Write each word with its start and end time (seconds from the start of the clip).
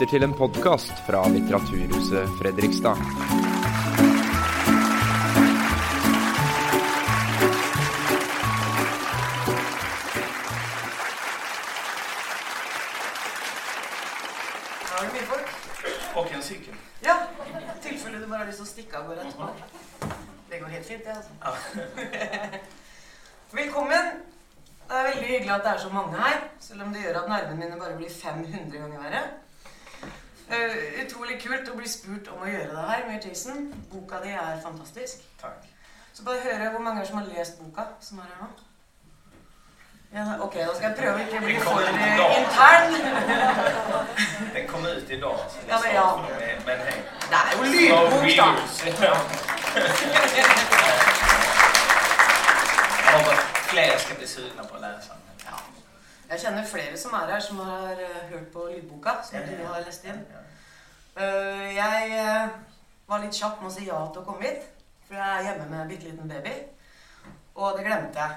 lytter 0.00 0.16
til 0.16 0.24
en 0.24 0.32
podkast 0.32 0.92
fra 1.04 1.18
Litteraturhuset 1.28 2.28
Fredrikstad. 2.38 2.96
Er 14.88 15.02
det 15.02 15.12
mye 15.12 15.26
folk. 15.28 15.48
Och 16.14 16.32
en 16.32 16.42
cykel. 16.42 16.74
Ja, 17.00 17.16
i 17.46 17.82
tilfelle 17.82 18.18
du 18.18 18.26
bare 18.26 18.38
har 18.38 18.46
lyst 18.46 18.62
til 18.62 18.64
å 18.64 18.70
stikke 18.70 18.96
av 18.96 19.10
gårde 19.10 19.20
etterpå. 19.26 19.52
Det 20.48 20.62
går 20.62 20.72
helt 20.78 20.88
fint, 20.88 21.04
det, 21.04 21.18
altså. 21.44 21.84
Velkommen. 23.60 24.10
Det 24.88 24.96
er 24.96 25.12
veldig 25.12 25.28
hyggelig 25.28 25.54
at 25.58 25.68
det 25.68 25.76
er 25.76 25.84
så 25.84 25.92
mange 25.92 26.24
her, 26.24 26.42
selv 26.60 26.88
om 26.88 26.96
det 26.96 27.04
gjør 27.04 27.20
at 27.20 27.30
nervene 27.36 27.60
mine 27.66 27.84
bare 27.84 28.00
blir 28.00 28.08
500 28.08 28.80
ganger 28.80 29.04
verre. 29.04 29.24
Eh, 30.50 31.04
utrolig 31.04 31.36
kult 31.42 31.68
å 31.70 31.76
bli 31.78 31.88
spurt 31.88 32.26
om 32.34 32.40
å 32.42 32.48
gjøre 32.50 32.72
det 32.74 32.86
her 32.88 33.04
med 33.06 33.26
Jason. 33.28 33.68
Boka 33.92 34.18
di 34.24 34.32
er 34.34 34.58
fantastisk. 34.64 35.22
Tack. 35.42 35.62
Så 36.12 36.24
bare 36.26 36.42
høre 36.42 36.70
hvor 36.72 36.82
mange 36.82 37.00
er 37.00 37.06
som 37.06 37.20
har 37.20 37.28
lest 37.36 37.60
boka 37.60 37.84
som 38.02 38.18
er 38.18 38.26
her 38.32 38.38
nå. 38.42 38.48
Ja, 40.10 40.24
ok, 40.42 40.54
da 40.58 40.72
skal 40.74 40.88
jeg 40.88 40.96
prøve 40.98 41.14
å 41.14 41.18
ikke 41.22 41.40
bli 41.44 41.54
for 41.62 41.78
eh, 41.86 41.92
intern. 42.40 42.90
Den 44.56 44.66
kom 44.72 44.82
ut 44.88 45.10
idag. 45.10 45.38
Så 45.52 45.62
det 45.62 45.70
Ja, 45.70 45.78
men 45.84 45.90
ja. 45.94 46.08
Men, 46.18 46.66
men 46.66 46.78
hej. 46.88 46.98
Det 47.30 47.38
er 47.38 47.50
jo 47.54 47.62
lydbok, 47.70 48.12
da. 48.26 48.48
Ja. 49.06 49.14
Jag 53.10 53.18
hoppas 53.18 53.40
fler 53.70 53.98
ska 53.98 54.14
bli 54.14 54.26
sugna 54.26 54.64
på 54.64 54.74
att 54.74 54.80
läsa 54.80 55.19
den. 56.30 56.36
Ja. 56.36 56.36
Jeg 56.36 56.40
kjenner 56.40 56.66
flere 56.66 56.96
som 56.98 57.12
er 57.14 57.26
her, 57.32 57.40
som 57.40 57.58
har 57.58 57.90
eh, 57.92 58.28
hørt 58.30 58.52
på 58.52 58.68
lydboka, 58.70 59.10
som 59.24 59.38
Ja, 59.38 59.46
du 59.46 59.64
har 59.66 59.80
lest 59.86 60.04
inn. 60.04 60.20
Ja. 60.30 60.40
Eh, 61.24 61.74
jeg 61.76 62.12
eh, 62.18 62.48
var 63.08 63.18
litt 63.24 63.34
kjapp 63.34 63.60
med 63.62 63.70
å 63.70 63.74
si 63.74 63.86
ja 63.88 63.98
til 64.12 64.22
å 64.22 64.24
komme 64.24 64.42
hit, 64.46 64.62
for 65.08 65.14
jeg 65.18 65.26
er 65.38 65.42
hjemme 65.42 65.66
med 65.70 65.80
en 65.80 65.88
liten 65.88 66.28
baby. 66.28 66.52
Og 67.54 67.76
det 67.78 67.84
glemte 67.86 68.18
jeg. 68.18 68.30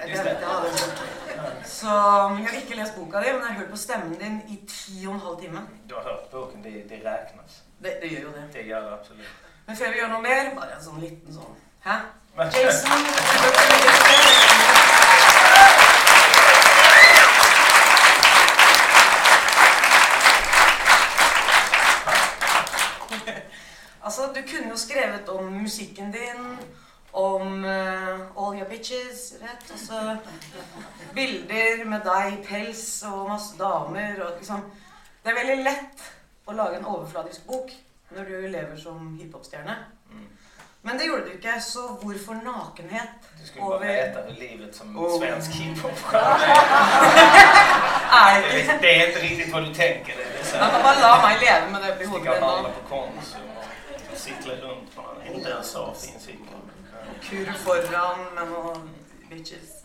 Jeg 0.00 0.08
Just 0.10 0.22
glemte 0.22 0.40
det. 0.40 0.46
jeg 0.46 0.50
hadde 0.50 0.68
en 0.68 0.74
bok. 0.74 1.66
Så 1.70 1.86
jeg 1.86 2.46
har 2.48 2.56
ikke 2.60 2.74
lest 2.80 2.96
boka 2.96 3.20
di, 3.22 3.32
men 3.32 3.42
jeg 3.44 3.52
har 3.52 3.58
hørt 3.60 3.70
på 3.70 3.76
stemmen 3.76 4.14
din 4.18 4.40
i 4.48 4.56
ti 4.66 5.06
og 5.06 5.14
en 5.14 5.20
halv 5.20 5.40
time. 5.40 5.60
Du 5.88 5.94
har 5.94 6.02
hört 6.02 6.30
boken, 6.32 6.62
det, 6.64 6.88
det 6.90 6.98
räknas. 7.04 7.62
Det, 7.78 7.98
det 8.02 8.08
gjør 8.10 8.20
jo 8.20 8.32
det. 8.34 8.48
Det 8.52 8.62
gör 8.62 8.80
det 8.80 8.92
absolut. 8.92 9.26
Men 9.66 9.76
før 9.76 9.88
vi 9.92 9.98
gjør 10.00 10.08
noe 10.08 10.22
mer, 10.22 10.50
bare 10.56 10.74
en 10.76 10.82
sånn 10.84 11.00
liten 11.00 11.38
Hæ? 11.84 11.94
Men- 12.36 12.50
Jason 12.52 12.90
Altså, 24.04 24.22
du 24.34 24.40
kunne 24.50 24.70
jo 24.70 24.76
skrevet 24.76 25.28
om 25.28 25.44
musikken 25.52 26.12
din, 26.12 26.58
om 27.12 27.64
eh, 27.64 28.20
All 28.36 28.58
Your 28.58 28.68
Bitches, 28.68 29.34
rett? 29.42 29.70
Altså 29.72 30.16
bilder 31.14 31.84
med 31.88 32.00
deg, 32.04 32.40
pels 32.48 33.02
og 33.08 33.28
masse 33.30 33.54
damer 33.58 34.18
og 34.26 34.32
liksom 34.38 34.64
Det 35.24 35.30
er 35.32 35.38
veldig 35.38 35.64
lett 35.64 36.02
å 36.46 36.52
lage 36.52 36.76
en 36.76 36.84
overfladisk 36.90 37.46
bok 37.48 37.70
når 38.14 38.24
du 38.28 38.34
lever 38.52 38.76
som 38.76 39.14
hiphop-stjerne. 39.20 39.76
Mm. 40.12 40.26
Men 40.84 40.98
det 41.00 41.06
gjorde 41.06 41.24
du 41.24 41.30
ikke, 41.38 41.54
så 41.64 41.86
hvorfor 42.02 42.34
nakenhet 42.44 43.30
Du 43.40 43.46
skulle 43.46 43.64
bara 43.64 43.76
over 43.76 43.86
veta 43.86 44.20
hur 44.26 44.36
livet 44.40 44.76
som 44.76 44.96
Oh. 44.98 45.18
svensk 45.20 45.50
hiphopstjärna 45.50 46.36
är. 48.12 48.36
Er 48.36 48.42
det 48.42 48.48
Det 48.52 48.60
ikke 48.60 48.72
är- 48.74 48.80
Det 48.80 48.90
är 49.02 49.06
inte 49.08 49.20
riktigt 49.20 49.52
vad 49.52 49.62
du 49.64 49.74
tänker. 49.74 50.14
Det 50.16 50.40
är 50.40 50.44
så 50.44 50.56
Man 50.58 50.70
kan 50.70 50.80
här, 50.80 50.82
bare 50.82 51.00
la 51.00 51.28
meg 51.28 51.40
leve 51.40 51.70
med 51.72 51.82
det 51.82 51.92
oppi 51.94 52.04
hodet 52.04 52.42
och 52.42 52.62
mitt 52.64 52.90
nå. 52.90 53.06
Och 54.24 54.30
cykla 54.30 54.54
runt 54.54 54.96
på 54.96 55.02
en 55.26 55.34
inte 55.34 55.50
ens 55.50 55.70
så 55.70 55.94
fin 55.94 56.20
cykel. 56.20 56.58
Kur 57.22 57.52
foran 57.52 58.34
med 58.34 58.48
noen 58.48 58.90
bitches. 59.30 59.84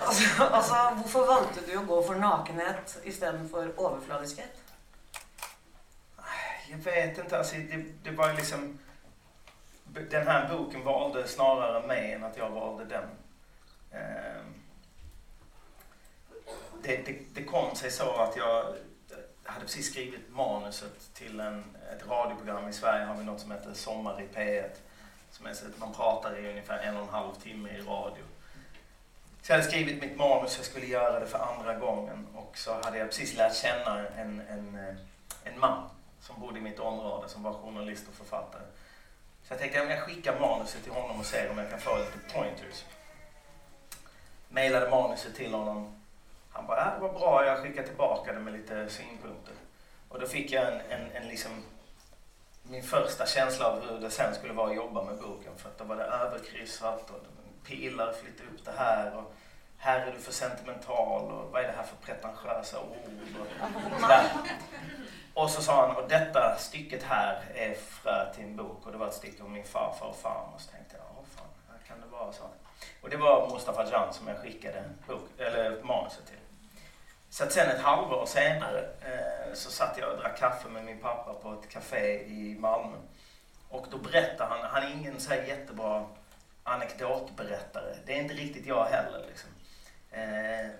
Altså, 0.00 0.44
altså, 0.44 0.74
hvorfor 0.96 1.26
valgte 1.26 1.60
du 1.66 1.74
å 1.78 1.82
gå 1.84 1.96
for 2.02 2.16
nakenhet 2.18 2.96
istedenfor 3.04 3.68
overfladiskhet? 3.76 4.62
Jag 6.70 6.78
vet 6.78 7.18
inte, 7.18 7.38
alltså 7.38 7.56
det, 7.56 7.84
det 8.04 8.10
var 8.10 8.32
liksom... 8.32 8.78
Den 9.84 10.26
här 10.26 10.48
boken 10.48 10.84
valde 10.84 11.28
snarare 11.28 11.86
mig 11.86 12.12
än 12.12 12.24
att 12.24 12.36
jag 12.36 12.50
valde 12.50 12.84
den. 12.84 13.08
Ehm, 13.92 14.54
Det, 16.82 16.96
det, 17.06 17.18
det 17.34 17.44
kom 17.44 17.76
sig 17.76 17.90
så 17.90 18.16
att 18.16 18.36
jag 18.36 18.74
hade 19.50 19.64
precis 19.64 19.90
skrivit 19.90 20.30
manuset 20.30 21.14
till 21.14 21.40
en, 21.40 21.64
ett 21.92 22.08
radioprogram. 22.08 22.68
I 22.68 22.72
Sverige 22.72 23.04
har 23.04 23.14
vi 23.14 23.24
något 23.24 23.40
som 23.40 23.50
heter 23.50 23.74
Sommar 23.74 24.20
i 24.20 24.36
P1. 24.36 24.70
Som 25.30 25.46
är 25.46 25.54
så 25.54 25.66
att 25.66 25.78
man 25.78 25.92
pratar 25.92 26.38
i 26.38 26.50
ungefär 26.50 26.78
en 26.78 26.96
och 26.96 27.02
en 27.02 27.08
halv 27.08 27.34
timme 27.34 27.68
i 27.68 27.80
radio. 27.80 28.24
Så 29.42 29.52
jag 29.52 29.56
hade 29.56 29.68
skrivit 29.70 30.02
mitt 30.02 30.16
manus, 30.16 30.56
jag 30.56 30.66
skulle 30.66 30.86
göra 30.86 31.20
det 31.20 31.26
för 31.26 31.38
andra 31.38 31.74
gången. 31.74 32.26
Och 32.34 32.58
så 32.58 32.74
hade 32.84 32.98
jag 32.98 33.08
precis 33.08 33.36
lärt 33.36 33.56
känna 33.56 34.08
en, 34.08 34.40
en, 34.40 34.96
en 35.44 35.60
man 35.60 35.88
som 36.20 36.40
bodde 36.40 36.58
i 36.58 36.62
mitt 36.62 36.78
område 36.78 37.28
som 37.28 37.42
var 37.42 37.52
journalist 37.52 38.08
och 38.08 38.14
författare. 38.14 38.62
Så 39.42 39.52
jag 39.52 39.58
tänkte 39.60 39.82
att 39.82 39.90
jag 39.90 40.00
skickar 40.00 40.40
manuset 40.40 40.82
till 40.82 40.92
honom 40.92 41.20
och 41.20 41.26
ser 41.26 41.50
om 41.50 41.58
jag 41.58 41.70
kan 41.70 41.80
få 41.80 41.98
lite 41.98 42.34
pointers. 42.34 42.84
Mailade 44.48 44.90
manuset 44.90 45.34
till 45.34 45.54
honom. 45.54 45.99
Han 46.52 46.66
bara, 46.66 46.94
det 46.94 47.00
var 47.00 47.12
bra, 47.12 47.46
jag 47.46 47.58
skickar 47.58 47.82
tillbaka 47.82 48.32
det 48.32 48.40
med 48.40 48.52
lite 48.52 48.88
synpunkter. 48.88 49.54
Och 50.08 50.20
då 50.20 50.26
fick 50.26 50.52
jag 50.52 50.66
en, 50.66 50.80
en, 50.80 51.10
en 51.12 51.28
liksom, 51.28 51.50
min 52.62 52.82
första 52.82 53.26
känsla 53.26 53.66
av 53.66 53.88
hur 53.88 54.00
det 54.00 54.10
sen 54.10 54.34
skulle 54.34 54.52
vara 54.52 54.70
att 54.70 54.76
jobba 54.76 55.04
med 55.04 55.18
boken. 55.18 55.52
För 55.56 55.68
att 55.68 55.78
då 55.78 55.84
var 55.84 55.96
det 55.96 56.04
överkryssat 56.04 57.10
och 57.10 57.20
pilar, 57.64 58.12
flytta 58.12 58.42
upp 58.42 58.64
det 58.64 58.72
här. 58.76 59.16
Och 59.16 59.34
här 59.78 60.06
är 60.06 60.12
du 60.12 60.18
för 60.18 60.32
sentimental 60.32 61.30
och 61.30 61.52
vad 61.52 61.62
är 61.62 61.66
det 61.66 61.74
här 61.76 61.84
för 61.84 61.96
pretentiösa 61.96 62.80
ord? 62.80 62.96
Och 63.40 64.00
sådär. 64.00 64.24
Och 65.34 65.50
så 65.50 65.62
sa 65.62 65.86
han, 65.86 65.96
och 65.96 66.08
detta 66.08 66.56
stycket 66.58 67.02
här 67.02 67.42
är 67.54 67.74
frö 67.74 68.34
till 68.34 68.44
en 68.44 68.56
bok. 68.56 68.86
Och 68.86 68.92
det 68.92 68.98
var 68.98 69.06
ett 69.06 69.14
stycke 69.14 69.42
om 69.42 69.52
min 69.52 69.64
farfar 69.64 70.06
och 70.06 70.16
farmor. 70.16 70.58
Så 70.58 70.70
tänkte 70.70 70.96
jag, 70.96 71.06
åh 71.18 71.24
fan, 71.36 71.46
här 71.70 71.78
kan 71.88 72.00
det 72.00 72.06
vara 72.06 72.32
så. 72.32 72.44
Och 73.00 73.10
det 73.10 73.16
var 73.16 73.50
Mustafa 73.52 73.90
Jan 73.90 74.14
som 74.14 74.28
jag 74.28 74.38
skickade 74.38 74.84
bok, 75.06 75.28
eller 75.38 75.82
manuset 75.82 76.26
till. 76.26 76.39
Så 77.30 77.44
att 77.44 77.52
sen 77.52 77.70
ett 77.70 77.80
halvår 77.80 78.26
senare 78.26 78.80
eh, 78.80 79.54
så 79.54 79.70
satt 79.70 79.98
jag 79.98 80.12
och 80.12 80.18
drack 80.18 80.38
kaffe 80.38 80.68
med 80.68 80.84
min 80.84 80.98
pappa 80.98 81.34
på 81.34 81.52
ett 81.52 81.68
café 81.68 82.24
i 82.24 82.56
Malmö. 82.58 82.96
Och 83.68 83.86
då 83.90 83.98
berättade 83.98 84.50
han, 84.50 84.70
han 84.70 84.82
är 84.82 84.92
ingen 84.92 85.20
så 85.20 85.30
här 85.30 85.42
jättebra 85.42 86.06
anekdotberättare. 86.62 87.94
Det 88.06 88.12
är 88.12 88.22
inte 88.22 88.34
riktigt 88.34 88.66
jag 88.66 88.84
heller. 88.84 89.26
Liksom. 89.28 89.50
Eh, 90.10 90.70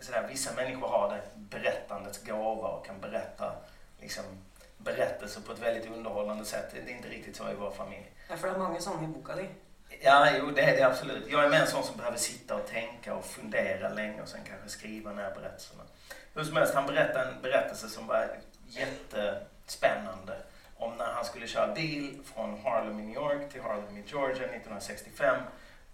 sådär, 0.00 0.26
vissa 0.28 0.54
människor 0.54 0.88
har 0.88 1.14
det 1.14 1.22
berättandets 1.34 2.24
gåva 2.24 2.68
och 2.68 2.86
kan 2.86 3.00
berätta 3.00 3.52
liksom, 4.00 4.24
berättelser 4.78 5.40
på 5.40 5.52
ett 5.52 5.58
väldigt 5.58 5.90
underhållande 5.90 6.44
sätt. 6.44 6.70
Det 6.72 6.92
är 6.92 6.96
inte 6.96 7.08
riktigt 7.08 7.36
så 7.36 7.50
i 7.50 7.54
vår 7.54 7.70
familj. 7.70 8.12
Därför 8.28 8.48
for 8.48 8.54
det 8.54 8.64
många 8.64 8.80
sånger 8.80 9.08
bokade 9.08 9.42
i. 9.42 9.48
Ja, 10.00 10.28
jo, 10.38 10.50
det 10.50 10.62
är 10.62 10.76
det 10.76 10.82
absolut. 10.82 11.30
Jag 11.30 11.44
är 11.44 11.48
mer 11.48 11.60
en 11.60 11.66
sån 11.66 11.84
som 11.84 11.96
behöver 11.96 12.18
sitta 12.18 12.56
och 12.56 12.66
tänka 12.66 13.14
och 13.14 13.24
fundera 13.24 13.88
länge 13.88 14.22
och 14.22 14.28
sen 14.28 14.40
kanske 14.48 14.68
skriva 14.68 15.12
ner 15.12 15.34
berättelserna. 15.34 15.82
Hur 16.34 16.44
som 16.44 16.56
helst, 16.56 16.74
han 16.74 16.86
berättade 16.86 17.30
en 17.30 17.42
berättelse 17.42 17.88
som 17.88 18.06
var 18.06 18.30
jättespännande 18.66 20.36
om 20.76 20.96
när 20.98 21.12
han 21.12 21.24
skulle 21.24 21.46
köra 21.46 21.74
bil 21.74 22.20
från 22.24 22.60
Harlem 22.60 23.00
i 23.00 23.02
New 23.02 23.14
York 23.14 23.52
till 23.52 23.62
Harlem 23.62 23.96
i 23.96 24.04
Georgia 24.06 24.44
1965 24.44 25.36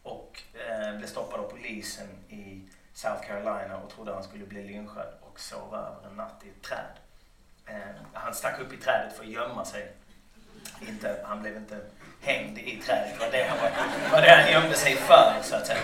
och 0.03 0.43
eh, 0.55 0.97
blev 0.97 1.07
stoppad 1.07 1.41
av 1.41 1.49
polisen 1.49 2.09
i 2.29 2.63
South 2.95 3.27
Carolina 3.27 3.77
och 3.77 3.91
trodde 3.91 4.15
han 4.15 4.25
skulle 4.25 4.47
bli 4.47 4.63
lynchad 4.63 5.07
och 5.21 5.41
sov 5.41 5.75
över 5.75 6.09
en 6.11 6.17
natt 6.17 6.43
i 6.45 6.49
ett 6.49 6.63
träd. 6.63 6.95
Eh, 7.67 7.97
han 8.13 8.35
stack 8.35 8.61
upp 8.61 8.73
i 8.73 8.77
trädet 8.77 9.17
för 9.17 9.25
att 9.25 9.31
gömma 9.31 9.65
sig. 9.65 9.93
Inte, 10.89 11.21
han 11.25 11.43
blev 11.43 11.57
inte 11.57 11.81
hängd 12.25 12.59
i 12.59 12.83
trädet. 12.87 13.15
Det 13.19 13.25
var 13.25 13.33
det 13.33 13.45
han, 13.49 13.59
var, 13.59 13.71
var 14.13 14.23
det 14.23 14.31
han 14.31 14.53
gömde 14.53 14.77
sig 14.77 14.97
för, 14.97 15.35
så 15.43 15.57
att 15.57 15.67
säga. 15.67 15.81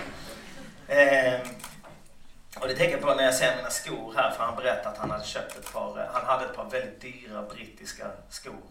Eh, 0.88 1.40
och 2.60 2.68
det 2.68 2.74
tänker 2.74 2.92
jag 2.92 3.00
på 3.00 3.14
när 3.14 3.24
jag 3.24 3.34
ser 3.34 3.56
mina 3.56 3.70
skor 3.70 4.14
här, 4.16 4.30
för 4.30 4.44
han 4.44 4.56
berättade 4.56 4.88
att 4.88 4.98
han 4.98 5.10
hade 5.10 5.24
köpt 5.24 5.56
ett 5.56 5.72
par, 5.72 6.10
han 6.12 6.24
hade 6.24 6.44
ett 6.44 6.56
par 6.56 6.70
väldigt 6.70 7.00
dyra 7.00 7.42
brittiska 7.42 8.06
skor. 8.28 8.62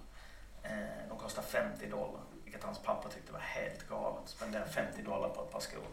Eh, 0.64 0.70
de 1.10 1.18
kostade 1.18 1.48
50 1.48 1.86
dollar, 1.90 2.22
vilket 2.44 2.64
hans 2.64 2.80
pappa 2.80 3.10
tyckte 3.10 3.32
var 3.32 3.40
helt 3.40 3.90
galet. 3.90 4.30
Spendera 4.30 4.66
50 4.66 5.02
dollar 5.02 5.30
på 5.30 5.44
ett 5.44 5.52
par 5.52 5.60
skor. 5.60 5.84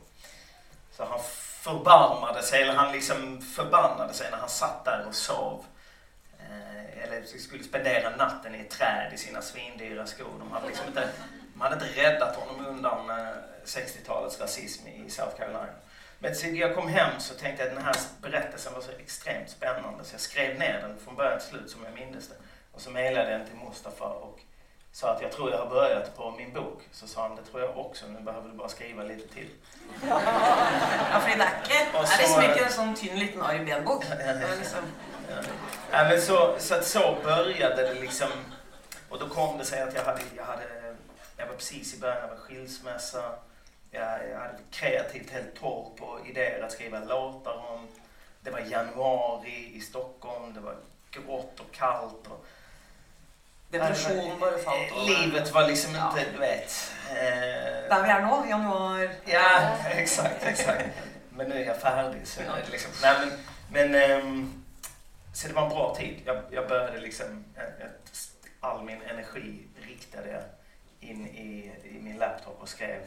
Så 0.97 1.05
han 1.05 1.21
förbarmade 1.63 2.43
sig, 2.43 2.63
eller 2.63 2.75
han 2.75 2.93
liksom 2.93 3.41
förbannade 3.41 4.15
sig 4.15 4.31
när 4.31 4.39
han 4.39 4.49
satt 4.49 4.85
där 4.85 5.05
och 5.09 5.15
sov. 5.15 5.65
Eh, 6.39 7.03
eller 7.03 7.23
skulle 7.39 7.65
spendera 7.65 8.17
natten 8.17 8.55
i 8.55 8.59
ett 8.59 8.71
träd 8.71 9.13
i 9.15 9.17
sina 9.17 9.43
svindyra 9.43 10.07
skor. 10.07 10.39
De 10.39 10.53
hade 10.53 10.67
liksom 10.67 10.87
inte, 10.87 11.09
de 11.57 11.61
hade 11.61 11.75
inte 11.75 12.03
räddat 12.03 12.37
honom 12.37 12.67
undan 12.67 13.11
eh, 13.11 13.27
60-talets 13.65 14.41
rasism 14.41 14.87
i 14.89 15.11
South 15.11 15.37
Carolina. 15.37 15.67
Men 16.19 16.35
så 16.35 16.47
jag 16.47 16.75
kom 16.75 16.89
hem 16.89 17.21
så 17.21 17.35
tänkte 17.35 17.63
jag 17.63 17.71
att 17.71 17.77
den 17.77 17.85
här 17.87 17.95
berättelsen 18.23 18.73
var 18.75 18.81
så 18.81 18.91
extremt 18.99 19.51
spännande 19.51 20.05
så 20.05 20.15
jag 20.15 20.21
skrev 20.21 20.59
ner 20.59 20.81
den 20.83 20.99
från 21.05 21.17
början 21.17 21.39
till 21.39 21.49
slut 21.49 21.71
som 21.71 21.85
jag 21.85 21.95
mindes 21.95 22.29
det. 22.29 22.35
Och 22.73 22.81
så 22.81 22.91
mejlade 22.91 23.31
jag 23.31 23.41
den 23.41 23.49
till 23.49 23.59
Mustafa 23.69 24.05
och 24.05 24.41
sa 24.93 25.11
att 25.15 25.23
jag 25.23 25.33
tror 25.33 25.51
jag 25.51 25.59
har 25.59 25.67
börjat 25.67 26.17
på 26.17 26.31
min 26.31 26.53
bok. 26.53 26.83
Så 26.93 27.07
sa 27.07 27.23
han, 27.23 27.37
det 27.37 27.43
tror 27.43 27.63
jag 27.63 27.79
också, 27.79 28.07
nu 28.07 28.21
behöver 28.21 28.49
du 28.49 28.55
bara 28.57 28.69
skriva 28.69 29.03
lite 29.03 29.35
till. 29.35 29.49
Ja, 30.09 31.21
för 31.21 31.29
det 31.39 31.45
är 31.45 31.87
inte, 31.87 31.99
Och 31.99 32.05
det 32.19 32.23
är 32.25 32.29
så- 32.29 32.43
inte 32.43 32.65
en 32.65 32.73
sån 32.73 32.95
tynn 32.95 33.19
liten 33.19 33.43
AIB-bok. 33.43 34.05
Liksom, 34.59 34.79
Ja. 35.31 35.37
Ja, 35.93 36.05
men 36.09 36.21
så, 36.21 36.55
så, 36.59 36.83
så 36.83 37.17
började 37.25 37.83
det 37.83 37.95
liksom. 37.95 38.29
Och 39.09 39.19
då 39.19 39.29
kom 39.29 39.59
det 39.59 39.65
sig 39.65 39.83
att 39.83 39.95
jag 39.95 40.05
hade, 40.05 40.21
jag 40.37 40.45
hade, 40.45 40.63
jag 41.37 41.47
var 41.47 41.55
precis 41.55 41.95
i 41.95 41.99
början 41.99 42.25
av 42.25 42.31
en 42.31 42.37
skilsmässa. 42.39 43.33
Jag, 43.91 44.29
jag 44.31 44.39
hade 44.39 44.59
kreativt 44.71 45.31
helt 45.31 45.55
torr 45.61 45.91
på 45.97 46.21
idéer 46.27 46.63
att 46.63 46.73
skriva 46.73 46.99
låtar 47.05 47.67
om. 47.71 47.89
Det 48.41 48.51
var 48.51 48.61
januari 48.61 49.73
i 49.75 49.81
Stockholm, 49.81 50.55
det 50.55 50.61
var 50.61 50.77
grått 51.11 51.61
och 51.61 51.73
kallt. 51.75 52.27
Och, 52.27 52.47
depression 53.71 54.39
bare 54.41 54.59
falt 54.59 54.93
over. 54.93 55.05
Livet 55.25 55.53
var 55.55 55.67
liksom 55.67 55.95
Ja. 55.95 56.11
inte, 56.19 56.31
du 56.33 56.39
vet. 56.39 56.93
Eh, 57.11 57.89
Der 57.89 58.03
vi 58.03 58.11
er 58.11 58.21
nå, 58.21 58.45
januar. 58.49 59.11
Ja, 59.25 59.77
exakt, 59.91 60.43
exakt. 60.43 60.85
Men 61.31 61.49
nu 61.49 61.55
är 61.63 61.67
jag 61.67 61.81
färdig. 61.81 62.27
Så 62.27 62.41
är 62.41 62.45
det 62.67 62.71
liksom, 62.71 62.91
nej, 63.03 63.15
men, 63.21 63.91
men, 63.91 64.11
ehm, 64.11 64.65
så 65.35 65.49
det 65.49 65.55
var 65.55 65.63
en 65.63 65.69
bra 65.69 65.95
tid. 65.97 66.23
Jag, 66.25 66.43
jag 66.51 66.69
började 66.69 67.01
liksom, 67.01 67.45
ett, 67.57 67.81
ett, 67.81 68.19
all 68.61 68.85
min 68.85 69.03
energi 69.03 69.63
riktade 69.81 70.29
jag 70.31 70.43
in 71.11 71.27
i, 71.27 71.73
i 71.85 72.01
min 72.03 72.17
laptop 72.17 72.63
och 72.63 72.69
skrev. 72.69 73.01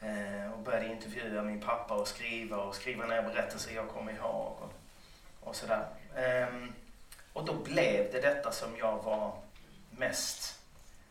Eh, 0.00 0.52
och 0.52 0.58
började 0.58 0.86
intervjua 0.86 1.42
min 1.42 1.60
pappa 1.60 1.94
och 1.94 2.08
skriva 2.08 2.56
och 2.56 2.74
skriva 2.74 3.06
ner 3.06 3.22
berättelser 3.22 3.74
jag 3.74 3.88
kom 3.88 4.10
ihåg 4.10 4.56
och, 4.60 4.72
och 5.40 5.56
sådär. 5.56 5.86
Um, 6.50 6.72
och 7.32 7.44
då 7.44 7.54
blev 7.54 8.12
det 8.12 8.20
detta 8.20 8.52
som 8.52 8.76
jag 8.78 9.02
var 9.02 9.32
mest, 9.90 10.60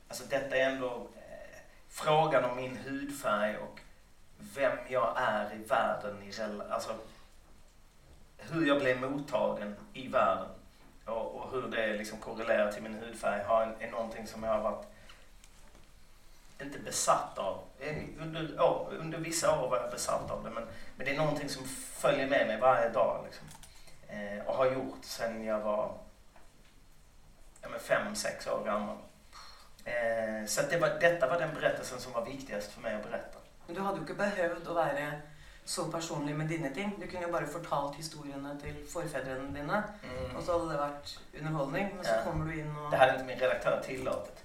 alltså 0.07 0.23
detta 0.29 0.55
är 0.55 0.69
ändå 0.69 1.07
eh, 1.15 1.59
frågan 1.89 2.45
om 2.45 2.55
min 2.55 2.77
hudfärg 2.77 3.57
och 3.57 3.79
vem 4.55 4.77
jag 4.87 5.13
är 5.17 5.55
i 5.55 5.63
världen, 5.63 6.23
i, 6.23 6.31
alltså 6.69 6.95
hur 8.37 8.67
jag 8.67 8.79
blev 8.79 9.01
mottagen 9.01 9.75
i 9.93 10.07
världen 10.07 10.49
och, 11.05 11.35
och 11.35 11.51
hur 11.51 11.67
det 11.67 11.93
liksom 11.93 12.19
korrelerar 12.19 12.71
till 12.71 12.83
min 12.83 12.93
hudfärg 12.93 13.43
har 13.43 13.75
är 13.79 13.91
någonting 13.91 14.27
som 14.27 14.43
jag 14.43 14.51
har 14.51 14.61
varit 14.61 14.85
inte 16.61 16.79
besatt 16.79 17.37
av. 17.37 17.63
Under, 18.21 18.61
år, 18.61 18.93
under 18.99 19.17
vissa 19.17 19.59
år 19.61 19.69
var 19.69 19.77
jag 19.77 19.91
besatt 19.91 20.31
av 20.31 20.43
det 20.43 20.49
men, 20.49 20.63
men 20.97 21.05
det 21.05 21.11
är 21.13 21.17
någonting 21.17 21.49
som 21.49 21.63
följer 21.93 22.27
med 22.27 22.47
mig 22.47 22.59
varje 22.59 22.89
dag. 22.89 23.25
Liksom. 23.25 23.47
Eh, 24.07 24.45
och 24.47 24.55
har 24.55 24.65
gjort 24.65 25.03
sedan 25.05 25.43
jag 25.45 25.59
var 25.59 25.91
ja, 27.61 27.69
men 27.69 27.79
fem, 27.79 28.15
sex 28.15 28.47
år 28.47 28.63
gammal. 28.65 28.97
Eh, 29.85 30.45
så 30.47 30.61
att 30.61 30.69
det 30.69 30.77
var, 30.77 30.89
detta 31.01 31.27
var 31.29 31.39
den 31.39 31.53
berättelsen 31.53 31.99
som 31.99 32.11
var 32.13 32.25
viktigast 32.25 32.71
för 32.71 32.81
mig 32.81 32.95
att 32.95 33.03
berätta. 33.03 33.37
Men 33.65 33.75
du 33.75 33.81
hadde 33.81 33.97
jo 33.97 34.03
ikke 34.03 34.15
behøvd 34.17 34.67
å 34.67 34.73
være 34.73 35.09
så 35.69 35.83
personlig 35.93 36.33
med 36.35 36.47
dine 36.49 36.71
ting. 36.73 36.95
Du 36.99 37.05
kunne 37.07 37.27
jo 37.27 37.31
bare 37.31 37.47
fortalt 37.47 37.95
historiene 37.95 38.55
til 38.61 38.75
forfedrene 38.93 39.53
dine, 39.53 39.83
Mm. 40.03 40.35
og 40.35 40.43
så 40.43 40.51
hadde 40.57 40.71
det 40.71 40.79
vært 40.79 41.19
underholdning. 41.39 41.91
Men 41.95 42.05
så 42.05 42.11
Ja. 42.15 42.23
kommer 42.23 42.45
du 42.45 42.51
inn 42.59 42.75
og 42.77 42.91
Det 42.91 42.97
hade 42.97 43.13
inte 43.13 43.25
min 43.25 43.39
redaktör 43.39 43.81
tillåtit. 43.83 44.43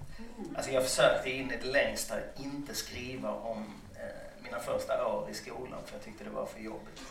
Alltså 0.55 0.71
jag 0.71 0.83
försökte 0.83 1.29
in 1.29 1.51
i 1.51 1.57
det 1.57 1.65
längsta 1.65 2.15
inte 2.37 2.75
skriva 2.75 3.31
om 3.31 3.65
eh, 3.95 4.43
mina 4.43 4.59
första 4.59 5.07
år 5.07 5.29
i 5.29 5.33
skolan 5.33 5.79
för 5.85 5.95
jag 5.95 6.03
tyckte 6.03 6.23
det 6.23 6.29
var 6.29 6.45
för 6.45 6.59
jobbigt. 6.59 7.01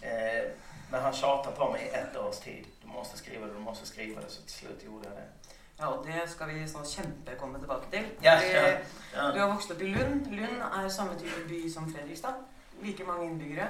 Eh, 0.00 0.50
men 0.90 1.02
han 1.02 1.12
tjatade 1.12 1.56
på 1.56 1.72
mig 1.72 1.82
i 1.82 1.88
ett 1.88 2.16
års 2.16 2.38
tid. 2.38 2.66
Du 2.82 2.88
måste 2.88 3.18
skriva 3.18 3.46
det, 3.46 3.52
du 3.52 3.58
måste 3.58 3.86
skriva 3.86 4.20
det. 4.20 4.28
Så 4.28 4.42
till 4.42 4.52
slut 4.54 4.84
gjorde 4.84 5.08
jag 5.08 5.16
det. 5.16 5.28
Ja, 5.78 5.86
og 5.86 6.06
det 6.06 6.24
skal 6.30 6.48
vi 6.50 6.64
sånn 6.66 6.86
kjempe 6.90 7.36
komme 7.38 7.60
tilbake 7.62 7.86
til. 7.92 8.06
Ja, 8.22 8.32
Fordi 8.40 8.54
ja, 8.54 9.26
Du 9.32 9.38
ja. 9.38 9.44
har 9.44 9.52
vokst 9.52 9.70
opp 9.70 9.82
i 9.82 9.90
Lund. 9.92 10.26
Lund 10.26 10.62
er 10.62 10.88
samme 10.90 11.14
type 11.20 11.44
by 11.48 11.60
som 11.70 11.86
Fredrikstad. 11.92 12.40
Like 12.82 13.04
mange 13.06 13.28
innbyggere. 13.28 13.68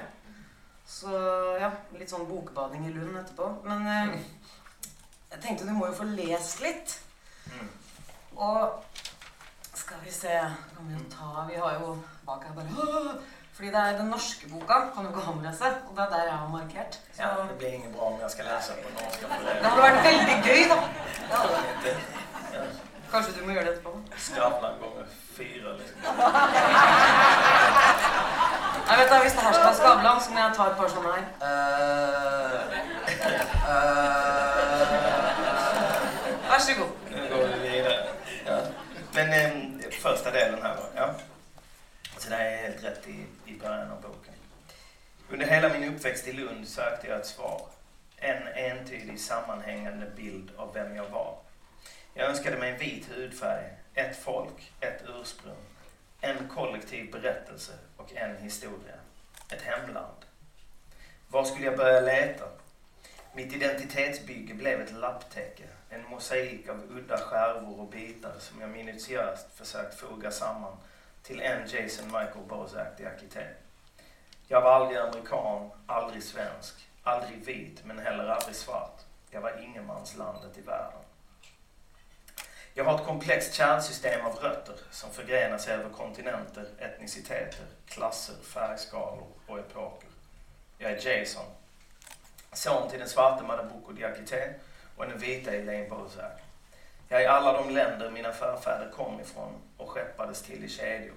Så 0.89 1.11
ja, 1.61 1.69
litt 1.99 2.09
sånn 2.09 2.25
bokbading 2.29 2.87
i 2.87 2.93
Lund 2.95 3.17
etterpå. 3.19 3.51
Men 3.67 3.85
eh, 3.87 4.15
jeg 5.35 5.43
tenkte 5.43 5.67
du 5.69 5.75
må 5.77 5.91
jo 5.91 5.99
få 5.99 6.07
lest 6.15 6.63
litt. 6.65 6.95
Mm. 7.51 7.69
Og 8.39 8.83
skal 9.75 9.97
vi 10.05 10.11
se 10.11 10.27
Kan 10.75 10.87
vi 10.87 10.95
ta 11.11 11.25
Vi 11.49 11.55
har 11.59 11.73
jo 11.81 11.97
bak 12.27 12.43
her 12.47 12.53
bare! 12.55 12.67
Fordi 13.53 13.67
det 13.71 13.79
er 13.79 13.97
den 13.97 14.05
norske 14.07 14.47
boka, 14.49 14.73
kan 14.95 15.03
du 15.03 15.09
ikke 15.09 15.21
omlese. 15.31 15.65
Og 15.87 15.91
det 15.95 16.03
er 16.03 16.09
der 16.09 16.23
jeg 16.23 16.33
har 16.33 16.47
markert. 16.47 16.93
Så 17.15 17.21
ja, 17.23 17.27
det 17.49 17.57
blir 17.57 17.67
inget 17.67 17.95
bra 17.95 18.03
om 18.07 18.19
jag 18.21 18.31
ska 18.31 18.43
läsa 18.43 18.73
på 18.73 18.89
norska 18.99 19.27
för 19.27 19.43
det 19.45 19.53
det. 19.61 19.65
hadde 19.69 19.81
vært 19.81 20.03
veldig 20.05 20.37
gøy, 20.47 20.61
da. 20.71 20.77
Det 21.83 21.83
det. 21.83 21.95
Ja, 22.53 22.61
Kanskje 23.11 23.31
du 23.39 23.45
må 23.45 23.51
gjøre 23.51 23.65
det 23.65 23.71
etterpå. 23.73 23.91
Skavlan 24.17 24.75
gånger 24.83 25.05
fyra 25.37 25.69
liksom. 25.79 25.99
Jeg 28.89 28.97
vet 28.99 29.09
da, 29.11 29.19
Hvis 29.23 29.33
det 29.33 29.41
her 29.47 29.53
skal 29.53 29.65
være 29.65 29.75
Skavlan, 29.81 30.21
så 30.21 30.31
må 30.31 30.37
jeg 30.39 30.51
ta 30.57 30.63
et 30.71 30.77
par 30.77 30.87
sånne 30.95 31.11
her. 31.17 31.25
Vær 36.49 36.59
så 36.59 36.73
god. 36.79 36.91
Nu 37.11 37.21
går 37.31 37.47
vi 37.47 37.57
vidare. 37.69 37.97
Ja. 38.45 38.57
Men 39.13 39.29
eh, 39.79 39.89
första 39.89 40.31
delen 40.31 40.61
här 40.61 40.75
då. 40.75 40.83
Ja. 40.95 41.15
Så 42.17 42.29
det 42.29 42.35
här 42.35 42.45
är 42.45 42.57
helt 42.57 42.83
rätt 42.83 43.07
i, 43.07 43.25
i 43.45 43.59
början 43.59 43.91
av 43.91 44.01
boken. 44.01 44.33
Under 45.29 45.45
hela 45.45 45.69
min 45.69 45.95
uppväxt 45.95 46.27
i 46.27 46.33
Lund 46.33 46.67
sökte 46.67 47.07
jag 47.07 47.19
ett 47.19 47.25
svar. 47.25 47.61
En 48.17 48.47
entydig 48.47 49.19
sammanhängande 49.19 50.05
bild 50.15 50.51
av 50.57 50.73
vem 50.73 50.95
jag 50.95 51.09
var. 51.09 51.37
Jag 52.13 52.29
önskade 52.29 52.57
mig 52.57 52.71
en 52.71 52.77
vit 52.77 53.09
hudfärg, 53.15 53.65
ett 53.93 54.17
folk, 54.17 54.71
ett 54.79 55.03
ursprung, 55.21 55.65
en 56.21 56.47
kollektiv 56.47 57.11
berättelse 57.11 57.73
och 57.97 58.15
en 58.15 58.37
historia. 58.37 58.95
Ett 59.51 59.61
hemland. 59.61 60.25
Var 61.27 61.43
skulle 61.43 61.65
jag 61.65 61.77
börja 61.77 62.01
leta? 62.01 62.45
Mitt 63.33 63.53
identitetsbygge 63.53 64.53
blev 64.53 64.81
ett 64.81 64.93
lapptäcke, 64.93 65.63
en 65.89 66.09
mosaik 66.09 66.69
av 66.69 66.83
udda 66.91 67.17
skärvor 67.17 67.79
och 67.79 67.89
bitar 67.89 68.33
som 68.39 68.61
jag 68.61 68.69
minutiöst 68.69 69.47
försökt 69.55 69.99
foga 69.99 70.31
samman 70.31 70.77
till 71.23 71.41
en 71.41 71.67
Jason 71.67 72.05
Michael 72.05 72.45
Bozak-diakité. 72.47 73.47
Jag 74.47 74.61
var 74.61 74.71
aldrig 74.71 74.97
amerikan, 74.97 75.69
aldrig 75.85 76.23
svensk, 76.23 76.89
aldrig 77.03 77.45
vit 77.45 77.85
men 77.85 77.99
heller 77.99 78.27
aldrig 78.27 78.55
svart. 78.55 79.01
Jag 79.29 79.41
var 79.41 79.63
ingenmanslandet 79.63 80.57
i 80.57 80.61
världen. 80.61 81.01
Jag 82.73 82.83
har 82.83 82.95
ett 82.95 83.05
komplext 83.05 83.53
kärnsystem 83.53 84.25
av 84.25 84.35
rötter 84.35 84.75
som 84.91 85.11
förgrenar 85.11 85.57
sig 85.57 85.73
över 85.73 85.89
kontinenter, 85.89 86.67
etniciteter, 86.77 87.65
klasser, 87.87 88.35
färgskalor 88.43 89.27
och 89.47 89.59
epoker. 89.59 90.09
Jag 90.77 90.91
är 90.91 91.07
Jason, 91.07 91.45
son 92.53 92.89
till 92.89 92.99
den 92.99 93.09
svarte 93.09 93.43
Madabuko 93.43 93.91
Diakité 93.91 94.53
och 94.99 95.07
den 95.07 95.17
vita 95.17 95.51
Elaine 95.51 95.89
Bozak. 95.89 96.41
Jag 97.07 97.23
är 97.23 97.29
alla 97.29 97.61
de 97.61 97.69
länder 97.69 98.11
mina 98.11 98.31
förfäder 98.31 98.91
kom 98.91 99.19
ifrån 99.19 99.53
och 99.77 99.89
skeppades 99.89 100.41
till 100.41 100.63
i 100.63 100.69
kedjor. 100.69 101.15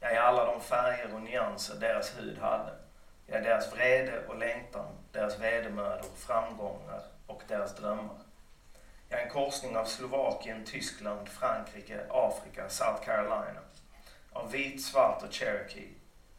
Jag 0.00 0.12
är 0.12 0.20
alla 0.20 0.44
de 0.44 0.60
färger 0.60 1.14
och 1.14 1.22
nyanser 1.22 1.74
deras 1.74 2.18
hud 2.18 2.38
hade. 2.38 2.72
Jag 3.26 3.38
är 3.38 3.44
deras 3.44 3.72
vrede 3.72 4.26
och 4.28 4.38
längtan, 4.38 4.86
deras 5.12 5.38
vedermödor, 5.38 6.10
framgångar 6.16 7.02
och 7.26 7.42
deras 7.48 7.74
drömmar. 7.76 8.16
Jag 9.08 9.20
är 9.20 9.24
en 9.24 9.30
korsning 9.30 9.76
av 9.76 9.84
Slovakien, 9.84 10.64
Tyskland, 10.64 11.28
Frankrike, 11.28 12.00
Afrika, 12.10 12.68
South 12.68 13.04
Carolina. 13.04 13.60
Av 14.32 14.50
vit, 14.50 14.84
svart 14.84 15.22
och 15.22 15.34
cherokee. 15.34 15.94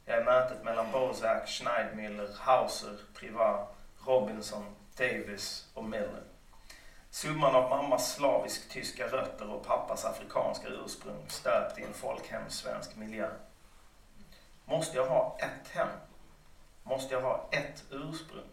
Jag 0.06 0.18
är 0.18 0.24
mötet 0.24 0.64
mellan 0.64 0.92
Bozak, 0.92 1.48
Schneidmüller, 1.48 2.38
Hauser, 2.38 2.98
Privat, 3.14 3.76
Robinson, 4.06 4.76
Davis 4.98 5.70
och 5.74 5.84
Miller. 5.84 6.35
Summan 7.16 7.56
av 7.56 7.70
mammas 7.70 8.14
slavisk-tyska 8.14 9.08
rötter 9.08 9.52
och 9.52 9.66
pappas 9.66 10.06
afrikanska 10.06 10.68
ursprung 10.68 11.26
stöpt 11.28 11.80
i 11.80 11.84
en 11.84 11.94
folkhemssvensk 11.94 12.96
miljö. 12.96 13.30
Måste 14.66 14.98
jag 14.98 15.06
ha 15.06 15.38
ett 15.40 15.68
hem? 15.76 15.88
Måste 16.84 17.14
jag 17.14 17.22
ha 17.22 17.50
ett 17.52 17.84
ursprung? 17.92 18.50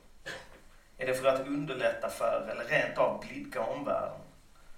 Är 0.98 1.06
det 1.06 1.14
för 1.14 1.28
att 1.28 1.40
underlätta 1.40 2.08
för 2.10 2.48
eller 2.50 2.64
rent 2.64 2.98
av 2.98 3.20
blidka 3.20 3.62
omvärlden? 3.62 4.20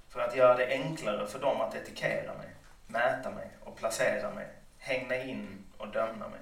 För 0.09 0.21
att 0.21 0.37
göra 0.37 0.57
det 0.57 0.67
enklare 0.67 1.27
för 1.27 1.39
dem 1.39 1.61
att 1.61 1.75
etikera 1.75 2.35
mig, 2.35 2.55
mäta 2.87 3.31
mig 3.31 3.51
och 3.65 3.77
placera 3.77 4.35
mig, 4.35 4.49
hänga 4.79 5.17
in 5.17 5.65
och 5.79 5.89
döma 5.89 6.29
mig? 6.29 6.41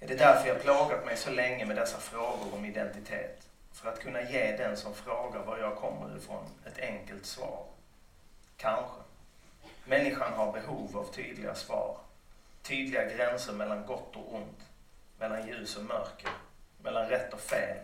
Är 0.00 0.08
det 0.08 0.16
därför 0.16 0.48
jag 0.48 0.62
plågat 0.62 1.04
mig 1.04 1.16
så 1.16 1.30
länge 1.30 1.66
med 1.66 1.76
dessa 1.76 1.98
frågor 1.98 2.54
om 2.54 2.64
identitet? 2.64 3.48
För 3.72 3.88
att 3.88 4.00
kunna 4.00 4.22
ge 4.22 4.56
den 4.56 4.76
som 4.76 4.94
frågar 4.94 5.44
var 5.44 5.58
jag 5.58 5.76
kommer 5.76 6.16
ifrån 6.16 6.44
ett 6.66 6.78
enkelt 6.78 7.26
svar? 7.26 7.66
Kanske. 8.56 9.00
Människan 9.84 10.32
har 10.32 10.52
behov 10.52 10.96
av 10.98 11.04
tydliga 11.04 11.54
svar. 11.54 11.96
Tydliga 12.62 13.04
gränser 13.04 13.52
mellan 13.52 13.86
gott 13.86 14.16
och 14.16 14.34
ont. 14.34 14.58
mellan 15.18 15.46
ljus 15.46 15.76
och 15.76 15.84
mörker, 15.84 16.30
mellan 16.82 17.08
rätt 17.08 17.32
och 17.32 17.40
fel, 17.40 17.78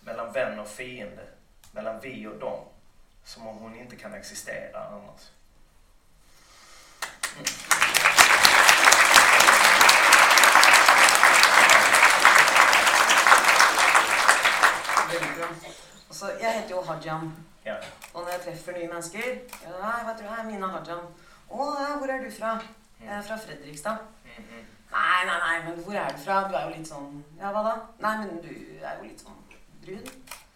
mellan 0.00 0.32
vän 0.32 0.58
och 0.58 0.68
fiende, 0.68 1.26
mellan 1.72 2.00
vi 2.00 2.26
och 2.26 2.38
dem. 2.38 2.64
Som 3.24 3.46
om 3.46 3.58
hon 3.58 3.76
inte 3.76 3.96
kan 3.96 4.14
existera 4.14 4.84
annars. 4.84 5.30
Mm. 7.36 7.69
Veldig 15.10 15.30
bra. 15.38 15.48
Altså, 16.08 16.26
jeg 16.40 16.52
heter 16.60 16.74
jo 16.74 16.80
Hajan. 16.80 17.32
Ja. 17.64 17.74
Og 18.14 18.22
når 18.22 18.30
jeg 18.30 18.40
treffer 18.44 18.72
nye 18.72 18.88
mennesker 18.88 19.26
ja, 19.26 19.70
hva 20.04 20.12
tror 20.14 20.26
du? 20.26 20.28
Hei, 20.34 20.44
Mina 20.46 20.68
Hajan. 20.74 21.02
Å, 21.50 21.66
ja, 21.80 21.88
hvor 21.98 22.12
er 22.14 22.22
du 22.24 22.30
fra? 22.34 22.52
Jeg 23.00 23.16
er 23.16 23.24
fra 23.26 23.38
Fredrikstad. 23.44 24.04
Mhm. 24.36 24.62
Nei, 24.90 25.20
nei, 25.26 25.36
nei, 25.44 25.58
men 25.66 25.82
hvor 25.84 25.94
er 25.94 26.14
du 26.14 26.22
fra? 26.24 26.40
Du 26.48 26.56
er 26.56 26.64
jo 26.66 26.74
litt 26.74 26.88
sånn 26.88 27.20
Ja, 27.38 27.52
hva 27.54 27.62
da? 27.66 27.74
Nei, 28.02 28.14
men 28.22 28.40
du 28.42 28.50
er 28.50 28.96
jo 28.98 29.06
litt 29.06 29.22
sånn 29.22 29.38
brun. 29.84 30.08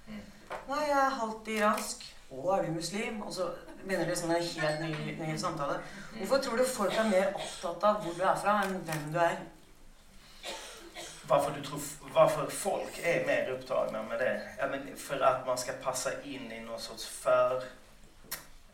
Mm. 0.08 0.24
Nei, 0.70 0.80
jeg 0.88 0.98
er 1.02 1.18
halvt 1.20 1.50
iransk. 1.54 2.06
Å, 2.30 2.40
er 2.56 2.66
du 2.66 2.72
muslim? 2.74 3.20
Og 3.22 3.34
så 3.36 3.50
begynner 3.84 4.10
det 4.10 4.18
en 4.24 4.34
helt 4.34 4.82
ny, 4.82 5.16
ny 5.20 5.36
samtale. 5.38 5.78
Hvorfor 6.16 6.42
tror 6.42 6.58
du 6.58 6.64
folk 6.66 6.98
er 6.98 7.10
mer 7.10 7.30
opptatt 7.34 7.86
av 7.90 8.00
hvor 8.02 8.16
du 8.18 8.22
er 8.26 8.38
fra, 8.42 8.56
enn 8.64 8.80
hvem 8.88 9.06
du 9.14 9.20
er? 9.22 9.36
Varför, 11.28 11.50
du 11.50 11.62
tror, 11.62 11.80
varför 12.14 12.50
folk 12.50 12.98
är 13.02 13.26
mer 13.26 13.48
upptagna 13.48 14.02
med 14.02 14.18
det? 14.18 14.42
Ja, 14.58 14.66
men 14.66 14.96
för 14.96 15.20
att 15.20 15.46
man 15.46 15.58
ska 15.58 15.72
passa 15.72 16.22
in 16.22 16.52
i 16.52 16.60
någon 16.60 16.80
sorts 16.80 17.06
för... 17.06 17.56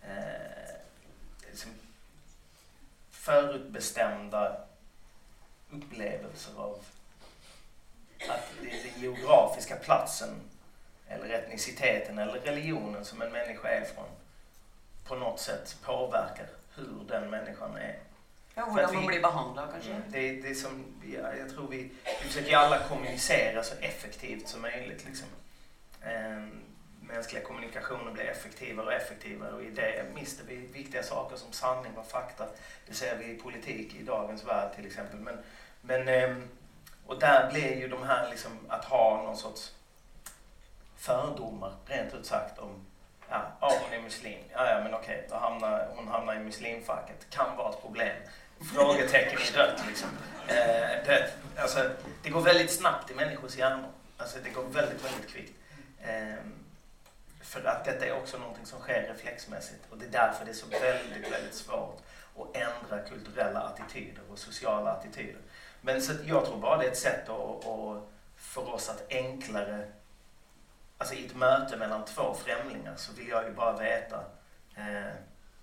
Eh, 0.03 0.75
liksom, 1.51 1.71
förutbestämda 3.11 4.57
upplevelser 5.71 6.53
av 6.57 6.85
att 8.29 8.53
det 8.63 8.71
är 8.71 8.85
den 8.85 9.03
geografiska 9.03 9.77
platsen 9.77 10.41
eller 11.09 11.29
etniciteten 11.29 12.19
eller 12.19 12.33
religionen 12.33 13.05
som 13.05 13.23
en 13.23 13.33
människa 13.33 13.69
är 13.69 13.85
från 13.85 14.05
på 15.05 15.15
något 15.17 15.41
sätt 15.41 15.77
påverkar 15.83 16.47
hur 16.75 17.05
den 17.09 17.31
människan 17.31 17.77
är. 17.77 17.99
Ja, 18.61 18.65
hvordan 18.67 18.85
at 18.85 18.91
vi- 18.93 18.97
man 18.97 19.07
blir 19.07 19.21
behandla, 19.23 19.67
kanskje? 19.73 19.93
Mm. 19.95 20.13
Det, 20.13 20.49
det 20.49 20.55
som, 20.55 20.85
ja, 21.03 21.35
jag 21.35 21.51
tror 21.55 21.69
vi, 21.69 21.77
vi 22.23 22.29
försöker 22.29 22.57
alla 22.57 22.79
kommunicera 22.79 23.63
så 23.63 23.75
effektivt 23.81 24.49
som 24.49 24.61
möjligt. 24.63 25.05
Liksom. 25.05 25.29
Ehm, 26.05 26.63
mänskliga 27.01 27.43
kommunikationer 27.43 28.13
blir 28.13 28.25
effektivare 28.25 28.87
och 28.87 28.93
effektivare 28.93 29.53
och 29.53 29.63
i 29.63 29.71
det 29.71 30.05
mister 30.15 30.45
vi 30.49 30.57
viktiga 30.57 31.03
saker 31.03 31.37
som 31.37 31.53
sanning 31.53 31.97
och 31.99 32.07
fakta. 32.07 32.47
Det 32.87 32.95
ser 32.95 33.17
vi 33.17 33.25
i 33.25 33.35
politik 33.39 33.95
i 33.95 34.03
dagens 34.03 34.45
värld 34.45 34.75
till 34.77 34.87
exempel. 34.87 35.19
Men, 35.21 35.39
men, 35.81 36.09
ehm, 36.09 36.49
och 37.07 37.19
där 37.19 37.51
blir 37.53 37.77
ju 37.77 37.89
de 37.89 38.03
här 38.03 38.31
liksom, 38.31 38.53
att 38.69 38.85
ha 38.85 39.23
någon 39.23 39.37
sorts 39.37 39.73
fördomar 40.97 41.73
rent 41.87 42.15
ut 42.15 42.27
sagt 42.27 42.59
om 42.59 42.87
Ja, 43.33 43.43
ja 43.61 43.73
hon 43.85 43.99
är 43.99 44.03
muslim. 44.03 44.39
Ja, 44.53 44.71
ja 44.71 44.81
men 44.85 44.95
okej, 44.95 45.27
då 45.31 45.37
hamnar, 45.37 45.89
hon 45.97 46.09
hamnar 46.09 46.35
i 46.35 46.39
muslimfacket. 46.39 47.31
Kan 47.31 47.57
vara 47.57 47.71
ett 47.71 47.81
problem. 47.81 48.17
Frågetecken 48.61 49.39
i 49.41 49.57
rött 49.57 49.83
liksom. 49.89 50.09
Eh, 50.47 50.57
det, 51.07 51.31
alltså, 51.57 51.91
det 52.23 52.31
går 52.31 52.41
väldigt 52.41 52.71
snabbt 52.71 53.11
i 53.11 53.15
människors 53.15 53.57
hjärnor. 53.57 53.91
Alltså, 54.17 54.39
det 54.45 54.51
går 54.51 54.63
väldigt, 54.63 55.05
väldigt 55.05 55.29
kvickt. 55.31 55.53
Eh, 56.01 56.45
för 57.43 57.65
att 57.65 57.85
detta 57.85 58.07
är 58.07 58.13
också 58.13 58.39
någonting 58.39 58.67
som 58.67 58.81
sker 58.81 59.03
reflexmässigt. 59.03 59.81
Och 59.91 59.99
det 59.99 60.05
är 60.05 60.11
därför 60.11 60.45
det 60.45 60.51
är 60.51 60.55
så 60.55 60.67
väldigt, 60.67 61.33
väldigt 61.33 61.55
svårt 61.55 62.03
att 62.39 62.57
ändra 62.57 63.09
kulturella 63.09 63.61
attityder 63.61 64.23
och 64.31 64.39
sociala 64.39 64.91
attityder. 64.91 65.41
Men 65.81 66.03
så 66.03 66.13
jag 66.25 66.45
tror 66.45 66.57
bara 66.57 66.77
det 66.77 66.85
är 66.85 66.91
ett 66.91 66.99
sätt 66.99 67.29
att, 67.29 67.67
att, 67.67 68.09
för 68.37 68.75
oss 68.75 68.89
att 68.89 69.07
enklare 69.11 69.89
Alltså 70.99 71.15
i 71.15 71.27
ett 71.27 71.37
möte 71.37 71.77
mellan 71.77 72.05
två 72.05 72.35
främlingar 72.35 72.97
så 72.97 73.13
vill 73.13 73.29
jag 73.29 73.45
ju 73.45 73.53
bara 73.53 73.77
veta 73.77 74.25
eh, 74.77 75.13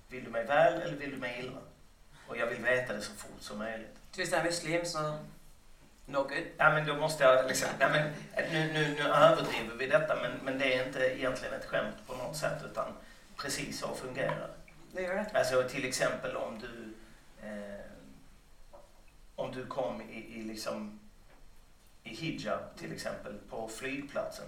Vill 0.07 0.23
du 0.23 0.29
mig 0.29 0.45
väl 0.45 0.81
eller 0.81 0.97
vill 0.97 1.11
du 1.11 1.17
mig 1.17 1.39
illa? 1.39 1.59
Och 2.27 2.37
jag 2.37 2.47
vill 2.47 2.61
veta 2.63 2.93
det 2.93 3.01
så 3.01 3.13
fort 3.13 3.41
som 3.41 3.57
möjligt. 3.57 3.97
Jeg 4.17 4.33
er 4.33 4.43
muslim, 4.43 4.85
så 4.85 5.17
no 6.05 6.17
good? 6.23 6.47
Ja 6.57 6.69
men 6.73 6.87
då 6.87 6.97
måste 6.97 7.23
jag 7.23 7.47
liksom, 7.47 7.69
nej, 7.79 7.89
men, 7.91 8.13
nu, 8.51 8.73
nu, 8.73 8.95
nu 8.95 9.01
överdriver 9.01 9.75
vi 9.75 9.87
detta 9.87 10.15
men, 10.15 10.31
men 10.43 10.59
det 10.59 10.75
är 10.75 10.87
inte 10.87 10.99
egentligen 10.99 11.53
ett 11.53 11.65
skämt 11.65 11.95
på 12.07 12.13
något 12.13 12.37
sätt 12.37 12.63
utan 12.71 12.93
precis 13.37 13.79
så 13.79 13.95
fungerar 13.95 14.49
det. 14.93 15.01
Gjør 15.01 15.15
det. 15.15 15.39
Alltså 15.39 15.63
till 15.63 15.85
exempel 15.85 16.35
om 16.35 16.59
du 16.59 16.93
eh, 17.47 17.85
om 19.35 19.51
du 19.51 19.65
kom 19.65 20.01
i, 20.01 20.39
i 20.39 20.43
liksom 20.43 20.99
i 22.03 22.09
hijab 22.09 22.59
till 22.77 22.93
exempel 22.93 23.33
på 23.49 23.67
flygplatsen 23.67 24.45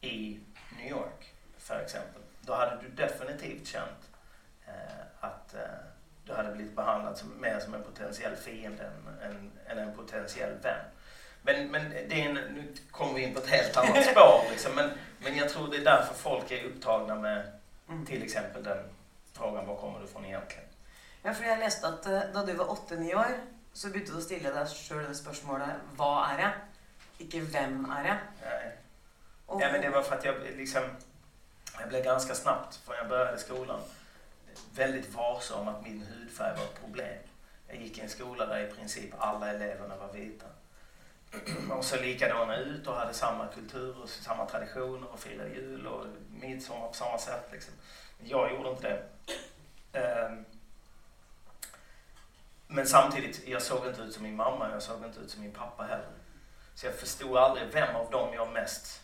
i 0.00 0.40
New 0.78 0.90
York 0.90 1.34
för 1.58 1.80
exempel. 1.80 2.22
Då 2.40 2.54
hade 2.54 2.82
du 2.82 2.88
definitivt 2.88 3.66
känt 3.66 4.10
eh, 4.66 5.06
att 5.20 5.54
eh, 5.54 5.60
du 6.26 6.32
hade 6.32 6.52
blivit 6.52 6.76
behandlad 6.76 7.18
som, 7.18 7.28
mer 7.40 7.60
som 7.60 7.74
en 7.74 7.82
potentiell 7.82 8.36
fiende 8.36 8.84
än, 8.84 9.30
än, 9.30 9.52
än 9.66 9.78
en 9.78 9.96
potentiell 9.96 10.54
vän. 10.62 10.84
Men, 11.42 11.70
men 11.70 11.90
det 11.90 12.20
är 12.22 12.28
en, 12.28 12.34
nu 12.34 12.74
kommer 12.90 13.14
vi 13.14 13.22
in 13.22 13.34
på 13.34 13.40
ett 13.40 13.46
helt 13.50 13.76
annat 13.76 14.04
spår. 14.12 14.42
Liksom. 14.50 14.74
Men, 14.74 14.90
men 15.18 15.36
jag 15.36 15.48
tror 15.48 15.68
det 15.70 15.76
är 15.76 15.84
därför 15.84 16.14
folk 16.14 16.50
är 16.50 16.64
upptagna 16.64 17.14
med 17.14 17.50
Mm. 17.88 18.06
till 18.06 18.22
exempel 18.22 18.62
den 18.62 18.78
frågan, 19.32 19.66
var 19.66 19.76
kommer 19.76 20.00
du 20.00 20.06
från 20.06 20.24
egentligen? 20.24 20.64
Ja, 21.22 21.32
fordi 21.34 21.48
jeg 21.48 21.58
leste 21.58 21.86
at 21.86 22.06
eh, 22.06 22.20
da 22.34 22.44
du 22.46 22.52
var 22.52 22.70
åtte-ni 22.72 23.14
år, 23.14 23.34
så 23.72 23.88
begynte 23.88 24.12
du 24.12 24.18
å 24.18 24.22
stille 24.24 24.50
deg 24.54 24.68
sjøl 24.68 25.04
det 25.08 25.16
spørsmålet 25.16 25.68
'Hva 25.96 26.32
er 26.32 26.38
jeg?' 26.38 26.54
Ikke 27.26 27.40
'Hvem 27.40 27.84
er 27.90 28.04
jeg?' 28.04 28.18
Nej. 28.44 28.72
Og, 29.48 29.60
Ja, 29.62 29.72
men 29.72 29.80
det 29.82 29.90
var 29.90 30.02
för 30.02 30.16
att 30.16 30.24
jag 30.24 30.34
liksom, 30.56 30.82
jag 31.80 31.88
blev 31.88 32.04
ganska 32.04 32.34
snabbt 32.34 32.76
från 32.76 32.96
jag 32.96 33.08
började 33.08 33.38
skolan 33.38 33.80
väldigt 34.74 35.14
varse 35.14 35.54
om 35.54 35.68
att 35.68 35.82
min 35.82 36.02
hudfärg 36.02 36.56
var 36.56 36.64
ett 36.64 36.80
problem. 36.80 37.18
Jag 37.66 37.76
gick 37.76 37.98
i 37.98 38.00
en 38.00 38.08
skola 38.08 38.46
där 38.46 38.68
i 38.68 38.72
princip 38.72 39.14
alla 39.18 39.50
eleverna 39.50 39.96
var 39.96 40.12
vita. 40.12 40.46
De 41.68 41.82
såg 41.82 42.00
likadana 42.00 42.56
ut 42.56 42.86
och 42.86 42.94
hade 42.94 43.14
samma 43.14 43.46
kultur 43.46 44.02
och 44.02 44.08
samma 44.08 44.46
traditioner 44.46 45.08
och 45.12 45.20
firade 45.20 45.50
jul 45.50 45.86
och 45.86 46.06
midsommar 46.40 46.88
på 46.88 46.94
samma 46.94 47.18
sätt. 47.18 47.48
Liksom. 47.52 47.74
Jag 48.18 48.52
gjorde 48.52 48.70
inte 48.70 48.82
det. 48.88 49.04
Ehm, 49.98 50.44
men 52.66 52.86
samtidigt, 52.86 53.48
jag 53.48 53.62
såg 53.62 53.86
inte 53.86 54.02
ut 54.02 54.14
som 54.14 54.22
min 54.22 54.36
mamma, 54.36 54.70
jag 54.70 54.82
såg 54.82 55.04
inte 55.04 55.20
ut 55.20 55.30
som 55.30 55.42
min 55.42 55.52
pappa 55.52 55.82
heller. 55.82 56.12
Så 56.74 56.86
jag 56.86 56.94
förstod 56.94 57.36
aldrig 57.36 57.68
vem 57.72 57.96
av 57.96 58.10
dem 58.10 58.34
jag 58.34 58.52
mest 58.52 59.00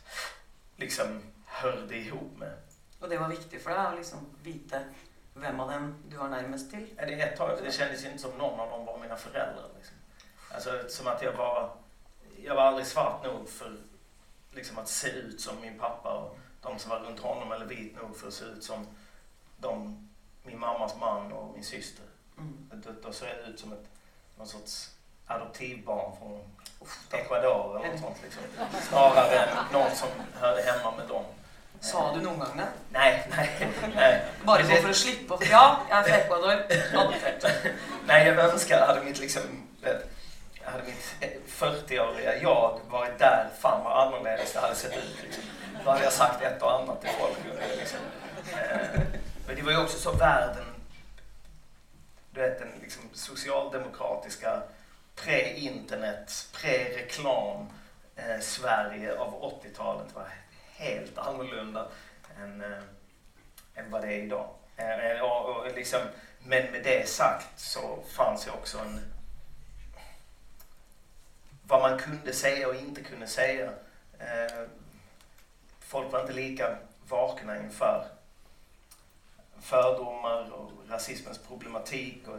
liksom 0.77 1.23
hörde 1.47 1.97
ihop 1.97 2.39
med. 2.39 2.53
Och 3.01 3.09
det 3.09 3.19
var 3.19 3.29
viktigt 3.29 3.63
för 3.63 3.71
dig 3.71 3.79
att 3.79 3.97
liksom 3.97 4.19
veta 4.43 4.81
hvem 5.41 5.61
av 5.61 5.71
dem 5.71 5.95
du 6.11 6.17
var 6.17 6.29
nærmest 6.29 6.71
til? 6.71 6.87
Ja, 6.99 7.07
Det, 7.07 7.23
ett 7.23 7.37
tag, 7.37 7.59
det 7.63 7.73
kändes 7.73 8.05
inte 8.05 8.19
som 8.19 8.31
någon 8.31 8.61
av 8.61 8.71
dem 8.71 8.87
var 8.87 8.99
mina 8.99 9.17
föräldrar. 9.17 9.69
Liksom. 9.77 9.97
Alltså 10.55 10.71
som 10.89 11.07
att 11.07 11.23
jag 11.23 11.33
var, 11.33 11.77
jag 12.45 12.55
var 12.55 12.63
aldrig 12.63 12.87
svart 12.87 13.25
nog 13.25 13.49
för 13.49 13.77
liksom, 14.53 14.79
att 14.79 14.89
se 14.89 15.09
ut 15.09 15.41
som 15.41 15.61
min 15.61 15.79
pappa 15.79 16.15
och 16.15 16.39
de 16.63 16.79
som 16.79 16.91
var 16.91 16.99
runt 17.01 17.21
honom 17.21 17.53
eller 17.53 17.67
vit 17.67 17.97
nog 18.03 18.17
för 18.17 18.29
att 18.29 18.35
se 18.35 18.45
ut 18.45 18.65
som 18.65 18.87
de, 19.57 20.09
min 20.43 20.59
mammas 20.59 20.97
man 21.01 21.33
och 21.33 21.55
min 21.55 21.65
syster. 21.65 22.05
Mm. 22.39 22.83
Då, 22.85 22.91
då 23.03 23.13
såg 23.13 23.29
jag 23.29 23.49
ut 23.49 23.61
som 23.61 23.73
ett 23.73 23.89
någon 24.39 24.47
sorts 24.47 24.91
adoptivbarn 25.27 26.17
från 26.19 26.41
Ecuador 27.11 27.77
eller 27.79 27.93
något 27.93 28.01
sånt. 28.01 28.23
Liksom. 28.23 28.43
Snarare 28.89 29.39
än 29.39 29.73
någon 29.73 29.91
som 29.91 30.09
hörde 30.35 30.63
hemma 30.63 30.97
med 30.97 31.09
dem. 31.09 31.25
Sa 31.81 32.15
du 32.15 32.21
noen 32.21 32.39
gang 32.41 32.57
det? 32.57 32.67
Nej, 32.93 33.25
nej. 33.31 33.49
nej. 33.95 34.21
Bare 34.45 34.63
Men 34.63 34.67
sånn 34.69 34.77
det- 34.77 34.83
for 34.83 34.91
å 34.91 34.99
slippe 35.01 35.35
å 35.35 35.39
Ja, 35.51 35.63
jeg 35.89 35.99
er 35.99 36.03
fra 36.09 36.17
Ecuador. 36.17 36.65
Adoptert. 37.01 37.47
Nej, 38.07 38.27
jag 38.27 38.39
önskar 38.39 38.87
hade 38.87 39.03
mitt 39.05 39.19
liksom... 39.19 39.43
vet, 39.83 40.05
Hade 40.65 40.83
mitt 40.85 41.15
eh, 41.21 41.31
40-åriga 41.49 42.37
jag 42.43 42.81
varit 42.91 43.19
där, 43.19 43.49
fan 43.61 43.85
vad 43.85 44.07
annorledes 44.07 44.53
det 44.53 44.59
hade 44.61 44.75
sett 44.75 44.97
ut. 44.97 45.17
Liksom. 45.23 45.43
Då 45.85 45.91
hade 45.91 46.05
jag 46.05 46.13
sagt 46.13 46.43
ett 46.43 46.63
och 46.63 46.73
annat 46.81 47.01
till 47.01 47.11
folk. 47.19 47.39
eh, 47.63 47.77
Liksom. 47.79 47.99
Eh, 48.53 49.01
Men 49.47 49.57
det 49.57 49.63
var 49.63 49.73
ju 49.73 49.79
också 49.83 49.99
så 49.99 50.13
världen... 50.13 50.65
Du 52.33 52.41
vet 52.41 52.59
den 52.59 52.73
liksom 52.83 53.03
socialdemokratiska 53.13 54.63
pre-internet, 55.17 56.47
pre-reklam 56.53 57.67
eh, 58.17 58.41
Sverige 58.41 59.19
av 59.19 59.43
80-talet 59.63 60.15
var 60.15 60.25
helt 60.81 61.19
annorlunda 61.19 61.89
än, 62.39 62.61
eh, 62.61 62.83
än 63.75 63.91
vad 63.91 64.03
det 64.03 64.09
är 64.09 64.23
idag. 64.23 64.49
Eh, 64.77 65.11
eh, 65.11 65.21
och, 65.21 65.57
och 65.57 65.75
liksom, 65.75 66.01
men 66.45 66.73
med 66.73 66.83
det 66.85 67.09
sagt 67.09 67.61
så 67.61 67.99
fanns 68.17 68.45
det 68.45 68.51
också 68.51 68.79
en... 68.79 69.01
Vad 71.67 71.83
man 71.83 71.99
kunde 71.99 72.33
säga 72.33 72.69
och 72.69 72.75
inte 72.75 73.03
kunde 73.03 73.27
säga. 73.27 73.71
Eh, 74.19 74.65
folk 75.81 76.13
var 76.13 76.21
inte 76.21 76.33
lika 76.33 76.77
vakna 77.09 77.59
inför 77.59 78.07
fördomar 79.61 80.51
och 80.53 80.73
rasismens 80.89 81.39
problematik 81.39 82.29
och 82.29 82.39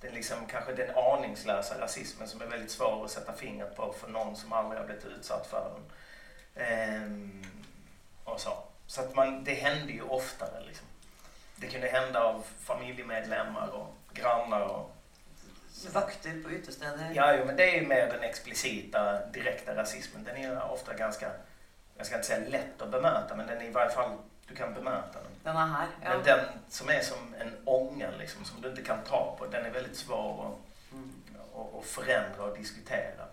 den, 0.00 0.14
liksom, 0.14 0.46
kanske 0.46 0.72
den 0.72 0.96
aningslösa 0.96 1.80
rasismen 1.80 2.28
som 2.28 2.42
är 2.42 2.46
väldigt 2.46 2.70
svår 2.70 3.04
att 3.04 3.10
sätta 3.10 3.32
fingret 3.32 3.76
på 3.76 3.92
för 3.92 4.08
någon 4.08 4.36
som 4.36 4.52
aldrig 4.52 4.80
har 4.80 4.86
blivit 4.86 5.04
utsatt 5.04 5.46
för 5.46 5.70
den. 5.74 5.82
Ehm, 6.64 7.44
och 8.24 8.40
så 8.40 8.52
så 8.86 9.00
att 9.00 9.14
man, 9.14 9.44
det 9.44 9.54
hände 9.54 9.92
ju 9.92 10.02
oftare. 10.02 10.60
Liksom. 10.66 10.86
Det 11.56 11.66
kunde 11.66 11.88
hända 11.88 12.24
av 12.24 12.44
familjemedlemmar 12.58 13.68
och 13.68 13.94
grannar. 14.12 14.60
Och, 14.60 14.96
Vakter 15.92 16.42
på 16.42 16.50
utesteder. 16.50 17.12
ja, 17.14 17.34
jo, 17.38 17.44
men 17.44 17.56
det 17.56 17.70
är 17.76 17.80
ju 17.80 17.86
mer 17.86 18.06
den 18.06 18.22
explicita, 18.22 19.26
direkta 19.26 19.76
rasismen. 19.76 20.24
Den 20.24 20.36
är 20.36 20.70
ofta 20.72 20.94
ganska, 20.94 21.30
jag 21.96 22.06
ska 22.06 22.14
inte 22.16 22.28
säga 22.28 22.48
lätt 22.48 22.82
att 22.82 22.90
bemöta, 22.90 23.34
men 23.36 23.46
den 23.46 23.58
är 23.60 23.64
i 23.64 23.70
varje 23.70 23.90
fall, 23.90 24.16
du 24.46 24.54
kan 24.54 24.74
bemöta 24.74 25.18
den. 25.22 25.32
Den 25.42 25.56
är 25.56 25.66
här. 25.66 25.86
Ja. 26.02 26.08
Men 26.08 26.22
den 26.22 26.44
som 26.68 26.88
är 26.88 27.00
som 27.00 27.34
en 27.38 27.56
ånga 27.64 28.10
liksom, 28.18 28.44
som 28.44 28.60
du 28.60 28.70
inte 28.70 28.82
kan 28.82 29.02
ta 29.04 29.36
på, 29.38 29.46
den 29.46 29.66
är 29.66 29.70
väldigt 29.70 29.96
svår 29.96 30.46
att, 30.46 30.58
Mm. 30.92 31.12
att, 31.54 31.74
att 31.78 31.84
förändra 31.86 32.44
och 32.44 32.56
diskutera. 32.58 33.24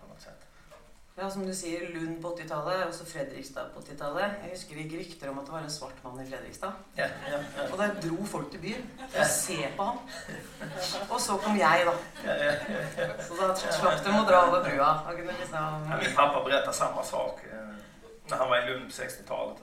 Ja, 1.21 1.29
som 1.29 1.45
du 1.45 1.55
säger, 1.55 1.93
Lund 1.93 2.21
på 2.21 2.35
80-talet 2.35 2.87
och 2.87 2.93
så 2.93 3.05
Fredrikstad 3.05 3.65
på 3.73 3.79
80-talet. 3.79 4.31
Jag 4.43 4.49
husker 4.49 4.75
det 4.75 4.81
gick 4.81 4.93
rykter 4.93 5.29
om 5.29 5.39
att 5.39 5.45
det 5.45 5.51
var 5.51 5.59
en 5.59 5.71
svart 5.71 5.93
man 6.01 6.21
i 6.21 6.29
Fredrikstad. 6.29 6.73
Ja, 6.95 7.05
ja, 7.31 7.37
ja. 7.57 7.63
Och 7.71 7.77
där 7.77 7.93
drog 8.01 8.29
folk 8.29 8.51
till 8.51 8.59
byn 8.59 8.83
för 9.11 9.19
att 9.19 9.31
se 9.31 9.69
på 9.77 9.83
honom. 9.83 10.03
Och 11.09 11.21
så 11.21 11.37
kom 11.37 11.57
ja, 11.57 11.77
ja. 11.77 11.93
Så 13.27 13.47
då 13.47 13.55
slapp 13.55 14.03
de 14.03 14.09
att 14.09 14.27
dra 14.27 14.35
över 14.35 14.69
brua. 14.69 15.01
Liksom... 15.39 15.91
min 16.03 16.15
pappa 16.15 16.43
berättar 16.43 16.71
samma 16.71 17.03
sak 17.03 17.39
eh, 17.51 17.57
när 18.27 18.37
han 18.37 18.49
var 18.49 18.57
i 18.57 18.69
Lund 18.69 18.85
på 18.85 19.03
60-talet. 19.03 19.57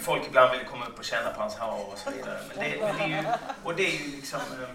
Folk 0.00 0.26
ibland 0.26 0.52
ville 0.52 0.64
komma 0.64 0.86
upp 0.86 0.98
och 0.98 1.04
känna 1.04 1.30
på 1.30 1.40
hans 1.40 1.54
hår 1.54 1.92
och 1.92 1.98
så 1.98 2.10
vidare. 2.10 2.40
Men 2.48 2.70
det, 2.70 2.80
men 2.80 2.96
det 2.96 3.02
är 3.02 3.22
ju, 3.22 3.28
och 3.64 3.74
det 3.74 3.82
är 3.82 4.04
ju 4.04 4.16
liksom, 4.16 4.40
eh, 4.40 4.68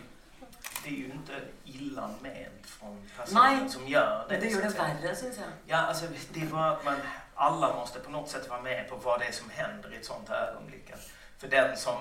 det 0.83 0.89
är 0.89 0.93
ju 0.93 1.05
inte 1.05 1.33
illa 1.65 2.09
ment 2.21 2.65
från 2.65 3.09
personen 3.17 3.59
Nej, 3.59 3.69
som 3.69 3.87
gör 3.87 4.25
det. 4.29 4.37
Det 4.37 4.47
gör 4.47 4.61
det 4.61 4.69
värre, 4.69 5.15
syns 5.15 5.37
jag. 5.37 5.47
Ja, 5.65 5.77
alltså 5.77 6.05
det 6.33 6.41
är 6.41 6.45
bara 6.45 6.71
att 6.71 6.85
man, 6.85 6.95
alla 7.35 7.73
måste 7.73 7.99
på 7.99 8.11
något 8.11 8.29
sätt 8.29 8.49
vara 8.49 8.61
med 8.61 8.89
på 8.89 8.95
vad 8.95 9.19
det 9.19 9.25
är 9.25 9.31
som 9.31 9.49
händer 9.49 9.93
i 9.93 9.97
ett 9.97 10.05
sånt 10.05 10.29
här 10.29 10.47
ögonblick. 10.47 10.91
För 11.37 11.47
den 11.47 11.77
som 11.77 11.95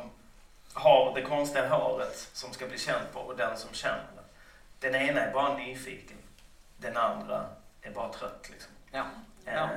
har 0.75 1.15
det 1.15 1.23
konstiga 1.23 1.69
håret 1.69 2.29
som 2.33 2.53
ska 2.53 2.67
bli 2.67 2.79
känd 2.79 3.13
på 3.13 3.21
och 3.21 3.37
den 3.37 3.57
som 3.57 3.75
känner 3.75 4.07
det. 4.15 4.23
Den 4.89 4.95
ena 4.95 5.21
är 5.21 5.33
bara 5.33 5.57
nyfiken. 5.57 6.17
Den 6.77 6.97
andra 6.97 7.47
är 7.83 7.91
bara 7.91 8.13
trött 8.13 8.51
liksom. 8.51 8.73
Ja. 8.91 9.05
Ja. 9.45 9.53
Eh, 9.53 9.69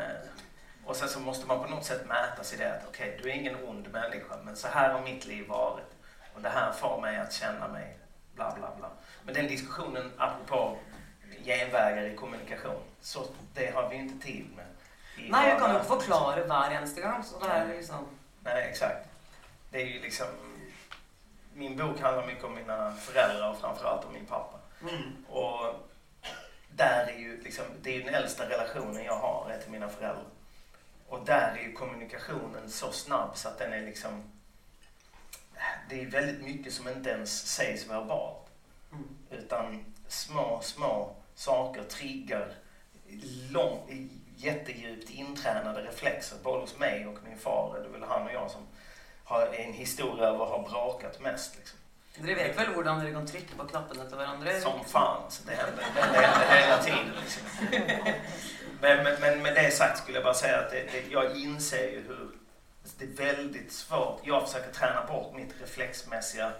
och 0.86 0.96
sen 0.96 1.10
så 1.10 1.20
måste 1.20 1.48
man 1.48 1.64
på 1.64 1.70
något 1.70 1.86
sätt 1.86 2.08
mäta 2.08 2.44
sig 2.44 2.58
det 2.58 2.76
att 2.76 2.88
okej, 2.88 3.20
du 3.24 3.30
är 3.30 3.34
ingen 3.34 3.56
ond 3.68 3.88
människa 3.92 4.38
men 4.44 4.56
så 4.56 4.68
här 4.68 4.94
har 4.94 5.02
mitt 5.02 5.26
liv 5.26 5.48
varit. 5.48 5.96
Och 6.36 6.42
det 6.42 6.50
här 6.50 6.72
får 6.72 7.02
mig 7.02 7.18
att 7.18 7.34
känna 7.34 7.68
mig 7.68 7.98
bla 8.36 8.56
bla 8.56 8.76
bla. 8.78 8.90
Men 9.24 9.34
den 9.34 9.48
diskussionen 9.48 10.12
apropå 10.18 10.78
genvägar 11.44 12.04
i 12.04 12.16
kommunikation, 12.16 12.84
så 13.02 13.26
det 13.54 13.76
har 13.76 13.90
vi 13.90 13.96
inte 13.96 14.26
tid 14.26 14.46
med. 14.56 14.66
Nej, 15.30 15.50
jag 15.50 15.60
kan 15.60 15.70
ju 15.70 15.76
inte 15.76 15.88
förklara 15.88 16.46
varje 16.46 16.78
eneste. 16.78 17.22
Så 17.24 17.40
det 17.40 17.52
är 17.52 17.68
liksom... 17.68 18.08
Nej, 18.44 18.70
exakt. 18.70 19.08
Det 19.72 19.82
är 19.82 19.86
ju 19.86 20.02
liksom... 20.02 20.28
Min 21.54 21.78
bok 21.78 22.00
handlar 22.00 22.28
mycket 22.28 22.44
om 22.44 22.56
mina 22.56 22.92
föräldrar 22.92 23.50
och 23.50 23.60
framförallt 23.60 24.06
om 24.06 24.14
min 24.14 24.26
pappa. 24.26 24.60
Mm. 24.82 25.26
Och 25.30 25.76
där 26.76 27.08
är 27.08 27.20
ju 27.20 27.44
liksom, 27.44 27.66
det 27.82 27.90
är 27.90 27.94
ju 27.94 28.04
den 28.04 28.16
äldsta 28.16 28.50
relationen 28.50 29.06
jag 29.06 29.16
har 29.16 29.50
är 29.50 29.60
till 29.62 29.72
mina 29.72 29.90
föräldrar. 29.90 30.26
Och 31.08 31.26
där 31.26 31.56
är 31.60 31.64
ju 31.64 31.74
kommunikationen 31.74 32.70
så 32.70 32.92
snabb 32.92 33.38
så 33.38 33.48
att 33.48 33.60
den 33.60 33.74
är 33.74 33.82
liksom... 33.82 34.24
Det 35.90 36.02
är 36.02 36.06
väldigt 36.06 36.42
mycket 36.42 36.74
som 36.74 36.88
inte 36.88 37.10
ens 37.10 37.48
sägs 37.48 37.88
verbalt. 37.90 38.48
Mm. 38.92 39.08
Utan 39.32 39.86
små, 40.08 40.60
små 40.64 41.16
saker 41.36 41.84
triggar 41.84 42.54
lång, 43.52 44.10
jättedjupt 44.36 45.10
intränade 45.10 45.82
reflexer 45.82 46.38
både 46.44 46.60
hos 46.60 46.80
mig 46.80 47.08
och 47.08 47.18
min 47.28 47.38
far. 47.38 47.80
Det 47.80 47.86
är 47.86 47.90
väl 47.90 48.10
han 48.10 48.28
och 48.28 48.34
jag 48.34 48.52
som 48.52 48.62
har 49.24 49.48
en 49.48 49.74
historia 49.74 50.30
av 50.30 50.42
att 50.42 50.50
ha 50.50 50.70
brakat 50.70 51.22
mest. 51.22 51.56
Liksom. 51.58 51.80
Ni 52.18 52.34
vet 52.34 52.58
väl 52.58 52.68
hur 52.68 53.04
ni 53.04 53.12
kan 53.12 53.28
trycka 53.28 53.56
på 53.58 53.66
knappen 53.66 54.08
till 54.08 54.18
varandra? 54.18 54.60
Som 54.60 54.86
fan. 54.86 55.32
Så 55.32 55.44
det 55.48 55.56
händer, 55.56 55.84
det 55.96 56.02
händer 56.02 56.56
hela 56.56 56.84
tiden. 56.84 57.12
Liksom. 57.22 57.44
Men, 58.82 59.04
men, 59.04 59.22
men 59.22 59.42
med 59.42 59.56
det 59.56 59.72
sagt 59.72 59.98
skulle 59.98 60.18
jag 60.18 60.24
bara 60.24 60.34
säga 60.34 60.60
att 60.60 60.72
det, 60.72 60.84
det, 60.92 61.12
jag 61.12 61.38
inser 61.38 61.92
ju 61.92 62.04
hur 62.08 62.32
det 62.98 63.06
är 63.06 63.36
väldigt 63.36 63.72
svårt. 63.72 64.22
Jag 64.24 64.48
försöker 64.48 64.72
träna 64.72 65.06
bort 65.06 65.36
mitt 65.36 65.62
reflexmässiga 65.62 66.54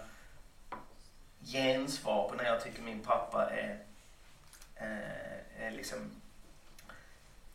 gensvar 1.44 2.28
på 2.28 2.34
när 2.34 2.44
jag 2.44 2.64
tycker 2.64 2.82
min 2.82 3.00
pappa 3.00 3.50
är, 3.50 3.78
eh, 4.76 5.66
är 5.66 5.70
liksom 5.70 6.10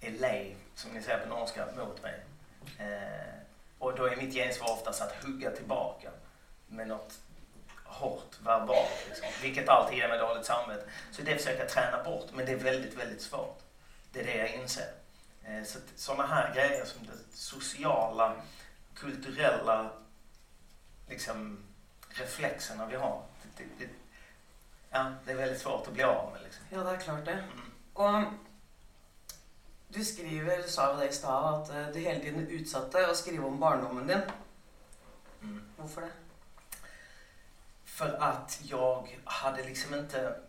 är 0.02 0.12
lej, 0.12 0.56
som 0.76 0.92
ni 0.92 1.02
säger 1.02 1.20
på 1.20 1.30
norska, 1.30 1.68
mot 1.78 2.04
mig. 2.04 2.20
Eh, 2.80 3.34
och 3.80 3.96
då 3.96 4.06
är 4.06 4.16
mitt 4.16 4.34
gensvar 4.34 4.72
oftast 4.72 5.02
att 5.02 5.24
hugga 5.24 5.52
tillbaka 5.52 6.10
med 6.68 6.88
något 6.88 7.20
hårt 7.84 8.36
verbalt, 8.44 9.06
liksom, 9.10 9.28
vilket 9.42 9.70
alltid 9.70 9.98
ger 9.98 10.08
mig 10.08 10.18
dåligt 10.18 10.46
samvete. 10.46 10.84
Så 11.12 11.22
det 11.22 11.38
försöker 11.38 11.60
jag 11.60 11.70
träna 11.70 12.04
bort, 12.04 12.28
men 12.34 12.46
det 12.46 12.52
är 12.52 12.58
väldigt, 12.58 12.94
väldigt 12.94 13.22
svårt. 13.22 13.60
Det 14.12 14.20
är 14.20 14.26
det 14.26 14.38
jag 14.38 14.54
inser. 14.54 14.92
Eh, 15.44 15.64
så 15.64 15.78
att 15.78 15.84
sådana 15.96 16.26
här 16.26 16.54
grejer 16.54 16.86
som 16.86 17.06
det 17.06 17.38
sociala, 17.38 18.36
kulturella 18.96 19.92
liksom, 21.10 21.64
reflexerna 22.10 22.86
vi 22.86 22.96
har. 22.96 23.24
Det, 23.42 23.64
det, 23.64 23.86
det, 23.86 23.92
ja, 24.90 25.14
det 25.26 25.32
är 25.32 25.36
väldigt 25.36 25.62
svårt 25.62 25.88
att 25.88 25.94
bli 25.94 26.04
av 26.04 26.32
med. 26.32 26.42
Liksom. 26.42 26.66
Ja, 26.70 26.84
det 26.84 26.90
är 26.90 26.98
klart 26.98 27.26
det. 27.26 27.32
Mm. 27.32 27.72
Och 27.94 28.34
du 29.88 30.06
skriver, 30.06 30.58
du 30.58 30.70
sa 30.70 30.96
det 30.96 31.08
i 31.08 31.12
stad, 31.12 31.62
at 31.62 31.70
eh, 31.70 31.88
du 31.88 32.00
hele 32.00 32.20
tiden 32.20 32.48
utsatte 32.48 33.08
å 33.10 33.16
skrive 33.16 33.46
om 33.46 33.60
barndommen 33.60 34.08
din. 34.08 34.22
Mm. 35.42 35.64
Hvorfor 35.78 36.02
det? 36.02 36.12
För 37.86 38.14
att 38.20 38.60
jag 38.64 39.20
hade 39.24 39.64
liksom 39.64 39.94
inte... 39.94 40.40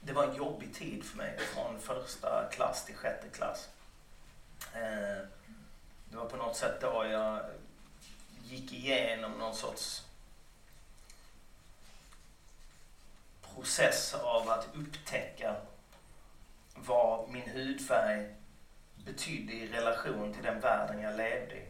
Det 0.00 0.12
var 0.12 0.26
en 0.26 0.34
jobbig 0.34 0.74
tid 0.74 1.04
för 1.04 1.16
mig 1.16 1.38
från 1.38 1.80
första 1.80 2.48
klass 2.52 2.84
till 2.84 2.96
sjätte 2.96 3.28
klass. 3.28 3.68
Eh, 4.74 5.26
det 6.10 6.16
var 6.16 6.26
på 6.26 6.36
något 6.36 6.56
sätt 6.56 6.80
då 6.80 7.06
jag 7.10 7.40
gick 8.44 8.72
igenom 8.72 9.32
någon 9.32 9.54
sorts 9.54 10.02
process 13.54 14.14
av 14.14 14.50
att 14.50 14.68
upptäcka 14.74 15.56
vad 16.74 17.28
min 17.28 17.48
hudfärg 17.48 18.34
betydde 19.04 19.52
i 19.52 19.72
relation 19.72 20.34
till 20.34 20.42
den 20.42 20.60
världen 20.60 21.02
jag 21.02 21.16
levde 21.16 21.54
i. 21.54 21.64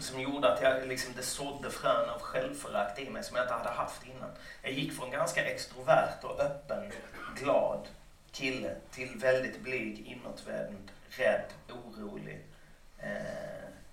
Som 0.00 0.20
gjorde 0.20 0.52
att 0.52 0.62
jag 0.62 0.88
liksom, 0.88 1.12
det 1.16 1.22
sådde 1.22 1.70
frön 1.70 2.10
av 2.10 2.20
självförakt 2.20 2.98
i 2.98 3.10
mig 3.10 3.24
som 3.24 3.36
jag 3.36 3.44
inte 3.44 3.54
hade 3.54 3.70
haft 3.70 4.06
innan. 4.06 4.30
Jag 4.62 4.72
gick 4.72 4.92
från 4.92 5.10
ganska 5.10 5.44
extrovert 5.44 6.24
och 6.24 6.40
öppen, 6.40 6.92
glad 7.36 7.88
kille 8.32 8.76
till 8.90 9.18
väldigt 9.18 9.60
blyg, 9.60 10.06
inåtvänd, 10.06 10.90
rädd, 11.08 11.52
orolig 11.68 12.47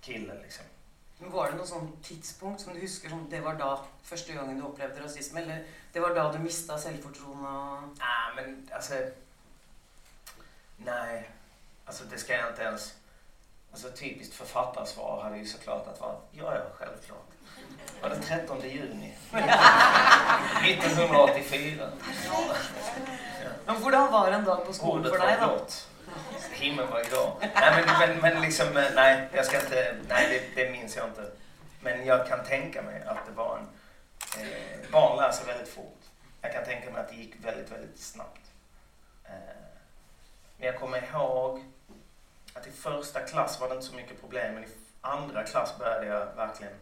kille. 0.01 0.33
Liksom. 0.43 0.65
Men 1.19 1.31
Var 1.31 1.47
det 1.51 1.57
noe 1.57 1.67
sånn 1.67 1.91
tidspunkt 2.03 2.61
som 2.61 2.73
du 2.75 2.79
husker 2.81 3.09
som 3.09 3.29
det 3.29 3.39
var 3.43 3.53
da 3.59 3.77
første 4.03 4.33
gangen 4.35 4.59
du 4.59 4.65
opplevde 4.67 5.03
rasisme? 5.03 5.41
Eller 5.41 5.63
det 5.93 5.99
var 6.03 6.15
da 6.15 6.31
du 6.31 6.39
mista 6.43 6.77
selvfortroende 6.77 7.49
og 7.49 7.81
Nej, 7.99 8.31
men 8.35 8.69
alltså... 8.73 8.93
Nej, 10.77 11.29
alltså 11.85 12.03
det 12.03 12.17
ska 12.19 12.33
jag 12.33 12.49
inte 12.49 12.63
ens... 12.63 12.93
Alltså 13.71 13.91
typiskt 13.91 14.33
författarsvar 14.33 15.23
hade 15.23 15.37
ju 15.37 15.45
såklart 15.45 15.87
att 15.87 15.99
vara, 16.01 16.15
ja, 16.31 16.55
ja, 16.55 16.61
självklart. 16.75 17.19
Var 18.01 18.09
det 18.09 18.15
13 18.21 18.61
juni 18.61 19.13
1984. 19.31 21.89
Men 23.65 23.75
hvordan 23.81 24.11
var 24.11 24.27
en 24.31 24.43
dag 24.45 24.65
på 24.65 24.73
skolen 24.73 24.99
Ordet 24.99 25.11
for 25.11 25.19
var 25.19 25.27
deg, 25.27 25.39
da? 25.39 25.47
blått. 25.47 25.87
Himlen 26.51 26.89
var 26.89 27.03
grå. 27.03 27.37
Nej, 27.39 27.85
men, 27.85 27.99
men, 27.99 28.19
men 28.19 28.41
liksom, 28.41 28.77
eh, 28.77 28.83
nej, 28.95 29.29
jag 29.33 29.45
ska 29.45 29.59
inte, 29.59 29.97
nej, 30.09 30.51
det, 30.55 30.63
det 30.63 30.71
minns 30.71 30.95
jag 30.95 31.07
inte. 31.07 31.31
Men 31.81 32.05
jag 32.05 32.27
kan 32.27 32.43
tänka 32.43 32.81
mig 32.81 33.03
att 33.03 33.25
det 33.25 33.31
var 33.31 33.57
en, 33.57 33.67
eh, 34.41 34.91
barn 34.91 35.17
lär 35.17 35.31
sig 35.31 35.45
väldigt 35.45 35.69
fort. 35.73 36.01
Jag 36.41 36.53
kan 36.53 36.65
tänka 36.65 36.91
mig 36.91 37.01
att 37.01 37.09
det 37.09 37.15
gick 37.15 37.35
väldigt, 37.43 37.71
väldigt 37.71 37.99
snabbt. 37.99 38.51
Eh, 39.25 39.31
men 40.57 40.67
jag 40.67 40.79
kommer 40.79 41.03
ihåg 41.03 41.63
att 42.53 42.67
i 42.67 42.71
första 42.71 43.19
klass 43.19 43.59
var 43.59 43.69
det 43.69 43.75
inte 43.75 43.87
så 43.87 43.95
mycket 43.95 44.21
problem, 44.21 44.53
men 44.53 44.63
i 44.63 44.67
andra 45.01 45.43
klass 45.43 45.77
började 45.77 46.05
jag 46.05 46.35
verkligen, 46.35 46.73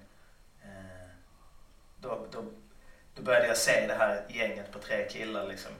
eh, 0.64 1.10
då, 2.02 2.28
då, 2.32 2.44
då 3.16 3.22
började 3.22 3.48
jag 3.48 3.58
se 3.58 3.88
det 3.88 3.94
här 3.94 4.24
gänget 4.28 4.72
på 4.72 4.80
tre 4.80 5.10
killar 5.10 5.48
liksom, 5.48 5.72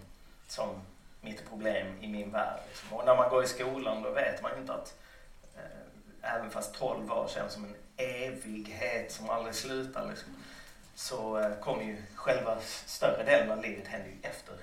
som 0.48 0.82
mitt 1.24 1.50
problem 1.50 1.88
i 2.02 2.08
min 2.08 2.32
värld. 2.32 2.60
Liksom. 2.68 2.98
Och 2.98 3.06
när 3.06 3.16
man 3.16 3.30
går 3.30 3.44
i 3.44 3.48
skolan 3.48 4.02
då 4.02 4.12
vet 4.12 4.42
man 4.42 4.52
ju 4.52 4.62
inte 4.62 4.74
att 4.74 4.96
eh, 5.56 6.36
även 6.36 6.50
fast 6.50 6.76
12 6.76 7.12
år 7.12 7.28
känns 7.28 7.54
som 7.54 7.66
en 7.66 7.76
evighet 7.98 9.12
som 9.12 9.30
aldrig 9.30 9.56
slutar. 9.56 10.10
Liksom. 10.10 10.36
så 10.96 11.38
eh, 11.40 11.56
kommer 11.60 11.84
ju 11.84 11.98
själva 12.16 12.58
större 12.86 13.24
delen 13.24 13.52
av 13.52 13.62
livet 13.62 13.88
händer 13.88 14.10
ju 14.10 14.16
efter 14.22 14.56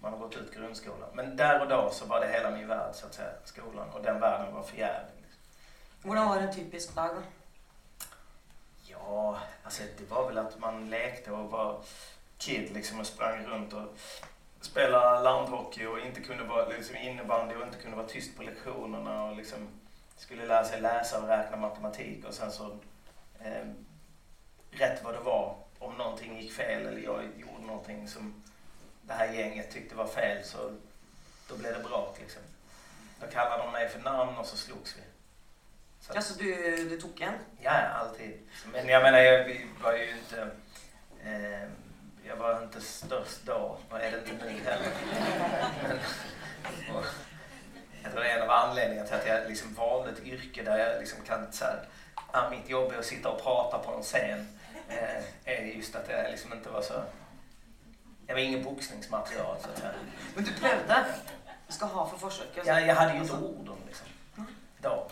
man 0.00 0.12
har 0.12 0.18
gått 0.18 0.36
ut 0.36 0.54
grundskolan. 0.54 1.08
Men 1.14 1.36
där 1.36 1.60
och 1.60 1.68
då 1.68 1.90
så 1.92 2.06
var 2.06 2.20
det 2.20 2.28
hela 2.28 2.50
min 2.50 2.68
värld, 2.68 2.94
så 2.94 3.06
att 3.06 3.14
säga, 3.14 3.30
skolan. 3.44 3.90
Och 3.90 4.02
den 4.02 4.20
världen 4.20 4.54
var 4.54 4.62
för 4.62 4.76
jävlig. 4.76 5.24
Hur 6.02 6.14
var 6.14 6.36
en 6.36 6.54
typisk 6.54 6.94
dag 6.94 7.10
då? 7.14 7.22
Ja, 8.86 9.38
alltså 9.62 9.82
det 9.98 10.10
var 10.10 10.28
väl 10.28 10.38
att 10.38 10.58
man 10.58 10.90
lekte 10.90 11.30
och 11.30 11.50
var 11.50 11.80
kid 12.38 12.74
liksom 12.74 13.00
och 13.00 13.06
sprang 13.06 13.46
runt 13.46 13.72
och 13.72 13.98
spelade 14.60 15.22
landhockey 15.22 15.86
och 15.86 16.00
inte 16.00 16.20
kunde 16.20 16.44
vara 16.44 16.68
liksom 16.68 16.96
innebandy 16.96 17.54
och 17.54 17.66
inte 17.66 17.78
kunde 17.78 17.96
vara 17.96 18.06
tyst 18.06 18.36
på 18.36 18.42
lektionerna 18.42 19.24
och 19.24 19.36
liksom 19.36 19.68
skulle 20.16 20.46
lära 20.46 20.64
sig 20.64 20.80
läsa 20.80 21.22
och 21.22 21.28
räkna 21.28 21.56
matematik 21.56 22.24
och 22.24 22.34
sen 22.34 22.52
så 22.52 22.78
eh, 23.40 23.66
rätt 24.70 25.04
vad 25.04 25.14
det 25.14 25.20
var 25.20 25.56
om 25.78 25.94
någonting 25.94 26.40
gick 26.40 26.52
fel 26.52 26.86
eller 26.86 27.00
jag 27.00 27.22
gjorde 27.36 27.66
någonting 27.66 28.08
som 28.08 28.42
det 29.02 29.12
här 29.12 29.32
gänget 29.32 29.70
tyckte 29.70 29.94
var 29.94 30.06
fel 30.06 30.44
så 30.44 30.72
då 31.48 31.56
blev 31.56 31.72
det 31.72 31.88
brak 31.88 32.16
liksom. 32.20 32.42
Då 33.20 33.26
kallade 33.26 33.62
de 33.62 33.72
mig 33.72 33.88
för 33.88 34.00
namn 34.00 34.38
och 34.38 34.46
så 34.46 34.56
slogs 34.56 34.96
vi. 34.96 35.02
Så. 36.00 36.12
Alltså 36.12 36.38
du, 36.38 36.88
du 36.88 37.00
tog 37.00 37.20
en? 37.20 37.34
Ja, 37.60 37.70
alltid. 37.70 38.40
Men 38.72 38.88
jag 38.88 39.02
menar, 39.02 39.18
jag 39.18 39.66
var 39.82 39.92
ju 39.92 40.10
inte... 40.10 40.50
Eh, 41.24 41.68
jag 42.28 42.36
var 42.36 42.62
inte 42.62 42.80
störst 42.80 43.40
då 43.44 43.78
och 43.90 44.00
är 44.00 44.10
det 44.10 44.30
inte 44.30 44.44
nu 44.44 44.50
heller. 44.50 44.92
Men, 45.82 45.98
och, 46.96 47.04
jag 48.02 48.12
tror 48.12 48.22
det 48.22 48.30
är 48.30 48.36
en 48.36 48.42
av 48.42 48.50
anledningarna 48.50 49.08
till 49.08 49.16
att 49.16 49.26
jag 49.26 49.48
liksom 49.48 49.74
valde 49.74 50.10
ett 50.10 50.24
yrke 50.24 50.62
där 50.62 50.78
jag 50.78 51.00
liksom 51.00 51.18
kan 51.24 51.52
så 51.52 51.64
här, 51.64 51.88
ah, 52.30 52.50
mitt 52.50 52.68
jobb 52.68 52.92
är 52.92 52.98
att 52.98 53.04
sitta 53.04 53.28
och 53.28 53.42
prata 53.42 53.78
på 53.78 53.92
en 53.92 54.02
scen. 54.02 54.58
Eh, 54.88 55.22
är 55.44 55.62
just 55.62 55.96
att 55.96 56.08
jag 56.08 56.30
liksom 56.30 56.52
inte 56.52 56.70
var 56.70 56.82
så 56.82 57.02
jag 58.26 58.34
var 58.34 58.40
ingen 58.40 58.64
boxningsmaterial 58.64 59.56
så 59.60 59.68
att 59.70 59.78
säga. 59.78 59.92
Men 60.34 60.44
du 60.44 60.52
prövade? 60.52 61.14
Ska 61.68 61.86
ha 61.86 62.08
för 62.08 62.18
försök? 62.18 62.46
Ja, 62.54 62.80
jag 62.80 62.94
hade 62.94 63.14
ju 63.14 63.20
inte 63.20 63.32
orden 63.32 63.76
liksom. 63.86 64.06
Då. 64.82 65.06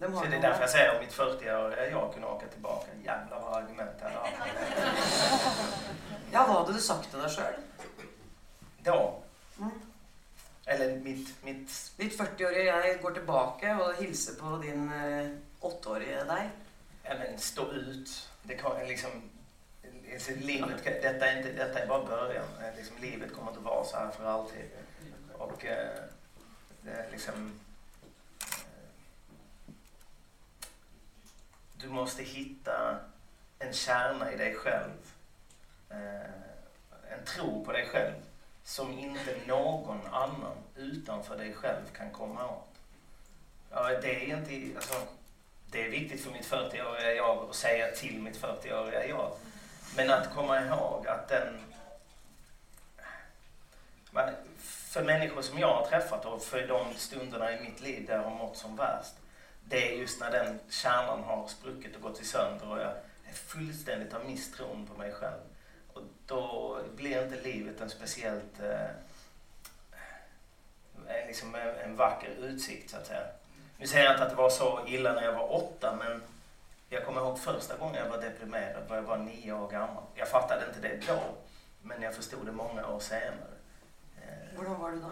De 0.00 0.14
så 0.14 0.24
det 0.24 0.36
är 0.36 0.40
därför 0.40 0.60
jag 0.60 0.70
säger 0.70 0.94
om 0.94 1.00
mitt 1.00 1.12
40-åriga 1.12 1.90
jag 1.90 2.12
kunde 2.12 2.28
åka 2.28 2.46
tillbaka. 2.46 2.86
Jävlar 3.04 3.40
vad 3.40 3.62
argument 3.62 3.90
jag 4.02 4.08
hade 4.10 4.30
Ja, 6.32 6.44
vad 6.48 6.56
hade 6.56 6.72
du 6.72 6.80
sagt 6.80 7.10
till 7.10 7.18
dig 7.18 7.30
själv? 7.30 7.56
Då? 8.82 9.22
Mm. 9.58 9.70
Eller 10.64 10.96
mitt... 10.96 11.44
mitt... 11.44 11.92
Ditt 11.96 12.20
40-åriga 12.20 12.86
jag 12.86 13.02
går 13.02 13.10
tillbaka 13.10 13.78
och 13.84 13.92
hälsar 13.92 14.34
på 14.34 14.56
din 14.56 14.92
eh, 14.92 15.28
8-åriga 15.60 16.24
dig. 16.24 16.48
Ja, 17.02 17.10
men 17.18 17.38
stå 17.38 17.72
ut. 17.72 18.28
Det 18.42 18.54
kan 18.54 18.88
liksom 18.88 19.10
Alltså, 20.12 20.30
livet, 20.34 20.84
detta, 20.84 21.26
är 21.26 21.36
inte, 21.36 21.52
detta 21.52 21.78
är 21.78 21.86
bara 21.86 22.04
början. 22.04 22.44
Eh, 22.60 22.76
liksom, 22.76 22.96
livet 23.00 23.32
kommer 23.32 23.50
inte 23.50 23.62
vara 23.62 23.84
så 23.84 23.96
här 23.96 24.10
för 24.10 24.24
alltid. 24.24 24.64
Och 25.32 25.64
eh, 25.64 26.02
det 26.82 27.06
liksom... 27.10 27.60
du 31.80 31.88
måste 31.88 32.22
hitta 32.22 32.98
en 33.58 33.72
kärna 33.72 34.32
i 34.32 34.36
dig 34.36 34.54
själv. 34.54 34.92
Eh, 35.90 37.12
en 37.12 37.24
tro 37.24 37.64
på 37.64 37.72
dig 37.72 37.86
själv 37.86 38.14
som 38.64 38.98
inte 38.98 39.36
någon 39.46 40.06
annan 40.06 40.56
utanför 40.76 41.36
dig 41.36 41.54
själv 41.54 41.82
kan 41.96 42.10
komma 42.10 42.48
åt. 42.48 42.74
Ja, 43.70 43.88
det 44.02 44.30
är 44.30 44.36
inte... 44.36 44.76
Alltså, 44.76 44.94
det 45.70 45.84
är 45.84 45.90
viktigt 45.90 46.24
för 46.24 46.30
mitt 46.30 46.50
40-åriga 46.50 47.14
jag 47.14 47.48
att 47.50 47.54
säga 47.54 47.90
till 47.90 48.22
mitt 48.22 48.42
40-åriga 48.42 49.06
jag 49.06 49.32
men 49.96 50.10
att 50.10 50.34
komma 50.34 50.60
ihåg 50.60 51.06
att 51.06 51.28
den... 51.28 51.60
För 54.62 55.04
människor 55.04 55.42
som 55.42 55.58
jag 55.58 55.74
har 55.74 55.86
träffat 55.86 56.24
och 56.24 56.42
för 56.42 56.66
de 56.66 56.94
stunderna 56.94 57.52
i 57.52 57.60
mitt 57.60 57.80
liv 57.80 58.06
där 58.06 58.16
jag 58.16 58.22
har 58.22 58.30
mått 58.30 58.56
som 58.56 58.76
värst. 58.76 59.14
Det 59.70 59.92
är 59.92 59.96
just 59.96 60.20
när 60.20 60.30
den 60.30 60.60
kärnan 60.68 61.22
har 61.22 61.48
spruckit 61.48 61.96
och 61.96 62.02
gått 62.02 62.20
i 62.20 62.24
sönder 62.24 62.70
och 62.70 62.80
jag 62.80 62.92
är 63.24 63.32
fullständigt 63.32 64.12
har 64.12 64.24
misstron 64.24 64.86
på 64.86 64.98
mig 64.98 65.12
själv. 65.12 65.40
Och 65.92 66.02
då 66.26 66.78
blir 66.96 67.24
inte 67.24 67.40
livet 67.40 67.80
en 67.80 67.90
speciellt... 67.90 68.60
Eh, 68.60 68.90
liksom 71.26 71.54
en 71.54 71.96
vacker 71.96 72.30
utsikt 72.30 72.90
så 72.90 72.96
att 72.96 73.06
säga. 73.06 73.26
Nu 73.78 73.86
säger 73.86 74.04
jag 74.04 74.14
inte 74.14 74.22
att 74.22 74.30
det 74.30 74.36
var 74.36 74.50
så 74.50 74.86
illa 74.86 75.12
när 75.12 75.22
jag 75.22 75.32
var 75.32 75.54
åtta 75.54 75.96
men 75.98 76.22
jag 76.88 77.04
kommer 77.04 77.20
ihåg 77.20 77.38
första 77.38 77.76
gången 77.76 77.94
jag 78.04 78.10
var 78.10 78.22
deprimerad 78.22 78.88
var 78.88 78.96
jag 78.96 79.02
var 79.02 79.18
nio 79.18 79.52
år 79.52 79.70
gammal. 79.70 80.02
Jag 80.14 80.28
fattade 80.28 80.66
inte 80.66 80.88
det 80.88 81.06
då, 81.06 81.20
men 81.82 82.02
jag 82.02 82.14
förstod 82.14 82.46
det 82.46 82.52
många 82.52 82.86
år 82.86 83.00
senare. 83.00 83.50
Hur 84.56 84.64
var 84.64 84.90
du 84.90 85.00
då? 85.00 85.10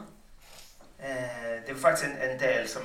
Eh, 0.98 1.62
det 1.66 1.72
var 1.72 1.80
faktiskt 1.80 2.06
en, 2.06 2.30
en 2.30 2.38
del 2.38 2.68
som... 2.68 2.82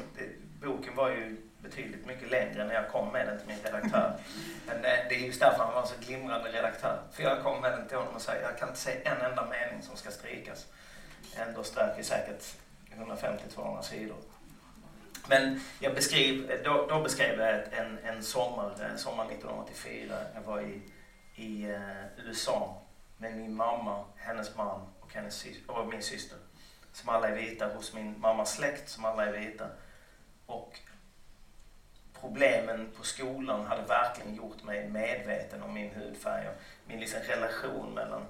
Boken 0.62 0.96
var 0.96 1.10
ju 1.10 1.38
betydligt 1.64 2.06
mycket 2.06 2.32
längre 2.32 2.66
när 2.66 2.74
jag 2.74 2.90
kom 2.90 3.12
med 3.12 3.28
den 3.28 3.38
till 3.38 3.48
min 3.48 3.60
redaktör. 3.64 4.20
Men 4.68 4.76
eh, 4.76 4.82
det 5.10 5.16
är 5.16 5.20
just 5.20 5.40
därför 5.40 5.64
han 5.64 5.74
var 5.74 5.86
så 5.86 5.96
glimrande 6.00 6.52
redaktör. 6.52 7.02
För 7.12 7.24
jag 7.24 7.44
kom 7.44 7.62
med 7.62 7.72
den 7.72 7.88
till 7.88 7.98
honom 7.98 8.16
och 8.16 8.22
sa 8.22 8.36
jag 8.36 8.58
kan 8.58 8.68
inte 8.68 8.80
säga 8.80 9.12
en 9.16 9.22
enda 9.22 9.46
mening 9.46 9.84
som 9.84 9.96
ska 9.96 10.12
strykas. 10.12 10.66
Ändå 11.36 11.64
strök 11.64 11.94
vi 11.98 12.04
säkert 12.04 12.44
150-200 12.96 13.82
sidor. 13.82 14.18
Men 15.28 15.62
jag 15.80 15.96
beskrev, 15.96 16.62
då, 16.64 16.86
då 16.90 17.02
beskrev 17.02 17.40
jag 17.40 17.74
en, 17.74 18.00
en 18.04 18.24
sommar, 18.24 18.94
sommar 18.96 19.26
1984. 19.26 20.16
Jag 20.36 20.42
var 20.42 20.62
i, 20.62 20.82
i 21.36 21.68
uh, 21.68 22.26
USA 22.26 22.82
med 23.18 23.38
min 23.38 23.56
mamma, 23.56 24.06
hennes 24.16 24.56
man 24.56 24.82
och, 25.00 25.14
hennes, 25.14 25.46
och 25.68 25.88
min 25.88 26.02
syster. 26.02 26.38
Som 26.94 27.10
alla 27.10 27.28
är 27.28 27.36
vita, 27.36 27.68
hos 27.68 27.94
min 27.94 28.20
mammas 28.20 28.56
släkt 28.56 28.90
som 28.90 29.06
alla 29.06 29.26
är 29.26 29.32
vita. 29.32 29.68
Och 30.46 30.80
problemen 32.24 32.92
på 32.98 33.04
skolan 33.04 33.66
hade 33.66 33.82
verkligen 33.82 34.36
gjort 34.36 34.64
mig 34.64 34.90
medveten 34.90 35.64
om 35.64 35.74
min 35.74 35.92
hudfärg 35.92 36.48
och 36.48 36.56
min 36.88 37.00
liksom 37.00 37.20
relation 37.20 37.94
mellan 37.94 38.26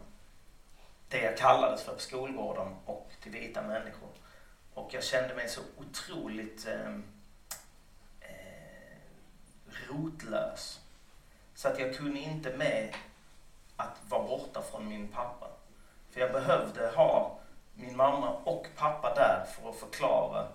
det 1.10 1.22
jag 1.22 1.38
kallades 1.38 1.84
för 1.84 1.94
på 1.94 2.00
skolgården 2.00 2.76
och 2.86 3.12
till 3.24 3.32
vita 3.32 3.62
människor. 3.62 4.10
Och 4.74 4.94
jag 4.94 5.04
kände 5.04 5.36
mig 5.36 5.50
så 5.50 5.62
otroligt 5.78 6.68
ehm, 6.68 7.04
eh, 8.22 8.98
rotlös. 9.90 10.80
Så 11.56 11.68
att 11.68 11.80
jag 11.80 11.98
kunde 11.98 12.20
inte 12.20 12.58
med 12.58 12.96
att 13.76 13.98
vara 14.08 14.28
borta 14.28 14.62
från 14.62 14.90
min 14.90 15.08
pappa. 15.08 15.48
För 16.12 16.20
jag 16.20 16.32
behövde 16.32 16.88
ha 16.88 17.40
min 17.74 17.96
mamma 17.98 18.30
och 18.30 18.68
pappa 18.76 19.16
där 19.16 19.46
för 19.46 19.70
att 19.70 19.76
förklara 19.76 20.48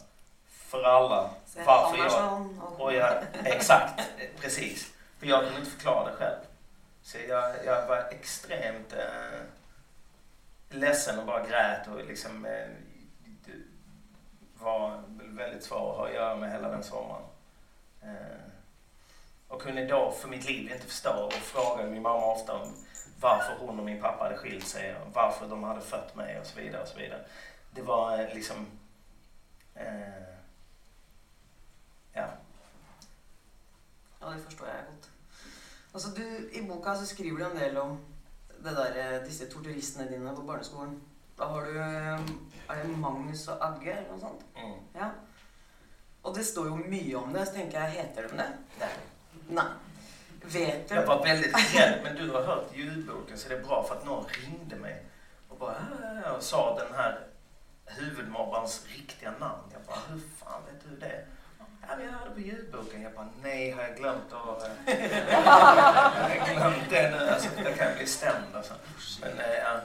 för 0.69 0.83
alla 0.83 1.31
varför 1.67 1.99
jag... 1.99 2.49
Och 2.79 2.95
jag 2.95 3.23
exakt, 3.45 4.11
precis. 4.41 4.93
För 5.19 5.27
jag 5.27 5.41
kunde 5.41 5.59
inte 5.59 5.71
förklara 5.71 6.11
det 6.11 6.17
själv. 6.17 6.39
Så 7.03 7.19
jag, 7.29 7.65
jag 7.65 7.87
var 7.87 7.97
extremt 8.11 8.93
eh, 8.93 9.41
ledsen 10.71 11.19
och 11.19 11.27
bara 11.27 11.47
grät 11.47 11.89
och 11.89 12.05
liksom 12.05 12.45
eh, 12.45 12.69
var 14.59 15.03
väldigt 15.19 15.65
svår 15.65 15.91
att 15.91 15.97
ha 15.97 16.07
att 16.07 16.15
göra 16.15 16.37
med 16.37 16.53
hela 16.53 16.69
den 16.69 16.83
sommaren. 16.83 17.23
Eh, 18.03 18.41
och 19.49 19.63
kunde 19.63 19.87
då 19.87 20.11
för 20.11 20.29
mitt 20.29 20.49
liv 20.49 20.73
inte 20.73 20.87
förstå 20.87 21.25
och 21.25 21.33
frågade 21.33 21.91
min 21.91 22.03
mamma 22.03 22.33
ofta 22.33 22.53
om 22.53 22.75
varför 23.21 23.55
hon 23.59 23.79
och 23.79 23.85
min 23.85 24.03
pappa 24.03 24.25
hade 24.25 24.37
skilt 24.37 24.67
sig 24.67 24.97
och 24.97 25.15
varför 25.15 25.49
de 25.49 25.65
hade 25.65 25.81
fött 25.81 26.15
mig 26.15 26.41
och 26.41 26.47
så 26.47 26.61
vidare. 26.61 26.83
Och 26.83 26.89
så 26.89 26.99
vidare. 26.99 27.21
Det 27.71 27.83
var 27.83 28.19
eh, 28.19 28.35
liksom... 28.35 28.67
Eh, 29.75 30.38
ja. 32.13 32.27
Ja, 34.21 34.31
det 34.31 34.43
förstår 34.43 34.69
jag 34.69 34.77
gott. 34.77 35.11
Alltså, 35.93 36.09
du, 36.09 36.51
I 36.53 36.63
boken 36.63 36.99
så 36.99 37.07
skriver 37.07 37.39
du 37.39 37.45
en 37.45 37.57
del 37.57 37.77
om 37.79 38.05
det 38.63 38.71
där, 38.71 39.15
eh, 39.15 39.23
disse 39.23 39.47
torturistene 39.47 40.11
dine 40.11 40.35
på 40.37 40.43
barneskolen. 40.43 41.01
Da 41.39 41.45
har 41.45 41.65
du 41.65 41.79
eh, 41.79 42.21
Er 42.69 42.83
det 42.83 42.99
Magnus 42.99 43.49
og 43.49 43.63
Agge 43.65 43.93
eller 43.93 44.11
noe 44.11 44.21
sånt? 44.21 44.43
Mm. 44.57 44.75
Ja. 44.95 45.11
Og 46.23 46.35
det 46.37 46.45
står 46.47 46.67
jo 46.69 46.77
mye 46.77 47.15
om 47.17 47.33
det, 47.33 47.47
så 47.49 47.55
tenker 47.55 47.81
jeg 47.81 47.91
Heter 47.91 48.29
de 48.29 48.41
det? 48.43 48.49
Nej. 48.81 48.97
Nej. 49.49 49.65
Vet 50.43 50.89
du? 50.89 50.95
Jag 50.95 51.07
var 51.07 51.25
väldigt 51.25 51.75
rädd, 51.75 52.01
men 52.03 52.17
du 52.17 52.31
har 52.31 52.43
hört 52.43 52.77
ljudboken 52.77 53.39
så 53.39 53.49
det 53.49 53.55
är 53.55 53.65
bra 53.65 53.85
för 53.89 53.97
att 53.97 54.05
någon 54.05 54.25
ringde 54.29 54.77
mig 54.77 55.05
och 55.49 55.59
bara 55.59 55.77
och 56.37 56.43
sa 56.43 56.79
den 56.79 56.95
här 56.95 57.27
huvudmobbarens 57.85 58.87
riktiga 58.87 59.31
namn. 59.31 59.63
Jag 59.73 59.83
bara, 59.83 59.99
hur 60.09 60.21
fan 60.37 60.63
vet 60.67 60.85
du 60.89 60.97
det? 60.97 61.27
Ja, 61.89 61.97
men 61.97 62.07
jag 62.07 62.13
hörde 62.13 62.31
på 62.31 62.41
ljudboken. 62.41 63.03
Jag 63.03 63.13
bara, 63.13 63.29
nej, 63.43 63.71
har 63.71 63.83
jag 63.83 63.97
glömt 63.97 64.33
att... 64.33 64.63
Eh, 64.63 65.45
har 65.45 66.31
jag 66.31 66.57
glömt 66.57 66.91
det 66.91 67.11
nu? 67.11 67.31
Alltså, 67.31 67.49
jag 67.65 67.77
kan 67.77 67.95
bli 67.97 68.07
stämd 68.07 68.57
alltså. 68.57 68.75
Men, 69.21 69.39
äh, 69.39 69.59
ja. 69.65 69.81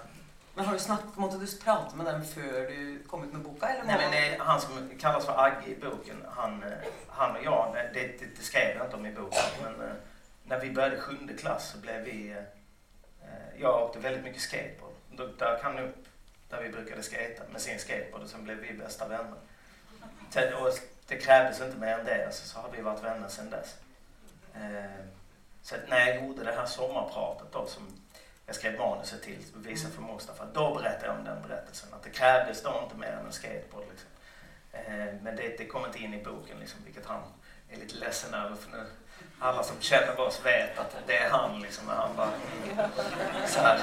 Men 0.56 0.66
har 0.66 0.74
du 0.74 0.80
snabbt, 0.80 1.18
måste 1.18 1.38
du 1.38 1.64
prata 1.64 1.96
med 1.96 2.06
dem 2.06 2.26
för 2.26 2.42
du 2.42 3.04
kom 3.08 3.24
ut 3.24 3.34
med 3.34 3.42
boken? 3.42 3.70
Eller 3.70 3.84
Nej, 3.84 3.98
men 3.98 4.12
nej, 4.12 4.38
han 4.40 4.62
som 4.62 4.90
kallas 5.00 5.26
för 5.26 5.46
Agge 5.46 5.68
i 5.68 5.76
boken, 5.76 6.26
han, 6.30 6.64
eh, 6.64 6.70
han 7.08 7.36
och 7.36 7.44
jag, 7.44 7.76
det, 7.94 8.00
det, 8.20 8.26
det 8.38 8.44
skrev 8.44 8.78
jag 8.78 8.86
inte 8.88 8.96
om 8.96 9.06
i 9.06 9.12
boken, 9.12 9.40
men 9.62 9.96
när 10.44 10.60
vi 10.60 10.72
började 10.72 11.00
sjunde 11.00 11.34
klass 11.34 11.72
så 11.72 11.78
blev 11.78 12.02
vi... 12.02 12.32
Eh, 12.32 13.62
jag 13.62 13.84
åkte 13.84 14.00
väldigt 14.00 14.24
mycket 14.24 14.42
skateboard. 14.42 14.94
Då 15.12 15.28
dök 15.28 15.64
han 15.64 15.80
upp 15.80 16.06
där 16.50 16.62
vi 16.62 16.70
brukade 16.70 17.04
skata 17.04 17.44
med 17.52 17.62
sin 17.62 17.80
skateboard 17.80 18.24
och 18.24 18.30
sen 18.30 18.44
blev 18.44 18.58
vi 18.58 18.74
bästa 18.74 19.08
vänner. 19.08 19.38
Och 20.62 20.74
det 21.08 21.18
krävdes 21.18 21.62
inte 21.62 21.78
mer 21.78 21.98
än 21.98 22.06
det, 22.06 22.26
alltså, 22.26 22.48
så 22.48 22.60
har 22.60 22.70
vi 22.70 22.82
varit 22.82 23.04
vänner 23.04 23.28
sedan 23.28 23.50
dess. 23.50 23.76
Eh, 24.56 25.06
så 25.62 25.76
när 25.88 26.00
jag 26.08 26.16
gjorde 26.16 26.44
det 26.44 26.52
här 26.52 26.66
sommarpratet 26.66 27.52
då 27.52 27.68
som 27.68 27.88
jag 28.46 28.56
skrev 28.56 28.80
manuset 28.80 29.22
till 29.22 29.46
visade 29.56 29.94
för 29.94 30.02
Mustafa, 30.02 30.46
då 30.54 30.76
berättade 30.76 31.06
jag 31.06 31.16
om 31.18 31.24
den 31.24 31.42
berättelsen. 31.42 31.94
Att 31.94 32.04
det 32.04 32.10
krävdes 32.10 32.64
då 32.64 32.82
inte 32.84 32.96
mer 32.96 33.08
än 33.08 33.26
en 33.26 33.32
skateboard. 33.32 33.86
Liksom. 33.90 34.10
Eh, 34.72 35.14
men 35.22 35.36
det, 35.36 35.58
det 35.58 35.66
kom 35.66 35.86
inte 35.86 36.00
in 36.00 36.14
i 36.14 36.24
boken, 36.24 36.60
liksom, 36.60 36.80
vilket 36.86 37.06
han 37.06 37.22
är 37.70 37.78
lite 37.78 37.96
ledsen 37.96 38.34
över. 38.34 38.56
För 38.56 38.72
nu, 38.72 38.86
alla 39.40 39.64
som 39.64 39.82
känner 39.82 40.20
oss 40.20 40.46
vet 40.46 40.80
att 40.80 40.96
det 41.08 41.18
är 41.18 41.30
han. 41.30 41.62
Liksom, 41.62 41.88
han, 41.88 42.16
bara, 42.16 42.32
så 43.48 43.60
här, 43.60 43.82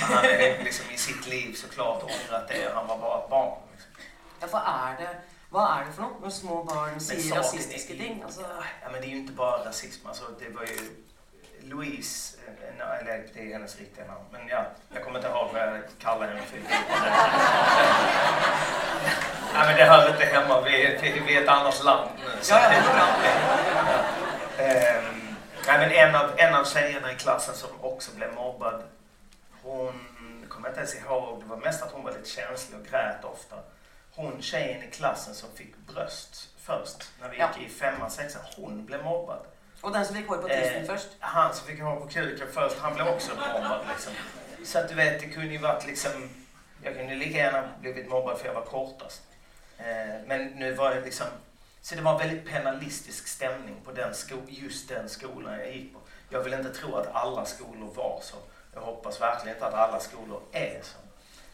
han 0.00 0.24
är 0.24 0.64
liksom 0.64 0.90
i 0.90 0.96
sitt 0.96 1.26
liv 1.26 1.54
såklart 1.54 2.02
ångrat 2.02 2.48
det. 2.48 2.70
Han 2.74 2.86
var 2.86 2.98
bara 2.98 3.24
ett 3.24 3.30
barn. 3.30 3.58
Liksom. 3.72 3.90
Ja, 4.40 4.46
vad 4.50 4.62
är 4.66 5.04
det? 5.04 5.16
Vad 5.56 5.78
är 5.78 5.84
det 5.84 5.92
för 5.92 6.02
något 6.02 6.22
när 6.22 6.30
små 6.30 6.64
barn 6.64 7.00
säger 7.00 7.34
rasistiska 7.34 7.94
ting? 7.94 8.22
Alltså... 8.22 8.40
Ja, 8.82 8.88
men 8.92 9.00
det 9.00 9.06
är 9.06 9.10
ju 9.10 9.16
inte 9.16 9.32
bara 9.32 9.64
rasism. 9.64 10.06
Alltså, 10.06 10.24
det 10.38 10.48
var 10.48 10.62
ju 10.62 10.78
Louise, 11.60 12.36
eller 12.68 13.24
det 13.34 13.40
är 13.40 13.52
hennes 13.52 13.78
riktiga 13.78 14.06
namn, 14.06 14.24
men 14.30 14.48
ja, 14.48 14.66
jag 14.94 15.04
kommer 15.04 15.18
inte 15.18 15.28
ihåg 15.28 15.48
vad 15.52 15.62
jag 15.62 15.82
kallar 15.98 16.28
henne 16.28 16.42
för. 16.42 16.58
ja, 19.54 19.64
men 19.66 19.76
det 19.76 19.84
hör 19.84 20.10
inte 20.10 20.24
hemma, 20.24 20.60
vi, 20.60 20.98
vi, 21.02 21.20
vi 21.26 21.36
är 21.36 21.42
ett 21.42 21.48
annat 21.48 21.84
land 21.84 22.10
nu. 22.18 22.24
Så 22.42 22.54
ja, 22.54 22.72
ja, 22.72 22.82
ja. 22.96 23.06
Um, 24.98 25.36
nej, 25.66 25.78
men 25.78 25.90
en 25.90 26.14
av, 26.14 26.30
en 26.36 26.54
av 26.54 26.64
tjejerna 26.64 27.12
i 27.12 27.14
klassen 27.14 27.54
som 27.54 27.70
också 27.80 28.10
blev 28.16 28.34
mobbad, 28.34 28.82
hon 29.62 29.92
kommer 30.48 30.68
inte 30.68 30.80
ens 30.80 30.94
ihåg, 30.94 31.40
det 31.40 31.46
var 31.46 31.56
mest 31.56 31.82
att 31.82 31.92
hon 31.92 32.04
var 32.04 32.12
lite 32.12 32.30
känslig 32.30 32.80
och 32.80 32.86
grät 32.86 33.24
ofta. 33.24 33.56
Hon 34.16 34.42
tjejen 34.42 34.82
i 34.82 34.90
klassen 34.90 35.34
som 35.34 35.48
fick 35.54 35.76
bröst 35.76 36.48
först, 36.58 37.10
när 37.20 37.28
vi 37.28 37.36
gick 37.36 37.44
ja. 37.56 37.62
i 37.66 37.68
femman, 37.68 38.10
sexan, 38.10 38.42
hon 38.56 38.86
blev 38.86 39.04
mobbad. 39.04 39.46
Och 39.80 39.92
den 39.92 40.06
som 40.06 40.16
fick 40.16 40.28
hår 40.28 40.36
på 40.36 40.48
tusen 40.48 40.82
eh, 40.82 40.84
först? 40.84 41.08
Han 41.18 41.54
som 41.54 41.66
fick 41.66 41.80
hår 41.80 41.96
på 41.96 42.06
kuken 42.06 42.46
först, 42.52 42.78
han 42.78 42.94
blev 42.94 43.08
också 43.08 43.32
mobbad 43.34 43.80
liksom. 43.88 44.12
Så 44.64 44.78
att 44.78 44.88
du 44.88 44.94
vet, 44.94 45.20
det 45.20 45.26
kunde 45.26 45.52
ju 45.52 45.58
varit 45.58 45.86
liksom... 45.86 46.30
Jag 46.82 46.96
kunde 46.96 47.14
lika 47.14 47.38
gärna 47.38 47.68
blivit 47.80 48.08
mobbad 48.08 48.38
för 48.38 48.46
jag 48.46 48.54
var 48.54 48.64
kortast. 48.64 49.22
Eh, 49.78 49.84
men 50.26 50.46
nu 50.46 50.74
var 50.74 50.94
det 50.94 51.00
liksom... 51.00 51.26
Så 51.80 51.94
det 51.94 52.02
var 52.02 52.12
en 52.12 52.18
väldigt 52.18 52.46
penalistisk 52.46 53.28
stämning 53.28 53.76
på 53.84 53.92
den 53.92 54.14
sko 54.14 54.36
just 54.48 54.88
den 54.88 55.08
skolan 55.08 55.58
jag 55.58 55.72
gick 55.72 55.94
på. 55.94 56.00
Jag 56.30 56.40
vill 56.40 56.54
inte 56.54 56.74
tro 56.74 56.96
att 56.96 57.14
alla 57.14 57.44
skolor 57.44 57.94
var 57.94 58.20
så. 58.22 58.36
Jag 58.74 58.80
hoppas 58.80 59.20
verkligen 59.20 59.56
inte 59.56 59.66
att 59.66 59.74
alla 59.74 60.00
skolor 60.00 60.40
är 60.52 60.80
så. 60.82 60.98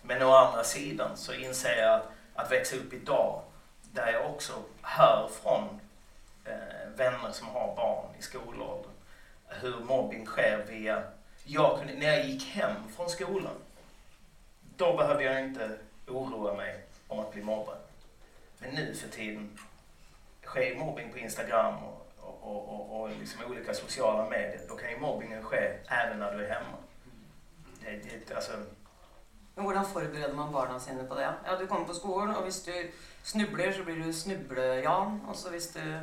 Men 0.03 0.23
å 0.23 0.35
andra 0.35 0.65
sidan 0.65 1.17
så 1.17 1.33
inser 1.33 1.77
jag 1.77 1.95
att, 1.95 2.07
att 2.35 2.53
växa 2.53 2.77
upp 2.77 2.93
idag, 2.93 3.43
där 3.93 4.13
jag 4.13 4.31
också 4.31 4.53
hör 4.83 5.31
från 5.43 5.81
eh, 6.45 6.89
vänner 6.97 7.33
som 7.33 7.49
har 7.49 7.77
barn 7.77 8.15
i 8.19 8.23
skolåldern. 8.23 8.93
Hur 9.49 9.81
mobbing 9.81 10.27
sker 10.27 10.65
via... 10.69 11.03
Jag 11.45 11.79
kunde, 11.79 11.95
när 11.95 12.07
jag 12.07 12.27
gick 12.27 12.45
hem 12.45 12.75
från 12.97 13.11
skolan, 13.11 13.55
då 14.77 14.97
behövde 14.97 15.25
jag 15.25 15.45
inte 15.45 15.79
oroa 16.09 16.55
mig 16.55 16.85
om 17.09 17.19
att 17.19 17.33
bli 17.33 17.43
mobbad. 17.43 17.79
Men 18.59 18.75
nu 18.75 18.95
för 18.95 19.09
tiden 19.09 19.59
sker 20.45 20.75
mobbing 20.75 21.13
på 21.13 21.19
Instagram 21.19 21.75
och, 21.85 22.07
och, 22.21 22.69
och, 22.69 23.01
och 23.01 23.11
liksom 23.11 23.41
olika 23.51 23.75
sociala 23.75 24.31
medier. 24.31 24.61
Då 24.69 24.77
kan 24.77 24.91
ju 24.91 24.99
mobbingen 24.99 25.45
ske 25.45 25.79
även 25.87 26.19
när 26.19 26.33
du 26.33 26.45
är 26.45 26.55
hemma. 26.55 26.77
Det, 27.85 27.91
det, 27.91 28.35
alltså... 28.35 28.53
Men 29.55 29.67
hur 29.67 29.85
förbereder 29.85 30.35
man 30.35 30.53
barnen 30.53 30.81
sina 30.81 31.05
på 31.05 31.15
det? 31.15 31.35
Ja, 31.45 31.57
du 31.57 31.67
kommer 31.67 31.87
på 31.87 31.95
skolan 31.95 32.37
och 32.37 32.43
om 32.43 32.65
du 32.65 32.91
snubblar 33.23 33.73
så 33.73 33.85
blir 33.85 33.97
du 33.97 34.13
Snubble-Jan. 34.13 35.21
Och 35.29 35.37
så 35.37 35.51
om 35.51 35.75
du 35.75 36.01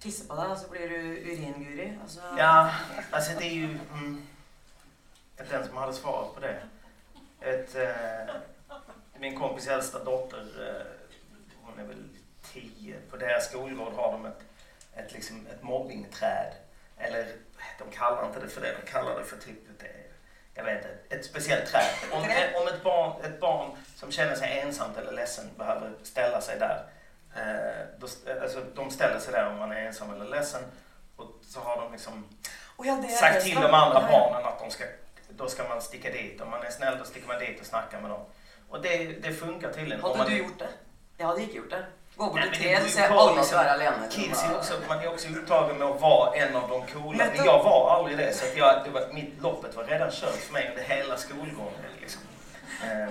kissar 0.00 0.26
på 0.26 0.34
deg, 0.42 0.58
så 0.58 0.68
blir 0.68 0.88
du 0.88 1.32
uringuri. 1.32 1.98
Altså... 2.02 2.20
Ja, 2.38 2.70
alltså 3.10 3.38
det 3.38 3.44
är 3.44 3.54
ju... 3.54 3.78
Mm, 3.92 4.26
den 5.50 5.66
som 5.66 5.76
hade 5.76 5.92
svarat 5.92 6.34
på 6.34 6.40
det. 6.40 6.62
Ett, 7.40 7.74
eh, 7.74 8.34
min 9.18 9.38
kompis 9.38 9.66
äldsta 9.66 10.04
dotter, 10.04 10.46
eh, 10.68 10.86
hon 11.62 11.78
är 11.78 11.84
väl 11.84 12.08
tio. 12.52 12.96
På 13.10 13.16
deras 13.16 13.48
skolgård 13.48 13.92
har 13.92 14.12
de 14.12 14.26
ett, 14.26 14.42
ett, 14.94 15.12
liksom, 15.12 15.46
ett 15.46 15.62
mobbingträd. 15.62 16.52
Eller 16.98 17.36
de 17.78 17.90
kallar 17.96 18.26
inte 18.26 18.40
det 18.40 18.48
för 18.48 18.60
det, 18.60 18.76
de 18.84 18.90
kallar 18.90 19.18
det 19.18 19.24
för 19.24 19.36
typ 19.36 19.78
det 19.78 19.93
jag 20.54 20.64
vet 20.64 20.76
inte, 20.76 21.16
ett 21.16 21.24
speciellt 21.24 21.66
träd. 21.66 21.90
Om, 22.12 22.22
om 22.62 22.68
ett, 22.68 22.82
barn, 22.82 23.24
ett 23.24 23.40
barn 23.40 23.70
som 23.96 24.12
känner 24.12 24.34
sig 24.34 24.60
ensamt 24.60 24.96
eller 24.96 25.12
ledsen 25.12 25.50
behöver 25.56 25.92
ställa 26.02 26.40
sig 26.40 26.58
där 26.58 26.84
Eh, 27.36 27.86
då, 27.98 28.06
alltså, 28.42 28.64
de 28.74 28.90
ställer 28.90 29.18
sig 29.18 29.32
där 29.32 29.46
om 29.46 29.58
man 29.58 29.72
är 29.72 29.86
ensam 29.86 30.14
eller 30.14 30.24
ledsen 30.24 30.62
och 31.16 31.26
så 31.42 31.60
har 31.60 31.82
de 31.82 31.92
liksom 31.92 32.28
oh 32.76 32.86
ja, 32.86 33.02
sagt 33.08 33.44
till 33.44 33.54
de 33.54 33.74
andra 33.74 34.00
barnen 34.00 34.46
att 34.46 34.58
de 34.58 34.70
ska, 34.70 34.84
då 35.28 35.48
ska 35.48 35.68
man 35.68 35.82
sticka 35.82 36.12
dit. 36.12 36.40
Om 36.40 36.50
man 36.50 36.62
är 36.62 36.70
snäll 36.70 36.98
då 36.98 37.04
sticker 37.04 37.28
man 37.28 37.38
dit 37.38 37.60
och 37.60 37.66
snackar 37.66 38.00
med 38.00 38.10
dem. 38.10 38.24
Och 38.68 38.82
det, 38.82 39.04
det 39.04 39.32
funkar 39.32 39.72
tydligen. 39.72 40.02
Hade 40.02 40.18
man, 40.18 40.26
du 40.26 40.36
gjort 40.36 40.58
det? 40.58 40.68
Jag 41.16 41.26
hade 41.26 41.42
inte 41.42 41.56
gjort 41.56 41.70
det. 41.70 41.84
Gå 42.16 42.38
till 42.38 42.62
träd 42.62 42.82
och 42.82 42.90
säga 42.90 43.08
alla 43.08 43.42
vara 43.42 43.70
alene. 43.70 44.08
Kids 44.10 44.44
är 44.44 44.56
också, 44.56 44.74
man 44.88 44.98
är 44.98 45.08
också 45.08 45.28
upptagen 45.28 45.78
med 45.78 45.88
att 45.88 46.00
vara 46.00 46.34
en 46.34 46.56
av 46.56 46.68
de 46.68 46.86
coola. 46.86 47.24
Men 47.36 47.46
jag 47.46 47.62
var 47.62 47.90
aldrig 47.90 48.18
det. 48.18 48.32
Så 48.32 48.44
att 48.44 48.56
jag, 48.56 48.84
det 48.84 48.90
var, 48.90 49.12
mitt 49.12 49.42
loppet 49.42 49.76
var 49.76 49.84
redan 49.84 50.10
kört 50.10 50.34
för 50.34 50.52
mig 50.52 50.68
under 50.70 50.82
hela 50.82 51.16
skolgången. 51.16 51.80
Liksom. 52.00 52.22
Eh, 52.82 53.08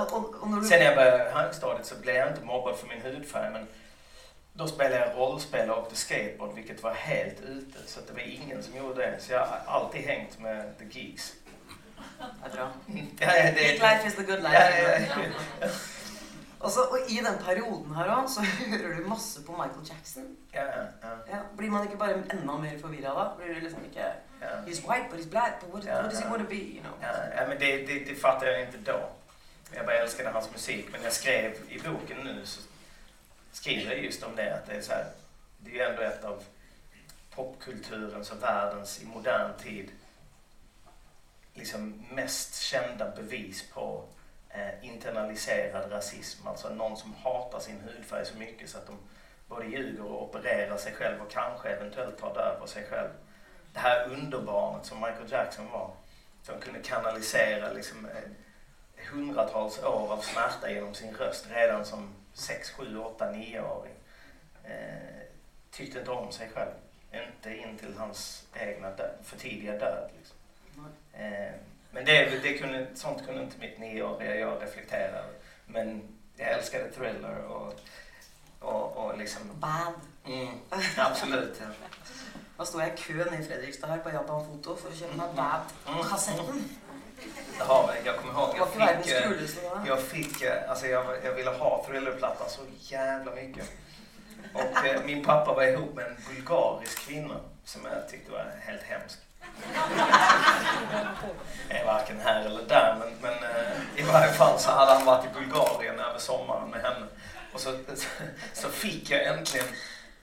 och, 0.00 0.42
och 0.42 0.48
du... 0.48 0.68
Sen 0.68 0.78
när 0.78 0.86
jag 0.86 0.96
började 0.96 1.30
högstadiet 1.30 1.86
så 1.86 1.94
blev 1.94 2.16
jag 2.16 2.28
inte 2.28 2.44
mobbad 2.44 2.76
för 2.76 2.86
min 2.86 3.00
hudfärg 3.02 3.50
men 3.52 3.66
då 4.52 4.66
spelade 4.66 5.06
jag 5.06 5.16
rollspel 5.16 5.70
och 5.70 5.78
åkte 5.78 5.96
skateboard 5.96 6.54
vilket 6.54 6.82
var 6.82 6.94
helt 6.94 7.40
ute 7.40 7.78
så 7.86 8.00
det 8.06 8.12
var 8.12 8.20
ingen 8.20 8.62
som 8.62 8.76
gjorde 8.76 9.00
det. 9.00 9.14
Så 9.20 9.32
jag 9.32 9.38
har 9.38 9.60
alltid 9.66 10.00
hängt 10.00 10.38
med 10.38 10.78
the 10.78 11.00
geeks. 11.00 11.32
Vad 12.42 12.52
bra. 12.52 12.70
Ja, 13.20 13.26
det, 13.26 13.72
life 13.72 14.06
is 14.06 14.14
the 14.14 14.22
good 14.22 14.42
life. 14.42 15.08
Ja, 15.16 15.26
ja, 15.60 15.68
ja. 16.60 16.66
Och, 16.66 16.72
så, 16.72 16.80
och 16.80 17.10
i 17.10 17.20
den 17.20 17.38
perioden 17.44 17.94
här 17.94 18.26
så 18.26 18.40
hör 18.66 18.94
du 18.94 19.04
massor 19.04 19.42
på 19.42 19.52
Michael 19.52 19.88
Jackson. 19.88 20.36
Ja, 20.50 20.62
ja. 21.02 21.16
ja. 21.30 21.36
Blir 21.56 21.70
man 21.70 21.82
inte 21.82 21.96
bara 21.96 22.10
ännu 22.10 22.58
mer 22.62 22.78
förvirrad 22.78 23.16
då? 23.16 23.44
Blir 23.44 23.54
det 23.54 23.60
liksom 23.60 23.84
inte... 23.84 24.12
Ja. 24.40 24.46
He's 24.46 24.80
white 24.80 25.06
but 25.10 25.20
he's 25.20 25.30
black, 25.30 25.60
but 25.60 25.74
what, 25.74 25.84
what 25.84 26.10
does 26.10 26.20
he 26.20 26.30
want 26.30 26.42
to 26.42 26.48
be? 26.48 26.54
You 26.54 26.80
know? 26.80 26.92
ja, 27.00 27.08
ja, 27.36 27.48
men 27.48 27.58
det, 27.58 27.86
det, 27.86 28.04
det 28.04 28.14
fattar 28.14 28.46
jag 28.46 28.60
inte 28.62 28.78
då. 28.78 29.08
Jag 29.74 29.86
bara 29.86 29.96
älskade 29.96 30.30
hans 30.30 30.52
musik. 30.52 30.88
Men 30.92 31.02
jag 31.02 31.12
skrev 31.12 31.52
i 31.68 31.78
boken 31.78 32.16
nu 32.24 32.46
så 32.46 32.60
skriver 33.52 33.92
jag 33.92 34.04
just 34.04 34.22
om 34.22 34.36
det. 34.36 34.54
Att 34.54 34.66
det 34.66 34.72
är 34.72 34.80
så 34.80 34.92
här, 34.92 35.06
det 35.58 35.70
är 35.70 35.74
ju 35.74 35.80
ändå 35.80 36.02
ett 36.02 36.24
av 36.24 36.42
popkulturens 37.34 38.30
och 38.30 38.42
världens 38.42 39.02
i 39.02 39.06
modern 39.06 39.58
tid 39.62 39.90
liksom 41.54 42.04
mest 42.10 42.60
kända 42.60 43.10
bevis 43.16 43.70
på 43.72 44.04
internaliserad 44.82 45.92
rasism. 45.92 46.46
Alltså 46.46 46.68
någon 46.68 46.96
som 46.96 47.14
hatar 47.14 47.60
sin 47.60 47.80
hudfärg 47.80 48.26
så 48.26 48.38
mycket 48.38 48.70
så 48.70 48.78
att 48.78 48.86
de 48.86 48.98
både 49.48 49.66
ljuger 49.66 50.04
och 50.04 50.22
opererar 50.22 50.76
sig 50.76 50.92
själv 50.92 51.22
och 51.22 51.30
kanske 51.30 51.68
eventuellt 51.68 52.18
tar 52.18 52.34
död 52.34 52.56
på 52.60 52.66
sig 52.66 52.84
själv. 52.84 53.10
Det 53.72 53.80
här 53.80 54.08
underbarnet 54.08 54.86
som 54.86 55.00
Michael 55.00 55.30
Jackson 55.30 55.70
var, 55.70 55.90
som 56.42 56.60
kunde 56.60 56.80
kanalisera 56.80 57.72
liksom, 57.72 58.06
eh, 58.06 58.30
hundratals 59.12 59.82
år 59.82 60.12
av 60.12 60.20
smärta 60.20 60.70
genom 60.70 60.94
sin 60.94 61.14
röst 61.14 61.46
redan 61.50 61.84
som 61.84 62.14
6, 62.34 62.70
7, 62.70 62.98
8, 62.98 63.32
9-åring. 63.32 63.94
Eh, 64.64 65.22
tyckte 65.70 65.98
inte 65.98 66.10
om 66.10 66.32
sig 66.32 66.50
själv. 66.54 66.72
Inte 67.12 67.56
in 67.56 67.78
till 67.78 67.94
hans 67.98 68.46
egna 68.54 68.90
död, 68.90 69.14
för 69.22 69.38
tidiga 69.38 69.72
död. 69.72 70.10
Liksom. 70.18 70.36
Eh, 71.12 71.52
men 71.90 72.04
det, 72.04 72.42
det 72.42 72.58
kunde, 72.58 72.86
sånt 72.94 73.26
kunde 73.26 73.42
inte 73.42 73.58
mitt 73.58 73.78
nioåriga 73.78 74.36
jag 74.36 74.62
reflektera 74.62 75.22
Men 75.66 76.02
jag 76.36 76.48
älskade 76.48 76.90
Thriller 76.90 77.44
och, 77.44 77.74
och, 78.58 78.96
och 78.96 79.18
liksom... 79.18 79.42
Bad. 79.54 79.94
Mm, 80.26 80.54
absolut. 80.96 81.60
Ja. 81.60 81.66
Då 82.56 82.64
stod 82.66 82.80
jag 82.80 82.88
i 82.88 82.96
kön 82.96 83.34
i 83.34 83.44
Fredrikstad 83.44 83.96
på 83.96 84.10
Japan 84.10 84.46
Foto 84.46 84.76
för 84.76 84.88
att 84.88 84.96
köpa 84.96 85.12
mm. 85.12 85.36
Bad-kassetten. 85.36 86.44
Mm. 86.48 86.64
Har 87.58 87.94
jag. 88.04 88.16
kommer 88.16 88.32
ihåg. 88.32 88.54
Jag 88.58 88.68
fick, 88.68 89.12
eh, 89.12 89.30
jag 89.86 90.02
fick, 90.02 90.42
eh, 90.42 90.70
alltså 90.70 90.86
jag, 90.86 91.04
jag 91.24 91.34
ville 91.34 91.50
ha 91.50 91.84
thrillerplattan 91.88 92.50
så 92.50 92.60
jävla 92.78 93.34
mycket. 93.34 93.70
Och 94.54 94.86
eh, 94.86 95.04
min 95.04 95.24
pappa 95.24 95.54
var 95.54 95.62
ihop 95.62 95.94
med 95.94 96.06
en 96.06 96.16
bulgarisk 96.28 96.98
kvinna 97.08 97.36
som 97.64 97.80
jag 97.84 98.08
tyckte 98.08 98.32
var 98.32 98.52
helt 98.60 98.82
hemsk. 98.82 99.18
Jag 101.68 101.76
är 101.78 101.80
eh, 101.80 101.86
varken 101.86 102.20
här 102.24 102.40
eller 102.40 102.62
där 102.68 102.96
men, 102.98 103.08
men 103.22 103.50
eh, 103.50 104.00
i 104.00 104.02
varje 104.02 104.32
fall 104.32 104.58
så 104.58 104.70
hade 104.70 104.92
han 104.92 105.04
varit 105.04 105.24
i 105.24 105.28
Bulgarien 105.34 106.00
över 106.00 106.18
sommaren 106.18 106.70
med 106.70 106.80
henne. 106.80 107.06
Och 107.52 107.60
så, 107.60 107.78
så, 108.52 108.68
fick 108.68 109.10
jag 109.10 109.26
äntligen 109.26 109.66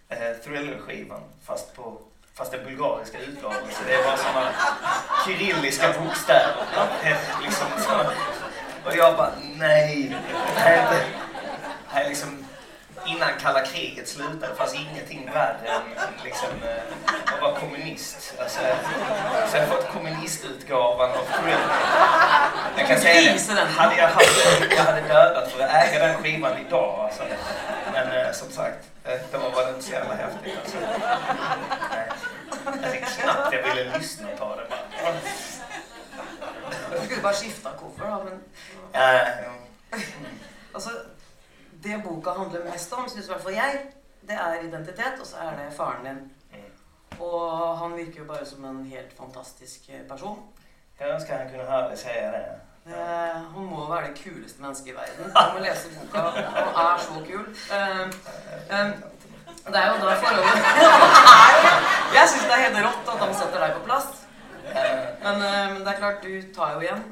eh, 0.10 0.32
thrillerskivan 0.44 1.22
fast 1.46 1.76
på 1.76 2.02
Fast 2.38 2.52
den 2.52 2.64
bulgariska 2.64 3.20
utgåvan. 3.20 3.58
Så 3.72 3.84
det 3.88 3.94
är 3.94 4.04
bara 4.04 4.18
sådana 4.18 4.52
kyrilliska 5.26 5.94
bokstäver. 6.00 6.56
Liksom 7.44 7.68
så. 7.78 8.12
Och 8.86 8.96
jag 8.96 9.18
bara, 9.18 9.32
nej. 9.56 10.16
Det 10.56 10.60
här 10.60 10.94
är, 10.94 11.06
här 11.88 12.10
liksom 12.10 12.46
innan 13.08 13.30
kalla 13.42 13.66
kriget 13.66 14.08
slutade 14.08 14.56
fanns 14.56 14.76
ingenting 14.76 15.30
värre 15.34 15.68
än 15.68 15.82
liksom, 16.24 16.50
eh, 16.64 17.34
att 17.34 17.42
vara 17.42 17.60
kommunist. 17.60 18.34
Alltså, 18.40 18.60
så 19.58 19.64
jag 19.64 19.70
fått 19.70 19.94
kommunistutgåvan 19.94 21.12
av 21.12 21.26
Thrill. 21.42 21.58
Jag 22.78 22.88
kan 22.88 23.00
säga 23.00 23.34
det, 23.56 23.62
hade 23.62 23.96
jag 23.96 24.08
haft 24.08 24.72
jag 24.72 24.84
hade 24.84 25.02
dödat 25.02 25.52
för 25.52 25.64
att 25.64 25.72
äga 25.74 26.08
den 26.08 26.24
skivan 26.24 26.58
idag. 26.68 27.00
Alltså. 27.00 27.24
Men 27.94 28.12
eh, 28.12 28.32
som 28.32 28.52
sagt, 28.52 28.90
eh, 29.04 29.20
då 29.32 29.38
var 29.38 29.66
det 29.66 29.70
inte 29.70 29.84
så 29.84 29.92
jävla 29.92 30.16
häftigt. 30.16 30.58
Alltså. 30.64 30.78
Jag 32.66 32.92
tänkte 32.92 33.22
knappt 33.22 33.54
jag 33.54 33.64
ville 33.64 33.98
lyssna 33.98 34.28
på 34.40 34.56
det. 34.56 34.68
Bara. 35.04 35.14
Du 37.00 37.06
skulle 37.06 37.22
bara 37.22 37.34
skifta 37.34 37.70
cover 37.70 38.12
då, 38.12 38.24
men... 38.24 38.44
Ja, 38.92 39.20
Altså, 40.74 40.90
det 41.84 42.04
boka 42.04 42.32
handler 42.32 42.64
mest 42.64 42.94
om, 42.94 43.10
syns 43.10 43.26
i 43.26 43.32
hvert 43.32 43.42
fall 43.42 43.54
jeg, 43.54 43.80
det 44.28 44.36
er 44.36 44.68
identitet, 44.68 45.20
og 45.22 45.28
så 45.28 45.38
er 45.38 45.56
det 45.58 45.74
faren 45.78 46.06
din. 46.06 46.32
Og 47.20 47.78
han 47.78 47.98
virker 47.98 48.20
jo 48.20 48.26
bare 48.26 48.46
som 48.46 48.66
en 48.66 48.86
helt 48.86 49.18
fantastisk 49.18 49.90
eh, 49.90 50.08
person. 50.10 50.40
Jag 51.00 51.10
önskar 51.10 51.38
han 51.38 51.50
kunde 51.50 51.66
höra 51.66 51.88
dig 51.88 51.98
säga 51.98 52.32
det. 52.32 52.46
Eh, 52.86 53.38
han 53.54 53.66
må 53.66 53.88
være 53.90 54.08
det 54.08 54.24
kuleste 54.24 54.62
mennesket 54.62 54.88
i 54.88 54.96
verden. 54.96 55.34
Du 55.48 55.54
må 55.54 55.60
lese 55.60 55.90
boka. 55.96 56.20
Han 56.20 56.86
er 56.86 56.98
så 56.98 57.24
kul. 57.28 57.46
Eh, 57.72 58.02
eh, 58.72 58.92
det 59.68 59.80
er 59.80 59.88
jo 59.88 60.08
da 60.08 60.16
forholdet 60.16 60.68
Jeg 62.18 62.30
syns 62.30 62.46
det 62.48 62.54
er 62.56 62.64
helt 62.66 62.80
rått 62.86 63.10
at 63.14 63.24
de 63.24 63.34
setter 63.36 63.60
deg 63.66 63.74
på 63.76 63.84
plass. 63.90 64.08
Men, 65.24 65.42
eh, 65.42 65.74
men 65.74 65.82
det 65.82 65.94
er 65.94 65.98
klart, 65.98 66.24
du 66.24 66.54
tar 66.56 66.74
jo 66.74 66.80
igjen. 66.82 67.04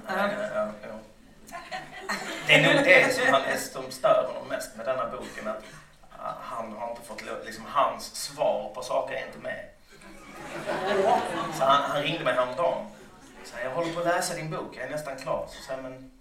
Det 2.47 2.53
är 2.53 2.73
nog 2.73 2.83
det 2.83 3.15
som, 3.15 3.33
han, 3.33 3.41
som 3.59 3.91
stör 3.91 4.27
honom 4.27 4.47
mest 4.49 4.75
med 4.77 4.85
denna 4.85 5.05
boken. 5.05 5.47
Att 5.47 5.63
han 6.41 6.73
har 6.77 6.89
inte 6.89 7.01
fått, 7.07 7.45
liksom, 7.45 7.65
hans 7.67 8.15
svar 8.15 8.71
på 8.75 8.81
saker 8.81 9.15
är 9.15 9.25
inte 9.25 9.39
med. 9.39 9.74
Så 11.57 11.63
han, 11.63 11.91
han 11.91 12.03
ringde 12.03 12.23
mig 12.23 12.33
häromdagen. 12.33 12.85
Så 13.43 13.55
jag 13.63 13.71
håller 13.71 13.93
på 13.93 13.99
att 13.99 14.05
läsa 14.05 14.35
din 14.35 14.51
bok, 14.51 14.77
jag 14.77 14.85
är 14.85 14.89
nästan 14.89 15.17
klar. 15.17 15.45
Så 15.49 15.63
sa 15.63 15.73
jag, 15.73 15.83
men 15.83 16.11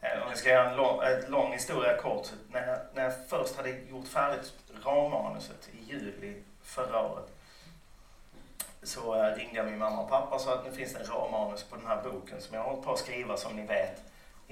eh, 0.00 0.22
Om 0.22 0.28
jag 0.28 0.38
ska 0.38 0.48
göra 0.48 0.70
en 0.70 0.76
lång, 0.76 1.02
en 1.02 1.30
lång 1.30 1.52
historia 1.52 1.96
kort. 1.96 2.26
Så 2.26 2.34
när, 2.50 2.66
jag, 2.66 2.78
när 2.94 3.02
jag 3.04 3.12
först 3.28 3.56
hade 3.56 3.70
gjort 3.70 4.08
färdigt 4.08 4.52
rammanuset 4.84 5.68
i 5.72 5.92
juli 5.92 6.42
förra 6.62 7.00
året 7.00 7.30
så 8.82 9.14
eh, 9.14 9.34
ringde 9.34 9.56
jag 9.56 9.66
min 9.66 9.78
mamma 9.78 10.02
och 10.02 10.10
pappa 10.10 10.34
och 10.34 10.40
sa 10.40 10.54
att 10.54 10.64
nu 10.64 10.72
finns 10.72 10.92
det 10.92 11.00
en 11.00 11.06
rammanus 11.06 11.62
på 11.62 11.76
den 11.76 11.86
här 11.86 12.02
boken 12.02 12.40
som 12.40 12.54
jag 12.54 12.62
har 12.62 12.70
hållit 12.70 12.84
på 12.84 12.92
att 12.92 12.98
skriva 12.98 13.36
som 13.36 13.56
ni 13.56 13.66
vet 13.66 14.02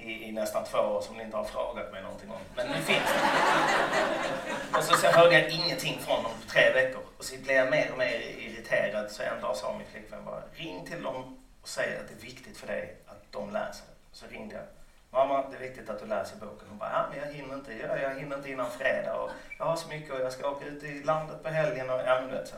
i, 0.03 0.29
i 0.29 0.31
nästan 0.31 0.63
två 0.63 0.77
år 0.77 1.01
som 1.01 1.17
ni 1.17 1.23
inte 1.23 1.37
har 1.37 1.43
frågat 1.43 1.91
mig 1.91 2.01
någonting 2.01 2.31
om. 2.31 2.41
Men 2.55 2.67
nu 2.67 2.73
finns 2.73 3.09
det. 3.13 4.77
Och 4.77 4.83
så, 4.83 4.95
så 4.95 5.07
hörde 5.07 5.39
jag 5.39 5.49
ingenting 5.49 5.99
från 5.99 6.23
dem 6.23 6.31
på 6.41 6.49
tre 6.49 6.73
veckor. 6.73 7.01
Och 7.17 7.25
så 7.25 7.35
blev 7.37 7.55
jag 7.55 7.71
mer 7.71 7.91
och 7.91 7.97
mer 7.97 8.19
irriterad 8.37 9.11
så 9.11 9.23
en 9.23 9.41
dag 9.41 9.55
sa 9.55 9.77
min 9.77 9.87
flickvän 9.87 10.25
bara 10.25 10.41
ring 10.53 10.85
till 10.85 11.03
dem 11.03 11.37
och 11.61 11.67
säg 11.67 11.97
att 11.97 12.07
det 12.07 12.13
är 12.13 12.25
viktigt 12.27 12.57
för 12.57 12.67
dig 12.67 12.97
att 13.07 13.31
de 13.31 13.49
läser 13.49 13.85
det. 13.85 14.17
Så 14.17 14.25
ringde 14.27 14.55
jag. 14.55 14.65
Mamma, 15.11 15.49
det 15.49 15.55
är 15.55 15.59
viktigt 15.59 15.89
att 15.89 15.99
du 15.99 16.05
läser 16.05 16.35
boken. 16.37 16.67
Hon 16.69 16.77
bara, 16.77 16.91
ja 16.91 17.05
men 17.09 17.19
jag 17.19 17.33
hinner 17.33 17.55
inte. 17.55 17.73
jag, 17.73 18.01
jag 18.01 18.19
hinner 18.19 18.37
inte 18.37 18.51
innan 18.51 18.71
fredag 18.71 19.15
och 19.15 19.29
jag 19.59 19.65
har 19.65 19.75
så 19.75 19.87
mycket 19.87 20.13
och 20.13 20.19
jag 20.19 20.31
ska 20.31 20.49
åka 20.49 20.65
ut 20.65 20.83
i 20.83 21.03
landet 21.03 21.43
på 21.43 21.49
helgen 21.49 21.89
och 21.89 21.99
ja 22.05 22.21
men 22.21 22.29
du 22.29 22.35
vet 22.35 22.47
så. 22.47 22.55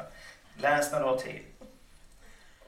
Läs 0.57 0.91
när 0.91 0.99
du 0.99 1.05
har 1.05 1.17
tid. 1.17 1.41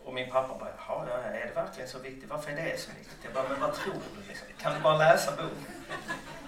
Och 0.08 0.14
min 0.14 0.32
pappa 0.32 0.56
bara, 0.60 0.70
jaha, 0.88 1.06
är 1.24 1.46
det 1.48 1.62
verkligen 1.62 1.90
så 1.90 2.00
viktigt? 2.00 2.30
Varför 2.30 2.52
är 2.52 2.56
det 2.56 2.80
så 2.80 2.92
viktigt? 2.92 3.18
Jag 3.24 3.34
bara, 3.34 3.44
men 3.50 3.60
vad 3.60 3.74
tror 3.74 3.94
du? 3.94 4.28
Liksom? 4.28 4.48
Kan 4.62 4.74
du 4.74 4.80
bara 4.80 4.98
läsa 4.98 5.32
boken? 5.32 5.66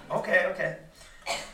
Okej, 0.08 0.48
okej. 0.52 0.78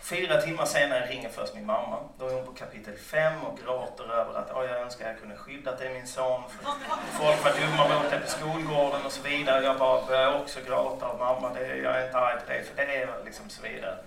Fyra 0.02 0.42
timmar 0.42 0.64
senare 0.66 1.06
ringer 1.06 1.28
först 1.28 1.54
min 1.54 1.66
mamma. 1.66 1.98
Då 2.18 2.28
är 2.28 2.34
hon 2.34 2.46
på 2.46 2.52
kapitel 2.52 2.96
fem 2.96 3.42
och 3.44 3.58
gråter 3.58 4.12
över 4.12 4.34
att 4.34 4.50
"Åh, 4.54 4.64
jag 4.64 4.80
önskar 4.80 5.08
jag 5.08 5.18
kunde 5.20 5.36
skyddat 5.36 5.80
är 5.80 5.90
min 5.90 6.06
son. 6.06 6.42
För 6.50 6.64
folk 7.12 7.44
var 7.44 7.60
dumma 7.60 8.02
mot 8.02 8.10
det 8.10 8.18
på 8.20 8.28
skolgården 8.30 9.06
och 9.06 9.12
så 9.12 9.22
vidare. 9.22 9.64
Jag 9.64 9.78
bara 9.78 10.06
börjar 10.06 10.40
också 10.40 10.60
gråta 10.66 11.08
och 11.08 11.18
mamma, 11.18 11.54
det, 11.54 11.76
jag 11.76 11.96
är 12.00 12.06
inte 12.06 12.18
arg 12.18 12.40
på 12.40 12.46
dig 12.46 12.64
för 12.64 12.76
det 12.76 12.96
är 13.02 13.24
liksom 13.24 13.50
så 13.50 13.62
vidare. 13.62 13.98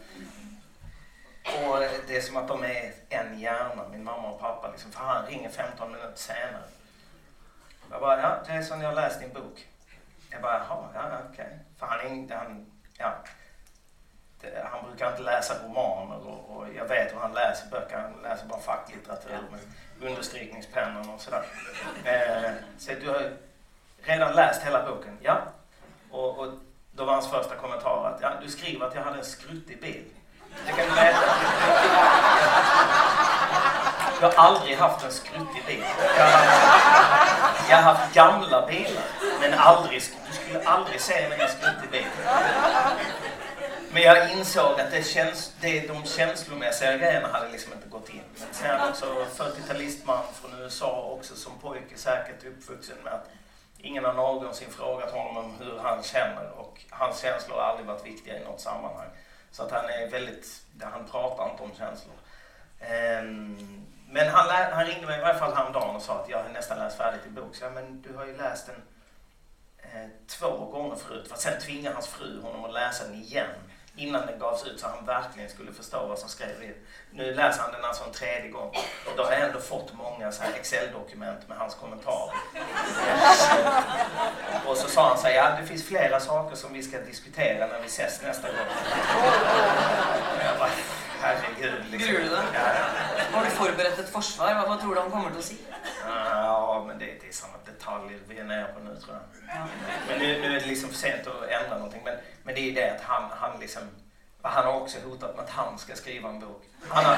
Och 1.45 1.79
det 2.07 2.17
är 2.17 2.21
som 2.21 2.37
att 2.37 2.47
de 2.47 2.63
är 2.63 2.93
en 3.09 3.39
hjärna, 3.39 3.83
min 3.91 4.03
mamma 4.03 4.29
och 4.31 4.39
pappa. 4.39 4.71
Liksom, 4.71 4.91
för 4.91 4.99
han 4.99 5.25
ringer 5.25 5.49
15 5.49 5.91
minuter 5.91 6.11
senare. 6.15 6.63
Jag 7.91 8.01
bara, 8.01 8.21
ja, 8.21 8.37
det 8.45 8.51
är 8.51 8.61
som 8.61 8.81
jag 8.81 8.89
har 8.89 8.95
läst 8.95 9.19
din 9.19 9.33
bok. 9.33 9.67
Jag 10.29 10.41
bara, 10.41 10.53
jaha, 10.69 10.89
ja, 10.93 11.19
okej. 11.31 11.59
För 11.79 11.85
han 11.85 11.99
är 11.99 12.09
inte, 12.09 12.35
han, 12.35 12.65
ja. 12.97 13.13
Det, 14.41 14.67
han 14.71 14.85
brukar 14.85 15.11
inte 15.11 15.21
läsa 15.21 15.53
romaner 15.63 16.27
och, 16.27 16.57
och 16.57 16.73
jag 16.73 16.85
vet 16.85 17.13
hur 17.13 17.19
han 17.19 17.33
läser 17.33 17.69
böcker. 17.69 17.97
Han 17.97 18.21
läser 18.23 18.45
bara 18.45 18.59
facklitteratur 18.59 19.39
med 19.51 19.59
understrykningspennor 20.09 21.13
och 21.13 21.21
sådär. 21.21 21.45
Eh, 22.03 22.51
så 22.77 22.91
du 23.01 23.09
har 23.09 23.31
redan 24.03 24.35
läst 24.35 24.63
hela 24.63 24.85
boken? 24.85 25.17
Ja. 25.21 25.41
Och, 26.11 26.39
och 26.39 26.53
då 26.91 27.05
var 27.05 27.13
hans 27.13 27.29
första 27.31 27.55
kommentar 27.55 28.05
att, 28.05 28.21
ja, 28.21 28.31
du 28.41 28.49
skriver 28.49 28.87
att 28.87 28.95
jag 28.95 29.03
hade 29.03 29.17
en 29.17 29.25
skruttig 29.25 29.81
bil. 29.81 30.05
Det 30.65 30.71
kan 30.71 30.87
du 30.87 30.95
veta. 30.95 31.19
Jag 34.21 34.31
har 34.31 34.47
aldrig 34.47 34.77
haft 34.77 35.05
en 35.05 35.11
skruttig 35.11 35.65
bil. 35.67 35.83
Jag 36.17 36.25
har 36.25 36.31
haft, 36.31 37.69
jag 37.69 37.75
har 37.77 37.83
haft 37.83 38.13
gamla 38.13 38.67
bilar, 38.67 39.03
men 39.41 39.53
aldrig, 39.53 40.01
du 40.27 40.33
skulle 40.33 40.63
aldrig 40.63 41.01
se 41.01 41.29
mig 41.29 41.39
i 41.39 41.41
en 41.41 41.49
skruttig 41.49 41.91
bil. 41.91 42.07
Men 43.91 44.01
jag 44.01 44.31
insåg 44.31 44.79
att 44.79 44.91
det 44.91 45.03
känns, 45.03 45.53
det, 45.61 45.87
de 45.87 46.03
känslomässiga 46.05 46.97
grejerna 46.97 47.27
hade 47.27 47.49
liksom 47.51 47.73
inte 47.73 47.89
gått 47.89 48.09
in. 48.09 48.21
Men 48.39 48.47
sen 48.51 48.89
också 48.89 49.05
40-talistman 49.37 50.23
från 50.41 50.61
USA 50.61 51.01
också 51.01 51.35
som 51.35 51.59
pojke 51.61 51.97
säkert 51.97 52.43
uppvuxen 52.43 52.97
med 53.03 53.13
att 53.13 53.29
ingen 53.77 54.05
har 54.05 54.13
någonsin 54.13 54.71
frågat 54.71 55.11
honom 55.11 55.37
om 55.37 55.53
hur 55.59 55.79
han 55.83 56.03
känner 56.03 56.51
och 56.57 56.81
hans 56.89 57.21
känslor 57.21 57.57
har 57.57 57.63
aldrig 57.63 57.87
varit 57.87 58.05
viktiga 58.05 58.41
i 58.41 58.43
något 58.45 58.61
sammanhang. 58.61 59.09
Så 59.51 59.63
att 59.63 59.71
han 59.71 59.85
är 59.85 60.09
väldigt, 60.11 60.61
han 60.81 61.05
pratar 61.11 61.49
inte 61.51 61.63
om 61.63 61.71
känslor. 61.77 62.15
Um, 63.21 63.85
men 64.11 64.27
han, 64.27 64.47
lä- 64.47 64.69
han 64.73 64.85
ringde 64.85 65.07
mig 65.07 65.17
i 65.19 65.21
varje 65.21 65.39
fall 65.39 65.53
häromdagen 65.55 65.95
och 65.95 66.01
sa 66.01 66.13
att 66.19 66.29
jag 66.29 66.37
har 66.43 66.49
nästan 66.49 66.79
läst 66.79 66.97
färdigt 66.97 67.23
din 67.23 67.33
bok. 67.33 67.55
Så 67.55 67.63
jag, 67.63 67.73
men 67.73 68.01
du 68.01 68.15
har 68.17 68.25
ju 68.25 68.37
läst 68.37 68.65
den 68.67 68.81
eh, 69.77 70.09
två 70.27 70.65
gånger 70.65 70.95
förut. 70.95 71.27
För 71.29 71.37
sen 71.37 71.59
tvinga 71.59 71.93
hans 71.93 72.07
fru 72.07 72.41
honom 72.41 72.65
att 72.65 72.73
läsa 72.73 73.03
den 73.03 73.15
igen 73.15 73.49
innan 73.95 74.25
den 74.25 74.39
gavs 74.39 74.65
ut 74.65 74.79
så 74.79 74.87
han 74.87 75.05
verkligen 75.05 75.49
skulle 75.49 75.71
förstå 75.73 76.05
vad 76.07 76.19
som 76.19 76.29
skrev 76.29 76.63
i 76.63 76.75
Nu 77.11 77.33
läser 77.33 77.61
han 77.61 77.71
den 77.71 77.85
alltså 77.85 78.03
en 78.03 78.11
tredje 78.11 78.49
gång. 78.51 78.69
Och 79.05 79.17
då 79.17 79.23
har 79.23 79.31
jag 79.31 79.41
ändå 79.41 79.59
fått 79.59 79.93
många 79.93 80.31
så 80.31 80.43
här 80.43 80.51
Excel-dokument 80.53 81.47
med 81.47 81.57
hans 81.57 81.75
kommentarer. 81.75 82.33
Och 84.65 84.77
så 84.77 84.87
sa 84.87 85.07
han 85.07 85.17
så 85.17 85.27
här, 85.27 85.33
ja 85.35 85.57
det 85.61 85.67
finns 85.67 85.87
flera 85.87 86.19
saker 86.19 86.55
som 86.55 86.73
vi 86.73 86.83
ska 86.83 86.97
diskutera 86.99 87.67
när 87.67 87.79
vi 87.79 87.85
ses 87.87 88.21
nästa 88.21 88.47
gång. 88.47 88.67
Och 90.37 90.43
jag 90.45 90.57
bara, 90.59 90.69
herregud. 91.21 91.85
Liksom. 91.91 92.15
Ja, 92.53 92.61
Har 93.39 93.45
du 93.45 93.51
forberedt 93.51 93.99
et 93.99 94.09
forsvar? 94.11 94.53
Hva, 94.53 94.65
hva 94.67 94.75
tror 94.81 94.95
du 94.95 94.99
han 94.99 95.11
kommer 95.11 95.37
å 95.39 95.43
si? 95.43 95.55
Ja, 96.03 96.83
men 96.87 96.97
det, 96.99 97.05
det 97.21 97.29
är 97.29 97.33
sådana 97.33 97.61
detaljer 97.65 98.19
vi 98.27 98.39
är 98.39 98.43
nere 98.43 98.73
på 98.73 98.79
nu 98.83 98.95
tror 98.99 99.15
jag. 99.15 99.23
Men 100.07 100.19
nu, 100.19 100.41
nu 100.41 100.47
är 100.55 100.59
det 100.59 100.65
liksom 100.65 100.89
för 100.89 100.97
sent 100.97 101.27
att 101.27 101.47
ändra 101.47 101.77
någonting. 101.77 102.01
Men, 102.05 102.17
men 102.43 102.55
det 102.55 102.61
är 102.61 102.65
ju 102.65 102.71
det 102.71 102.95
att 102.95 103.01
han, 103.01 103.29
han 103.31 103.59
liksom... 103.59 103.83
Han 104.41 104.65
har 104.65 104.73
också 104.81 104.99
hotat 104.99 105.35
med 105.35 105.45
att 105.45 105.49
han 105.49 105.77
ska 105.77 105.95
skriva 105.95 106.29
en 106.29 106.39
bok. 106.39 106.63
Han 106.89 107.05
har, 107.05 107.15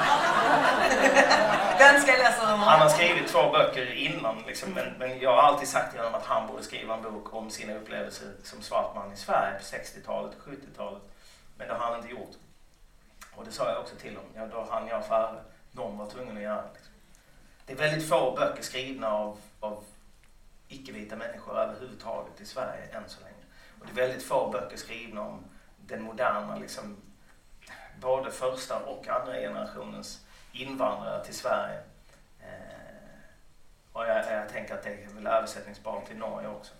skal 2.00 2.14
jeg 2.14 2.18
lese 2.18 2.46
nå. 2.46 2.56
han 2.56 2.80
har 2.80 2.88
skrivit 2.88 3.28
två 3.28 3.42
böcker 3.52 3.92
innan 3.94 4.42
liksom, 4.46 4.70
men, 4.70 4.94
men 4.98 5.18
jag 5.20 5.30
har 5.36 5.42
alltid 5.42 5.68
sagt 5.68 5.90
till 5.90 6.00
honom 6.00 6.14
att 6.14 6.26
han 6.26 6.46
borde 6.46 6.62
skriva 6.62 6.94
en 6.94 7.02
bok 7.02 7.34
om 7.34 7.50
sina 7.50 7.74
upplevelser 7.74 8.28
som 8.44 8.62
svart 8.62 8.94
man 8.94 9.12
i 9.12 9.16
Sverige 9.16 9.58
på 9.58 9.64
60-talet 9.64 10.32
och 10.34 10.52
70-talet. 10.52 11.02
Men 11.56 11.68
det 11.68 11.74
har 11.74 11.86
han 11.86 11.96
inte 11.96 12.10
gjort. 12.10 12.34
Och 13.34 13.44
det 13.44 13.52
sa 13.52 13.68
jag 13.68 13.80
också 13.80 13.94
till 13.96 14.16
honom. 14.16 14.30
Ja, 14.34 14.46
då 14.46 14.66
hann 14.70 14.88
jag 14.88 15.06
före. 15.06 15.40
Någon 15.72 15.98
var 15.98 16.10
tvungen 16.10 16.36
att 16.36 16.42
göra 16.42 16.62
det. 16.62 16.70
Liksom. 16.74 16.92
Det 17.66 17.72
är 17.72 17.76
väldigt 17.76 18.08
få 18.08 18.36
böcker 18.36 18.62
skrivna 18.62 19.08
av, 19.08 19.38
av 19.60 19.84
icke-vita 20.68 21.16
människor 21.16 21.58
överhuvudtaget 21.58 22.40
i 22.40 22.44
Sverige 22.44 22.84
än 22.92 23.08
så 23.08 23.20
länge. 23.20 23.44
Och 23.80 23.86
det 23.86 23.92
är 23.92 24.06
väldigt 24.06 24.26
få 24.26 24.50
böcker 24.50 24.76
skrivna 24.76 25.22
om 25.22 25.44
den 25.86 26.02
moderna, 26.02 26.56
liksom, 26.56 26.96
både 28.00 28.30
första 28.30 28.78
och 28.78 29.08
andra 29.08 29.34
generationens 29.34 30.26
invandrare 30.52 31.24
till 31.24 31.34
Sverige. 31.34 31.80
Eh, 32.40 33.02
och 33.92 34.06
jag, 34.06 34.32
jag 34.32 34.48
tänker 34.48 34.74
att 34.74 34.82
det 34.82 34.90
är 34.90 35.14
väl 35.14 35.26
översättningsbart 35.26 36.06
till 36.06 36.16
Norge 36.16 36.48
också. 36.48 36.74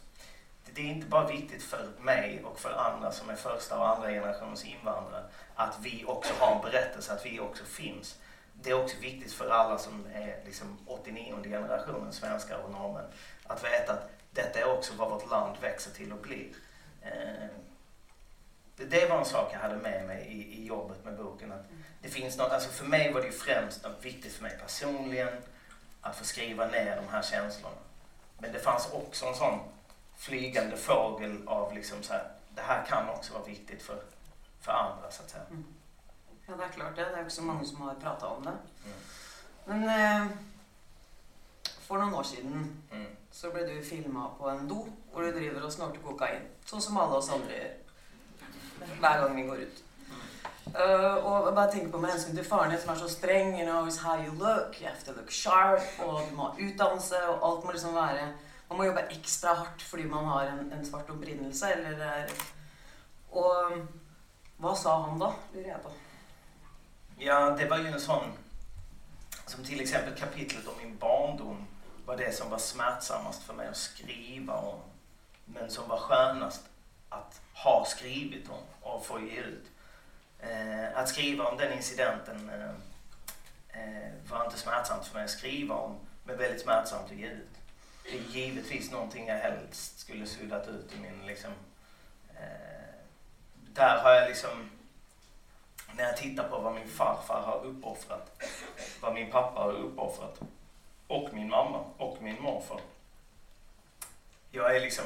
Det, 0.67 0.73
det 0.73 0.81
är 0.81 0.87
inte 0.87 1.07
bara 1.07 1.27
viktigt 1.27 1.63
för 1.63 1.89
mig 2.01 2.45
och 2.45 2.61
för 2.61 2.73
andra 2.73 3.13
som 3.13 3.31
är 3.31 3.35
första 3.35 3.79
och 3.79 3.89
andra 3.89 4.09
generationens 4.09 4.65
invandrare 4.65 5.25
att 5.55 5.79
vi 5.81 6.05
också 6.07 6.35
har 6.39 6.57
en 6.57 6.63
berättelse, 6.63 7.13
att 7.13 7.27
vi 7.27 7.41
också 7.41 7.65
finns 7.65 8.19
det 8.63 8.71
är 8.71 8.83
också 8.83 8.97
viktigt 9.01 9.33
för 9.33 9.51
alla 9.51 9.79
som 9.79 10.07
är 10.15 10.41
liksom 10.45 10.79
89 10.87 11.43
generationen 11.43 12.13
svenskar 12.13 12.59
och 12.59 12.71
norrmän 12.71 13.05
att 13.45 13.65
veta 13.65 13.93
att 13.93 14.11
detta 14.31 14.61
är 14.61 14.65
också 14.65 14.93
vad 14.97 15.11
vårt 15.11 15.31
land 15.31 15.57
växer 15.61 15.91
till 15.91 16.13
och 16.13 16.19
blir. 16.19 16.49
Eh, 17.03 17.49
det 18.77 19.09
var 19.09 19.19
en 19.19 19.25
sak 19.25 19.51
jag 19.53 19.59
hade 19.59 19.77
med 19.77 20.07
mig 20.07 20.27
i, 20.27 20.63
i 20.63 20.67
jobbet 20.67 21.05
med 21.05 21.17
boken. 21.17 21.53
Att 21.53 21.65
det 22.03 22.09
finns 22.09 22.39
något, 22.39 22.53
alltså 22.53 22.71
för 22.71 22.85
mig 22.85 23.13
var 23.13 23.21
det 23.21 23.27
ju 23.27 23.33
främst 23.33 23.83
något 23.83 24.05
viktigt 24.05 24.33
för 24.33 24.43
mig 24.43 24.59
personligen 24.59 25.29
att 26.01 26.17
få 26.17 26.25
skriva 26.25 26.67
ner 26.67 26.97
de 26.97 27.09
här 27.09 27.23
känslorna. 27.23 27.77
Men 28.39 28.53
det 28.53 28.59
fanns 28.59 28.89
också 28.93 29.27
en 29.27 29.35
sån 29.35 29.59
flygande 30.17 30.77
fågel 30.77 31.49
av 31.49 31.75
liksom 31.75 32.03
så 32.03 32.13
här, 32.13 32.31
det 32.55 32.63
här 32.63 32.85
kan 32.87 33.09
också 33.09 33.33
vara 33.33 33.45
viktigt 33.45 33.83
för, 33.83 34.03
för 34.61 34.73
andra 34.73 35.11
så 35.11 35.23
att 35.23 35.31
säga. 35.31 35.45
Mm. 35.51 35.65
Ja, 36.53 36.59
det 36.59 36.65
är 36.65 36.69
klart 36.69 36.97
det. 36.97 37.05
Det 37.05 37.17
är 37.17 37.25
också 37.25 37.43
många 37.43 37.65
som 37.65 37.81
har 37.81 37.95
pratat 37.95 38.37
om 38.37 38.45
det. 38.45 38.51
Mm. 38.85 38.99
Men 39.65 39.83
eh, 39.85 40.37
för 41.81 41.95
några 41.95 42.17
år 42.17 42.23
sedan 42.23 42.83
mm. 42.91 43.07
så 43.31 43.51
blev 43.51 43.67
du 43.67 43.83
filmad 43.83 44.39
på 44.39 44.49
en 44.49 44.69
do 44.69 44.87
där 45.15 45.23
du 45.23 45.33
driver 45.33 45.65
och 45.65 45.73
snortar 45.73 45.99
kokain. 46.03 46.41
Så 46.65 46.81
som 46.81 46.97
alla 46.97 47.17
oss 47.17 47.31
andra 47.31 47.53
gör. 47.53 47.75
Varje 49.01 49.23
gång 49.23 49.37
vi 49.37 49.43
går 49.43 49.59
ut. 49.59 49.85
Uh, 50.67 51.15
och 51.15 51.47
jag 51.47 51.55
bara 51.55 51.67
tänker 51.67 51.89
på 51.89 51.99
med 51.99 52.11
hänsyn 52.11 52.37
till 52.37 52.45
faren 52.45 52.81
som 52.81 52.91
är 52.91 52.95
så 52.97 53.09
sträng, 53.09 53.61
you 53.61 53.71
know, 53.71 53.89
is 53.89 53.99
how 53.99 54.17
you 54.25 54.35
look, 54.35 54.81
you 54.81 54.91
have 54.91 55.01
to 55.05 55.13
look 55.13 55.31
sharp, 55.31 56.09
och 56.09 56.21
du 56.31 56.37
måste 56.37 56.63
utdanna 56.63 57.01
sig 57.01 57.27
och 57.27 57.49
allt 57.49 57.65
måste 57.65 57.73
liksom 57.73 57.95
vara, 57.95 58.29
man 58.69 58.79
måste 58.79 58.87
jobba 58.87 59.01
extra 59.01 59.55
hårt 59.55 59.83
för 59.83 59.99
att 59.99 60.05
man 60.05 60.25
har 60.25 60.45
en, 60.45 60.73
en 60.73 60.87
svart 60.87 61.11
upprinnelse 61.11 61.73
eller, 61.73 62.31
och 63.31 63.73
vad 64.57 64.79
sa 64.79 65.03
han 65.03 65.19
då, 65.19 65.35
lurer 65.55 65.69
jag 65.69 65.83
på? 65.83 65.91
Ja, 67.25 67.51
det 67.59 67.69
var 67.69 67.79
ju 67.79 67.87
en 67.87 68.01
sån, 68.01 68.33
som 69.47 69.65
till 69.65 69.81
exempel 69.81 70.15
kapitlet 70.15 70.67
om 70.67 70.75
min 70.79 70.97
barndom 70.97 71.67
var 72.07 72.17
det 72.17 72.33
som 72.33 72.51
var 72.51 72.59
smärtsammast 72.59 73.43
för 73.43 73.55
mig 73.55 73.69
att 73.69 73.77
skriva 73.77 74.55
om, 74.55 74.81
men 75.45 75.71
som 75.71 75.89
var 75.89 75.99
skönast 75.99 76.63
att 77.09 77.41
ha 77.55 77.85
skrivit 77.85 78.49
om 78.49 78.63
och 78.81 79.07
få 79.07 79.21
ge 79.21 79.41
ut. 79.41 79.71
Eh, 80.39 80.99
att 80.99 81.09
skriva 81.09 81.45
om 81.45 81.57
den 81.57 81.73
incidenten 81.73 82.51
eh, 82.51 82.71
eh 83.83 84.13
var 84.29 84.45
inte 84.45 84.59
smärtsamt 84.59 85.07
för 85.07 85.15
mig 85.15 85.25
att 85.25 85.31
skriva 85.31 85.75
om, 85.75 85.99
men 86.25 86.39
väldigt 86.39 86.63
smärtsamt 86.63 87.11
att 87.11 87.19
ge 87.19 87.27
ut. 87.27 87.55
Det 88.03 88.19
är 88.19 88.23
givetvis 88.23 88.91
någonting 88.91 89.27
jag 89.27 89.39
helst 89.39 90.01
skulle 90.01 90.27
suddat 90.27 90.69
ut 90.69 90.95
i 90.97 91.01
min 91.01 91.27
liksom... 91.27 91.53
Eh, 92.35 92.95
där 93.75 94.03
har 94.03 94.11
jag 94.13 94.29
liksom... 94.29 94.71
När 95.97 96.05
jag 96.05 96.17
tittar 96.17 96.49
på 96.49 96.59
vad 96.59 96.75
min 96.75 96.89
farfar 96.89 97.41
har 97.41 97.65
uppoffrat, 97.65 98.43
vad 99.01 99.15
min 99.15 99.31
pappa 99.31 99.61
har 99.61 99.73
uppoffrat 99.73 100.41
och 101.07 101.35
min 101.35 101.49
mamma 101.49 101.85
och 101.97 102.23
min 102.23 102.43
morfar. 102.43 102.81
Jag 104.51 104.77
är 104.77 104.81
liksom 104.81 105.05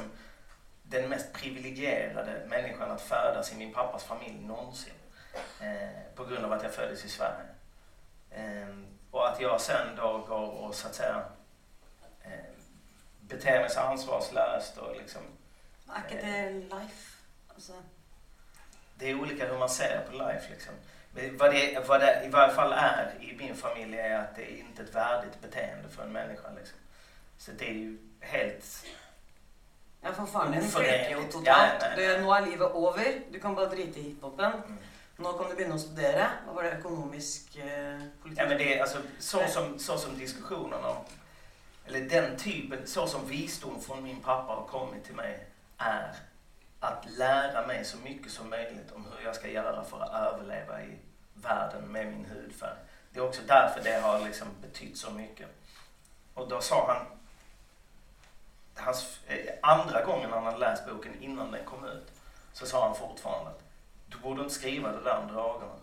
den 0.83 1.09
mest 1.09 1.33
privilegierade 1.33 2.45
människan 2.49 2.91
att 2.91 3.01
födas 3.01 3.53
i 3.53 3.55
min 3.55 3.73
pappas 3.73 4.03
familj 4.03 4.39
någonsin. 4.45 4.93
Eh, 5.61 6.15
på 6.15 6.25
grund 6.25 6.45
av 6.45 6.53
att 6.53 6.63
jag 6.63 6.73
föddes 6.73 7.05
i 7.05 7.09
Sverige. 7.09 7.45
Eh, 8.31 8.75
och 9.11 9.29
att 9.29 9.41
jag 9.41 9.61
sen 9.61 9.95
då 9.95 10.25
går 10.27 10.49
och 10.49 10.75
så 10.75 10.87
att 10.87 10.95
säga 10.95 11.23
eh, 12.21 12.31
beter 13.21 13.59
mig 13.59 13.69
så 13.69 13.79
ansvarslöst 13.79 14.77
och 14.77 14.95
liksom... 14.95 15.21
Är 15.89 16.13
inte 16.13 16.27
det 16.27 16.49
life? 16.51 17.17
Alltså... 17.47 17.73
Det 18.97 19.09
är 19.09 19.21
olika 19.21 19.47
hur 19.47 19.57
man 19.57 19.69
ser 19.69 20.01
på 20.09 20.11
life 20.11 20.49
liksom. 20.49 20.73
Men 21.11 21.37
vad 21.37 21.53
det, 21.53 21.87
vad 21.87 21.99
det 21.99 22.25
i 22.25 22.29
varje 22.29 22.53
fall 22.53 22.73
är 22.73 23.13
i 23.21 23.35
min 23.37 23.55
familj 23.55 23.97
är 23.97 24.19
att 24.19 24.35
det 24.35 24.51
är 24.51 24.57
inte 24.57 24.83
ett 24.83 24.95
värdigt 24.95 25.41
beteende 25.41 25.89
för 25.89 26.03
en 26.03 26.11
människa 26.11 26.47
liksom. 26.59 26.77
Så 27.37 27.51
det 27.51 27.69
är 27.69 27.73
ju 27.73 27.97
helt 28.19 28.85
Ja, 30.01 30.13
för 30.13 30.25
fan, 30.25 30.51
den 30.51 30.63
flyter 30.63 31.09
jo 31.11 31.19
totalt. 31.31 31.81
Ja, 31.81 31.95
det, 31.95 32.21
nå 32.21 32.35
er 32.35 32.45
livet 32.45 32.71
over. 32.73 33.21
Du 33.31 33.39
kan 33.39 33.55
bara 33.55 33.65
drita 33.65 33.99
i 33.99 34.03
hiphopen. 34.03 34.51
Mm. 34.51 34.77
Nå 35.17 35.33
kan 35.33 35.49
du 35.49 35.55
börja 35.55 35.77
studera. 35.77 36.27
Vad 36.45 36.55
var 36.55 36.63
det? 36.63 36.71
Ekonomisk 36.71 37.57
eh, 37.57 37.99
politik? 38.21 38.43
Ja, 38.43 38.47
men 38.49 38.57
det 38.57 38.77
är 38.77 38.81
alltså 38.81 38.97
så 39.19 39.47
som, 39.47 39.79
så 39.79 39.97
som 39.97 40.17
diskussionen 40.17 40.85
om, 40.85 40.97
eller 41.87 42.01
den 42.01 42.37
typen, 42.37 42.87
så 42.87 43.07
som 43.07 43.27
visdom 43.27 43.81
från 43.81 44.03
min 44.03 44.19
pappa 44.19 44.53
har 44.53 44.67
kommit 44.67 45.03
till 45.05 45.15
mig 45.15 45.45
är 45.77 46.13
att 46.87 47.05
lära 47.17 47.67
mig 47.67 47.85
så 47.85 47.97
mycket 47.97 48.31
som 48.31 48.49
möjligt 48.49 48.91
om 48.91 49.05
hur 49.05 49.25
jag 49.25 49.35
ska 49.35 49.47
göra 49.47 49.83
för 49.83 49.99
att 49.99 50.13
överleva 50.13 50.81
i 50.81 50.97
världen 51.33 51.83
med 51.83 52.07
min 52.07 52.25
hudfärg. 52.25 52.77
Det 53.11 53.19
är 53.19 53.23
också 53.23 53.41
därför 53.47 53.83
det 53.83 53.99
har 53.99 54.19
liksom 54.19 54.47
betytt 54.61 54.97
så 54.97 55.11
mycket. 55.11 55.47
Och 56.33 56.47
då 56.47 56.61
sa 56.61 56.93
han, 56.93 57.05
hans, 58.75 59.19
eh, 59.27 59.53
andra 59.61 60.03
gången 60.03 60.31
han 60.31 60.43
hade 60.43 60.57
läst 60.57 60.85
boken 60.87 61.23
innan 61.23 61.51
den 61.51 61.65
kom 61.65 61.85
ut, 61.85 62.11
så 62.53 62.65
sa 62.65 62.87
han 62.87 62.95
fortfarande 62.95 63.49
att 63.49 63.63
du 64.07 64.17
borde 64.17 64.41
inte 64.41 64.53
skriva 64.53 64.91
det 64.91 65.03
där 65.03 65.17
om 65.17 65.27
dragarna. 65.27 65.73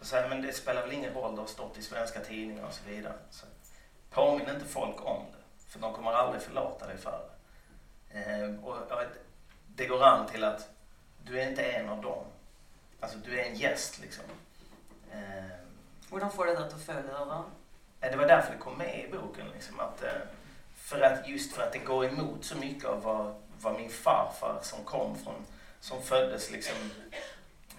Jag 0.00 0.20
här, 0.20 0.28
men 0.28 0.42
det 0.42 0.52
spelar 0.52 0.82
väl 0.82 0.92
ingen 0.92 1.14
roll, 1.14 1.34
det 1.34 1.42
har 1.42 1.48
stått 1.48 1.78
i 1.78 1.82
svenska 1.82 2.20
tidningar 2.20 2.66
och 2.66 2.74
så 2.74 2.90
vidare. 2.90 3.14
Så, 3.30 3.46
påminn 4.10 4.50
inte 4.50 4.66
folk 4.66 5.04
om 5.04 5.24
det, 5.32 5.70
för 5.72 5.80
de 5.80 5.94
kommer 5.94 6.12
aldrig 6.12 6.42
förlåta 6.42 6.86
dig 6.86 6.98
för 6.98 7.20
det. 8.10 8.20
Eh, 8.20 8.64
och, 8.64 8.76
det 9.80 9.86
går 9.86 10.02
an 10.04 10.26
till 10.26 10.44
att 10.44 10.68
du 11.24 11.40
är 11.40 11.48
inte 11.48 11.62
en 11.62 11.88
av 11.88 12.02
dem. 12.02 12.24
Alltså 13.00 13.18
du 13.18 13.40
är 13.40 13.44
en 13.44 13.54
gäst 13.54 14.00
liksom. 14.00 14.24
Eh, 15.12 15.44
Hur 16.10 16.28
får 16.28 16.46
det 16.46 16.58
att 16.58 16.82
följa 16.82 17.24
då? 17.24 17.44
Det 18.00 18.16
var 18.16 18.26
därför 18.26 18.52
det 18.52 18.58
kom 18.58 18.78
med 18.78 19.04
i 19.04 19.12
boken. 19.12 19.46
Liksom, 19.54 19.80
att, 19.80 20.02
eh, 20.02 20.12
för 20.76 21.00
att, 21.00 21.28
just 21.28 21.52
för 21.52 21.62
att 21.62 21.72
det 21.72 21.78
går 21.78 22.04
emot 22.04 22.44
så 22.44 22.58
mycket 22.58 22.84
av 22.84 23.02
vad, 23.02 23.34
vad 23.60 23.76
min 23.76 23.90
farfar 23.90 24.58
som 24.62 24.84
kom 24.84 25.18
från, 25.18 25.46
som 25.80 26.02
föddes 26.02 26.50
liksom 26.50 26.90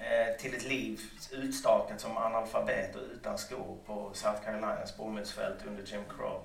Eh, 0.02 0.36
till 0.38 0.56
ett 0.56 0.64
liv 0.64 1.02
utstakat 1.32 2.02
som 2.02 2.18
analfabet 2.18 2.96
och 2.96 3.02
utan 3.14 3.38
skor 3.38 3.78
på 3.86 4.12
South 4.14 4.44
Carolinas 4.46 4.98
bomullsfält 4.98 5.66
under 5.66 5.84
Jim 5.84 6.04
Crow. 6.18 6.42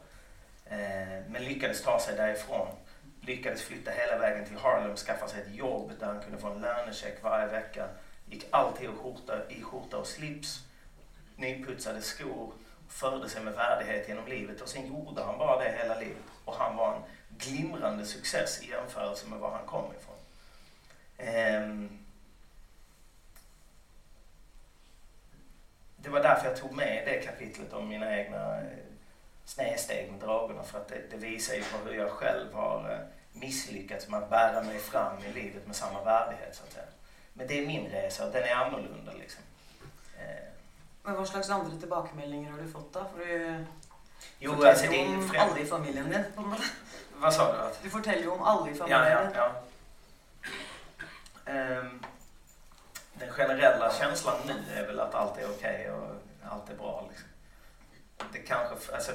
Eh, 0.66 1.22
men 1.28 1.44
lyckades 1.44 1.82
ta 1.82 2.00
sig 2.00 2.16
därifrån. 2.16 2.68
Lyckades 3.20 3.62
flytta 3.62 3.90
hela 3.90 4.18
vägen 4.18 4.44
till 4.44 4.56
Harlem, 4.56 4.96
skaffa 4.96 5.28
sig 5.28 5.42
ett 5.42 5.54
jobb 5.54 5.92
där 6.00 6.06
han 6.06 6.20
kunde 6.20 6.38
få 6.38 6.48
en 6.48 6.60
lönecheck 6.60 7.22
varje 7.22 7.46
vecka. 7.46 7.88
Gick 8.26 8.46
alltid 8.50 8.90
skjorta, 8.90 9.50
i 9.50 9.62
skjorta 9.62 9.98
och 9.98 10.06
slips, 10.06 10.64
nyputsade 11.36 12.02
skor, 12.02 12.52
förde 12.88 13.28
sig 13.28 13.42
med 13.42 13.54
värdighet 13.54 14.08
genom 14.08 14.26
livet 14.26 14.60
och 14.60 14.68
sen 14.68 14.86
gjorde 14.86 15.22
han 15.22 15.38
bara 15.38 15.64
det 15.64 15.78
hela 15.82 16.00
livet. 16.00 16.22
Och 16.44 16.54
han 16.54 16.76
var 16.76 16.94
en 16.94 17.02
glimrande 17.38 18.06
success 18.06 18.62
i 18.62 18.70
jämförelse 18.70 19.28
med 19.28 19.38
var 19.38 19.50
han 19.50 19.66
kom 19.66 19.84
ifrån. 19.84 20.16
Ehm. 21.18 22.06
det 25.96 26.10
var 26.10 26.22
därför 26.22 26.48
jag 26.48 26.56
tog 26.56 26.72
med 26.72 27.02
det 27.06 27.20
kapitlet 27.20 27.72
om 27.72 27.88
mina 27.88 28.18
egna 28.18 28.60
eh, 28.60 28.85
snedsteg 29.46 30.10
med 30.10 30.20
dragarna 30.20 30.62
för 30.62 30.78
att 30.78 30.88
det, 30.88 31.02
det 31.10 31.16
visar 31.16 31.54
ju 31.54 31.62
på 31.62 31.88
hur 31.88 31.94
jag 31.94 32.10
själv 32.10 32.54
har 32.54 32.92
eh, 32.92 32.98
misslyckats 33.40 34.08
med 34.08 34.22
att 34.22 34.30
bära 34.30 34.62
mig 34.62 34.78
fram 34.78 35.24
i 35.24 35.32
livet 35.32 35.66
med 35.66 35.76
samma 35.76 36.04
värdighet 36.04 36.56
så 36.56 36.64
att 36.64 36.72
säga. 36.72 36.86
Men 37.32 37.46
det 37.46 37.62
är 37.62 37.66
min 37.66 37.90
resa 37.90 38.26
och 38.26 38.32
den 38.32 38.42
är 38.42 38.54
annorlunda 38.54 39.12
liksom. 39.12 39.42
Eh. 40.18 40.48
Men 41.02 41.14
vad 41.14 41.28
slags 41.28 41.50
andra 41.50 41.78
tillbakemeldingar 41.80 42.50
har 42.50 42.58
du 42.58 42.68
fått 42.68 42.92
då? 42.92 43.06
För 43.16 43.26
du 43.26 43.64
jo, 44.38 44.64
alltså 44.64 44.86
det 44.90 45.02
är 45.02 45.16
om 45.16 45.28
främ... 45.28 45.40
alla 45.40 45.58
i 45.58 45.64
familjen 45.64 46.10
din. 46.10 46.24
vad 47.16 47.34
sa 47.34 47.52
du? 47.52 47.58
Du 47.82 47.90
berättar 47.90 48.20
ju 48.20 48.28
om 48.28 48.42
alla 48.42 48.70
i 48.70 48.74
familjen 48.74 49.00
ja, 49.02 49.30
ja, 49.34 49.52
ja. 51.46 51.80
Um, 51.80 52.04
den 53.14 53.30
generella 53.30 53.92
känslan 53.92 54.34
nu 54.46 54.74
är 54.74 54.86
väl 54.86 55.00
att 55.00 55.14
allt 55.14 55.38
är 55.38 55.50
okej 55.50 55.54
okay 55.54 55.90
och 55.90 56.14
allt 56.50 56.70
är 56.70 56.74
bra. 56.74 57.08
Liksom. 57.10 57.28
Det 58.32 58.38
kanske, 58.38 58.94
alltså, 58.94 59.12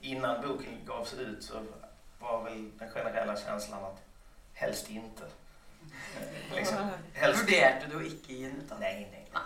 innan 0.00 0.48
boken 0.48 0.84
gavs 0.86 1.14
ut 1.14 1.42
så 1.42 1.54
var 2.18 2.44
väl 2.44 2.70
den 2.78 2.90
generella 2.90 3.36
känslan 3.36 3.84
att 3.84 4.02
helst 4.54 4.90
inte. 4.90 5.22
Liksom, 6.54 6.90
helst... 7.12 7.42
Vurderade 7.42 7.86
du 7.90 8.06
icke 8.06 8.32
in? 8.32 8.62
Nej, 8.80 9.08
nej, 9.12 9.28
nej. 9.32 9.42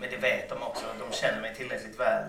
Men 0.00 0.10
det 0.10 0.16
vet 0.16 0.48
de 0.48 0.62
också. 0.62 0.84
De 0.98 1.12
känner 1.12 1.40
mig 1.40 1.54
tillräckligt 1.54 2.00
väl. 2.00 2.24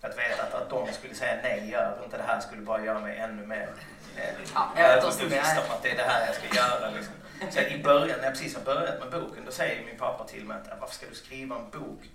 Att 0.00 0.18
veta 0.18 0.42
att, 0.42 0.54
att 0.54 0.70
de 0.70 0.92
skulle 0.92 1.14
säga 1.14 1.38
nej, 1.42 1.70
gör 1.70 2.00
inte 2.04 2.16
det 2.16 2.22
här 2.22 2.40
skulle 2.40 2.62
bara 2.62 2.84
göra 2.84 3.00
mig 3.00 3.18
ännu 3.18 3.46
mer 3.46 3.68
eh, 4.16 4.24
ja, 4.54 4.72
jag 4.76 4.96
vet 4.96 5.04
om 5.04 5.74
att 5.74 5.82
det 5.82 5.90
är 5.90 5.96
det 5.96 6.02
här 6.02 6.26
jag 6.26 6.34
ska 6.34 6.56
göra. 6.56 6.90
Liksom. 6.90 7.14
Så 7.50 7.60
I 7.60 7.82
början, 7.82 8.18
när 8.18 8.24
jag 8.24 8.32
precis 8.32 8.56
har 8.56 8.62
börjat 8.62 9.00
med 9.00 9.20
boken, 9.20 9.44
då 9.44 9.52
säger 9.52 9.86
min 9.86 9.98
pappa 9.98 10.24
till 10.24 10.44
mig 10.44 10.56
att 10.56 10.80
varför 10.80 10.94
ska 10.94 11.06
du 11.06 11.14
skriva 11.14 11.56
en 11.56 11.70
bok? 11.70 12.10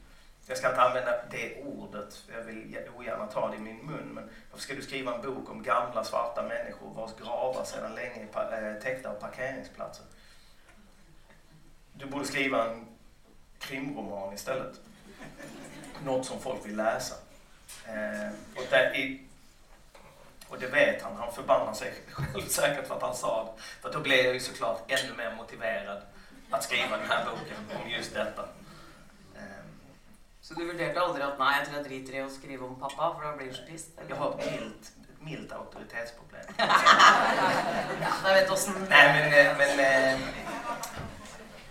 Jag 0.47 0.57
ska 0.57 0.69
inte 0.69 0.81
använda 0.81 1.11
det 1.31 1.63
ordet, 1.63 2.23
jag 2.33 2.41
vill 2.41 2.77
ogärna 2.97 3.27
ta 3.27 3.49
det 3.49 3.55
i 3.55 3.59
min 3.59 3.85
mun, 3.85 4.11
men 4.13 4.29
varför 4.51 4.63
ska 4.63 4.75
du 4.75 4.81
skriva 4.81 5.15
en 5.15 5.21
bok 5.21 5.49
om 5.49 5.63
gamla 5.63 6.03
svarta 6.03 6.43
människor 6.43 6.93
vars 6.93 7.11
gravar 7.15 7.63
sedan 7.63 7.95
länge 7.95 8.27
är 8.33 8.75
eh, 8.75 8.81
täckta 8.81 9.09
av 9.09 9.13
parkeringsplatser? 9.13 10.05
Du 11.93 12.05
borde 12.05 12.25
skriva 12.25 12.69
en 12.69 12.87
krimroman 13.59 14.33
istället. 14.33 14.79
något 16.05 16.25
som 16.25 16.39
folk 16.39 16.65
vill 16.65 16.75
läsa. 16.75 17.15
Eh, 17.85 18.29
och, 18.55 18.63
där 18.69 18.97
i, 18.97 19.21
och 20.49 20.59
det 20.59 20.67
vet 20.67 21.01
han. 21.01 21.15
Han 21.15 21.33
förbannar 21.33 21.73
sig 21.73 21.93
själv 22.11 22.41
säkert 22.47 22.87
för 22.87 22.95
att 22.95 23.01
han 23.01 23.15
sa 23.15 23.43
det. 23.43 23.61
För 23.81 23.93
då 23.93 23.99
blev 23.99 24.25
jag 24.25 24.33
ju 24.33 24.39
såklart 24.39 24.91
ännu 24.91 25.13
mer 25.17 25.35
motiverad 25.35 26.01
att 26.49 26.63
skriva 26.63 26.97
den 26.97 27.09
här 27.09 27.25
boken 27.25 27.81
om 27.83 27.89
just 27.89 28.13
detta. 28.13 28.49
Eh, 30.47 30.53
Så 30.53 30.53
du 30.53 30.65
vurderte 30.65 30.99
aldri 31.01 31.21
at 31.21 31.39
nei, 31.39 31.53
jeg 31.59 31.67
tror 31.67 31.77
jeg 31.77 31.85
driter 31.85 32.13
i 32.17 32.21
å 32.23 32.29
skrive 32.29 32.65
om 32.65 32.77
pappa, 32.79 33.09
for 33.13 33.23
da 33.23 33.35
blir 33.35 33.49
du 33.49 33.55
så 33.55 33.65
pissed? 33.67 33.93
jag 34.09 34.15
har 34.15 34.35
milt, 34.37 34.91
milt 35.19 35.51
auktoritetsproblem. 35.51 36.55
Ja, 36.59 38.11
jeg 38.27 38.35
vet 38.41 38.51
åssen 38.51 38.73
Nej 38.89 39.07
men, 39.13 39.33
eh, 39.33 39.57
men, 39.57 39.79
eh, 39.79 40.19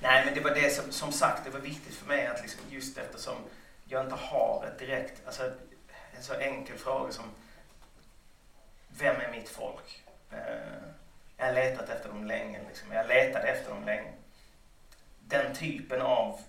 nej, 0.02 0.24
men 0.24 0.34
det 0.34 0.44
var 0.44 0.50
det 0.54 0.70
som, 0.74 0.92
som 0.92 1.12
sagt, 1.12 1.44
det 1.44 1.50
var 1.50 1.60
viktigt 1.60 1.94
för 1.94 2.06
mig 2.06 2.26
att 2.26 2.42
liksom, 2.42 2.60
just 2.70 2.98
eftersom 2.98 3.34
jag 3.84 4.04
inte 4.04 4.16
har 4.16 4.66
ett 4.66 4.78
direkt, 4.78 5.26
alltså 5.26 5.42
en 6.16 6.22
så 6.22 6.34
enkel 6.34 6.78
fråga 6.78 7.12
som 7.12 7.24
vem 8.98 9.16
är 9.16 9.30
mitt 9.30 9.48
folk? 9.48 10.04
Eh, 10.30 10.38
jag 11.36 11.46
har 11.46 11.52
letat 11.52 11.88
efter 11.88 12.08
dem 12.08 12.24
länge, 12.24 12.60
liksom. 12.68 12.92
jag 12.92 13.06
letade 13.06 13.48
efter 13.48 13.70
dem 13.70 13.84
länge. 13.84 14.12
Den 15.28 15.54
typen 15.54 16.02
av 16.02 16.40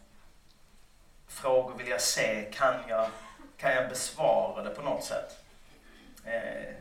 frågor 1.27 1.73
vill 1.77 1.87
jag 1.87 2.01
se, 2.01 2.51
kan 2.53 2.75
jag, 2.87 3.07
kan 3.57 3.71
jag 3.71 3.89
besvara 3.89 4.63
det 4.63 4.69
på 4.69 4.81
något 4.81 5.03
sätt? 5.03 5.43
Eh, 6.25 6.73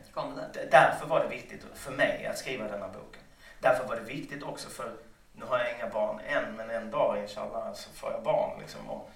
Därför 0.71 1.05
var 1.07 1.19
det 1.19 1.27
viktigt 1.27 1.65
för 1.75 1.91
mig 1.91 2.25
att 2.25 2.37
skriva 2.37 2.67
denna 2.67 2.87
boken. 2.87 3.21
Därför 3.59 3.83
var 3.87 3.95
det 3.95 4.01
viktigt 4.01 4.43
också 4.43 4.69
för, 4.69 4.91
nu 5.33 5.45
har 5.45 5.59
jag 5.59 5.75
inga 5.75 5.89
barn 5.89 6.19
än, 6.27 6.55
men 6.55 6.69
en 6.69 6.91
dag 6.91 7.17
inshallah 7.21 7.73
så 7.73 7.89
får 7.89 8.11
jag 8.11 8.23
barn. 8.23 8.59
Liksom, 8.59 8.89
och 8.89 9.09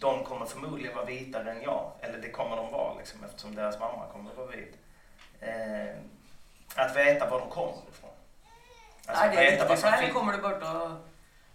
de 0.00 0.24
kommer 0.24 0.46
förmodligen 0.46 0.94
vara 0.94 1.04
vitare 1.04 1.50
än 1.50 1.62
jag, 1.62 1.92
eller 2.00 2.18
det 2.18 2.30
kommer 2.30 2.56
de 2.56 2.70
vara 2.70 2.94
liksom, 2.94 3.24
eftersom 3.24 3.54
deras 3.54 3.78
mamma 3.80 4.06
kommer 4.12 4.30
att 4.30 4.36
vara 4.36 4.46
vit. 4.46 4.76
Eh, 5.40 5.96
att 6.74 6.96
veta 6.96 7.30
var 7.30 7.40
de 7.40 7.50
kommer 7.50 7.72
ifrån. 7.90 8.10
Alltså, 9.06 9.24
er 9.24 9.30
det 9.30 9.36
veta 9.36 9.50
viktig 9.50 9.68
vad 9.68 9.78
som 9.78 9.92
finns. 9.92 10.12
kommer 10.12 10.32
du 10.32 10.38
å 10.66 10.96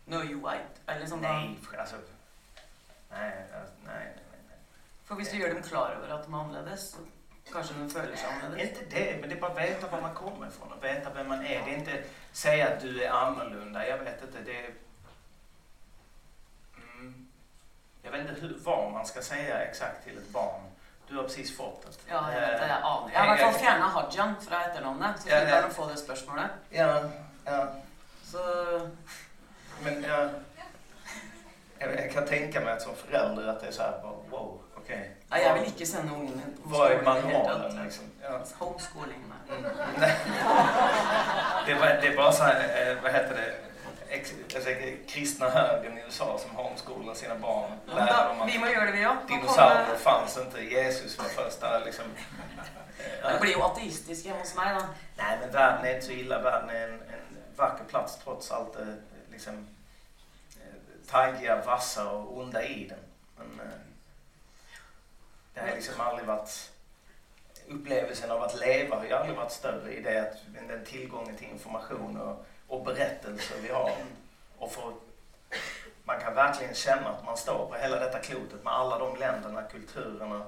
know 0.05 0.25
you 0.25 0.35
white? 0.35 0.81
Eller 0.87 1.07
da? 1.07 1.15
Nej, 1.15 1.57
alltså, 1.79 1.95
nej, 3.13 3.31
nej, 3.51 3.61
nej, 3.85 4.07
nej. 4.49 4.57
For 5.05 5.15
hvis 5.15 5.29
du 5.29 5.37
gjør 5.37 5.53
dem 5.53 5.63
klar 5.63 5.95
over 5.97 6.13
at 6.17 6.25
de 6.25 6.33
er 6.33 6.37
annerledes, 6.39 6.79
så 6.95 7.53
kanskje 7.53 7.75
de 7.79 7.89
føler 7.89 8.15
seg 8.17 8.29
annerledes? 8.29 8.69
Inte 8.69 8.85
det, 8.95 9.17
men 9.21 9.29
det 9.29 9.35
är 9.35 9.39
bara 9.41 9.51
att 9.51 9.57
veta 9.57 9.87
var 9.87 10.01
man 10.01 10.13
kommer 10.15 10.47
ifrån 10.47 10.71
och 10.71 10.83
veta 10.83 11.09
vem 11.13 11.27
man 11.27 11.41
är. 11.45 11.65
Det 11.65 11.71
är 11.73 11.77
inte 11.77 12.03
säga 12.31 12.67
att 12.73 12.79
du 12.81 13.03
är 13.03 13.09
annorlunda. 13.11 13.87
Jag 13.87 13.97
vet 13.97 14.21
inte, 14.21 14.41
det 14.45 14.57
är... 14.65 14.69
Mm. 16.77 17.27
Jag 18.01 18.11
vet 18.11 18.21
inte 18.29 18.41
hur, 18.41 18.57
vad 18.63 18.91
man 18.91 19.05
ska 19.05 19.21
säga 19.21 19.59
exakt 19.61 20.03
till 20.03 20.17
ett 20.17 20.29
barn. 20.29 20.61
Du 21.07 21.15
har 21.15 21.23
precis 21.23 21.57
fått 21.57 21.85
ett. 21.89 21.99
Ja, 22.09 22.31
jeg 22.33 22.41
vet 22.41 22.59
det. 22.59 22.67
Jeg 22.67 22.81
aner. 22.83 23.11
Jeg 23.13 23.19
har 23.19 23.25
i 23.25 23.29
hvert 23.29 23.39
fall 23.39 23.59
fjerna 23.59 23.85
Hajan 23.87 24.35
fra 24.41 24.61
etternavnet, 24.65 25.21
så 25.21 25.29
Ja, 25.29 25.35
ja. 25.35 25.41
slipper 25.41 25.61
han 25.61 25.69
å 25.69 25.73
få 25.73 25.87
det 25.89 25.97
spørsmålet. 25.99 26.51
Ja, 26.69 27.09
ja. 27.45 27.67
Så 28.23 28.39
Men 29.83 30.03
jag, 30.03 30.29
jag, 31.83 31.99
jag 32.05 32.11
kan 32.11 32.25
tänka 32.25 32.61
mig 32.61 32.73
att 32.73 32.81
som 32.81 32.95
förälder 32.95 33.47
att 33.47 33.61
det 33.61 33.67
är 33.67 33.71
så 33.71 33.81
här, 33.81 33.99
wow, 34.29 34.61
okej. 34.77 35.15
ja, 35.29 35.37
jeg 35.37 35.53
vil 35.53 35.63
ikke 35.67 35.85
sende 35.85 36.13
ungen 36.13 36.35
min 36.37 36.57
på 36.63 36.69
Vad 36.69 36.91
är 36.91 37.01
manualen 37.01 37.83
liksom? 37.83 38.05
Ja. 38.21 38.39
Homeschooling. 38.59 39.23
nei. 39.29 39.57
Mm. 39.57 39.63
Det, 41.67 41.73
var, 41.73 41.87
det 42.01 42.07
är 42.07 42.15
bara 42.17 42.31
så 42.31 42.43
här, 42.43 42.89
eh, 42.91 42.97
vad 43.03 43.11
heter 43.11 43.35
det, 43.35 43.53
ex, 44.09 44.33
alltså, 44.55 44.69
kristna 45.07 45.49
högern 45.49 45.97
i 45.97 46.01
USA 46.01 46.37
som 46.37 46.55
homeschoolar 46.55 47.13
sina 47.13 47.35
barn. 47.35 47.71
Ja, 47.87 47.93
Lär 47.95 48.27
dem 48.29 48.41
att 48.41 48.49
vi 48.53 48.59
må 48.59 48.67
gjøre 48.67 48.85
det, 48.85 48.97
vi 48.97 49.05
òg. 49.05 49.17
dinosaurier 49.27 49.95
fanns 49.97 50.37
inte, 50.37 50.61
Jesus 50.63 51.17
var 51.17 51.25
första 51.25 51.79
liksom. 51.79 52.05
eh, 53.23 53.33
Det 53.33 53.39
blir 53.41 53.51
jo 53.53 53.61
ateistisk 53.63 54.25
hjemme 54.25 54.39
hos 54.39 54.55
meg, 54.55 54.75
da. 54.75 54.85
Nej 55.17 55.37
men 55.41 55.51
världen 55.51 55.85
är 55.85 55.93
inte 55.95 56.05
så 56.05 56.11
illa, 56.11 56.39
världen 56.41 56.69
är 56.69 56.87
en, 56.87 56.93
en 56.93 57.37
vacker 57.55 57.83
plats 57.85 58.17
trots 58.23 58.51
allt 58.51 58.73
det 58.73 58.95
liksom 59.31 59.53
eh, 59.53 59.59
taggiga, 61.07 61.65
vassa 61.65 62.09
och 62.09 62.37
onda 62.37 62.63
i 62.63 62.87
den. 62.87 62.99
Men 63.37 63.67
eh, 63.67 63.73
det 65.53 65.59
har 65.59 65.67
liksom 65.67 66.01
aldrig 66.01 66.27
varit 66.27 66.71
upplevelsen 67.67 68.31
av 68.31 68.43
att 68.43 68.59
leva 68.59 68.95
har 68.95 69.05
ju 69.05 69.13
aldrig 69.13 69.37
varit 69.37 69.51
större 69.51 69.93
i 69.93 70.01
det 70.01 70.21
att 70.21 70.37
den 70.67 70.85
tillgången 70.85 71.35
till 71.35 71.47
information 71.47 72.21
och, 72.21 72.45
och 72.67 72.85
berättelser 72.85 73.55
vi 73.61 73.69
har. 73.69 73.91
Och 74.57 74.71
för, 74.71 74.93
man 76.03 76.19
kan 76.19 76.35
verkligen 76.35 76.73
känna 76.73 77.09
att 77.09 77.25
man 77.25 77.37
står 77.37 77.65
på 77.65 77.75
hela 77.75 77.99
detta 77.99 78.19
klotet 78.19 78.63
med 78.63 78.73
alla 78.73 78.97
de 78.97 79.15
länderna, 79.15 79.61
kulturerna 79.61 80.45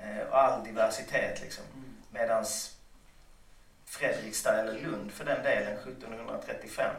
eh, 0.00 0.28
och 0.28 0.38
all 0.38 0.64
diversitet 0.64 1.40
liksom. 1.42 1.64
Medans 2.10 2.76
Fredrikstad 3.84 4.52
eller 4.52 4.80
Lund 4.80 5.12
för 5.12 5.24
den 5.24 5.42
delen 5.42 5.72
1735 5.72 6.94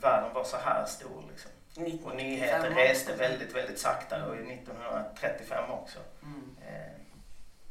världen 0.00 0.34
var 0.34 0.44
så 0.44 0.56
här 0.56 0.86
stor 0.86 1.24
liksom. 1.30 1.50
Och 1.76 2.16
nyheter 2.16 2.70
reste 2.70 3.16
väldigt, 3.16 3.54
väldigt 3.54 3.78
sakta 3.78 4.26
och 4.26 4.34
1935 4.36 5.70
också. 5.70 5.98
Mm. 6.22 6.56
Eh, 6.66 6.92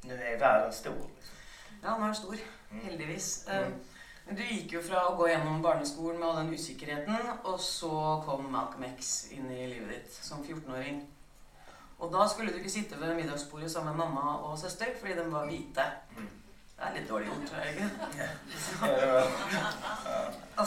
nu 0.01 0.23
är 0.23 0.39
världen 0.39 0.73
stor. 0.73 1.09
Ja, 1.83 1.97
nå 1.97 2.03
er 2.03 2.05
den 2.05 2.15
stor. 2.15 2.37
Mm. 2.71 2.85
Heldigvis. 2.85 3.47
Mm. 3.47 3.63
Eh, 3.63 3.69
Men 4.27 4.35
du 4.35 4.41
gikk 4.43 4.71
jo 4.73 4.79
fra 4.81 5.03
å 5.05 5.15
gå 5.19 5.27
gjennom 5.29 5.59
barneskolen 5.61 6.17
med 6.19 6.27
all 6.27 6.35
den 6.39 6.53
usikkerheten, 6.57 7.27
og 7.45 7.59
så 7.61 8.23
kom 8.25 8.47
Malcolm 8.49 8.87
X 8.95 9.27
inn 9.31 9.51
i 9.53 9.67
livet 9.69 9.91
ditt 9.91 10.15
som 10.17 10.41
14-åring. 10.41 11.03
Og 11.99 12.09
da 12.13 12.25
skulle 12.27 12.51
du 12.51 12.57
ikke 12.57 12.73
sitte 12.73 12.97
ved 12.97 13.13
middagsbordet 13.15 13.69
sammen 13.71 13.93
med 13.93 14.01
mamma 14.01 14.39
og 14.47 14.57
søster, 14.59 14.95
fordi 14.99 15.13
de 15.19 15.27
var 15.31 15.45
hvite. 15.45 15.85
Mm. 16.17 16.31
Det 16.75 16.87
er 16.87 16.97
litt 16.97 17.09
dårlig 17.09 17.27
gjort, 17.29 17.53
er 17.53 17.61
det 17.61 17.69
ikke? 17.75 17.89
Ja, 20.57 20.65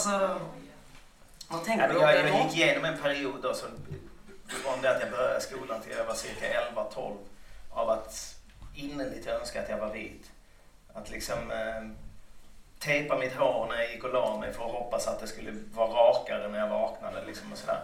Tenker 1.49 1.77
men 1.77 1.97
du 1.97 2.01
jag, 2.01 2.45
gick 2.45 2.57
igenom 2.57 2.85
en 2.85 2.99
period 2.99 3.43
då, 3.43 3.55
så, 3.55 3.67
från 4.49 4.83
det 4.83 4.91
att 4.97 5.01
jag 5.01 5.11
började 5.11 5.41
skolan 5.41 5.81
till 5.81 5.93
jag 5.97 6.05
var 6.05 6.15
cirka 6.15 6.47
11-12, 6.75 7.17
av 7.71 7.91
att 7.91 8.37
innerligt 8.75 9.27
önska 9.27 9.63
att 9.63 9.69
jag 9.69 9.79
var 9.79 9.93
vit. 9.93 10.31
Att 10.95 11.11
liksom 11.11 11.51
eh, 11.51 11.91
tejpa 12.79 13.19
mitt 13.19 13.33
hår 13.33 13.67
när 13.67 13.77
jag 13.77 13.91
gick 13.93 14.05
och 14.05 14.13
la 14.13 14.39
mig 14.39 14.53
för 14.53 14.65
att 14.65 14.73
hoppas 14.73 15.07
att 15.07 15.21
det 15.21 15.27
skulle 15.27 15.53
vara 15.75 15.89
rakare 15.89 16.49
när 16.49 16.59
jag 16.59 16.69
vaknade. 16.69 17.25
Liksom 17.27 17.53
och 17.53 17.59
sådär. 17.59 17.81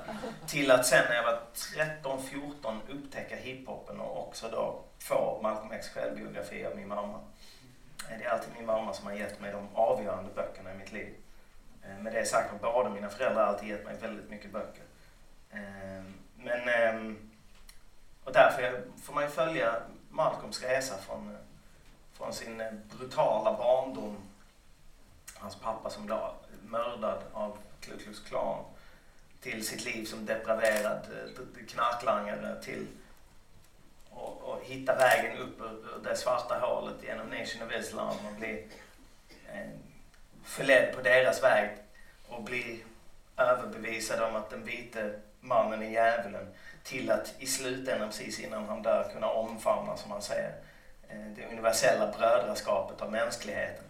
Till 0.46 0.70
att 0.70 0.86
sen 0.86 1.04
när 1.08 1.16
jag 1.16 1.22
var 1.22 1.40
13-14 2.02 2.78
upptäcka 2.90 3.36
hiphopen 3.36 4.00
och 4.00 4.28
också 4.28 4.48
då 4.48 4.80
få 4.98 5.40
Malcolm 5.42 5.72
X 5.72 5.88
självbiografi 5.88 6.66
av 6.66 6.76
min 6.76 6.88
mamma. 6.88 7.20
Det 8.18 8.24
är 8.24 8.30
alltid 8.30 8.52
min 8.56 8.66
mamma 8.66 8.92
som 8.92 9.06
har 9.06 9.14
gett 9.14 9.40
mig 9.40 9.52
de 9.52 9.68
avgörande 9.74 10.30
böckerna 10.34 10.72
i 10.74 10.76
mitt 10.76 10.92
liv. 10.92 11.14
Eh, 11.88 11.98
med 11.98 12.12
det 12.12 12.26
sagt 12.26 12.50
har 12.50 12.72
båda 12.72 12.90
mina 12.90 13.08
föräldrar 13.08 13.46
alltid 13.46 13.68
gett 13.68 13.84
mig 13.84 13.96
väldigt 14.00 14.30
mycket 14.30 14.52
böcker. 14.52 14.84
Ehm, 15.50 16.14
men, 16.36 16.68
ehm, 16.68 17.30
och 18.24 18.32
därför 18.32 18.82
får 19.02 19.14
man 19.14 19.24
ju 19.24 19.30
följa 19.30 19.74
Malcolms 20.10 20.62
resa 20.62 20.98
från, 20.98 21.36
från 22.12 22.32
sin 22.32 22.60
eh, 22.60 22.72
brutala 22.72 23.52
barndom, 23.58 24.16
hans 25.34 25.56
pappa 25.56 25.90
som 25.90 26.06
blev 26.06 26.18
mördad 26.62 27.22
av 27.32 27.58
Ku 27.80 27.98
Klux 27.98 28.20
Klan, 28.20 28.64
till 29.40 29.66
sitt 29.66 29.84
liv 29.84 30.04
som 30.04 30.26
depraverad 30.26 30.98
eh, 30.98 31.66
knarklangare 31.66 32.62
till 32.62 32.86
och, 34.10 34.42
och 34.42 34.60
hitta 34.64 34.94
vägen 34.94 35.38
upp 35.38 35.60
ur, 35.60 35.96
ur 35.96 36.04
det 36.04 36.16
svarta 36.16 36.58
hålet 36.58 37.02
genom 37.02 37.26
Nation 37.26 37.66
of 37.66 37.72
Islam 37.72 38.16
och 38.26 38.38
bli 38.38 38.66
eh, 39.46 39.70
förledd 40.44 40.94
på 40.94 41.02
deras 41.02 41.42
väg 41.42 41.70
och 42.28 42.42
bli 42.42 42.84
överbevisad 43.36 44.20
om 44.20 44.36
att 44.36 44.50
den 44.50 44.64
vite 44.64 45.12
mannen 45.40 45.82
är 45.82 45.90
djävulen 45.90 46.46
till 46.82 47.10
att 47.10 47.34
i 47.38 47.46
slutändan 47.46 48.08
precis 48.08 48.40
innan 48.40 48.68
han 48.68 48.82
dör 48.82 49.10
kunna 49.12 49.28
omfamna 49.28 49.96
som 49.96 50.10
han 50.10 50.22
säger 50.22 50.52
eh, 51.08 51.26
det 51.36 51.46
universella 51.52 52.12
brödraskapet 52.18 53.02
av 53.02 53.12
mänskligheten. 53.12 53.84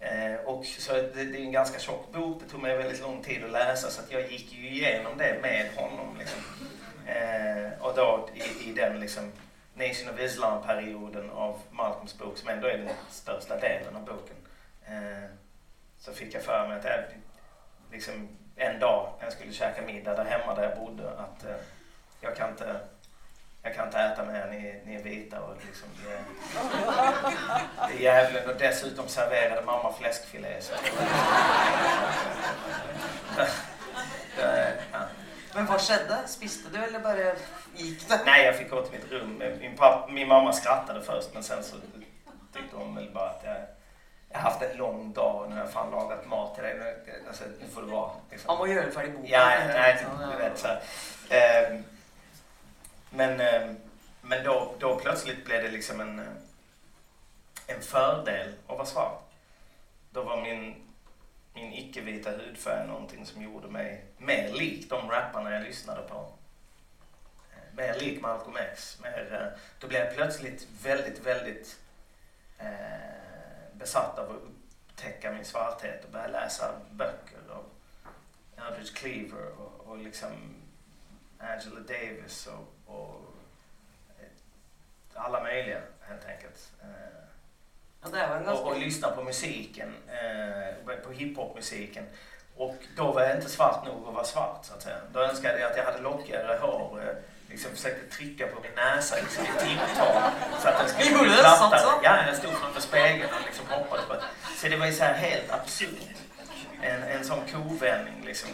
Eh, 0.00 0.34
och 0.34 0.66
så 0.66 0.92
det, 0.92 1.24
det 1.24 1.38
är 1.38 1.42
en 1.42 1.52
ganska 1.52 1.78
tjock 1.78 2.12
bok, 2.12 2.42
det 2.42 2.50
tog 2.50 2.62
mig 2.62 2.76
väldigt 2.76 3.00
lång 3.00 3.22
tid 3.22 3.44
att 3.44 3.50
läsa 3.50 3.90
så 3.90 4.00
att 4.00 4.12
jag 4.12 4.32
gick 4.32 4.52
ju 4.52 4.68
igenom 4.68 5.18
det 5.18 5.38
med 5.42 5.68
honom. 5.76 6.16
Liksom. 6.18 6.40
Eh, 7.06 7.82
och 7.82 7.96
då 7.96 8.28
i, 8.34 8.70
i 8.70 8.72
den 8.72 9.00
liksom 9.00 9.32
Nation 9.74 10.14
of 10.14 10.20
Islam-perioden 10.20 11.30
av 11.30 11.60
Malcolms 11.70 12.18
bok 12.18 12.38
som 12.38 12.48
ändå 12.48 12.68
är 12.68 12.78
den 12.78 12.88
största 13.10 13.56
delen 13.56 13.96
av 13.96 14.04
boken. 14.04 14.36
Eh, 14.86 15.30
så 16.08 16.14
fick 16.14 16.34
jag 16.34 16.42
för 16.42 16.68
mig 16.68 16.78
att 16.78 16.84
jag, 16.84 17.00
liksom, 17.92 18.28
en 18.56 18.78
dag 18.80 19.12
när 19.18 19.24
jag 19.26 19.32
skulle 19.32 19.52
käka 19.52 19.82
middag 19.82 20.14
där 20.14 20.24
hemma 20.24 20.54
där 20.54 20.62
jag 20.62 20.76
bodde 20.78 21.10
att 21.10 21.44
eh, 21.44 21.56
jag 22.20 22.36
kan 22.36 22.50
inte 22.50 22.80
jag 23.62 23.74
kan 23.74 23.86
inte 23.86 23.98
äta 23.98 24.24
med 24.24 24.40
er, 24.40 24.46
ni, 24.50 24.80
ni 24.86 24.94
är 24.94 25.02
vita 25.02 25.40
och 25.40 25.56
liksom 25.66 25.88
det, 26.04 26.12
är- 26.12 26.22
det 27.88 27.94
är 27.94 27.98
djävulen 28.00 28.48
och 28.50 28.56
dessutom 28.58 29.08
serverade 29.08 29.62
mamma 29.62 29.92
fläskfilé. 29.92 30.60
Så. 30.60 30.72
Men 35.54 35.66
hva 35.66 35.78
skjedde? 35.78 36.18
Spiste 36.28 36.68
du, 36.72 36.78
eller 36.84 37.00
bare 37.00 37.34
Gick 37.74 38.08
det? 38.08 38.20
Nej, 38.24 38.44
jag 38.44 38.56
fick 38.56 38.70
gå 38.70 38.82
till 38.82 38.98
mitt 39.00 39.10
rum. 39.12 39.42
Min, 39.60 39.76
pappa, 39.76 40.12
min 40.12 40.28
mamma 40.28 40.52
skrattade 40.52 41.02
först 41.02 41.34
men 41.34 41.42
sen 41.42 41.64
så 41.64 41.76
tyckte 42.54 42.76
hon 42.76 42.94
väl 42.94 43.10
bara 43.14 43.30
att 43.30 43.42
jag, 43.44 43.56
jag 44.30 44.38
har 44.38 44.50
haft 44.50 44.62
en 44.62 44.76
lång 44.76 45.12
dag 45.12 45.42
och 45.42 45.48
nu 45.48 45.54
har 45.56 45.62
jag 45.62 45.72
fan 45.72 45.90
lagat 45.90 46.26
mat 46.26 46.54
till 46.54 46.64
dig. 46.64 46.96
Alltså, 47.28 47.44
nu 47.60 47.68
får 47.68 47.82
det 47.82 47.88
vara. 47.92 48.10
Liksom. 48.30 48.48
Han 48.48 48.58
må 48.58 48.66
göra 48.66 48.90
färdig 48.90 49.12
boken. 49.12 49.30
Ja, 49.30 49.48
nej, 49.68 49.92
liksom. 49.94 50.30
du 50.32 50.36
vet 50.38 50.58
så. 50.58 50.68
Ehm, 51.34 51.84
Men, 53.10 53.40
ehm, 53.40 53.76
men 54.22 54.44
då, 54.44 54.74
då 54.78 54.96
plötsligt 54.96 55.44
blev 55.44 55.62
det 55.62 55.68
liksom 55.70 56.00
en, 56.00 56.18
eh, 56.18 56.24
en 57.66 57.82
fördel 57.82 58.54
att 58.66 58.76
vara 58.76 58.86
svart. 58.86 59.22
Då 60.10 60.22
var 60.22 60.42
min, 60.42 60.74
min 61.54 61.72
icke-vita 61.72 62.30
hudfärg 62.30 62.86
någonting 62.88 63.26
som 63.26 63.42
gjorde 63.42 63.68
mig 63.68 64.04
mer 64.18 64.52
lik 64.52 64.90
de 64.90 65.10
rapparna 65.10 65.52
jag 65.54 65.62
lyssnade 65.62 66.02
på. 66.02 66.32
Eh, 67.52 67.76
Mer 67.76 67.94
lik 67.94 68.20
Malcolm 68.20 68.56
X. 68.56 68.98
Mer, 69.02 69.28
eh, 69.32 69.58
då 69.78 69.86
blev 69.88 70.04
jag 70.04 70.14
plötsligt 70.14 70.66
väldigt, 70.82 71.26
väldigt 71.26 71.78
eh, 72.58 73.17
besatt 73.88 74.18
av 74.18 74.30
att 74.30 74.36
upptäcka 74.36 75.32
min 75.32 75.44
svarthet 75.44 76.04
och 76.04 76.10
börja 76.10 76.26
läsa 76.26 76.72
böcker 76.90 77.38
av 77.50 77.64
Eldridge 78.66 78.94
Cleaver 78.94 79.48
och, 79.58 79.86
och 79.86 79.98
liksom 79.98 80.30
Angela 81.38 81.80
Davis 81.80 82.46
och, 82.46 82.94
och 82.94 83.20
eh, 84.18 84.28
alla 85.14 85.42
möjliga 85.42 85.80
helt 86.00 86.24
enkelt. 86.26 86.72
Eh, 86.82 86.88
Ja, 88.12 88.52
och, 88.52 88.66
och 88.66 88.78
lyssna 88.78 89.10
på 89.10 89.22
musiken, 89.22 89.94
eh, 90.06 90.96
på 91.04 91.12
hiphopmusiken. 91.12 92.04
Och 92.56 92.76
då 92.96 93.12
var 93.12 93.22
jag 93.22 93.36
inte 93.36 93.48
svart 93.48 93.86
nog 93.86 94.08
att 94.08 94.14
vara 94.14 94.24
svart 94.24 94.64
så 94.64 94.74
att 94.74 94.82
säga. 94.82 95.00
Då 95.12 95.20
önskade 95.20 95.60
jag 95.60 95.70
att 95.70 95.76
jag 95.76 95.84
hade 95.84 96.00
lockigare 96.00 96.58
hår. 96.58 97.22
Liksom 97.48 97.70
försökte 97.70 98.16
trycka 98.16 98.46
på 98.46 98.60
min 98.60 98.72
näsa 98.76 99.16
liksom, 99.16 99.44
i 99.44 99.46
timtal. 99.46 100.22
Så 100.62 100.68
att 100.68 100.78
den 100.78 100.88
skulle 100.88 101.18
bli 101.18 101.36
plattare. 101.38 102.00
Ja, 102.02 102.26
jag 102.26 102.36
stod 102.36 102.52
framför 102.52 102.80
spegeln 102.80 103.30
och 103.34 103.46
liksom 103.46 103.66
hoppades 103.66 104.06
på 104.06 104.12
att... 104.12 104.22
Så 104.56 104.68
det 104.68 104.76
var 104.76 104.86
ju 104.86 104.92
så 104.92 105.04
här 105.04 105.14
helt 105.14 105.50
absurt. 105.50 106.16
En, 106.82 107.02
en 107.02 107.24
sån 107.24 107.40
kovändning 107.52 108.24
liksom. 108.24 108.50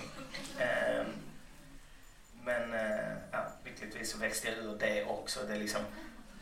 Eh, 0.58 1.04
men 2.44 2.74
eh, 2.74 3.16
ja, 3.32 3.46
lyckligtvis 3.64 4.10
så 4.12 4.18
växte 4.18 4.48
jag 4.48 4.58
ur 4.58 4.76
det 4.80 5.04
också. 5.04 5.40
Det 5.48 5.56
liksom, 5.56 5.80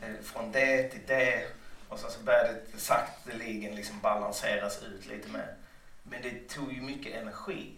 eh, 0.01 0.23
från 0.23 0.51
det 0.51 0.83
till 0.83 1.01
det. 1.07 1.47
Och 1.89 1.99
sen 1.99 2.11
så 2.11 2.19
började 2.19 2.53
det 2.53 2.79
sakteligen 2.79 3.75
liksom 3.75 3.99
balanseras 3.99 4.83
ut 4.83 5.05
lite 5.05 5.29
mer. 5.29 5.55
Men 6.03 6.21
det 6.21 6.49
tog 6.49 6.73
ju 6.73 6.81
mycket 6.81 7.15
energi. 7.15 7.73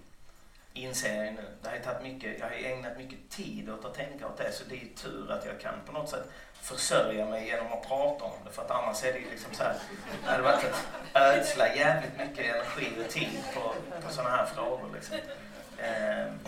Inser 0.76 1.24
jag 1.24 1.34
nu. 1.34 1.46
Det 1.62 1.70
har 1.70 1.78
tagit 1.78 2.04
mycket, 2.04 2.40
jag 2.40 2.46
har 2.46 2.54
ägnat 2.54 2.98
mycket 2.98 3.30
tid 3.30 3.70
åt 3.70 3.86
att 3.86 3.94
tänka 3.94 4.28
åt 4.28 4.38
det. 4.38 4.52
Så 4.52 4.64
det 4.70 4.76
är 4.76 4.88
tur 4.96 5.32
att 5.32 5.46
jag 5.46 5.60
kan 5.60 5.74
på 5.86 5.92
något 5.92 6.10
sätt 6.10 6.24
försörja 6.62 7.26
mig 7.26 7.46
genom 7.48 7.74
att 7.74 7.88
prata 7.88 8.26
om 8.26 8.34
det. 8.46 8.52
För 8.52 8.62
att 8.62 8.72
annars 8.72 9.04
är 9.04 9.14
det 9.14 9.20
ju 9.20 9.30
liksom 9.32 9.54
så 9.54 9.64
här. 9.64 9.76
Det 10.24 10.32
hade 10.32 10.44
varit 10.44 10.66
att 10.66 10.88
ödsla 11.14 11.76
jävligt 11.76 12.18
mycket 12.18 12.56
energi 12.56 12.92
och 13.06 13.10
tid 13.12 13.40
på, 13.54 13.74
på 14.02 14.14
sådana 14.14 14.30
här 14.30 14.46
frågor 14.46 14.90
liksom. 14.94 15.18
Ehm, 15.84 16.40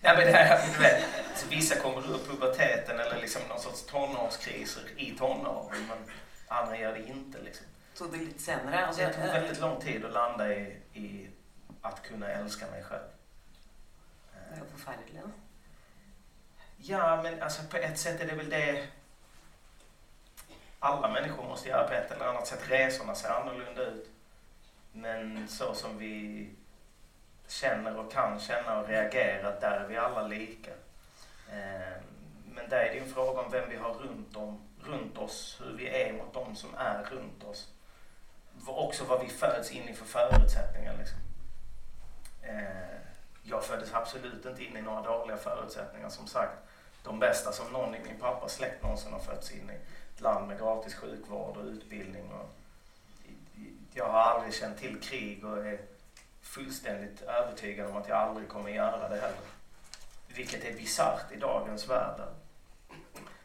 Ja, 0.00 0.14
men 0.14 0.26
det 0.26 0.32
här, 0.32 0.66
du 0.74 0.82
vet, 0.82 1.04
vissa 1.50 1.76
kommer 1.76 1.98
ur 1.98 2.18
puberteten 2.18 3.00
eller 3.00 3.20
liksom 3.20 3.42
någon 3.48 3.60
sorts 3.60 3.86
tonårskriser 3.86 4.82
i 4.96 5.10
tonåren 5.18 5.86
men 5.88 5.98
andra 6.48 6.76
gör 6.76 6.92
det 6.92 7.08
inte. 7.08 7.38
Liksom. 7.38 7.66
Tog 7.98 8.12
det 8.12 8.18
lite 8.18 8.42
senare? 8.42 8.86
Alltså, 8.86 9.02
Det 9.02 9.12
tog 9.12 9.24
eh, 9.24 9.32
väldigt 9.32 9.60
lång 9.60 9.80
tid 9.80 10.04
att 10.04 10.12
landa 10.12 10.54
i, 10.54 10.76
i 10.94 11.28
att 11.82 12.02
kunna 12.02 12.28
älska 12.28 12.66
mig 12.66 12.82
själv 12.84 13.02
det 14.50 14.56
är 14.56 14.60
jo 14.60 14.64
forferdelig. 14.70 15.22
Ja, 16.76 17.22
men 17.22 17.42
alltså 17.42 17.62
på 17.70 17.76
ett 17.76 17.98
sätt 17.98 18.20
är 18.20 18.26
det 18.26 18.34
väl 18.34 18.50
det 18.50 18.88
alla 20.78 21.08
människor 21.08 21.44
måste 21.44 21.68
göra 21.68 21.88
på 21.88 21.94
ett 21.94 22.10
eller 22.10 22.26
annat 22.26 22.46
sätt. 22.46 22.70
Resorna 22.70 23.14
ser 23.14 23.28
annorlunda 23.28 23.82
ut. 23.82 24.10
Men 24.92 25.48
så 25.48 25.74
som 25.74 25.98
vi 25.98 26.48
känner 27.48 27.96
och 27.98 28.12
kan 28.12 28.40
känna 28.40 28.80
och 28.80 28.88
reagera, 28.88 29.60
där 29.60 29.80
är 29.80 29.88
vi 29.88 29.96
alla 29.96 30.22
lika. 30.22 30.70
Ehm, 31.52 32.02
men 32.54 32.68
där 32.68 32.78
är 32.78 32.94
det 32.94 32.98
en 32.98 33.14
fråga 33.14 33.40
om 33.40 33.50
vem 33.50 33.70
vi 33.70 33.76
har 33.76 33.94
runt, 33.94 34.36
om, 34.36 34.60
runt 34.84 35.18
oss, 35.18 35.60
hur 35.64 35.76
vi 35.76 35.88
är 35.88 36.12
mot 36.12 36.34
de 36.34 36.56
som 36.56 36.74
är 36.74 37.02
runt 37.02 37.44
oss. 37.44 37.72
Också 38.66 39.04
vad 39.04 39.20
vi 39.20 39.28
föds 39.28 39.70
in 39.70 39.88
i 39.88 39.94
för 39.94 40.04
förutsättningar. 40.04 40.96
Liksom. 40.98 41.18
Ehm, 42.42 42.97
jag 43.50 43.64
föddes 43.64 43.94
absolut 43.94 44.46
inte 44.46 44.64
in 44.64 44.76
i 44.76 44.82
några 44.82 45.02
dåliga 45.02 45.36
förutsättningar. 45.36 46.08
Som 46.08 46.26
sagt, 46.26 46.58
de 47.02 47.18
bästa 47.18 47.52
som 47.52 47.72
någon 47.72 47.94
i 47.94 47.98
min 47.98 48.20
pappas 48.20 48.54
släkt 48.54 48.82
någonsin 48.82 49.12
har 49.12 49.20
fötts 49.20 49.52
in 49.52 49.70
i. 49.70 49.74
Ett 50.14 50.20
land 50.20 50.48
med 50.48 50.58
gratis 50.58 50.94
sjukvård 50.94 51.56
och 51.56 51.64
utbildning. 51.64 52.32
Och 52.32 52.48
jag 53.92 54.08
har 54.08 54.20
aldrig 54.20 54.54
känt 54.54 54.78
till 54.78 55.00
krig 55.00 55.44
och 55.44 55.66
är 55.66 55.80
fullständigt 56.42 57.22
övertygad 57.22 57.90
om 57.90 57.96
att 57.96 58.08
jag 58.08 58.18
aldrig 58.18 58.48
kommer 58.48 58.70
göra 58.70 59.08
det 59.08 59.16
heller. 59.16 59.38
Vilket 60.28 60.64
är 60.64 60.72
bisarrt 60.72 61.32
i 61.32 61.36
dagens 61.36 61.88
värld. 61.88 62.20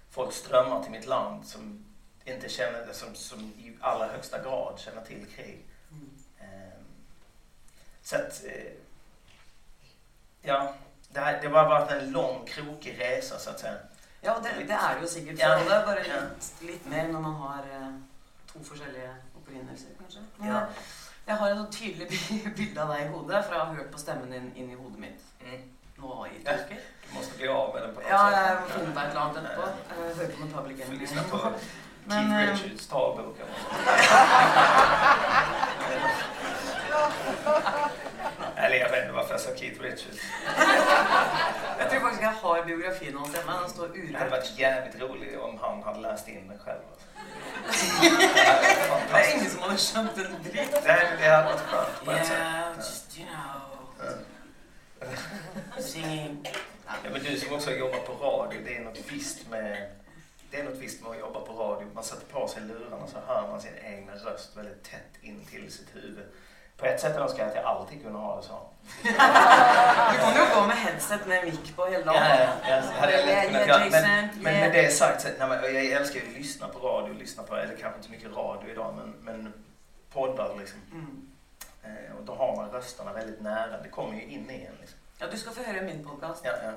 Folk 0.10 0.34
strömmar 0.34 0.84
till 0.84 0.92
mitt 0.92 1.06
land 1.06 1.48
som 1.48 1.86
inte 2.26 2.50
känner 2.50 2.94
som, 2.94 3.16
som 3.16 3.40
i 3.40 3.78
allra 3.82 4.08
högsta 4.08 4.44
grad 4.44 4.80
känner 4.80 5.02
till 5.02 5.26
krig. 5.36 5.66
Mm. 5.92 6.10
Ehm, 6.40 6.86
Så 8.02 8.16
att, 8.16 8.44
eh, 8.46 8.72
ja, 10.44 10.74
det, 11.14 11.20
här, 11.20 11.40
det 11.42 11.48
har 11.48 11.70
varit 11.70 11.92
en 11.92 12.12
lång 12.12 12.46
krokig 12.48 13.00
resa 13.02 13.40
så 13.40 13.50
att 13.50 13.60
säga. 13.60 13.74
Ja, 14.22 14.36
det, 14.44 14.50
det 14.68 14.74
er 14.74 14.96
det 14.96 15.02
jo 15.02 15.08
sikkert 15.08 15.40
Ja. 15.40 15.48
for 15.48 15.54
alle. 15.74 15.86
Bare 15.86 16.00
Ja. 16.08 16.22
litt 16.62 16.86
mer 16.86 17.08
når 17.08 17.20
man 17.20 17.34
har 17.34 17.60
eh, 17.74 17.88
to 18.54 18.60
forskjellige 18.64 19.10
opprinnelser, 19.38 19.88
kanskje. 20.00 20.20
Men 20.38 20.50
Ja. 20.50 20.60
jeg 21.28 21.36
har 21.36 21.50
et 21.50 21.58
sånt 21.58 21.74
tydelig 21.74 22.08
bi- 22.10 22.50
bilde 22.58 22.82
av 22.82 22.88
deg 22.94 23.06
i 23.06 23.08
hodet, 23.08 23.46
for 23.46 23.54
jeg 23.54 23.64
har 23.66 23.74
hørt 23.76 23.92
på 23.92 23.98
stemmen 24.00 24.32
din 24.32 24.52
inn 24.56 24.70
i 24.72 24.76
hodet 24.76 25.00
mitt 25.00 25.20
Mm. 25.44 25.62
nå 25.98 26.26
i 26.26 26.30
Ja. 26.46 26.52
Du 26.70 26.76
måste 27.18 27.38
bli 27.38 27.48
av 27.48 27.74
med 27.74 27.84
den 27.84 27.94
på 27.96 28.02
något 28.02 28.10
Ja, 28.10 28.30
sätt. 28.30 28.38
jeg 28.48 28.58
må 28.62 28.68
finne 28.80 28.94
på 28.94 29.00
et 29.00 29.06
eller 29.10 29.22
annet 29.22 29.38
etterpå. 29.38 29.62
Eh, 29.62 29.68
Høre 30.18 30.28
på 30.28 30.48
Public 30.58 30.78
Får 30.78 30.84
Enemy. 30.86 31.00
lyssna 31.00 31.22
på 31.32 31.38
Keith 32.10 32.34
eh, 32.34 32.52
Richards 32.52 32.88
talbok. 32.88 33.38
eller 33.44 36.02
något. 36.02 36.14
Eller 38.56 38.78
jag 39.46 39.54
vet 39.54 39.64
inte 39.64 39.80
varför 39.80 39.90
jag 39.90 40.00
sa 40.00 40.02
Keith 40.06 40.08
Richards. 40.08 40.20
Jeg 41.80 41.90
tror 41.90 42.00
faktisk 42.00 42.22
jeg 42.22 42.36
har 42.44 42.64
biografien 42.66 43.18
hans 43.18 43.36
hjemme. 43.36 43.52
Den 43.62 43.70
står 43.70 43.88
Det 43.88 44.18
hade 44.18 44.32
varit 44.32 44.60
jävligt 44.60 45.02
roligt 45.02 45.38
om 45.40 45.58
han 45.62 45.84
hade 45.84 46.00
läst 46.00 46.28
in 46.28 46.48
den 46.48 46.60
själv. 46.60 46.82
Alltså. 46.92 47.08
Det 49.12 49.20
er 49.20 49.36
ingen 49.36 49.50
som 49.50 49.62
hadde 49.62 49.78
skjønt 49.78 50.18
en 50.18 50.44
dritt. 50.44 50.72
Det, 50.72 50.94
det 51.20 51.30
hade 51.30 51.46
varit 51.46 51.60
skönt 51.60 52.06
på 52.06 52.12
ett 52.12 52.28
sätt. 52.28 52.38
Yeah, 52.38 52.76
just, 52.78 53.18
you 53.20 53.28
know, 53.28 53.54
singing. 55.82 56.48
Ja, 57.04 57.10
men 57.12 57.24
du 57.24 57.40
som 57.40 57.54
också 57.56 57.70
har 57.70 57.78
jobbat 57.78 58.06
på 58.06 58.14
radio, 58.14 58.62
det 58.66 58.78
är 58.78 58.82
något 58.82 59.12
visst 59.12 59.50
med 59.50 59.90
det 60.52 60.60
är 60.60 60.64
något 60.64 60.78
visst 60.78 61.02
med 61.02 61.12
att 61.12 61.20
jobba 61.20 61.40
på 61.40 61.54
radio. 61.54 61.88
Man 61.96 62.04
sätter 62.04 62.26
på 62.26 62.48
sig 62.48 62.62
lurarna 62.62 63.08
så 63.08 63.18
hör 63.28 63.48
man 63.48 63.62
sin 63.62 63.78
egna 63.84 64.16
röst 64.16 64.58
väldigt 64.58 64.84
tätt 64.84 65.14
in 65.22 65.46
till 65.46 65.72
sitt 65.72 65.96
huvud. 65.96 66.26
På 66.78 66.86
ett 66.86 67.00
sätt 67.02 67.18
önskar 67.18 67.40
jag 67.40 67.50
att 67.50 67.56
jag 67.56 67.66
alltid 67.66 68.04
kunde 68.04 68.20
ha 68.20 68.36
det 68.38 68.44
så. 68.44 68.60
Du 69.04 70.18
kan 70.20 70.34
jo 70.36 70.62
gå 70.62 70.68
med 70.68 70.78
headset 70.78 71.28
med 71.28 71.46
mick 71.46 71.76
på 71.76 71.86
hele 71.86 72.04
Ja, 72.06 72.14
dagen. 72.14 72.24
ja, 72.40 72.70
ja, 72.70 72.82
hade 73.00 73.12
jag 73.18 73.26
lätt 73.26 73.46
kunnat 73.48 73.68
göra. 73.68 73.90
Men, 73.90 74.30
med 74.44 74.74
det 74.74 74.94
sagt, 74.94 75.22
så, 75.22 75.28
nej, 75.40 75.48
men 75.50 75.64
jag 75.76 75.86
älskar 75.86 76.20
ju 76.20 76.28
att 76.28 76.34
lyssna 76.34 76.68
på 76.68 76.80
radio, 76.88 77.14
lyssna 77.14 77.44
på, 77.44 77.56
eller 77.56 77.76
kanske 77.76 77.88
inte 77.98 78.06
så 78.06 78.12
mycket 78.12 78.32
radio 78.36 78.72
idag, 78.72 78.94
men, 78.96 79.12
men 79.22 79.54
poddar 80.14 80.56
liksom. 80.60 80.80
Mm. 80.92 81.30
Eh, 81.84 82.16
och 82.18 82.24
då 82.24 82.36
har 82.36 82.56
man 82.56 82.70
rösterna 82.70 83.14
väldigt 83.14 83.42
nära. 83.42 83.82
Det 83.84 83.90
kommer 83.90 84.16
ju 84.16 84.22
in 84.24 84.50
i 84.50 84.54
en. 84.66 84.76
Liksom. 84.82 85.00
Ja, 85.18 85.26
du 85.32 85.38
skal 85.38 85.54
få 85.54 85.64
høre 85.64 85.82
min 85.82 86.06
podkast. 86.06 86.42
Ja, 86.46 86.52
ja. 86.64 86.72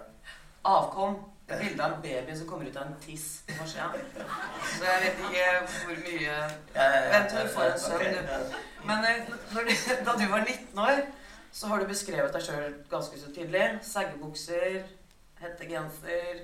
Avkom. 0.62 1.24
Et 1.49 1.61
bilde 1.61 1.84
av 1.84 1.92
en 1.94 2.03
baby 2.03 2.34
som 2.36 2.47
kommer 2.49 2.66
ut 2.66 2.76
av 2.76 2.86
en 2.88 2.97
tiss 3.05 3.26
på 3.47 3.55
forsida. 3.61 3.92
Så 4.72 4.84
jeg 4.84 5.03
vet 5.05 5.20
ikke 5.28 5.44
hvor 5.84 6.01
mye 6.09 6.38
Vent 7.12 7.28
til 7.30 7.38
du 7.44 7.53
får 7.55 7.68
en 7.68 7.78
søvn, 7.78 8.01
okej, 8.01 8.16
du. 8.16 8.57
Men 8.88 9.05
eh, 9.07 9.30
du, 9.53 9.70
da 10.09 10.16
du 10.18 10.24
var 10.32 10.42
19 10.42 10.78
år, 10.82 11.05
så 11.53 11.70
har 11.70 11.80
du 11.80 11.86
beskrevet 11.92 12.34
deg 12.34 12.42
sjøl 12.49 12.74
ganske 12.90 13.20
så 13.20 13.30
tydelig. 13.36 13.64
Seggebukser, 13.86 14.82
hettegenser 15.40 16.42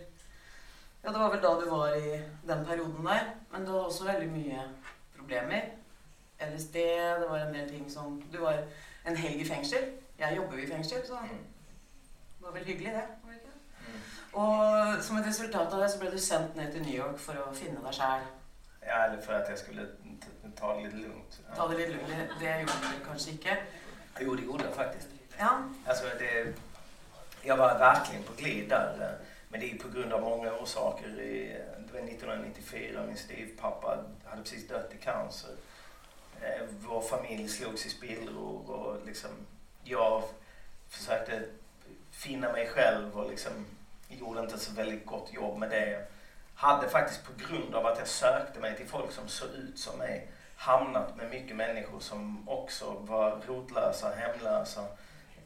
Ja, 1.02 1.10
det 1.10 1.18
var 1.18 1.32
vel 1.34 1.42
da 1.42 1.50
du 1.58 1.66
var 1.70 1.96
i 1.98 2.20
den 2.46 2.62
perioden 2.66 3.06
der. 3.06 3.32
Men 3.52 3.66
du 3.66 3.72
hadde 3.74 3.86
også 3.90 4.06
veldig 4.06 4.28
mye 4.30 4.68
problemer. 5.18 5.66
LSD, 6.42 6.78
det 7.22 7.26
var 7.30 7.42
en 7.42 7.54
del 7.54 7.68
ting 7.70 7.90
som 7.90 8.20
Du 8.32 8.38
var 8.44 8.62
en 9.06 9.16
helg 9.18 9.42
i 9.42 9.48
fengsel. 9.50 9.90
Jeg 10.18 10.36
jobber 10.38 10.56
jo 10.58 10.62
i 10.62 10.70
fengsel, 10.70 11.02
så 11.06 11.18
Mm. 11.22 11.42
det 12.38 12.46
var 12.46 12.52
vel 12.54 12.64
hyggelig, 12.64 12.92
det. 12.92 13.02
Og 14.32 15.02
som 15.04 15.16
et 15.18 15.26
resultat 15.26 15.74
av 15.74 15.80
det 15.80 15.90
så 15.90 15.98
ble 16.00 16.10
du 16.10 16.18
sendt 16.18 16.56
ned 16.56 16.72
til 16.72 16.82
New 16.82 16.94
York 16.96 17.18
for 17.20 17.36
å 17.42 17.52
finne 17.54 17.82
deg 17.84 17.98
sjæl. 17.98 18.24
Ja, 18.86 19.04
eller 19.04 19.22
för 19.22 19.32
att 19.32 19.48
jag 19.48 19.58
skulle 19.58 19.86
ta 20.60 20.76
det 20.76 20.82
lite 20.82 20.96
lugnt. 20.96 21.40
Ja. 21.48 21.56
Ta 21.56 21.68
det 21.68 21.76
litt 21.78 21.88
lugnt. 21.88 22.08
Det 22.40 22.60
gjorde 22.60 22.72
du 22.72 23.04
kanskje 23.06 23.32
ikke. 23.32 23.56
Jo, 24.20 24.34
det 24.34 24.42
gjorde 24.42 24.64
jag 24.64 24.74
faktiskt. 24.74 25.08
Ja. 25.38 25.62
Alltså, 25.86 26.04
det, 26.18 26.54
jag 27.42 27.56
var 27.56 27.78
verkligen 27.78 28.22
på 28.22 28.32
glid 28.36 28.68
där. 28.68 29.18
Men 29.48 29.60
det 29.60 29.70
är 29.70 29.78
på 29.78 29.88
grund 29.88 30.12
av 30.12 30.20
många 30.20 30.52
orsaker. 30.52 31.08
Det 31.08 31.92
var 31.92 32.00
1994, 32.00 33.06
min 33.06 33.16
styvpappa 33.16 33.98
hade 34.24 34.42
precis 34.42 34.68
dött 34.68 34.94
i 34.94 35.04
cancer. 35.04 35.50
Eh, 36.40 36.66
vår 36.80 37.00
familj 37.00 37.48
slogs 37.48 37.86
i 37.86 37.90
spillror 37.90 38.70
och 38.70 39.06
liksom 39.06 39.30
jag 39.84 40.22
försökte 40.88 41.42
finna 42.10 42.52
mig 42.52 42.68
själv 42.68 43.18
och 43.18 43.30
liksom 43.30 43.52
gjorde 44.20 44.40
inte 44.40 44.58
så 44.58 44.72
väldigt 44.72 45.06
gott 45.06 45.32
jobb 45.32 45.58
med 45.58 45.70
det. 45.70 46.06
Hade 46.54 46.88
faktiskt 46.88 47.24
på 47.24 47.32
grund 47.46 47.74
av 47.74 47.86
att 47.86 47.98
jag 47.98 48.08
sökte 48.08 48.60
mig 48.60 48.76
till 48.76 48.88
folk 48.88 49.12
som 49.12 49.28
såg 49.28 49.48
ut 49.48 49.78
som 49.78 49.98
mig 49.98 50.28
hamnat 50.56 51.16
med 51.16 51.30
mycket 51.30 51.56
människor 51.56 52.00
som 52.00 52.48
också 52.48 52.96
var 53.00 53.40
rotlösa, 53.46 54.14
hemlösa 54.14 54.86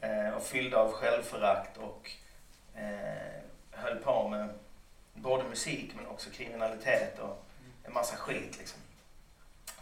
eh, 0.01 0.29
och 0.29 0.43
fyllda 0.43 0.77
av 0.77 0.91
självförakt 0.91 1.77
och 1.77 2.11
eh, 2.75 3.41
höll 3.71 3.97
på 3.97 4.27
med 4.27 4.49
både 5.13 5.43
musik 5.43 5.91
men 5.95 6.07
också 6.07 6.29
kriminalitet 6.29 7.19
och 7.19 7.45
en 7.83 7.93
massa 7.93 8.15
skit 8.15 8.57
liksom. 8.57 8.79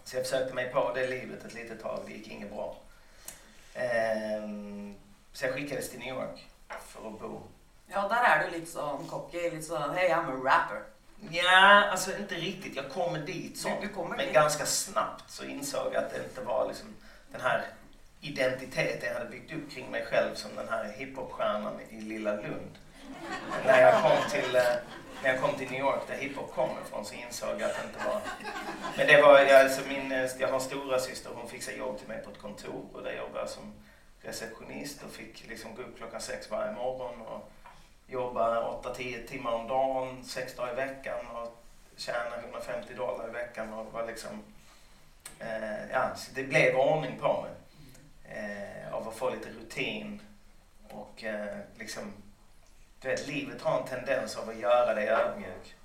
Så 0.04 0.16
jag 0.16 0.24
försökte 0.24 0.56
mig 0.56 0.72
på 0.72 0.94
det 0.96 1.08
livet 1.08 1.46
ett 1.46 1.54
litet 1.54 1.82
tag, 1.82 2.00
det 2.06 2.14
gick 2.14 2.28
inget 2.28 2.54
bra. 2.54 2.78
Eh, 3.74 4.50
så 5.34 5.46
jag 5.46 5.54
skickades 5.54 5.90
till 5.90 6.00
New 6.00 6.16
York 6.16 6.48
för 6.88 7.08
att 7.08 7.20
bo. 7.20 7.42
Ja, 7.88 8.08
där 8.08 8.24
är 8.24 8.46
du 8.46 8.60
lite 8.60 8.72
sån 8.72 9.08
cocky, 9.08 9.50
lite 9.50 9.62
så 9.62 9.78
hey 9.78 10.10
I'm 10.10 10.30
a 10.30 10.42
rapper. 10.44 10.84
Ja, 11.30 11.84
alltså 11.92 12.18
inte 12.18 12.36
riktigt. 12.36 12.76
Jag 12.76 12.90
kommer 12.90 13.20
dit 13.20 13.58
så. 13.58 13.70
Du, 13.70 13.88
du 13.88 13.94
kommer 13.94 14.18
men 14.18 14.26
dit. 14.26 14.34
ganska 14.34 14.66
snabbt 14.66 15.32
så 15.32 15.44
insåg 15.44 15.94
jag 15.94 16.04
att 16.04 16.14
det 16.14 16.24
inte 16.24 16.42
var 16.42 16.68
liksom 16.68 16.96
den 17.32 17.42
här 17.42 17.66
identiteten 18.22 19.10
jag 19.10 19.14
hade 19.14 19.30
byggt 19.30 19.54
upp 19.54 19.72
kring 19.72 19.92
mig 19.92 20.06
själv 20.06 20.36
som 20.36 20.56
den 20.56 20.70
här 20.70 20.84
hiphopstjärnan 20.98 21.80
i 21.90 22.02
Lilla 22.02 22.34
Lund. 22.34 22.78
när, 23.66 23.82
jag 23.82 24.02
kom 24.02 24.30
till, 24.32 24.56
eh, 24.56 24.62
när 25.24 25.30
jag 25.30 25.42
kom 25.42 25.54
till 25.54 25.72
New 25.72 25.80
York 25.80 26.02
där 26.08 26.16
hiphop 26.16 26.54
kommer 26.56 26.82
ifrån 26.88 27.06
så 27.06 27.14
insåg 27.14 27.50
jag 27.50 27.64
att 27.64 27.76
det 27.76 27.88
inte 27.88 28.08
var... 28.08 28.22
Men 28.98 29.08
det 29.08 29.22
var, 29.22 29.64
alltså 29.64 29.82
min, 29.88 30.12
eh, 30.12 30.30
jag 30.40 30.48
har 30.48 30.56
en 30.56 30.62
stora 30.62 31.00
syster 31.00 31.30
hon 31.36 31.50
fixade 31.50 31.78
jobb 31.78 32.00
till 32.00 32.08
mig 32.08 32.22
på 32.24 32.32
ett 32.32 32.42
kontor 32.42 32.86
och 32.94 33.04
där 33.04 33.18
jobbade 33.18 33.40
jag 33.40 33.50
som 33.50 33.74
receptionist 34.22 35.04
och 35.04 35.12
fick 35.12 35.48
liksom 35.48 35.76
gå 35.76 35.82
upp 35.82 35.98
klockan 35.98 36.22
sex 36.22 36.52
varje 36.52 36.72
morgon 36.72 37.22
och 37.22 37.52
jobba 38.08 38.62
8-10 38.82 39.28
timmar 39.28 39.52
om 39.52 39.68
dagen, 39.68 40.24
6 40.24 40.56
dagar 40.56 40.74
i 40.74 40.76
veckan 40.76 41.28
och 41.28 41.64
tjäna 41.96 42.38
150 42.40 42.94
dollar 42.94 43.30
i 43.30 43.32
veckan 43.32 43.74
och 43.74 43.94
var 43.94 44.06
liksom... 44.06 44.44
Eh, 45.40 45.90
ja, 45.92 46.12
det 46.36 46.44
blev 46.44 46.76
ordning 46.76 47.20
på 47.20 47.42
mig. 47.42 47.52
Eh, 48.24 48.94
av 48.94 49.08
att 49.08 49.16
få 49.16 49.30
lite 49.30 49.50
rutin 49.50 50.22
och 50.90 51.24
eh, 51.24 51.58
liksom... 51.80 52.14
Du 53.02 53.08
vet, 53.08 53.28
livet 53.28 53.62
har 53.62 53.82
en 53.82 53.88
tendens 53.88 54.38
av 54.38 54.50
att 54.50 54.58
göra 54.58 54.94
dig 54.94 55.10
ödmjuk. 55.10 55.76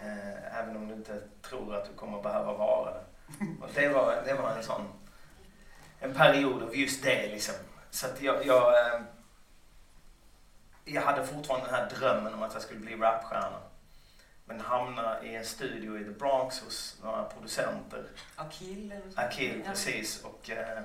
Eh, 0.00 0.58
även 0.58 0.76
om 0.76 0.88
du 0.88 0.94
inte 0.94 1.20
tror 1.42 1.74
att 1.74 1.84
du 1.84 1.92
kommer 1.92 2.22
behöva 2.22 2.52
vara 2.52 2.90
det. 2.90 3.04
Och 3.62 3.68
det 3.74 3.88
var, 3.88 4.22
det 4.26 4.34
var 4.34 4.50
en 4.50 4.62
sån... 4.62 4.88
En 6.00 6.14
period 6.14 6.62
av 6.62 6.76
just 6.76 7.04
det 7.04 7.26
liksom. 7.26 7.54
Så 7.90 8.06
att 8.06 8.22
jag... 8.22 8.46
jag 8.46 8.94
eh, 8.94 9.00
jag 10.84 11.02
hade 11.02 11.26
fortfarande 11.26 11.66
den 11.66 11.74
här 11.74 11.90
drömmen 11.90 12.34
om 12.34 12.42
att 12.42 12.52
jag 12.52 12.62
skulle 12.62 12.80
bli 12.80 12.96
rapstjärna. 12.96 13.60
Men 14.44 14.60
hamna 14.60 15.24
i 15.24 15.34
en 15.34 15.44
studio 15.44 15.98
i 15.98 16.04
The 16.04 16.10
Bronx 16.10 16.60
hos 16.60 16.96
några 17.02 17.24
producenter. 17.24 18.04
Akil 18.36 18.92
eller. 18.92 19.26
Akil, 19.26 19.62
precis. 19.66 20.24
Och, 20.24 20.50
eh, 20.50 20.78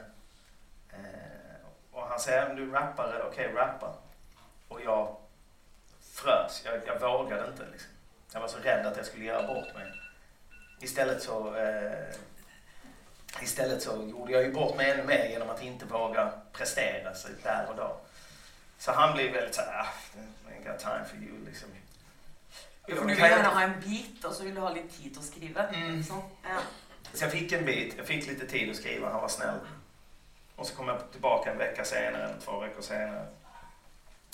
eh, 0.89 1.65
och 1.91 2.07
han 2.07 2.19
säger, 2.19 2.47
"Men 2.47 2.55
du 2.55 2.71
rappare, 2.71 3.23
okej 3.23 3.53
rappa. 3.53 3.93
Och 4.67 4.81
jag 4.81 5.15
frös. 6.01 6.61
Jag, 6.65 6.81
jag 6.87 6.99
vågade 6.99 7.47
inte 7.47 7.65
liksom. 7.71 7.91
Jag 8.33 8.41
var 8.41 8.47
så 8.47 8.57
rädd 8.57 8.85
att 8.85 8.97
jag 8.97 9.05
skulle 9.05 9.25
göra 9.25 9.47
bort 9.47 9.73
mig. 9.73 9.91
Istället 10.81 11.23
så, 11.23 11.55
eh, 11.55 12.09
istället 13.41 13.81
så 13.81 14.03
gjorde 14.03 14.31
jag 14.31 14.43
ju 14.43 14.51
bort 14.53 14.77
mig 14.77 14.91
ännu 14.91 15.03
mer 15.03 15.25
genom 15.25 15.49
att 15.49 15.61
inte 15.63 15.85
våga 15.85 16.31
prestera 16.51 17.13
så 17.13 17.27
där 17.43 17.67
och 17.69 17.75
då. 17.75 17.97
Så 18.77 18.91
han 18.91 19.13
blev 19.13 19.31
väldigt 19.33 19.55
såhär, 19.55 19.81
ah, 19.81 19.87
I 20.51 20.67
got 20.67 20.79
time 20.79 21.05
for 21.05 21.17
you 21.17 21.45
liksom. 21.45 21.69
Ja, 22.87 22.95
för 22.95 23.01
du 23.01 23.07
vill 23.07 23.23
gärna 23.23 23.49
ha 23.49 23.61
en 23.61 23.79
bit 23.79 24.25
och 24.25 24.33
så 24.33 24.43
vill 24.43 24.55
du 24.55 24.61
ha 24.61 24.73
lite 24.73 24.97
tid 24.97 25.17
att 25.17 25.23
skriva. 25.25 25.67
Mm. 25.67 26.03
Så, 26.03 26.23
ja. 26.43 26.59
Så 27.13 27.23
jag 27.23 27.31
fick 27.31 27.51
en 27.51 27.65
bit, 27.65 27.93
jag 27.97 28.07
fick 28.07 28.27
lite 28.27 28.47
tid 28.47 28.69
att 28.69 28.75
skriva, 28.75 29.09
han 29.09 29.21
var 29.21 29.27
snäll. 29.27 29.59
Och 30.55 30.67
så 30.67 30.75
kom 30.75 30.87
jag 30.87 31.11
tillbaka 31.11 31.51
en 31.51 31.57
vecka 31.57 31.85
senare, 31.85 32.23
eller 32.23 32.39
två 32.39 32.59
veckor 32.59 32.81
senare. 32.81 33.27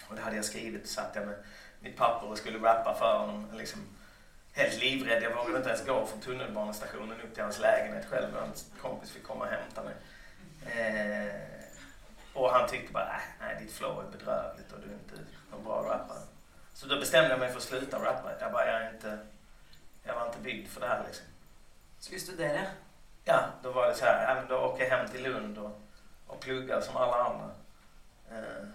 Och 0.07 0.15
det 0.15 0.21
hade 0.21 0.35
jag 0.35 0.45
skrivit, 0.45 0.89
satt 0.89 1.11
jag 1.15 1.25
med 1.25 1.35
mitt 1.79 1.97
papper 1.97 2.27
och 2.27 2.37
skulle 2.37 2.59
rappa 2.59 2.95
för 2.99 3.17
honom. 3.17 3.47
Liksom, 3.53 3.81
helt 4.53 4.79
livrädd, 4.79 5.23
jag 5.23 5.35
vågade 5.35 5.57
inte 5.57 5.69
ens 5.69 5.85
gå 5.85 6.05
från 6.05 6.19
tunnelbanestationen 6.19 7.21
upp 7.21 7.33
till 7.33 7.43
hans 7.43 7.59
lägenhet 7.59 8.05
själv. 8.09 8.35
Hans 8.35 8.65
kompis 8.81 9.11
fick 9.11 9.23
komma 9.23 9.45
och 9.45 9.51
hämta 9.51 9.83
mig. 9.83 9.93
Eh, 10.65 11.50
och 12.33 12.49
han 12.49 12.69
tyckte 12.69 12.93
bara, 12.93 13.07
"Äh, 13.15 13.21
nej 13.39 13.57
ditt 13.61 13.73
flow 13.73 13.99
är 14.05 14.11
bedrövligt 14.17 14.71
och 14.71 14.79
du 14.79 14.87
är 14.89 14.93
inte 14.93 15.15
någon 15.51 15.63
bra 15.63 15.83
rappare. 15.83 16.19
Så 16.73 16.87
då 16.87 16.99
bestämde 16.99 17.29
jag 17.29 17.39
mig 17.39 17.49
för 17.49 17.57
att 17.57 17.63
sluta 17.63 18.05
rappa. 18.05 18.31
Jag 18.39 18.51
bara, 18.51 18.65
jag 18.71 18.81
är 18.81 18.93
inte, 18.93 19.19
jag 20.03 20.15
var 20.15 20.25
inte 20.25 20.39
byggd 20.39 20.67
för 20.67 20.81
det 20.81 20.87
här 20.87 21.03
liksom. 21.07 21.25
Ska 21.99 22.13
vi 22.13 22.19
studera? 22.19 22.61
Ja, 23.23 23.45
då 23.63 23.71
var 23.71 23.87
det 23.87 23.95
så 23.95 24.05
här, 24.05 24.35
ja, 24.35 24.43
då 24.49 24.61
åker 24.61 24.83
jag 24.83 24.97
hem 24.97 25.09
till 25.09 25.23
Lund 25.23 25.57
och, 25.57 25.81
och 26.27 26.39
pluggar 26.39 26.81
som 26.81 26.97
alla 26.97 27.23
andra. 27.23 27.49
Eh, 28.31 28.67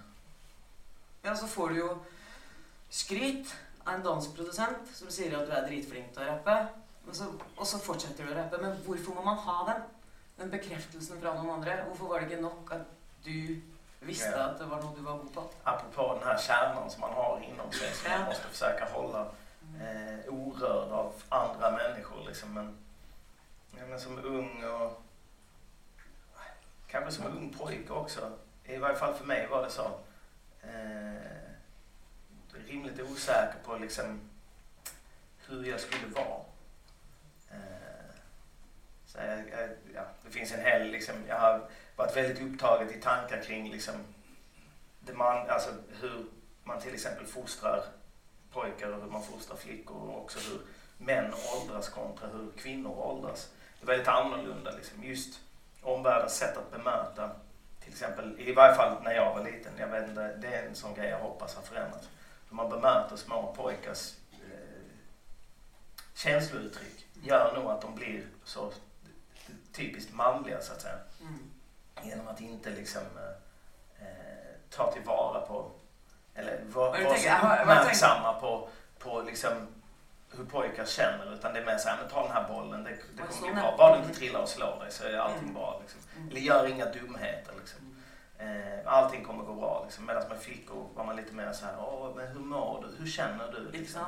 Ja, 1.22 1.36
så 1.36 1.46
får 1.46 1.68
du 1.68 1.74
ju 1.76 1.88
skryt 2.88 3.54
av 3.84 3.94
en 3.94 4.02
dansk 4.02 4.34
producent 4.36 4.78
som 4.94 5.10
säger 5.10 5.38
att 5.38 5.46
du 5.46 5.52
är 5.52 5.66
dritflink 5.66 6.12
till 6.12 6.22
att 6.22 6.28
rappa. 6.28 6.66
Men 7.04 7.14
så, 7.14 7.24
och 7.56 7.66
så 7.66 7.78
fortsätter 7.78 8.24
du 8.24 8.30
att 8.30 8.36
rappa. 8.36 8.58
Men 8.58 8.76
varför 8.86 9.10
må 9.14 9.22
man 9.22 9.36
ha 9.38 9.64
den? 9.72 9.82
Den 10.36 10.50
bekräftelsen 10.50 11.20
från 11.20 11.36
de 11.36 11.50
andra. 11.50 11.84
Varför 11.88 12.04
var 12.04 12.20
det 12.20 12.24
inte 12.26 12.40
nog 12.40 12.72
att 12.72 12.86
du 13.24 13.60
visste 14.00 14.28
Ja. 14.30 14.42
att 14.44 14.58
det 14.58 14.64
var 14.64 14.82
något 14.82 14.96
du 14.96 15.02
var 15.02 15.18
god 15.18 15.34
på? 15.34 15.48
apropå 15.64 16.14
den 16.18 16.28
här 16.28 16.38
kärnan 16.38 16.90
som 16.90 17.00
man 17.00 17.12
har 17.12 17.40
inom 17.40 17.72
sig 17.72 17.92
som 17.92 18.10
man 18.10 18.24
måste 18.24 18.48
försöka 18.48 18.84
hålla 18.84 19.20
eh, 19.80 20.28
orörd 20.34 20.92
av 20.92 21.12
andra 21.28 21.70
människor. 21.70 22.24
Liksom. 22.26 22.54
Men, 22.54 22.76
ja, 23.78 23.86
men 23.88 24.00
som 24.00 24.24
ung 24.24 24.64
och 24.64 25.02
kanske 26.86 27.10
som 27.12 27.26
ung 27.26 27.54
pojke 27.58 27.92
också. 27.92 28.32
I 28.64 28.76
varje 28.76 28.96
fall 28.96 29.14
för 29.14 29.24
mig 29.24 29.46
var 29.46 29.62
det 29.62 29.70
så. 29.70 29.90
Eh, 30.62 31.46
rimligt 32.66 33.00
osäker 33.00 33.56
på 33.64 33.76
liksom, 33.76 34.20
hur 35.46 35.64
jag 35.64 35.80
skulle 35.80 36.06
vara. 36.06 36.40
Eh, 37.50 38.14
så 39.06 39.18
jag, 39.18 39.38
jag, 39.38 39.70
ja, 39.94 40.02
det 40.24 40.30
finns 40.30 40.52
en 40.52 40.60
hel, 40.60 40.90
liksom, 40.90 41.14
jag 41.28 41.38
har 41.38 41.68
varit 41.96 42.16
väldigt 42.16 42.42
upptaget 42.42 42.96
i 42.96 43.00
tankar 43.00 43.42
kring 43.42 43.70
liksom, 43.70 43.94
det 45.00 45.14
man, 45.14 45.50
alltså 45.50 45.70
hur 46.00 46.26
man 46.64 46.80
till 46.80 46.94
exempel 46.94 47.26
fostrar 47.26 47.84
pojkar 48.52 48.92
och 48.92 49.02
hur 49.02 49.10
man 49.10 49.22
fostrar 49.22 49.56
flickor 49.56 49.96
och 49.96 50.22
också 50.22 50.38
hur 50.50 50.60
män 50.98 51.34
åldras 51.54 51.88
kontra 51.88 52.28
hur 52.28 52.50
kvinnor 52.56 52.98
åldras. 52.98 53.50
Det 53.80 53.84
är 53.84 53.86
väldigt 53.86 54.08
annorlunda. 54.08 54.70
Liksom. 54.70 55.04
Just 55.04 55.40
omvärldens 55.82 56.36
sätt 56.36 56.56
att 56.56 56.70
bemöta, 56.70 57.30
till 57.80 57.92
exempel, 57.92 58.40
i 58.40 58.52
varje 58.52 58.74
fall 58.74 59.02
när 59.02 59.12
jag 59.12 59.34
var 59.34 59.44
liten, 59.44 59.72
jag 59.78 59.88
vet 59.88 60.08
inte, 60.08 60.36
det 60.36 60.54
är 60.54 60.66
en 60.66 60.74
sån 60.74 60.94
grej 60.94 61.10
jag 61.10 61.18
hoppas 61.18 61.54
har 61.54 61.62
förändrats. 61.62 62.08
Hur 62.48 62.56
man 62.56 62.70
bemöter 62.70 63.16
små 63.16 63.54
pojkars 63.56 64.14
eh, 64.32 64.82
känslouttryck 66.14 67.06
gör 67.22 67.54
nog 67.54 67.70
att 67.70 67.82
de 67.82 67.94
blir 67.94 68.26
så 68.44 68.72
typiskt 69.72 70.14
manliga 70.14 70.60
så 70.60 70.72
att 70.72 70.80
säga. 70.80 70.98
Mm. 71.20 71.50
Genom 72.02 72.28
att 72.28 72.40
inte 72.40 72.70
liksom 72.70 73.02
eh, 73.16 74.06
eh, 74.06 74.54
ta 74.70 74.92
tillvara 74.92 75.40
på 75.40 75.70
eller 76.34 76.60
vara 76.64 76.90
var 76.90 76.98
så 77.16 77.62
uppmärksamma 77.62 78.32
på, 78.40 78.68
på 78.98 79.22
liksom 79.22 79.52
hur 80.36 80.44
pojkar 80.44 80.84
känner 80.84 81.34
utan 81.34 81.52
det 81.54 81.60
är 81.60 81.64
mer 81.64 81.78
såhär, 81.78 81.96
men 82.00 82.08
ta 82.10 82.22
den 82.22 82.32
här 82.32 82.48
bollen, 82.48 82.84
det, 82.84 82.90
det 82.90 83.22
kommer 83.22 83.52
bli 83.52 83.62
bra. 83.62 83.74
Bara 83.78 83.96
du 83.96 84.02
inte 84.02 84.18
trillar 84.18 84.40
och 84.40 84.48
slår 84.48 84.80
dig 84.80 84.90
så 84.92 85.04
är 85.04 85.16
allting 85.18 85.42
Mm. 85.42 85.54
bra. 85.54 85.78
Liksom. 85.80 86.00
Mm. 86.16 86.28
Eller 86.30 86.40
gör 86.40 86.66
inga 86.66 86.84
dumheter. 86.84 87.52
Liksom. 87.58 87.80
Eh, 88.38 88.78
allting 88.92 89.24
kommer 89.24 89.44
gå 89.44 89.54
bra. 89.54 89.82
Liksom. 89.84 90.06
Medan 90.06 90.28
med 90.28 90.38
flickor 90.38 90.86
var 90.94 91.04
man 91.04 91.16
lite 91.16 91.34
mer 91.34 91.52
så 91.52 91.66
här, 91.66 91.74
Åh, 91.78 92.12
men 92.16 92.26
hur 92.28 92.40
mår 92.40 92.82
du? 92.82 93.02
Hur 93.04 93.10
känner 93.10 93.52
du? 93.52 93.78
Liksom. 93.78 94.04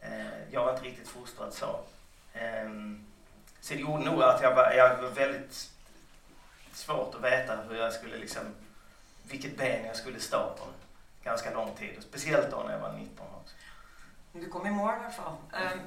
Eh, 0.00 0.26
jag 0.50 0.64
var 0.64 0.72
inte 0.72 0.84
riktigt 0.84 1.08
fostrad 1.08 1.52
så. 1.52 1.80
Eh, 2.32 2.68
så 3.60 3.74
det 3.74 3.80
gjorde 3.80 4.04
nog 4.04 4.22
att 4.22 4.42
jag 4.42 4.54
var, 4.54 4.70
jag 4.72 4.96
var 5.02 5.08
väldigt 5.10 5.70
svårt 6.74 7.14
att 7.14 7.22
veta 7.22 7.56
hur 7.56 7.76
jag 7.76 7.92
skulle 7.92 8.16
liksom, 8.16 8.42
vilket 9.22 9.56
ben 9.56 9.86
jag 9.86 9.96
skulle 9.96 10.20
stå 10.20 10.38
på 10.38 10.64
ganska 11.24 11.50
lång 11.50 11.74
tid. 11.74 11.96
Speciellt 12.00 12.50
då 12.50 12.62
när 12.66 12.72
jag 12.72 12.80
var 12.80 12.92
19 12.92 13.26
också. 13.42 13.54
Du 14.32 14.48
kom 14.48 14.66
i 14.66 14.70
mål 14.70 14.94
i 14.94 15.04
alla 15.04 15.10
fall. 15.10 15.36
Um, 15.52 15.80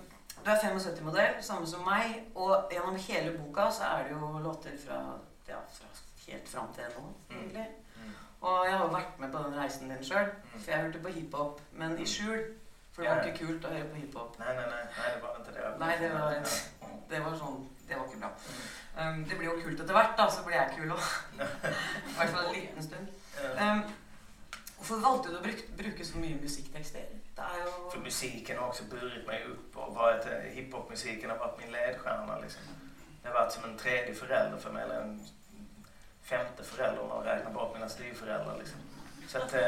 du 0.44 0.52
är 0.52 0.80
75-modell, 0.80 1.44
samma 1.44 1.66
som 1.66 1.86
mig. 1.86 2.30
Och 2.34 2.70
genom 2.72 2.96
hela 2.96 3.38
boken 3.38 3.72
så 3.72 3.84
är 3.84 4.04
det 4.04 4.10
ju 4.10 4.44
låtar 4.44 4.72
från, 4.86 5.20
ja, 5.46 5.56
från 5.74 5.88
helt 6.28 6.50
fram 6.50 6.74
till 6.74 6.84
nu. 6.84 7.36
Mm. 7.36 7.50
egentligen. 7.50 7.72
Och 8.40 8.68
jag 8.68 8.78
har 8.78 8.88
varit 8.88 9.20
med 9.20 9.32
på 9.32 9.38
den 9.38 9.54
resan 9.54 9.90
din 9.90 10.04
själv. 10.04 10.30
Mm. 10.30 10.64
För 10.64 10.72
jag 10.72 10.80
hörde 10.80 11.00
på 11.00 11.08
hiphop, 11.08 11.62
men 11.72 12.00
i 12.00 12.06
skjul. 12.06 12.58
För 12.92 13.04
det 13.04 13.10
var 13.10 13.24
inte 13.24 13.38
kul 13.38 13.66
att 13.66 13.72
höra 13.72 13.86
på 13.86 13.96
hiphop. 13.96 14.36
Nej, 14.38 14.56
nej, 14.56 14.66
nej, 14.70 14.86
nej, 14.98 15.16
det 15.16 15.28
var 15.28 15.36
inte 15.36 15.52
det. 15.52 15.76
Nej, 15.80 15.98
det 16.02 16.10
var, 16.10 16.44
det 17.10 17.20
var 17.20 17.36
sån, 17.38 17.70
det 17.88 17.96
var 17.96 18.06
inte 18.06 18.18
bra. 18.18 18.32
Um, 18.98 19.26
det 19.30 19.36
blir 19.36 19.50
ju 19.50 19.62
kul 19.62 19.82
efter 19.82 19.94
vart 19.94 20.18
då, 20.18 20.32
så 20.32 20.44
blir 20.44 20.56
jag 20.56 20.76
kul 20.76 20.92
också. 20.92 21.16
I 21.38 22.20
alla 22.20 22.30
fall 22.30 22.46
en 22.46 22.62
liten 22.62 22.84
stund. 22.84 23.08
Um, 23.60 23.82
Varför 24.78 24.96
valde 24.96 25.30
du 25.30 25.38
att 25.38 25.44
bruka, 25.44 25.62
bruka 25.78 26.04
så? 26.06 26.18
Det 26.18 26.28
är 26.28 27.58
ju... 27.58 27.90
För 27.92 28.00
musiken 28.00 28.58
har 28.58 28.68
också 28.68 28.84
burit 28.84 29.28
mig 29.28 29.44
upp 29.44 29.78
och 29.78 29.96
varit, 29.96 30.26
eh, 30.26 30.32
hiphopmusiken 30.32 31.30
har 31.30 31.38
varit 31.38 31.60
min 31.60 31.72
ledstjärna. 31.72 32.40
Liksom. 32.40 32.62
Det 33.22 33.28
har 33.28 33.36
varit 33.36 33.54
som 33.54 33.64
en 33.64 33.78
tredje 33.78 34.14
förälder 34.16 34.58
för 34.58 34.72
mig, 34.72 34.84
eller 34.84 35.02
en 35.02 35.28
femte 36.24 36.64
förälder 36.64 37.02
om 37.02 37.10
man 37.10 37.24
räknar 37.24 37.52
bort 37.52 37.74
mina 37.74 37.90
styvföräldrar. 37.90 38.58
Liksom. 38.60 38.80
Så 39.28 39.38
att, 39.38 39.54
äh, 39.54 39.60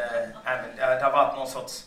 det 0.75 1.03
har 1.03 1.11
varit 1.11 1.35
någon 1.35 1.47
sorts 1.47 1.85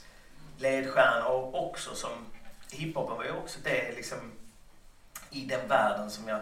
ledstjärna 0.56 1.26
och 1.26 1.68
också 1.68 1.94
som 1.94 2.26
hiphopen 2.70 3.16
var 3.16 3.24
ju 3.24 3.32
också 3.32 3.58
det 3.62 3.92
liksom 3.96 4.32
i 5.32 5.44
den 5.44 5.68
världen 5.68 6.10
som 6.10 6.28
jag 6.28 6.40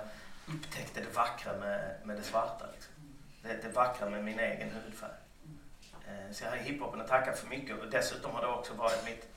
upptäckte 0.48 1.00
det 1.00 1.16
vackra 1.16 1.56
med, 1.56 1.94
med 2.04 2.16
det 2.16 2.22
svarta. 2.22 2.64
Liksom. 2.72 2.92
Det, 3.42 3.62
det 3.62 3.68
vackra 3.68 4.10
med 4.10 4.24
min 4.24 4.38
egen 4.38 4.70
hudfärg. 4.70 5.10
Eh, 6.06 6.32
så 6.32 6.44
jag 6.44 6.50
har 6.50 6.56
hiphopen 6.56 7.00
att 7.00 7.08
tacka 7.08 7.32
för 7.32 7.46
mycket 7.46 7.78
och 7.78 7.90
dessutom 7.90 8.30
har 8.30 8.40
det 8.40 8.48
också 8.48 8.74
varit 8.74 9.04
mitt, 9.04 9.28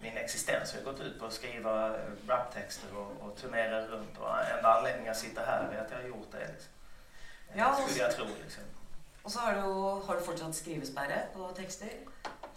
min 0.00 0.16
existens. 0.16 0.74
Jag 0.74 0.84
har 0.84 0.92
gått 0.92 1.00
ut 1.00 1.18
på 1.18 1.26
att 1.26 1.32
skriva 1.32 1.88
eh, 1.88 2.02
raptexter 2.28 2.96
och, 2.96 3.26
och 3.26 3.36
turnera 3.36 3.86
runt 3.86 4.18
och 4.18 4.28
enda 4.56 4.74
anledningen 4.74 5.06
jag 5.06 5.16
sitter 5.16 5.46
här 5.46 5.72
är 5.72 5.84
att 5.84 5.90
jag 5.90 5.98
har 5.98 6.08
gjort 6.08 6.32
det. 6.32 6.52
Liksom. 6.52 6.72
Ja, 7.54 7.74
skulle 7.74 8.02
jag 8.04 8.16
tro. 8.16 8.26
Liksom. 8.42 8.62
Och 9.22 9.32
så 9.32 9.38
har 9.38 9.54
du, 9.54 9.60
har 10.06 10.14
du 10.14 10.20
fortsatt 10.20 10.54
skrivespärre 10.54 11.26
på 11.34 11.48
texter? 11.48 11.88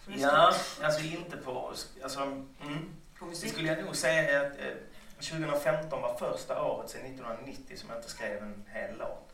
Ja, 0.08 0.54
alltså 0.82 1.02
inte 1.02 1.38
på... 1.38 1.74
Alltså, 2.04 2.20
mm, 2.22 2.96
på 3.20 3.26
musik? 3.26 3.43
Det 3.43 3.50
skulle 3.50 3.68
jag 3.68 3.86
nog 3.86 3.96
säga 3.96 4.41
att 4.41 4.60
eh, 4.60 4.74
2015 5.16 6.01
var 6.01 6.16
första 6.16 6.63
året 6.63 6.89
sedan 6.89 7.01
1990 7.01 7.78
som 7.78 7.89
jag 7.89 7.97
inte 7.97 8.09
skrev 8.09 8.43
en 8.43 8.66
hel 8.74 8.97
låt. 8.97 9.34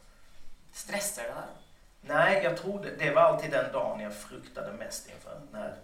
Stressar 0.72 1.24
det 1.24 1.30
där? 1.30 1.48
Nej, 2.02 2.44
jag 2.44 2.58
trodde, 2.58 2.96
det 2.96 3.12
var 3.12 3.22
alltid 3.22 3.52
den 3.52 3.72
dagen 3.72 4.00
jag 4.00 4.16
fruktade 4.16 4.74
mest 4.74 5.10
inför. 5.10 5.42
När, 5.52 5.76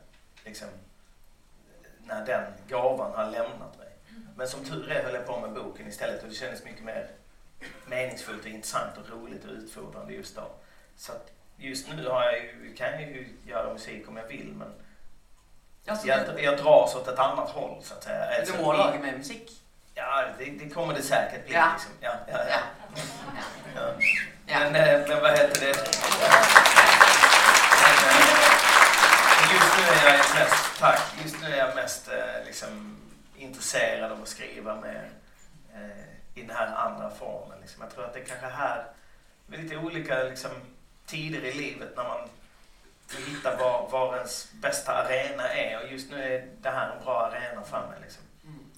liksom, 0.45 0.67
när 2.03 2.25
den 2.25 2.53
gåvan 2.69 3.15
har 3.15 3.31
lämnat 3.31 3.77
mig. 3.77 3.87
Men 4.35 4.47
som 4.47 4.65
tur 4.65 4.91
är 4.91 5.03
höll 5.03 5.13
jag 5.13 5.25
på 5.25 5.39
med 5.39 5.53
boken 5.53 5.87
istället 5.87 6.23
och 6.23 6.29
det 6.29 6.35
kändes 6.35 6.63
mycket 6.63 6.83
mer 6.83 7.07
meningsfullt 7.85 8.41
och 8.41 8.49
intressant 8.49 8.97
och 8.97 9.09
roligt 9.09 9.45
och 9.45 9.51
utfordrande 9.51 10.13
just 10.13 10.35
då. 10.35 10.47
Så 10.95 11.11
just 11.57 11.89
nu 11.89 12.07
har 12.07 12.23
jag 12.23 12.43
ju, 12.43 12.75
kan 12.77 12.91
jag 12.91 13.01
ju 13.01 13.27
göra 13.45 13.73
musik 13.73 14.09
om 14.09 14.17
jag 14.17 14.27
vill 14.27 14.53
men 14.53 14.73
alltså, 15.87 16.07
jag, 16.07 16.43
jag 16.43 16.57
dras 16.57 16.95
åt 16.95 17.07
ett 17.07 17.19
annat 17.19 17.49
håll 17.49 17.83
så 17.83 17.93
att 17.93 18.03
säga. 18.03 18.45
Du 18.45 18.63
må 18.63 18.73
laga 18.73 18.99
med 18.99 19.17
musik? 19.17 19.63
Ja, 19.97 20.23
det, 20.37 20.45
det, 20.45 20.69
kommer 20.69 20.93
det 20.93 21.01
säkert 21.01 21.45
bli. 21.45 21.55
Ja. 21.55 21.71
Liksom. 21.73 21.91
Ja, 22.01 22.13
ja, 22.27 22.37
ja. 22.49 22.59
ja. 23.75 24.59
Men, 24.59 24.75
eh, 24.75 25.07
men 25.07 25.21
vad 25.21 25.31
heter 25.31 25.61
det? 25.61 25.73
Men, 29.39 29.53
just 29.53 29.77
nu 29.77 29.83
är 29.93 30.05
jag 30.05 30.35
mest, 30.35 30.79
tack, 30.79 31.01
just 31.23 31.41
nu 31.41 31.47
är 31.47 31.57
jag 31.57 31.75
mest 31.75 32.07
eh, 32.07 32.45
liksom, 32.45 32.97
intresserad 33.37 34.11
av 34.11 34.21
att 34.21 34.27
skriva 34.27 34.75
med 34.75 35.09
eh, 35.75 36.39
i 36.41 36.41
den 36.41 36.55
här 36.55 36.75
andra 36.75 37.09
formen. 37.09 37.59
Liksom. 37.61 37.81
Jag 37.81 37.93
tror 37.93 38.05
att 38.05 38.13
det 38.13 38.21
kanske 38.21 38.47
här, 38.47 38.85
med 39.47 39.63
lite 39.63 39.77
olika 39.77 40.23
liksom, 40.23 40.51
tider 41.05 41.45
i 41.45 41.53
livet 41.53 41.93
när 41.95 42.03
man 42.03 42.29
vill 43.15 43.35
hitta 43.35 43.55
var, 43.55 43.89
var 43.89 44.15
ens 44.15 44.51
bästa 44.51 44.93
arena 44.93 45.49
är 45.49 45.83
och 45.83 45.91
just 45.91 46.11
nu 46.11 46.23
är 46.23 46.47
det 46.61 46.69
här 46.69 46.95
en 46.95 47.03
bra 47.03 47.31
arena 47.31 47.63
för 47.63 47.87
mig. 47.87 47.99
Liksom. 48.01 48.23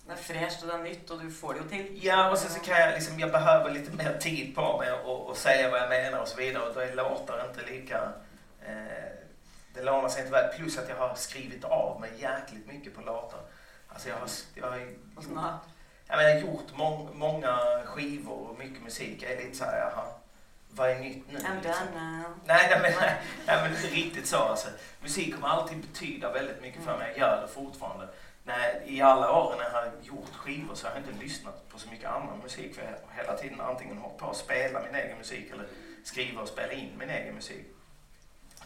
Mm. 0.10 0.18
Det 0.18 0.34
är 0.34 0.40
fräscht 0.40 0.62
och 0.62 0.68
det 0.68 0.74
är 0.74 0.84
nytt 0.84 1.10
och 1.10 1.20
du 1.20 1.32
får 1.32 1.54
det 1.54 1.60
ju 1.60 1.70
till. 1.70 2.06
Ja, 2.06 2.32
och 2.32 2.38
sen 2.38 2.50
så 2.50 2.60
kan 2.60 2.80
jag 2.80 2.94
liksom, 2.94 3.20
jag 3.20 3.32
behöver 3.32 3.72
lite 3.72 3.92
mer 3.92 4.18
tid 4.18 4.56
på 4.56 4.78
mig 4.78 4.92
och, 4.92 5.30
och 5.30 5.38
säga 5.38 5.72
vad 5.72 5.80
jag 5.80 5.90
menar 5.90 6.20
och 6.20 6.28
så 6.28 6.38
vidare 6.38 6.64
och 6.64 6.74
då 6.74 6.80
är 6.80 6.96
låtar 6.96 7.46
inte 7.50 7.72
lika, 7.72 8.14
eh, 8.62 9.12
det 9.74 9.84
lånar 9.84 10.10
sig 10.10 10.22
inte 10.22 10.32
väl. 10.32 10.54
Plus 10.54 10.78
att 10.78 10.90
jag 10.90 10.96
har 10.96 11.16
skrivit 11.16 11.64
av 11.64 12.02
mig 12.02 12.12
jäkligt 12.18 12.68
mycket 12.68 12.96
på 12.96 13.02
låtar. 13.02 13.40
Alltså 13.88 14.10
jag 14.10 14.16
har, 14.16 14.30
jag 14.56 14.68
har, 14.68 14.78
gjort, 14.78 15.00
jag 16.08 16.18
har 16.18 16.40
gjort 16.40 16.78
må, 16.78 17.10
många 17.14 17.60
skivor 17.86 18.50
och 18.50 18.60
mycket 18.60 18.84
musik. 18.84 19.24
Jag 19.24 19.32
är 19.32 19.38
lite 19.38 19.58
såhär, 19.58 19.80
jaha 19.80 20.06
vad 20.72 20.90
är 20.90 21.00
nytt 21.00 21.32
nu? 21.32 21.38
I'm 21.38 21.56
liksom. 21.56 21.86
done 21.94 22.06
now. 22.06 22.26
Nej, 22.46 22.68
nej, 22.70 22.80
men, 22.82 22.92
nej, 23.00 23.22
nej, 23.48 23.58
men 23.62 23.72
inte 23.72 23.88
riktigt 23.88 24.28
så. 24.28 24.38
Alltså. 24.38 24.68
Musik 25.02 25.36
kommer 25.36 25.48
alltid 25.48 25.78
betyda 25.78 26.32
väldigt 26.32 26.62
mycket 26.62 26.84
för 26.84 26.98
mig. 26.98 27.14
Jag 27.18 27.20
gör 27.20 27.42
det 27.42 27.54
fortfarande. 27.54 28.08
Nej, 28.50 28.84
I 28.86 29.02
alla 29.02 29.32
år 29.32 29.56
när 29.58 29.64
jag 29.64 29.72
har 29.72 29.92
gjort 30.02 30.36
skivor 30.36 30.76
så 30.76 30.88
har 30.88 30.96
jag 30.96 31.04
inte 31.04 31.24
lyssnat 31.24 31.70
på 31.70 31.80
så 31.80 31.90
mycket 31.90 32.10
annan 32.10 32.40
musik. 32.44 32.76
För 32.76 32.82
jag 32.82 32.90
har 32.90 33.24
hela 33.24 33.38
tiden 33.38 33.62
antingen 33.62 33.98
hållit 33.98 34.18
på 34.18 34.30
att 34.30 34.38
spela 34.38 34.82
min 34.82 34.96
egen 34.96 35.18
musik 35.18 35.52
eller 35.52 35.68
skriva 36.04 36.42
och 36.42 36.48
spela 36.48 36.74
in 36.74 36.98
min 37.00 37.10
egen 37.10 37.36
musik. 37.36 37.66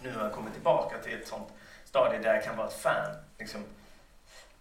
Nu 0.03 0.13
har 0.13 0.23
jag 0.23 0.33
kommit 0.33 0.53
tillbaka 0.53 0.97
till 0.97 1.13
ett 1.13 1.27
sånt 1.27 1.47
stadie 1.85 2.19
där 2.19 2.33
jag 2.33 2.43
kan 2.43 2.57
vara 2.57 2.67
ett 2.67 2.81
fan. 2.81 3.15
Liksom, 3.39 3.63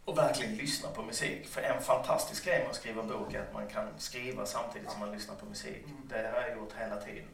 och 0.05 0.19
verkligen 0.19 0.57
lyssna 0.57 0.91
på 0.91 1.03
musik. 1.03 1.49
För 1.49 1.63
en 1.63 1.83
fantastisk 1.83 2.45
grej 2.45 2.59
med 2.59 2.69
att 2.69 2.77
skriva 2.77 3.03
en 3.03 3.09
bok 3.09 3.35
är 3.35 3.41
att 3.41 3.53
man 3.53 3.69
kan 3.69 3.89
skriva 3.99 4.47
samtidigt 4.47 4.91
som 4.91 5.01
man 5.01 5.13
lyssnar 5.13 5.35
på 5.35 5.47
musik. 5.47 5.85
Mm. 5.85 6.09
Det 6.09 6.31
har 6.35 6.41
jag 6.41 6.57
gjort 6.57 6.73
hela 6.79 6.97
tiden. 6.97 7.29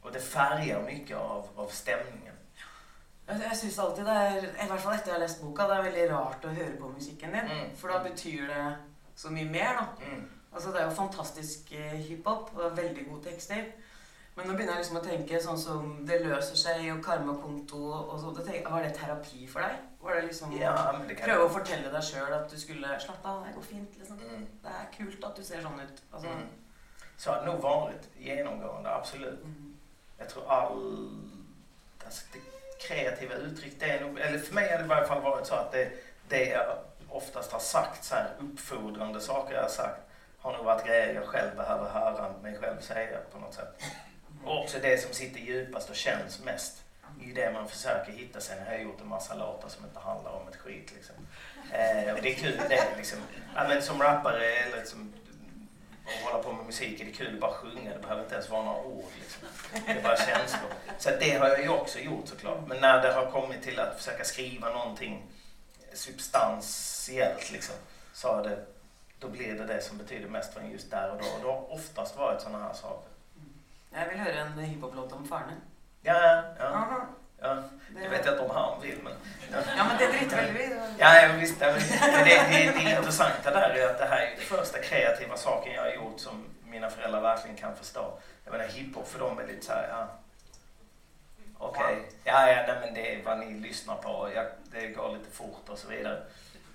Och 0.00 0.12
det 0.12 0.20
färgar 0.20 0.82
mycket 0.82 1.16
av, 1.16 1.48
av 1.56 1.68
stämningen. 1.68 2.29
Jag 3.42 3.56
syns 3.56 3.78
alltid 3.78 4.04
det 4.04 4.10
är, 4.10 4.44
i 4.44 4.70
alla 4.70 4.76
fall 4.76 4.94
efter 4.94 5.08
jag 5.08 5.14
har 5.14 5.20
läst 5.20 5.42
boken, 5.42 5.68
det 5.68 5.74
är 5.74 5.82
väldigt 5.82 6.10
rart 6.10 6.44
att 6.44 6.56
höra 6.56 6.76
på 6.80 6.88
musiken 6.88 7.30
din. 7.30 7.40
Mm. 7.40 7.76
För 7.76 7.88
då 7.88 7.98
betyder 7.98 8.48
det 8.48 8.76
så 9.14 9.30
mycket 9.30 9.50
mer. 9.50 9.74
Då. 9.74 10.04
Mm. 10.06 10.30
Alltså, 10.52 10.72
det 10.72 10.80
är 10.80 10.88
ju 10.88 10.94
fantastisk 10.94 11.72
eh, 11.72 11.80
hiphop 11.80 12.58
och 12.58 12.78
väldigt 12.78 13.08
goda 13.08 13.30
texter. 13.30 13.72
Men 14.34 14.48
nu 14.48 14.52
börjar 14.52 14.68
jag 14.68 14.76
liksom 14.76 14.96
att 14.96 15.04
tänka 15.04 15.40
sånn 15.40 15.58
som 15.58 16.06
Det 16.06 16.18
löser 16.18 16.56
sig 16.56 16.92
och 16.92 17.04
karmakonto 17.04 17.92
och 17.92 18.20
så. 18.20 18.30
Var 18.70 18.82
det 18.82 18.90
terapi 18.90 19.46
för 19.46 19.60
dig? 19.60 19.76
Var 20.00 20.14
det 20.14 20.22
liksom 20.22 20.52
ja, 20.52 20.94
det 21.08 21.14
kan 21.14 21.24
pröva 21.24 21.44
att 21.44 21.52
fortälla 21.52 21.90
dig 21.90 22.02
själv 22.02 22.34
att 22.34 22.50
du 22.50 22.56
skulle 22.56 23.00
slappna 23.00 23.32
av, 23.32 23.46
det 23.46 23.52
går 23.54 23.62
fint 23.62 23.90
liksom. 23.98 24.18
Mm. 24.18 24.46
Det 24.62 24.68
är 24.68 24.92
kul 24.96 25.24
att 25.24 25.36
du 25.36 25.44
ser 25.44 25.62
sån 25.62 25.80
ut. 25.80 26.02
Alltså. 26.10 26.28
Mm. 26.28 26.42
Så 27.16 27.30
har 27.30 27.40
det 27.40 27.52
nog 27.52 27.60
varit 27.60 28.08
genomgående, 28.18 28.94
absolut. 28.94 29.44
Mm. 29.44 29.76
Jag 30.18 30.28
tror 30.28 30.50
all... 30.50 31.08
Alltså, 32.04 32.24
det 32.32 32.59
kreativa 32.80 33.34
uttryck, 33.34 33.72
det 33.78 33.90
är 33.90 34.00
nog, 34.00 34.18
eller 34.18 34.38
för 34.38 34.54
mig 34.54 34.70
har 34.70 34.78
det 34.78 34.84
i 34.84 34.88
varje 34.88 35.06
fall 35.06 35.22
varit 35.22 35.46
så 35.46 35.54
att 35.54 35.72
det, 35.72 35.90
det 36.28 36.44
jag 36.44 36.78
oftast 37.08 37.52
har 37.52 37.60
sagt, 37.60 38.04
så 38.04 38.14
här 38.14 38.28
uppfordrande 38.38 39.20
saker 39.20 39.54
jag 39.54 39.62
har 39.62 39.68
sagt, 39.68 40.00
har 40.38 40.52
nog 40.52 40.64
varit 40.64 40.86
grejer 40.86 41.14
jag 41.14 41.24
själv 41.24 41.56
behöver 41.56 41.88
höra 41.90 42.32
mig 42.42 42.58
själv 42.58 42.80
säga 42.80 43.18
på 43.32 43.38
något 43.38 43.54
sätt. 43.54 43.82
Och 44.44 44.60
också 44.62 44.78
det 44.82 44.98
som 44.98 45.12
sitter 45.12 45.40
djupast 45.40 45.90
och 45.90 45.96
känns 45.96 46.44
mest 46.44 46.82
i 47.20 47.32
det 47.32 47.52
man 47.52 47.68
försöker 47.68 48.12
hitta. 48.12 48.40
Sen 48.40 48.66
har 48.66 48.72
jag 48.72 48.82
gjort 48.82 49.00
en 49.00 49.08
massa 49.08 49.34
låtar 49.34 49.68
som 49.68 49.84
inte 49.84 49.98
handlar 49.98 50.30
om 50.30 50.48
ett 50.48 50.56
skit. 50.56 50.92
Liksom. 50.94 51.14
Eh, 51.72 52.14
och 52.14 52.22
det 52.22 52.30
är 52.30 52.34
kul 52.34 52.60
det 52.68 52.96
liksom. 52.96 53.18
Ja, 53.54 53.68
men 53.68 53.82
som 53.82 54.02
rappare 54.02 54.44
eller 54.44 54.76
liksom, 54.76 55.12
och 56.14 56.30
hålla 56.30 56.42
på 56.42 56.52
med 56.52 56.66
musik 56.66 57.00
är 57.00 57.04
det 57.04 57.12
kul 57.12 57.34
att 57.34 57.40
bara 57.40 57.52
sjunga. 57.52 57.92
Det 57.92 57.98
behöver 57.98 58.22
inte 58.22 58.34
ens 58.34 58.50
vara 58.50 58.64
några 58.64 58.82
ord. 58.82 59.10
Liksom. 59.20 59.48
Det 59.86 59.92
är 59.92 60.02
bara 60.02 60.16
känslor. 60.16 60.70
Så 60.98 61.10
det 61.20 61.30
har 61.38 61.48
jag 61.48 61.62
ju 61.62 61.68
också 61.68 61.98
gjort 61.98 62.28
såklart. 62.28 62.58
Men 62.66 62.80
när 62.80 63.02
det 63.02 63.12
har 63.12 63.30
kommit 63.30 63.62
till 63.62 63.80
att 63.80 63.96
försöka 63.96 64.24
skriva 64.24 64.70
någonting 64.70 65.22
substantiellt 65.92 67.52
liksom, 67.52 67.74
så 68.12 68.28
har 68.28 68.42
det, 68.42 68.64
då 69.18 69.28
blir 69.28 69.54
det 69.54 69.66
det 69.66 69.82
som 69.82 69.98
betyder 69.98 70.28
mest 70.28 70.54
för 70.54 70.60
en 70.60 70.70
just 70.70 70.90
där 70.90 71.10
och 71.10 71.18
då. 71.18 71.24
Och 71.24 71.40
det 71.40 71.46
har 71.46 71.72
oftast 71.72 72.16
varit 72.16 72.40
sådana 72.40 72.64
här 72.64 72.74
saker. 72.74 73.10
Jag 73.92 74.08
vill 74.08 74.18
höra 74.18 74.34
en 74.34 74.58
hiphop-låt 74.58 75.12
om 75.12 75.28
Farne. 75.28 75.52
Ja, 76.02 76.42
ja. 76.58 77.06
Ja. 77.40 77.62
Jag 78.02 78.10
vet 78.10 78.26
inte 78.26 78.38
om 78.38 78.50
han 78.50 78.80
vill, 78.82 78.98
men... 79.02 79.12
Ja, 79.52 79.58
ja 79.76 79.84
men 79.84 79.98
det 79.98 80.06
driter 80.06 80.36
väl 80.36 80.52
vi 80.52 80.76
Ja, 80.98 81.22
ja 81.22 81.32
visst. 81.40 81.60
Men 81.60 81.74
det, 81.74 82.42
det, 82.50 82.72
det 82.72 82.90
intressanta 82.90 83.50
där 83.50 83.70
är 83.70 83.90
att 83.90 83.98
det 83.98 84.06
här 84.06 84.20
är 84.20 84.36
den 84.36 84.58
första 84.58 84.78
kreativa 84.78 85.36
saken 85.36 85.72
jag 85.72 85.82
har 85.82 85.90
gjort 85.90 86.20
som 86.20 86.44
mina 86.64 86.90
föräldrar 86.90 87.20
verkligen 87.20 87.56
kan 87.56 87.76
förstå. 87.76 88.18
Jag 88.44 88.52
menar, 88.52 88.64
hiphop 88.64 89.08
för 89.08 89.18
dem 89.18 89.38
är 89.38 89.46
lite 89.46 89.66
så 89.66 89.72
här, 89.72 89.88
ja... 89.88 90.08
Okej, 91.58 91.82
okay. 91.84 91.96
ja, 92.24 92.50
ja, 92.50 92.64
nej, 92.66 92.76
men 92.80 92.94
det 92.94 93.14
är 93.14 93.24
vad 93.24 93.38
ni 93.38 93.54
lyssnar 93.54 93.96
på. 93.96 94.30
Ja, 94.34 94.44
det 94.72 94.86
går 94.86 95.12
lite 95.12 95.30
fort 95.30 95.68
och 95.68 95.78
så 95.78 95.88
vidare. 95.88 96.22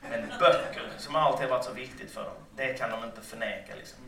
Men 0.09 0.27
böcker, 0.39 0.89
som 0.97 1.15
alltid 1.15 1.41
har 1.41 1.57
varit 1.57 1.65
så 1.65 1.73
viktigt 1.73 2.11
för 2.11 2.23
dem, 2.23 2.33
det 2.55 2.73
kan 2.73 2.91
de 2.91 3.03
inte 3.03 3.21
förneka 3.21 3.75
liksom. 3.75 3.99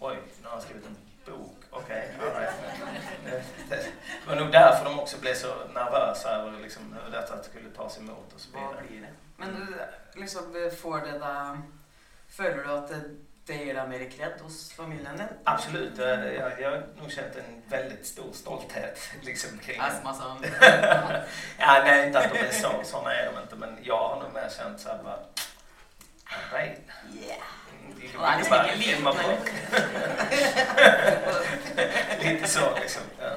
Oj, 0.00 0.16
nu 0.42 0.46
har 0.46 0.50
han 0.50 0.60
skrivit 0.60 0.86
en 0.86 0.96
bok. 1.24 1.63
Okej, 1.76 2.10
okay, 2.18 2.46
Det 3.68 4.28
var 4.28 4.36
nog 4.36 4.52
därför 4.52 4.84
de 4.84 5.00
också 5.00 5.18
blev 5.20 5.34
så 5.34 5.54
nervösa 5.74 6.30
över 6.30 6.60
liksom, 6.60 6.96
hur 7.04 7.10
detta 7.10 7.42
skulle 7.42 7.70
tas 7.70 7.98
emot 7.98 8.32
och 8.34 8.40
så 8.40 8.50
vidare. 8.50 9.08
Men 9.36 9.54
du, 9.54 9.80
liksom, 10.20 10.70
får 10.82 11.00
det 11.00 11.18
där, 11.18 11.60
följer 12.28 12.64
du 12.64 12.72
att 12.72 12.88
det, 12.88 13.00
det 13.46 13.54
ger 13.54 13.74
dig 13.74 13.88
mer 13.88 14.10
cred 14.10 14.40
hos 14.40 14.72
familjen? 14.72 15.22
Absolut. 15.44 15.98
Jag, 15.98 16.60
jag 16.60 16.70
har 16.70 16.86
nog 16.96 17.10
känt 17.10 17.36
en 17.36 17.62
väldigt 17.68 18.06
stor 18.06 18.32
stolthet 18.32 18.98
liksom, 19.22 19.58
kring 19.58 19.80
Astma 19.80 20.14
Ja, 21.58 21.82
nej, 21.84 22.06
inte 22.06 22.18
att 22.18 22.32
de 22.32 22.38
är 22.38 22.52
så. 22.52 22.70
Sådana 22.84 23.14
är 23.14 23.32
de 23.32 23.42
inte. 23.42 23.56
Men 23.56 23.78
jag 23.82 24.08
har 24.08 24.22
nog 24.22 24.32
mer 24.34 24.48
känt 24.58 24.80
så 24.80 24.88
här 24.88 25.02
bara, 25.02 25.18
Han 26.24 26.60
är 26.60 26.76
inte 28.04 28.76
liten 28.76 29.04
Bara, 29.04 29.22
eller? 29.22 29.38
Lite 32.24 32.48
så 32.48 32.74
liksom. 32.74 33.02
Ja. 33.20 33.30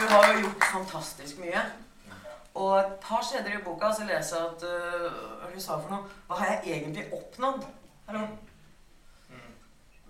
Du 0.00 0.14
har 0.14 0.32
jo 0.32 0.40
gjort 0.40 0.64
fantastisk 0.72 1.38
mye. 1.38 1.62
Og 2.54 2.78
et 2.78 2.92
par 3.00 3.22
steder 3.22 3.58
i 3.58 3.62
boka 3.64 3.92
så 3.92 4.04
leser 4.04 4.36
jeg 4.36 4.46
at 4.46 4.62
øh, 4.64 5.12
hva 5.42 5.50
du 5.54 5.60
sa 5.60 5.76
for 5.76 5.92
noe 5.92 6.04
Hva 6.28 6.38
har 6.40 6.46
jeg 6.54 6.60
egentlig 6.78 7.04
oppnådd? 7.12 7.66
Hallo? 8.06 8.22
Mm. 9.28 9.52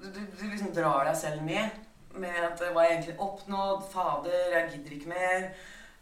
Du, 0.02 0.06
du, 0.14 0.20
du 0.40 0.44
liksom 0.50 0.74
drar 0.74 1.04
deg 1.08 1.16
selv 1.18 1.42
med 1.42 1.82
med 2.16 2.36
at 2.42 2.60
hva 2.60 2.80
har 2.80 2.86
jeg 2.88 2.98
egentlig 2.98 3.20
oppnådd? 3.20 3.82
Fader, 3.92 4.36
jeg 4.52 4.68
gidder 4.72 4.94
ikke 4.96 5.08
mer. 5.08 5.48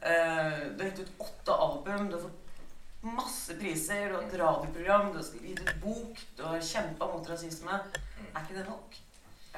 Eh, 0.04 0.58
du 0.76 0.82
har 0.82 0.90
gitt 0.90 0.98
ut 0.98 1.12
åtte 1.18 1.52
album, 1.52 2.10
du 2.10 2.16
har 2.16 2.22
fått 2.22 2.40
masse 3.00 3.54
priser, 3.56 4.08
du 4.08 4.14
har 4.14 4.22
et 4.22 4.34
radioprogram, 4.40 5.12
du 5.12 5.18
har 5.18 5.46
gitt 5.46 5.60
ut 5.60 5.80
bok, 5.80 6.20
du 6.36 6.42
har 6.42 6.60
kjempa 6.60 7.06
mot 7.06 7.30
rasisme. 7.30 7.78
Er 8.34 8.42
ikke 8.42 8.58
det 8.58 8.66
nok? 8.68 8.98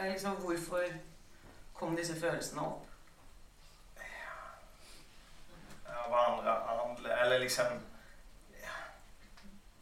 Liksom, 0.03 0.37
hvorfor 0.45 0.85
kom 1.75 1.97
disse 1.97 2.15
følelsene 2.21 2.63
opp? 2.63 2.87
Av 5.87 6.15
andra, 6.15 6.55
andra, 6.77 7.17
eller 7.25 7.43
liksom... 7.43 7.83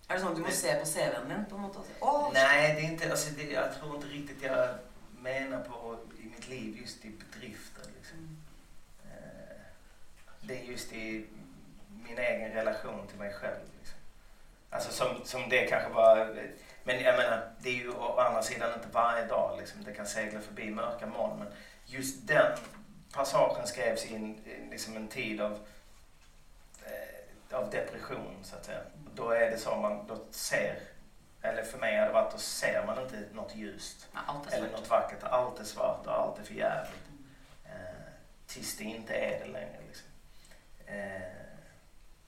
Er 0.08 0.16
det 0.16 0.20
sånn 0.20 0.32
at 0.32 0.38
du 0.38 0.44
må 0.44 0.52
se 0.52 0.72
på 0.80 0.88
CV-en 0.88 1.30
din 1.32 1.44
på 1.48 1.56
en 1.56 1.68
og 1.68 1.84
si, 1.84 1.94
Åh, 2.00 2.26
Nej, 2.32 2.74
det 2.74 2.80
är 2.80 2.90
inte, 2.90 3.10
alltså 3.10 3.30
det, 3.36 3.50
jag 3.52 3.74
tror 3.76 3.94
inte 3.96 4.06
riktigt 4.06 4.42
jag 4.42 4.78
menar 5.20 5.60
på 5.64 5.96
i 6.20 6.24
mitt 6.28 6.48
liv 6.48 6.76
just 6.80 7.04
i 7.04 7.10
bedrifter. 7.10 7.88
Liksom. 7.96 8.18
Eh, 8.20 8.43
Det 10.46 10.60
är 10.60 10.62
just 10.62 10.92
i 10.92 11.26
min 12.08 12.18
egen 12.18 12.52
relation 12.52 13.06
till 13.06 13.18
mig 13.18 13.32
själv. 13.32 13.60
Liksom. 13.78 13.98
Alltså 14.70 14.92
som, 14.92 15.24
som 15.24 15.48
det 15.48 15.66
kanske 15.66 15.90
var... 15.90 16.36
Men 16.84 17.00
jag 17.00 17.16
menar, 17.16 17.52
det 17.58 17.68
är 17.68 17.74
ju 17.74 17.90
å 17.90 18.18
andra 18.18 18.42
sidan 18.42 18.74
inte 18.74 18.88
varje 18.92 19.26
dag 19.26 19.58
liksom. 19.58 19.84
Det 19.84 19.92
kan 19.92 20.06
segla 20.06 20.40
förbi 20.40 20.70
mörka 20.70 21.06
moln. 21.06 21.38
Men 21.38 21.48
just 21.86 22.26
den 22.26 22.56
passagen 23.12 23.66
skrevs 23.66 24.06
i 24.06 24.14
en, 24.14 24.38
i 24.46 24.70
liksom 24.70 24.96
en 24.96 25.08
tid 25.08 25.40
av, 25.40 25.58
eh, 26.84 27.58
av 27.58 27.70
depression 27.70 28.36
så 28.42 28.56
att 28.56 28.64
säga. 28.64 28.80
Då 29.14 29.30
är 29.30 29.50
det 29.50 29.58
så 29.58 29.76
man 29.76 30.06
då 30.06 30.24
ser, 30.30 30.78
eller 31.42 31.62
för 31.62 31.78
mig 31.78 31.98
har 31.98 32.06
det 32.06 32.12
varit, 32.12 32.32
då 32.32 32.38
ser 32.38 32.86
man 32.86 33.02
inte 33.02 33.24
något 33.32 33.54
ljust. 33.54 34.08
Eller 34.52 34.70
något 34.70 34.90
vackert. 34.90 35.22
Allt 35.22 35.60
är 35.60 35.64
svart 35.64 36.06
och 36.06 36.12
allt 36.12 36.38
är 36.38 36.42
för 36.42 36.54
jävligt. 36.54 37.08
Eh, 37.64 38.12
tills 38.46 38.76
det 38.76 38.84
inte 38.84 39.14
är 39.14 39.44
det 39.44 39.52
längre. 39.52 39.78
Liksom. 39.86 40.08
Eh, 40.86 41.22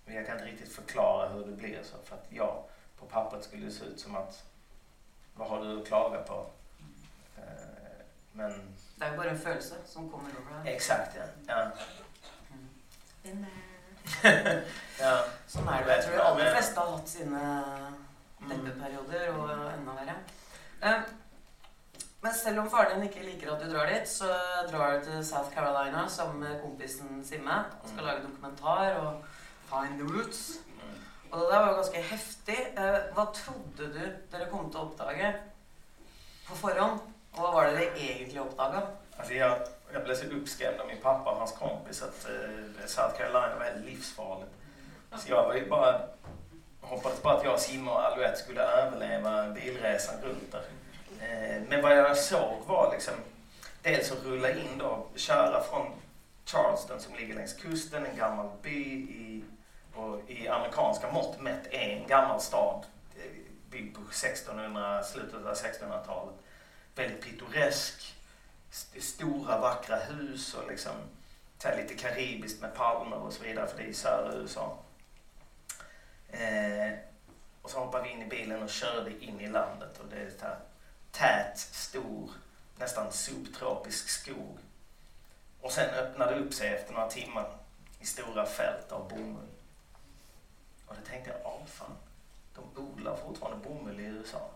men 0.05 0.15
jag 0.15 0.27
kan 0.27 0.35
inte 0.39 0.51
riktigt 0.51 0.73
förklara 0.73 1.29
hur 1.29 1.45
det 1.47 1.53
blir 1.53 1.83
så. 1.83 1.97
För 2.05 2.17
att 2.17 2.27
ja, 2.29 2.65
på 2.99 3.07
pappret 3.07 3.45
skulle 3.45 3.67
det 3.67 3.73
se 3.73 3.85
ut 3.85 4.01
som 4.01 4.17
att 4.17 4.45
vad 5.35 5.49
har 5.49 5.65
du 5.65 5.81
att 5.81 5.87
klaga 5.87 6.23
på? 6.23 6.47
Eh, 7.37 7.43
men 8.33 8.77
Det 8.95 9.09
jo 9.11 9.17
bare 9.17 9.31
en 9.31 9.39
følelse 9.39 9.75
som 9.87 10.11
kommer 10.11 10.31
deg. 10.65 10.75
exakt 10.75 11.17
ja. 11.17 11.23
ja. 11.47 11.71
There. 13.23 13.47
ja. 15.01 15.13
Sånn 15.51 15.69
er 15.69 15.85
det. 15.85 15.97
Jeg 15.97 16.05
tror 16.05 16.17
de 16.17 16.25
aller 16.25 16.51
fleste 16.55 16.81
har 16.81 16.93
hatt 16.95 17.09
sine 17.11 17.41
deppeperioder, 18.47 19.33
og 19.35 19.51
enda 19.73 19.97
verre. 19.99 20.15
Men 22.27 22.35
selv 22.35 22.59
om 22.59 22.71
faren 22.71 22.97
din 23.01 23.05
ikke 23.09 23.23
liker 23.23 23.53
at 23.55 23.61
du 23.63 23.69
drar 23.71 23.87
dit, 23.93 24.09
så 24.11 24.27
drar 24.71 24.97
du 24.97 25.05
til 25.07 25.21
South 25.27 25.53
Carolina 25.55 26.09
sammen 26.11 26.41
med 26.43 26.57
kompisen 26.63 27.21
Simme 27.25 27.59
og 27.83 27.89
skal 27.89 28.01
Mm. 28.03 28.07
lage 28.07 28.23
dokumentar 28.23 28.95
og 28.95 29.25
find 29.71 30.01
the 30.01 30.07
roots. 30.15 30.41
Mm. 30.75 30.97
Og 31.33 31.41
det 31.41 31.49
der 31.53 31.59
var 31.61 31.69
jo 31.69 31.75
ganske 31.75 32.03
heftig. 32.03 32.59
Eh, 32.79 32.99
Hva 33.15 33.25
trodde 33.35 33.87
du 33.95 34.01
dere 34.33 34.49
kom 34.51 34.71
til 34.71 34.81
å 34.81 34.83
oppdage 34.89 35.35
på 36.49 36.55
forhånd? 36.57 37.01
Og 37.35 37.41
hva 37.41 37.53
var 37.55 37.67
det 37.67 37.77
dere 37.79 37.99
egentlig 37.99 38.41
oppdaga? 38.41 38.81
Alltså 39.19 39.35
jag, 39.35 39.59
jag 39.93 40.05
blev 40.05 40.15
så 40.15 40.25
uppskrämd 40.27 40.81
av 40.81 40.87
min 40.87 41.01
pappa 41.03 41.31
och 41.31 41.37
hans 41.37 41.53
kompis 41.53 42.03
att 42.03 42.27
eh, 42.29 42.87
South 42.87 43.17
Carolina 43.19 43.57
var 43.59 43.65
helt 43.65 43.85
livsfarligt. 43.85 44.53
Så 45.17 45.31
jag 45.31 45.45
var 45.45 45.55
ju 45.55 45.69
bara, 45.69 46.01
hoppades 46.81 47.23
bara 47.23 47.35
att 47.39 47.45
jag, 47.45 47.61
Simon 47.61 47.89
och 47.95 48.05
Alouette 48.05 48.37
skulle 48.39 48.61
överleva 48.63 49.49
bilresan 49.49 50.15
runt 50.23 50.53
där. 50.53 50.65
Eh, 51.21 51.63
men 51.69 51.83
vad 51.83 51.97
jag 51.99 52.17
såg 52.17 52.63
var 52.67 52.93
liksom 52.93 53.15
dels 53.83 54.13
att 54.13 54.25
rulla 54.25 54.51
in 54.51 54.79
då, 54.79 55.07
köra 55.17 55.63
från 55.63 55.93
Charleston 56.45 57.01
som 57.01 57.15
ligger 57.15 57.35
längs 57.35 57.53
kusten, 57.53 58.07
en 58.07 58.17
gammal 58.17 58.49
by 58.63 58.71
i, 58.95 59.45
och 59.95 60.31
i 60.31 60.49
amerikanska 60.49 61.13
mått 61.13 61.41
mätt 61.41 61.67
är 61.71 61.89
en 62.01 62.07
gammal 62.07 62.41
stad 62.41 62.85
eh, 63.17 63.31
byggd 63.71 63.95
på 63.95 64.01
1600, 64.01 65.03
slutet 65.03 65.47
av 65.47 65.55
1600-talet. 65.55 66.35
Väldigt 66.95 67.25
pittoresk 67.25 68.15
st- 68.71 69.01
stora 69.01 69.59
vackra 69.61 69.97
hus 69.97 70.55
och 70.55 70.69
liksom 70.71 70.93
så 71.59 71.69
lite 71.77 71.95
karibiskt 71.95 72.63
med 72.63 72.75
palmer 72.75 73.17
och 73.17 73.33
så 73.33 73.43
vidare 73.43 73.67
för 73.67 73.77
det 73.79 73.83
är 73.85 73.89
i 73.89 73.95
södra 73.95 74.35
USA. 74.35 74.79
Eh, 76.29 76.93
och 77.63 77.71
så 77.71 77.79
hoppade 77.79 78.05
vi 78.05 78.11
in 78.11 78.23
i 78.23 78.27
bilen 78.27 78.63
och 78.63 78.69
körde 78.71 79.25
in 79.25 79.41
i 79.41 79.49
landet 79.49 79.99
och 79.99 80.07
det 80.11 80.17
är 80.17 80.31
så 80.39 80.45
här 80.47 80.59
tät, 81.19 81.59
stor, 81.59 82.31
nästan 82.79 83.13
subtropisk 83.13 84.09
skog. 84.09 84.59
Och 85.61 85.73
sen 85.73 85.91
öppnade 85.95 86.35
det 86.35 86.41
upp 86.41 86.55
sig 86.55 86.69
efter 86.69 86.93
några 86.93 87.09
timmar 87.09 87.49
i 88.01 88.07
stora 88.07 88.47
fält 88.47 88.93
av 88.93 89.09
bomull. 89.09 89.49
Och 90.87 90.95
då 90.95 91.11
tänkte 91.11 91.31
jag, 91.31 91.41
ja 91.45 91.61
fan, 91.67 91.97
de 92.55 92.83
odlar 92.83 93.17
fortfarande 93.17 93.69
bomull 93.69 94.01
i 94.01 94.05
USA. 94.05 94.51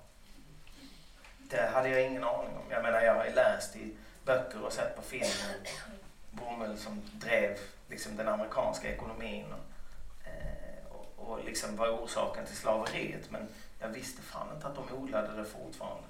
Det 1.39 1.67
hade 1.67 1.89
jag 1.89 2.07
ingen 2.07 2.25
aning 2.25 2.57
om. 2.57 2.71
Jag 2.71 2.83
menar, 2.83 3.01
jag 3.01 3.15
har 3.15 3.25
ju 3.25 3.35
läst 3.35 3.77
i 3.77 3.97
böcker 4.25 4.65
och 4.65 4.73
sett 4.73 4.97
på 4.97 5.03
film 5.03 5.31
om 5.49 5.99
bomull 6.31 6.79
som 6.79 7.03
drev 7.13 7.59
liksom, 7.89 8.17
den 8.17 8.29
amerikanska 8.29 8.95
ekonomin 8.95 9.45
och, 9.53 10.29
eh, 10.29 10.93
och, 10.93 11.29
och 11.29 11.45
liksom 11.45 11.77
var 11.77 11.89
orsaken 11.89 12.47
till 12.47 12.57
slaveriet. 12.57 13.31
Men 13.31 13.49
jag 13.79 13.89
visste 13.89 14.23
fan 14.23 14.55
inte 14.55 14.67
att 14.67 14.75
de 14.75 14.93
odlade 14.93 15.37
det 15.37 15.45
fortfarande. 15.45 16.07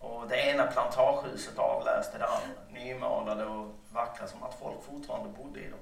Och 0.00 0.28
det 0.28 0.36
ena 0.36 0.66
plantagehuset 0.66 1.58
avläste 1.58 2.18
det 2.18 2.26
andra. 2.26 2.60
Nymålade 2.70 3.44
och 3.44 3.74
vackra 3.92 4.26
som 4.26 4.42
att 4.42 4.58
folk 4.60 4.82
fortfarande 4.82 5.28
bodde 5.28 5.60
i 5.60 5.70
dem. 5.70 5.78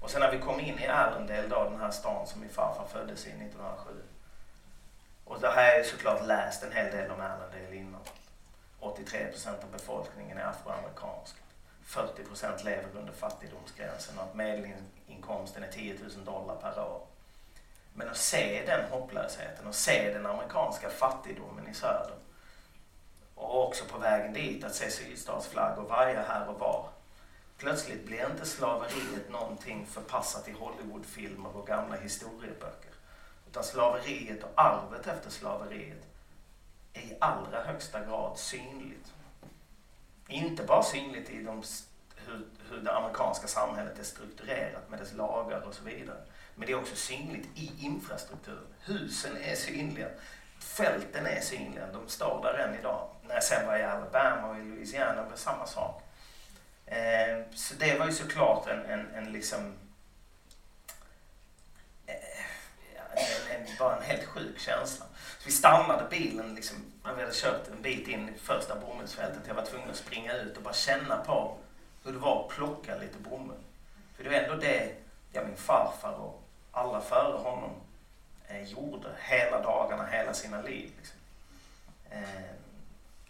Och 0.00 0.10
sen 0.10 0.20
när 0.20 0.30
vi 0.30 0.38
kom 0.38 0.60
in 0.60 0.78
i 0.78 0.86
Arendelle, 0.86 1.48
då, 1.48 1.64
den 1.64 1.80
här 1.80 1.90
stan 1.90 2.26
som 2.26 2.40
min 2.40 2.50
farfar 2.50 2.86
föddes 2.86 3.26
i 3.26 3.30
1907. 3.30 3.90
Och 5.24 5.40
det 5.40 5.50
här 5.50 5.74
är 5.74 5.78
ju 5.78 5.84
såklart 5.84 6.26
läst 6.26 6.62
en 6.62 6.72
hel 6.72 6.92
del 6.92 7.10
om 7.10 7.20
Arendelle 7.20 7.76
innan. 7.76 8.00
83 8.80 9.26
procent 9.26 9.64
av 9.64 9.70
befolkningen 9.70 10.38
är 10.38 10.44
afroamerikansk. 10.44 11.36
40 11.84 12.24
procent 12.24 12.64
lever 12.64 12.88
under 12.98 13.12
fattigdomsgränsen 13.12 14.18
och 14.18 14.24
att 14.24 14.34
medelinkomsten 14.34 15.62
är 15.62 15.72
10 15.72 15.94
000 16.16 16.24
dollar 16.24 16.56
per 16.56 16.80
år. 16.80 17.00
Men 17.94 18.08
att 18.08 18.16
se 18.16 18.62
den 18.66 18.90
hopplösheten 18.90 19.66
och 19.66 19.74
se 19.74 20.12
den 20.12 20.26
amerikanska 20.26 20.90
fattigdomen 20.90 21.68
i 21.68 21.74
söder 21.74 22.16
och 23.42 23.66
också 23.66 23.84
på 23.84 23.98
vägen 23.98 24.32
dit 24.32 24.64
att 24.64 24.74
se 24.74 24.90
sydstatsflaggor 24.90 25.82
vaja 25.82 26.22
här 26.22 26.48
och 26.48 26.60
var. 26.60 26.88
Plötsligt 27.58 28.06
blir 28.06 28.30
inte 28.30 28.46
slaveriet 28.46 29.30
någonting 29.30 29.86
förpassat 29.86 30.48
i 30.48 30.52
Hollywoodfilmer 30.52 31.56
och 31.56 31.66
gamla 31.66 31.96
historieböcker. 31.96 32.92
Utan 33.50 33.64
slaveriet 33.64 34.42
och 34.42 34.50
arvet 34.54 35.06
efter 35.06 35.30
slaveriet 35.30 36.06
är 36.92 37.00
i 37.00 37.16
allra 37.20 37.62
högsta 37.62 38.04
grad 38.04 38.38
synligt. 38.38 39.12
Inte 40.28 40.62
bara 40.62 40.82
synligt 40.82 41.30
i 41.30 41.42
de, 41.42 41.62
hur, 42.16 42.46
hur 42.70 42.80
det 42.80 42.96
amerikanska 42.96 43.46
samhället 43.46 43.98
är 43.98 44.04
strukturerat 44.04 44.90
med 44.90 44.98
dess 44.98 45.12
lagar 45.12 45.60
och 45.60 45.74
så 45.74 45.84
vidare. 45.84 46.20
Men 46.54 46.66
det 46.66 46.72
är 46.72 46.78
också 46.78 46.96
synligt 46.96 47.48
i 47.54 47.72
infrastrukturen. 47.80 48.74
Husen 48.80 49.36
är 49.36 49.54
synliga. 49.54 50.08
Fälten 50.58 51.26
är 51.26 51.40
synliga. 51.40 51.86
De 51.92 52.08
står 52.08 52.42
där 52.42 52.54
än 52.54 52.78
idag. 52.78 53.08
När 53.32 53.36
jag 53.36 53.44
sen 53.44 53.66
var 53.66 53.76
i 53.76 53.82
Alabama 53.82 54.48
och 54.48 54.56
i 54.56 54.62
Louisiana 54.62 55.22
var 55.22 55.30
det 55.30 55.36
samma 55.36 55.66
sak. 55.66 56.02
Eh, 56.86 57.42
så 57.54 57.74
det 57.74 57.98
var 57.98 58.06
ju 58.06 58.12
såklart 58.12 58.66
en, 58.66 58.84
en, 58.84 59.14
en 59.14 59.32
liksom 59.32 59.74
eh, 62.06 62.14
en, 63.14 63.56
en, 63.56 63.66
bara 63.78 63.96
en 63.96 64.02
helt 64.02 64.24
sjuk 64.24 64.58
känsla. 64.58 65.06
Så 65.38 65.44
vi 65.44 65.50
stannade 65.50 66.06
bilen 66.10 66.54
liksom, 66.54 66.76
när 67.04 67.14
vi 67.14 67.22
hade 67.22 67.34
kört 67.34 67.68
en 67.68 67.82
bit 67.82 68.08
in 68.08 68.28
i 68.28 68.38
första 68.38 68.76
bomullsfältet. 68.76 69.42
Jag 69.46 69.54
var 69.54 69.64
tvungen 69.64 69.90
att 69.90 69.96
springa 69.96 70.32
ut 70.32 70.56
och 70.56 70.62
bara 70.62 70.74
känna 70.74 71.16
på 71.16 71.56
hur 72.04 72.12
det 72.12 72.18
var 72.18 72.44
att 72.44 72.56
plocka 72.56 72.96
lite 72.96 73.18
bomull. 73.18 73.62
För 74.16 74.24
det 74.24 74.30
var 74.30 74.36
ändå 74.36 74.54
det 74.54 74.94
ja, 75.32 75.44
min 75.44 75.56
farfar 75.56 76.12
och 76.12 76.42
alla 76.72 77.00
före 77.00 77.38
honom 77.38 77.70
eh, 78.48 78.62
gjorde 78.62 79.08
hela 79.20 79.62
dagarna, 79.62 80.06
hela 80.06 80.34
sina 80.34 80.62
liv. 80.62 80.90
Liksom. 80.98 81.16
Eh, 82.10 82.61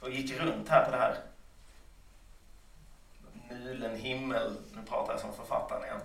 och 0.03 0.11
gick 0.11 0.41
runt 0.41 0.69
här 0.69 0.85
på 0.85 0.91
det 0.91 0.97
här 0.97 1.17
mulen 3.65 3.97
himmel, 3.97 4.57
nu 4.73 4.83
pratar 4.89 5.13
jag 5.13 5.21
som 5.21 5.35
författaren 5.35 5.85
igen. 5.85 6.01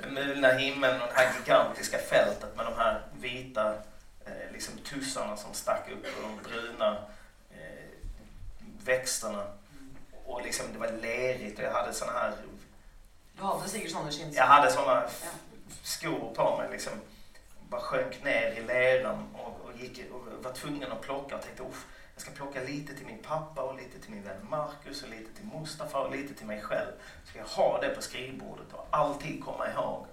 Den 0.00 0.14
mulna 0.14 0.48
himlen 0.48 1.00
och 1.02 1.08
det 1.08 1.14
här 1.14 1.34
gigantiska 1.38 1.98
fältet 1.98 2.56
med 2.56 2.66
de 2.66 2.74
här 2.74 3.02
vita 3.20 3.74
eh, 4.26 4.52
liksom 4.52 4.78
tussarna 4.78 5.36
som 5.36 5.54
stack 5.54 5.90
upp 5.92 6.04
och 6.04 6.22
de 6.22 6.50
bruna 6.50 6.96
eh, 7.50 7.84
växterna. 8.84 9.44
Och 10.24 10.42
liksom 10.42 10.66
det 10.72 10.78
var 10.78 10.92
lerigt 11.02 11.58
och 11.58 11.64
jag 11.64 11.72
hade 11.72 11.92
såna 11.92 12.12
här... 12.12 12.32
Du 13.36 13.42
hade 13.42 13.68
säkert 13.68 13.90
sådana 13.90 14.10
skinnskor. 14.10 14.36
Jag 14.36 14.46
hade 14.46 14.70
såna 14.70 15.02
skor 15.82 16.34
på 16.34 16.56
mig 16.56 16.68
liksom. 16.70 16.92
Bara 17.68 17.80
sjönk 17.80 18.24
ner 18.24 18.50
i 18.50 18.62
leran 18.62 19.28
och, 19.34 19.60
och, 19.64 19.80
gick, 19.80 20.12
och 20.12 20.44
var 20.44 20.52
tvungen 20.52 20.92
att 20.92 21.00
plocka 21.00 21.36
och 21.36 21.42
tänkte 21.42 21.62
Uff, 21.62 21.86
jag 22.14 22.22
ska 22.22 22.30
plocka 22.30 22.60
lite 22.60 22.94
till 22.94 23.06
min 23.06 23.22
pappa 23.22 23.62
och 23.62 23.76
lite 23.76 23.98
till 24.00 24.10
min 24.10 24.22
vän 24.22 24.46
Marcus 24.50 25.02
och 25.02 25.08
lite 25.08 25.32
till 25.34 25.46
Mustafa 25.46 25.98
och 25.98 26.10
lite 26.16 26.34
till 26.34 26.46
mig 26.46 26.62
själv. 26.62 26.92
Ska 27.24 27.38
jag 27.38 27.46
ha 27.46 27.80
det 27.80 27.88
på 27.88 28.02
skrivbordet 28.02 28.72
och 28.72 28.86
alltid 28.90 29.44
komma 29.44 29.68
ihåg 29.70 30.06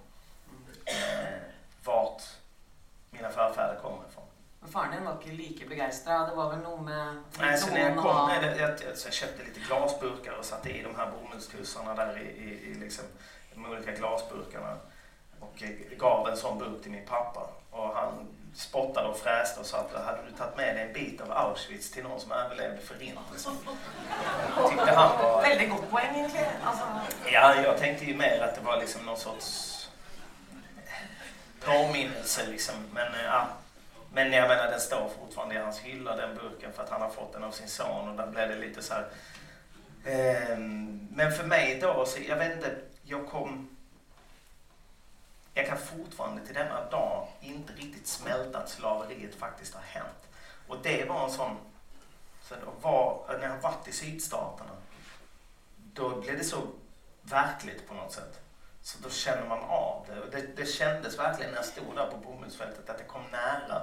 eh, 0.84 1.38
vart 1.84 2.22
mina 3.10 3.30
förfäder 3.30 3.80
kommer 3.82 4.08
ifrån. 4.08 4.24
Men 4.60 4.70
faren 4.70 4.90
din 4.90 5.04
var 5.04 5.12
inte 5.12 5.28
lika 5.28 5.68
begeistrad. 5.68 6.28
Det 6.28 6.34
var 6.34 6.50
väl 6.50 6.58
nog 6.58 6.82
med... 6.82 7.22
Nej, 7.38 7.58
så 7.58 7.70
när 7.70 7.80
jag 7.80 7.96
kom, 7.96 8.16
ha- 8.16 8.26
nej, 8.26 8.44
jag, 8.44 8.70
jag, 8.70 8.78
jag 9.04 9.12
köpte 9.12 9.44
lite 9.44 9.60
glasburkar 9.60 10.32
och 10.32 10.44
satte 10.44 10.70
i 10.70 10.82
de 10.82 10.94
här 10.96 11.10
bomullstussarna 11.10 11.94
där 11.94 12.18
i, 12.18 12.22
i, 12.22 12.70
i 12.70 12.74
liksom, 12.74 13.04
de 13.54 13.66
olika 13.66 13.92
glasburkarna. 13.92 14.76
Och 15.40 15.62
gav 15.98 16.28
en 16.28 16.36
sån 16.36 16.58
burk 16.58 16.82
till 16.82 16.90
min 16.90 17.06
pappa. 17.06 17.50
Och 17.70 17.88
han 17.94 18.28
spottade 18.54 19.08
och 19.08 19.18
fräste 19.18 19.60
och 19.60 19.66
sa 19.66 19.78
att 19.78 20.04
hade 20.04 20.18
du 20.30 20.36
tagit 20.36 20.56
med 20.56 20.76
dig 20.76 20.86
en 20.86 20.92
bit 20.92 21.20
av 21.20 21.32
Auschwitz 21.32 21.90
till 21.90 22.02
någon 22.02 22.20
som 22.20 22.32
överlevde 22.32 22.80
förintelsen? 22.80 23.52
Tyckte 24.70 24.92
han 24.92 25.18
var... 25.18 25.42
Väldigt 25.42 25.70
gott 25.70 25.90
poäng 25.90 26.14
egentligen. 26.14 26.46
Alltså, 26.64 26.84
Ja, 27.32 27.54
jag 27.64 27.78
tänkte 27.78 28.04
ju 28.04 28.16
mer 28.16 28.40
att 28.40 28.54
det 28.54 28.60
var 28.60 28.80
liksom 28.80 29.06
någon 29.06 29.16
sorts 29.16 29.72
påminnelse 31.60 32.46
liksom. 32.50 32.74
Men, 32.94 33.14
eh, 33.14 33.24
ja. 33.24 33.48
Men 34.14 34.32
jag 34.32 34.48
menar 34.48 34.70
den 34.70 34.80
står 34.80 35.10
fortfarande 35.20 35.54
i 35.54 35.58
hans 35.58 35.78
hylla 35.78 36.16
den 36.16 36.34
burken 36.34 36.72
för 36.72 36.82
att 36.82 36.90
han 36.90 37.02
har 37.02 37.10
fått 37.10 37.32
den 37.32 37.44
av 37.44 37.50
sin 37.50 37.68
son 37.68 38.08
och 38.08 38.16
där 38.16 38.26
blev 38.26 38.48
det 38.48 38.56
lite 38.56 38.82
så 38.82 38.94
här. 38.94 39.08
Ehm, 40.04 41.08
men 41.10 41.32
för 41.32 41.44
mig 41.44 41.78
då, 41.80 42.06
så 42.06 42.18
jag 42.28 42.36
vet 42.36 42.56
inte, 42.56 42.76
jag 43.02 43.28
kom... 43.28 43.71
Jag 45.54 45.66
kan 45.66 45.78
fortfarande 45.78 46.46
till 46.46 46.54
denna 46.54 46.90
dag 46.90 47.28
inte 47.40 47.72
riktigt 47.72 48.06
smälta 48.06 48.58
att 48.58 48.70
slaveriet 48.70 49.34
faktiskt 49.34 49.74
har 49.74 49.82
hänt. 49.82 50.28
Och 50.68 50.76
det 50.82 51.08
var 51.08 51.24
en 51.24 51.30
sån... 51.30 51.56
Så 52.42 52.54
var, 52.80 53.38
när 53.40 53.48
jag 53.48 53.60
varit 53.60 53.88
i 53.88 53.92
sydstaterna, 53.92 54.70
då 55.76 56.20
blev 56.20 56.38
det 56.38 56.44
så 56.44 56.66
verkligt 57.22 57.88
på 57.88 57.94
något 57.94 58.12
sätt. 58.12 58.40
Så 58.82 58.98
då 59.02 59.10
känner 59.10 59.48
man 59.48 59.58
av 59.58 60.06
det. 60.08 60.20
Och 60.20 60.30
det. 60.30 60.56
Det 60.56 60.66
kändes 60.66 61.18
verkligen 61.18 61.50
när 61.50 61.58
jag 61.58 61.64
stod 61.64 61.96
där 61.96 62.10
på 62.10 62.16
bomullsfältet 62.16 62.90
att 62.90 62.98
det 62.98 63.04
kom 63.04 63.22
nära 63.32 63.82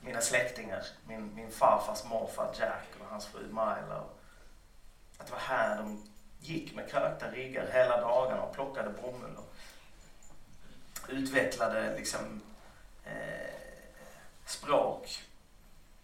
mina 0.00 0.20
släktingar. 0.20 0.86
Min, 1.06 1.34
min 1.34 1.50
farfars 1.50 2.04
morfar 2.04 2.54
Jack 2.58 2.86
och 3.00 3.06
hans 3.06 3.26
fru 3.26 3.46
Myla. 3.48 4.04
Att 5.18 5.26
det 5.26 5.32
var 5.32 5.38
här 5.38 5.76
de 5.76 6.02
gick 6.40 6.74
med 6.74 6.90
krökta 6.90 7.30
ryggar 7.30 7.66
hela 7.72 8.00
dagarna 8.00 8.42
och 8.42 8.54
plockade 8.54 8.90
bomull. 8.90 9.36
Och 9.36 9.54
utvecklade 11.08 11.96
liksom 11.96 12.40
eh, 13.04 13.54
språk, 14.46 15.22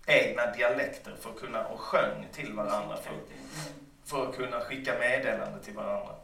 egna 0.07 0.46
dialekter 0.46 1.16
för 1.20 1.30
att 1.30 1.40
kunna 1.40 1.66
och 1.66 1.80
sjöng 1.80 2.28
till 2.32 2.53
varandra. 2.53 2.96
För, 2.96 3.12
för 4.05 4.28
att 4.28 4.36
kunna 4.36 4.61
skicka 4.61 4.98
meddelande 4.98 5.62
till 5.62 5.74
varandra. 5.74 6.14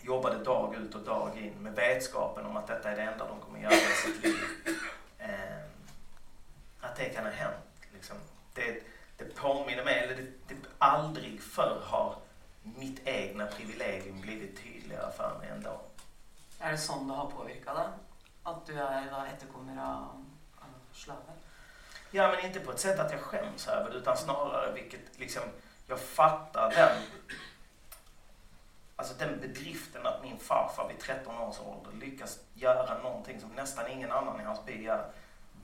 Jobbade 0.00 0.44
dag 0.44 0.74
ut 0.74 0.94
och 0.94 1.02
dag 1.02 1.38
in 1.38 1.52
med 1.62 1.74
vetskapen 1.74 2.46
om 2.46 2.56
att 2.56 2.66
detta 2.66 2.90
är 2.90 2.96
det 2.96 3.02
enda 3.02 3.28
de 3.28 3.40
kommer 3.40 3.60
göra 3.60 3.72
i 3.72 3.78
sitt 3.78 4.24
liv. 4.24 4.36
Eh, 5.18 5.62
att 6.80 6.96
det 6.96 7.04
kan 7.04 7.24
ha 7.24 7.32
hänt. 7.32 7.56
Liksom. 7.94 8.16
Det, 8.54 8.82
det 9.16 9.24
påminner 9.24 9.84
mig, 9.84 9.98
eller 9.98 10.14
det, 10.16 10.22
det 10.48 10.56
aldrig 10.78 11.42
förr 11.42 11.80
har 11.84 12.16
mitt 12.62 13.00
egna 13.04 13.46
privilegium 13.46 14.20
blivit 14.20 14.62
tydligare 14.62 15.12
för 15.12 15.38
mig 15.38 15.48
än 15.48 15.62
då. 15.62 15.80
Är 16.62 16.72
det 16.72 16.78
sånn 16.78 17.08
det 17.08 17.14
har 17.14 17.30
påverkat 17.30 17.76
dig? 17.76 17.86
Att 18.42 18.66
du 18.66 18.78
är 18.78 19.10
då 19.10 19.80
av, 19.80 20.24
av 20.58 20.68
slavar? 20.92 21.34
Ja, 22.10 22.28
men 22.28 22.44
inte 22.44 22.60
på 22.60 22.72
ett 22.72 22.80
sätt 22.80 22.98
att 22.98 23.12
jag 23.12 23.20
skäms 23.20 23.68
över 23.68 23.90
det, 23.90 23.96
utan 23.96 24.16
snarare 24.16 24.72
vilket 24.72 25.18
liksom, 25.18 25.42
jag 25.86 26.00
fattar 26.00 26.70
den, 26.70 26.96
alltså 28.96 29.14
den 29.18 29.40
bedriften 29.40 30.06
att 30.06 30.22
min 30.22 30.38
farfar 30.38 30.88
vid 30.88 30.98
13 30.98 31.38
års 31.38 31.60
ålder 31.60 31.92
lyckas 31.92 32.38
göra 32.54 32.98
någonting 32.98 33.40
som 33.40 33.50
nästan 33.50 33.88
ingen 33.88 34.12
annan 34.12 34.40
i 34.40 34.44
hans 34.44 34.64
by 34.64 34.82
gör. 34.82 35.10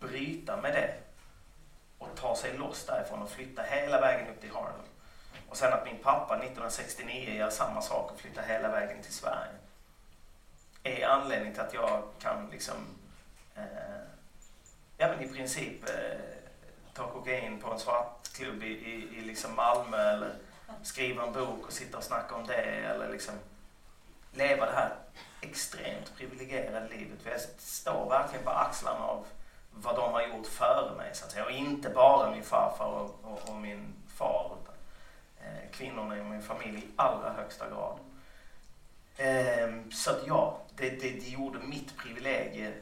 Bryta 0.01 0.57
med 0.57 0.73
det 0.75 0.95
och 1.99 2.09
ta 2.17 2.37
sig 2.37 2.59
loss 2.59 2.87
därifrån 2.87 3.23
och 3.23 3.31
flytta 3.31 3.63
hela 3.63 4.01
vägen 4.01 4.29
upp 4.35 4.41
till 4.41 4.55
Harlem. 4.55 4.87
Och 5.49 5.57
sen 5.57 5.73
att 5.73 5.85
min 5.85 6.03
pappa 6.03 6.35
1969 6.35 7.35
gör 7.35 7.51
samma 7.51 7.83
sak 7.83 8.13
och 8.13 8.21
flyttar 8.21 8.43
hela 8.43 8.69
vägen 8.69 9.03
till 9.03 9.15
Sverige. 9.15 9.53
Är 10.89 11.09
anledningen 11.09 11.55
till 11.55 11.63
att 11.63 11.75
jag 11.75 12.03
kan 12.19 12.51
liksom 12.51 12.77
eh, 13.57 13.63
ja, 14.97 15.09
men 15.09 15.23
i 15.23 15.29
princip 15.29 15.89
eh, 15.89 16.21
ta 16.95 17.11
kokain 17.11 17.61
på 17.61 17.73
en 17.73 17.79
svartklubb 17.79 18.63
i, 18.63 18.67
i, 18.67 19.19
i 19.19 19.21
liksom 19.21 19.57
Malmö 19.57 20.13
eller 20.13 20.35
skriva 20.83 21.27
en 21.27 21.33
bok 21.33 21.67
och 21.67 21.73
sitta 21.73 21.99
och 21.99 22.05
snacka 22.05 22.35
om 22.35 22.47
det 22.47 22.63
eller 22.63 23.09
liksom 23.09 23.35
leva 24.33 24.67
det 24.67 24.73
här 24.73 24.95
extremt 25.41 26.17
privilegierade 26.17 26.89
livet. 26.89 27.23
För 27.23 27.31
jag 27.31 27.41
står 27.59 28.09
verkligen 28.09 28.45
på 28.45 28.51
axlarna 28.51 29.05
av 29.05 29.27
vad 29.73 29.97
de 29.97 30.13
har 30.13 30.23
gjort 30.23 30.47
före 30.47 30.97
mig 30.97 31.11
så 31.15 31.25
att 31.25 31.31
säga. 31.31 31.45
Och 31.45 31.51
inte 31.51 31.91
bara 31.91 32.31
min 32.31 32.43
farfar 32.43 32.87
och, 32.87 33.19
och, 33.23 33.49
och 33.49 33.57
min 33.57 33.95
far 34.15 34.57
utan 34.63 34.75
eh, 35.41 35.71
kvinnorna 35.73 36.19
i 36.19 36.23
min 36.23 36.43
familj 36.43 36.79
i 36.79 36.89
allra 36.97 37.33
högsta 37.33 37.69
grad. 37.69 37.99
Eh, 39.17 39.91
så 39.91 40.11
att 40.11 40.27
ja, 40.27 40.61
det, 40.79 40.91
det, 40.91 41.11
det 41.11 41.29
gjorde 41.29 41.59
mitt 41.59 41.97
privilegie 41.97 42.73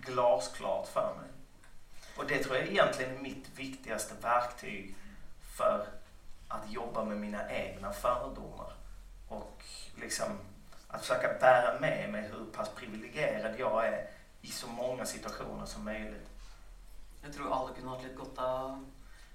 glasklart 0.00 0.88
för 0.88 1.14
mig. 1.20 1.30
Och 2.16 2.26
det 2.26 2.38
tror 2.38 2.56
jag 2.56 2.66
egentligen 2.66 3.16
är 3.16 3.20
mitt 3.20 3.48
viktigaste 3.56 4.14
verktyg 4.22 4.94
för 5.56 5.86
att 6.48 6.70
jobba 6.70 7.04
med 7.04 7.16
mina 7.16 7.50
egna 7.50 7.92
fördomar. 7.92 8.72
Och 9.28 9.64
liksom 10.00 10.38
att 10.88 11.00
försöka 11.00 11.38
bära 11.40 11.80
med 11.80 12.10
mig 12.10 12.22
hur 12.22 12.44
pass 12.44 12.68
privilegierad 12.68 13.54
jag 13.58 13.86
är 13.86 14.06
i 14.42 14.46
så 14.46 14.66
många 14.66 15.06
situationer 15.06 15.66
som 15.66 15.84
möjligt. 15.84 16.28
Jag 17.22 17.32
tror 17.32 17.52
alla 17.52 17.74
kunde 17.74 17.90
ha 17.90 18.02
lite 18.02 18.14
gott 18.14 18.38
att 18.38 18.78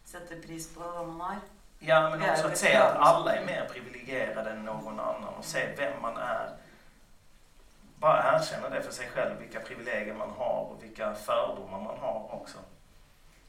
sätta 0.06 0.35
pris 0.35 0.73
på 0.73 0.80
vad 0.80 1.07
man 1.07 1.22
har. 1.22 1.35
Ja, 1.80 2.10
men 2.10 2.30
också 2.30 2.48
att 2.48 2.57
se 2.57 2.76
att 2.76 2.95
alla 2.95 3.35
är 3.35 3.45
mer 3.45 3.69
privilegierade 3.72 4.49
än 4.49 4.65
någon 4.65 4.99
annan 4.99 5.34
och 5.34 5.45
se 5.45 5.76
vem 5.77 6.02
man 6.02 6.18
är. 6.18 6.57
Bara 7.99 8.35
erkänna 8.35 8.69
det 8.69 8.81
för 8.81 8.91
sig 8.91 9.07
själv, 9.07 9.39
vilka 9.39 9.59
privilegier 9.59 10.13
man 10.13 10.30
har 10.30 10.61
och 10.61 10.84
vilka 10.84 11.15
fördomar 11.15 11.80
man 11.80 11.97
har 11.97 12.30
också. 12.34 12.57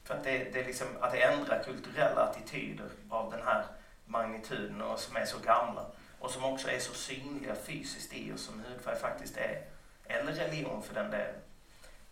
För 0.05 0.15
att 0.15 0.25
det, 0.25 0.53
det 0.53 0.61
är 0.61 0.65
liksom 0.65 0.87
att 1.01 1.15
ändra 1.15 1.59
kulturella 1.59 2.23
attityder 2.23 2.89
av 3.09 3.31
den 3.31 3.43
här 3.43 3.65
magnituden 4.05 4.83
och 4.83 4.99
som 4.99 5.17
är 5.17 5.25
så 5.25 5.39
gamla 5.39 5.87
och 6.19 6.31
som 6.31 6.45
också 6.45 6.71
är 6.71 6.79
så 6.79 6.95
synliga 6.95 7.55
fysiskt 7.55 8.13
i 8.13 8.33
oss 8.33 8.43
som 8.43 8.65
hudfärg 8.65 8.97
faktiskt 8.97 9.37
är. 9.37 9.63
Eller 10.05 10.33
religion 10.33 10.83
för 10.83 10.95
den 10.95 11.11
delen. 11.11 11.35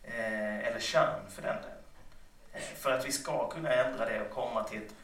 Eh, 0.03 0.59
eller 0.59 0.81
kön 0.81 1.31
för 1.31 1.43
den 1.43 1.57
delen. 1.57 1.79
Eh, 2.53 2.61
för 2.61 2.93
att 2.93 3.07
vi 3.07 3.13
ska 3.13 3.49
kunna 3.49 3.73
ändra 3.73 4.05
det 4.05 4.21
och 4.21 4.31
komma 4.31 4.65
till 4.65 4.83
ett 4.83 4.95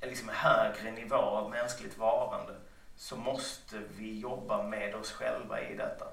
en 0.00 0.08
liksom 0.08 0.28
högre 0.28 0.90
nivå 0.90 1.16
av 1.16 1.50
mänskligt 1.50 1.98
varande 1.98 2.54
så 2.96 3.16
måste 3.16 3.82
vi 3.96 4.18
jobba 4.18 4.62
med 4.62 4.94
oss 4.94 5.12
själva 5.12 5.60
i 5.60 5.76
detta. 5.76 6.06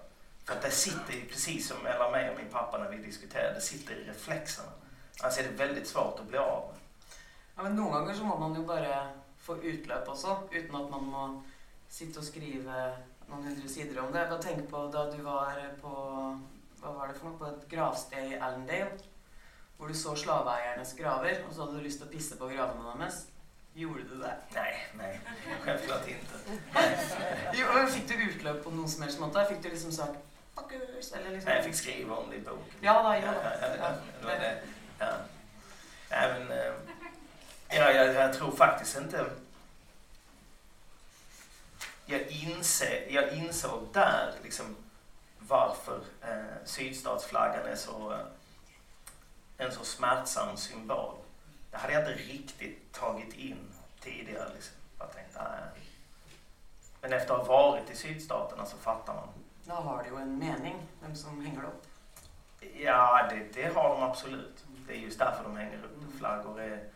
För 0.46 0.56
att 0.56 0.62
det 0.62 0.72
sitter 0.72 1.14
ju 1.14 1.26
precis 1.26 1.68
som 1.68 1.78
mellan 1.84 2.12
mig 2.12 2.30
och 2.30 2.38
min 2.38 2.52
pappa 2.52 2.78
när 2.78 2.90
vi 2.90 2.98
diskuterar, 2.98 3.54
det 3.54 3.62
sitter 3.62 3.96
i 3.96 4.10
reflexerna. 4.10 4.70
Alltså 5.20 5.40
är 5.40 5.44
det 5.44 5.50
väldigt 5.50 5.88
svårt 5.88 6.20
att 6.20 6.28
bli 6.28 6.38
av 6.38 6.68
med. 6.72 6.82
Ja, 7.56 7.64
men 7.64 7.76
noen 7.76 7.94
ganger 7.94 8.14
så 8.14 8.24
må 8.24 8.38
man 8.40 8.56
jo 8.56 8.66
bare 8.68 8.96
få 9.40 9.56
utløp 9.64 10.10
også, 10.12 10.38
uten 10.52 10.76
at 10.76 10.90
man 10.92 11.06
må 11.08 11.28
sitte 11.90 12.20
og 12.20 12.28
skrive 12.28 12.80
noen 13.30 13.48
hundre 13.48 13.70
sider 13.72 14.02
om 14.02 14.12
det. 14.14 14.26
Bare 14.30 14.44
tenk 14.44 14.68
på 14.70 14.82
da 14.94 15.06
du 15.12 15.22
var 15.24 15.62
på 15.82 15.94
hva 16.82 16.92
var 16.98 17.08
det 17.08 17.16
for 17.18 17.30
noe, 17.30 17.38
på 17.40 17.48
et 17.48 17.64
gravsted 17.72 18.36
i 18.36 18.36
Allendale, 18.36 19.00
hvor 19.78 19.88
du 19.88 19.96
så 19.98 20.16
slaveeiernes 20.20 20.94
graver, 21.00 21.40
og 21.48 21.54
så 21.54 21.64
hadde 21.64 21.80
du 21.80 21.88
lyst 21.88 22.04
til 22.04 22.10
å 22.10 22.12
pisse 22.12 22.38
på 22.38 22.52
gravene 22.52 23.00
deres. 23.00 23.24
Gjorde 23.76 24.04
du 24.10 24.20
det? 24.22 24.36
Nej, 24.54 24.76
nej, 24.98 25.20
självklart 25.62 26.08
inte. 26.08 26.60
Jo, 27.60 27.66
Fikk 27.92 28.08
du 28.08 28.22
utløp 28.30 28.62
på 28.64 28.72
noen 28.72 28.92
som 28.92 29.04
helst 29.04 29.20
måte? 29.20 29.48
Fikk 29.50 29.64
du 29.64 29.70
liksom 29.70 29.92
sagt 29.92 30.35
'fuckers'? 30.56 31.16
Eller 31.18 31.30
liksom 31.32 31.52
jag 31.52 31.64
fick 31.64 31.76
skriva 31.76 32.16
om 32.16 32.30
det 32.30 32.36
i 32.36 32.40
boken. 32.40 32.74
Ja 32.82 33.18
Ja, 33.18 33.34
ja, 33.34 33.34
ja, 33.62 34.38
Ja. 35.00 35.08
eh, 36.52 36.74
ja, 37.70 37.92
jag, 37.92 38.14
jag 38.14 38.34
tror 38.34 38.52
faktiskt 38.52 38.98
inte... 38.98 39.26
Jag, 42.06 42.22
inser, 42.28 43.08
jag 43.10 43.34
insåg 43.34 43.88
där 43.94 44.34
liksom 44.44 44.76
varför 45.40 46.00
eh, 46.22 46.66
sydstatsflaggan 46.66 47.66
är 47.66 47.76
så, 47.76 48.14
eh, 48.14 48.20
en 49.58 49.72
så 49.72 49.86
smärtsam 49.86 50.58
symbol. 50.58 51.16
Det 51.72 51.78
hade 51.78 51.94
jag 51.94 52.02
inte 52.02 52.24
riktigt 52.24 52.94
tagit 52.94 53.34
in 53.34 53.72
tidigare. 54.00 54.50
Liksom. 54.54 54.76
Jag 55.00 55.14
tänkte, 55.14 55.44
nej. 55.44 55.82
Men 57.02 57.14
efter 57.14 57.34
att 57.34 57.48
ha 57.48 57.62
varit 57.62 57.90
i 57.90 57.96
sydstaterna 57.96 58.66
så 58.66 58.78
fattar 58.78 59.14
man. 59.14 59.30
Då 59.68 59.74
har 59.74 60.04
det 60.04 60.10
ju 60.10 60.16
en 60.16 60.40
mening, 60.40 60.76
vem 61.02 61.16
som 61.16 61.46
hänger 61.46 61.64
upp. 61.64 61.86
Ja, 62.78 63.28
det, 63.30 63.54
det 63.54 63.76
har 63.76 63.90
de 63.90 64.04
absolut. 64.04 64.66
Det 64.88 64.94
är 64.94 64.98
just 64.98 65.20
därför 65.20 65.44
de 65.44 65.58
hänger 65.58 65.78
upp 65.84 66.00
det. 66.02 66.18
Flaggor 66.18 66.62
är 66.62 66.90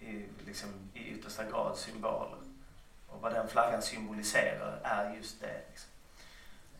i, 0.00 0.26
liksom, 0.46 0.68
i 0.94 1.08
yttersta 1.08 1.44
grad 1.44 1.76
symboler. 1.76 2.38
Och 3.08 3.20
vad 3.20 3.32
den 3.32 3.48
flaggan 3.48 3.82
symboliserar 3.82 4.80
är 4.82 5.14
just 5.14 5.40
det. 5.40 5.60
Liksom. 5.70 5.90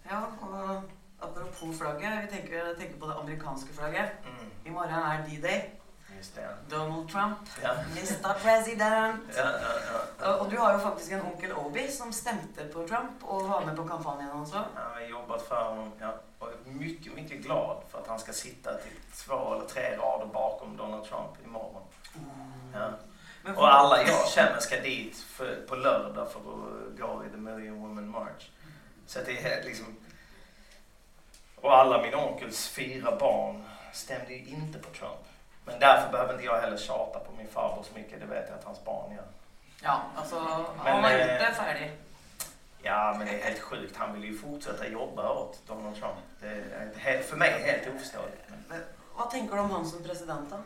Ja, 0.09 0.27
och 0.41 0.83
apropos 1.29 1.79
flagget, 1.79 2.25
vi 2.25 2.37
tänker, 2.37 2.75
tänker 2.75 3.01
på 3.01 3.07
det 3.07 3.15
amerikanska 3.15 3.73
flagget. 3.73 4.11
Mm, 4.25 4.51
Imorgon 4.65 5.03
är 5.03 5.29
D-Day. 5.29 5.71
Just 6.23 6.35
det. 6.35 6.77
Donald 6.77 7.09
Trump, 7.09 7.39
Ja. 7.63 7.71
Mr 7.97 8.35
President. 8.43 9.25
Ja, 9.37 9.43
ja, 9.43 9.75
ja, 9.93 10.01
ja. 10.21 10.37
Och 10.37 10.51
du 10.51 10.59
har 10.59 10.73
ju 10.73 10.79
faktiskt 10.79 11.13
en 11.13 11.23
onkel 11.23 11.53
Obi 11.53 11.89
som 11.89 12.13
stämde 12.13 12.65
på 12.73 12.89
Trump 12.89 13.25
och 13.25 13.43
var 13.49 13.65
med 13.65 13.77
på 13.77 13.89
kampanjen 13.89 14.31
också. 14.31 14.65
Jag 14.75 15.01
har 15.01 15.09
jobbat 15.09 15.43
för 15.43 15.65
honom 15.65 15.93
ja, 16.01 16.15
och 16.39 16.49
är 16.49 16.71
mycket, 16.71 17.15
mycket 17.15 17.43
glad 17.43 17.83
för 17.89 17.99
att 17.99 18.07
han 18.07 18.19
ska 18.19 18.33
sitta 18.33 18.75
till 18.75 18.93
två 19.15 19.55
eller 19.55 19.65
tre 19.67 19.97
rader 19.97 20.27
bakom 20.27 20.77
Donald 20.77 21.05
Trump 21.05 21.31
imorgon. 21.45 21.83
Ja. 22.75 22.91
Men 23.43 23.57
Och 23.57 23.75
alla 23.75 24.03
jag 24.03 24.29
känner 24.35 24.61
ska 24.61 24.81
dit 24.81 25.17
för, 25.17 25.67
på 25.69 25.77
lördag 25.77 26.33
för 26.33 26.41
att 26.41 26.99
gå 26.99 27.25
i 27.27 27.31
The 27.31 27.37
Million 27.37 27.81
Woman 27.81 28.09
March. 28.09 28.51
Så 29.07 29.19
det 29.27 29.39
är 29.39 29.65
liksom... 29.65 29.97
Och 31.57 31.79
alla 31.79 32.03
min 32.03 32.15
onkels 32.15 32.69
fyra 32.69 33.17
barn 33.17 33.65
stämde 33.93 34.33
ju 34.35 34.47
inte 34.47 34.79
på 34.79 34.91
Trump. 34.91 35.32
Men 35.65 35.81
därför 35.81 36.13
behöver 36.13 36.33
inte 36.33 36.45
jag 36.45 36.61
heller 36.61 36.77
tjata 36.77 37.19
på 37.19 37.33
min 37.39 37.49
farbror 37.49 37.83
så 37.83 37.95
mycket. 37.95 38.21
Det 38.21 38.27
vet 38.27 38.49
jag 38.49 38.59
att 38.59 38.65
hans 38.65 38.85
barn 38.85 39.15
gör. 39.15 39.25
Ja, 39.83 40.03
alltså, 40.17 40.65
Men, 40.85 41.05
har 41.05 41.11
eh, 41.11 41.19
gjort 41.19 41.41
det 41.41 41.55
färdigt. 41.55 41.93
Ja, 42.83 43.15
men 43.19 43.27
det 43.27 43.41
är 43.41 43.45
helt 43.45 43.61
sjukt. 43.61 43.97
Han 43.97 44.13
vill 44.13 44.25
ju 44.25 44.39
fortsätta 44.39 44.89
jobba 44.89 45.33
åt 45.33 45.67
Donald 45.67 45.97
Trump. 45.97 46.17
Det 46.41 46.49
är 46.49 46.93
helt, 46.97 47.27
för 47.27 47.37
mig 47.37 47.63
helt 47.63 47.97
oförståeligt. 47.97 48.43
Men 48.69 48.83
Vad 49.17 49.31
tänker 49.31 49.55
du 49.55 49.61
om 49.61 49.71
han 49.71 49.87
som 49.87 50.05
president 50.05 50.51
då? 50.51 50.57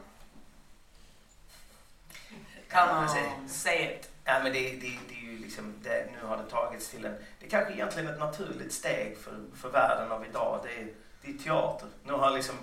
Alltså, 2.71 3.19
on, 3.19 3.49
say 3.49 3.85
it. 3.85 4.11
Ja, 4.25 4.41
men 4.43 4.53
det, 4.53 4.71
det, 4.71 4.99
det 5.09 5.15
är 5.15 5.33
ju 5.33 5.39
liksom, 5.39 5.75
det, 5.83 6.07
nu 6.13 6.29
har 6.29 6.37
det 6.37 6.51
tagits 6.51 6.89
till 6.89 7.05
en, 7.05 7.17
det 7.41 7.47
är 7.47 7.51
kanske 7.51 7.73
egentligen 7.73 8.09
ett 8.09 8.19
naturligt 8.19 8.73
steg 8.73 9.19
för, 9.19 9.45
för 9.57 9.69
världen 9.69 10.13
av 10.13 10.25
idag. 10.25 10.61
Det 10.63 10.81
är, 10.81 10.89
det 11.23 11.31
är 11.31 11.39
teater. 11.39 11.89
Nu 12.05 12.13
har 12.13 12.31
liksom 12.31 12.55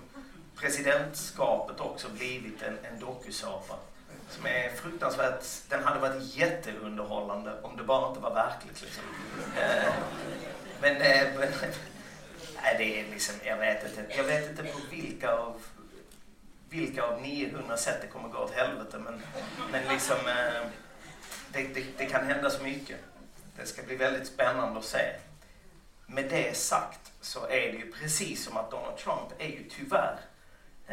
presidentskapet 0.55 1.79
också 1.79 2.09
blivit 2.09 2.61
en, 2.61 2.77
en 2.91 2.99
dokusåpa. 2.99 3.75
Som 4.29 4.45
är 4.45 4.69
fruktansvärt, 4.69 5.45
den 5.69 5.83
hade 5.83 5.99
varit 5.99 6.35
jätteunderhållande 6.35 7.61
om 7.61 7.77
det 7.77 7.83
bara 7.83 8.09
inte 8.09 8.19
var 8.19 8.33
verkligt 8.33 8.81
liksom. 8.81 9.03
Eh, 9.57 9.93
men, 10.81 10.95
eh, 10.95 11.27
men 11.39 11.49
nej, 12.63 12.75
det 12.77 12.99
är 12.99 13.09
liksom, 13.11 13.35
jag 13.43 13.57
vet 13.57 13.83
inte, 13.83 14.17
jag 14.17 14.23
vet 14.23 14.49
inte 14.49 14.63
på 14.63 14.79
vilka 14.91 15.31
av 15.31 15.61
vilka 16.69 17.03
av 17.03 17.21
900 17.21 17.77
sätt 17.77 17.97
det 18.01 18.07
kommer 18.07 18.29
gå 18.29 18.37
åt 18.37 18.53
helvete 18.53 18.97
men, 18.97 19.21
men 19.71 19.93
liksom 19.93 20.17
eh, 20.17 20.67
det, 21.51 21.63
det, 21.73 21.83
det 21.97 22.05
kan 22.05 22.25
hända 22.25 22.49
så 22.49 22.63
mycket. 22.63 22.99
Det 23.57 23.65
ska 23.65 23.83
bli 23.83 23.95
väldigt 23.95 24.27
spännande 24.27 24.79
att 24.79 24.85
se. 24.85 25.15
Med 26.05 26.29
det 26.29 26.57
sagt 26.57 27.11
så 27.21 27.45
är 27.45 27.71
det 27.71 27.77
ju 27.77 27.91
precis 27.91 28.45
som 28.45 28.57
att 28.57 28.71
Donald 28.71 28.97
Trump 28.97 29.31
är 29.37 29.47
ju 29.47 29.69
tyvärr 29.69 30.19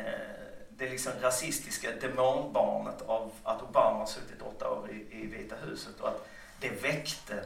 Eh, 0.06 0.40
det 0.70 0.88
liksom 0.88 1.12
rasistiska 1.22 1.90
demonbarnet 2.00 3.02
av 3.02 3.32
att 3.42 3.62
Obama 3.62 3.98
har 3.98 4.06
suttit 4.06 4.42
åtta 4.42 4.70
år 4.70 4.90
i, 4.90 5.22
i 5.22 5.26
Vita 5.26 5.56
huset 5.56 6.00
och 6.00 6.08
att 6.08 6.28
det 6.60 6.82
väckte 6.82 7.44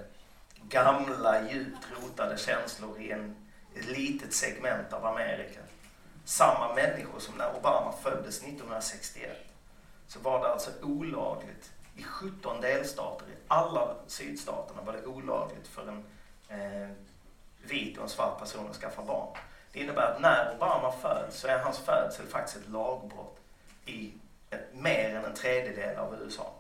gamla 0.69 1.51
djupt 1.51 1.87
rotade 2.03 2.39
känslor 2.39 3.01
i 3.01 3.11
en, 3.11 3.37
ett 3.75 3.87
litet 3.87 4.35
segment 4.35 4.93
av 4.93 5.07
Amerika. 5.07 5.61
Samma 6.25 6.75
människor 6.75 7.19
som 7.19 7.35
när 7.35 7.57
Obama 7.57 7.93
föddes 8.03 8.39
1961 8.39 9.31
så 10.09 10.21
var 10.21 10.41
det 10.41 10.49
alltså 10.49 10.71
olagligt 10.83 11.73
i 11.97 12.03
17 12.03 12.61
delstater, 12.61 13.27
i 13.27 13.35
alla 13.49 13.95
sydstaterna 14.07 14.83
var 14.83 14.93
det 14.93 15.07
olagligt 15.07 15.69
för 15.69 15.89
en 15.89 16.05
eh, 16.49 16.89
vit 17.63 17.97
och 17.97 18.03
en 18.03 18.09
svart 18.09 18.39
person 18.39 18.71
att 18.71 18.77
skaffa 18.77 19.05
barn. 19.05 19.37
Det 19.75 19.81
innebär 19.81 20.13
att 20.13 20.21
när 20.21 20.55
Obama 20.55 20.93
föds 20.93 21.41
så 21.41 21.49
är 21.49 21.59
hans 21.59 21.79
födsel 21.79 22.27
faktiskt 22.27 22.57
ett 22.57 22.69
lagbrott 22.69 23.41
i 23.85 24.13
mer 24.73 25.15
än 25.15 25.25
en 25.25 25.35
tredjedel 25.35 25.99
av 25.99 26.15
USA. 26.23 26.53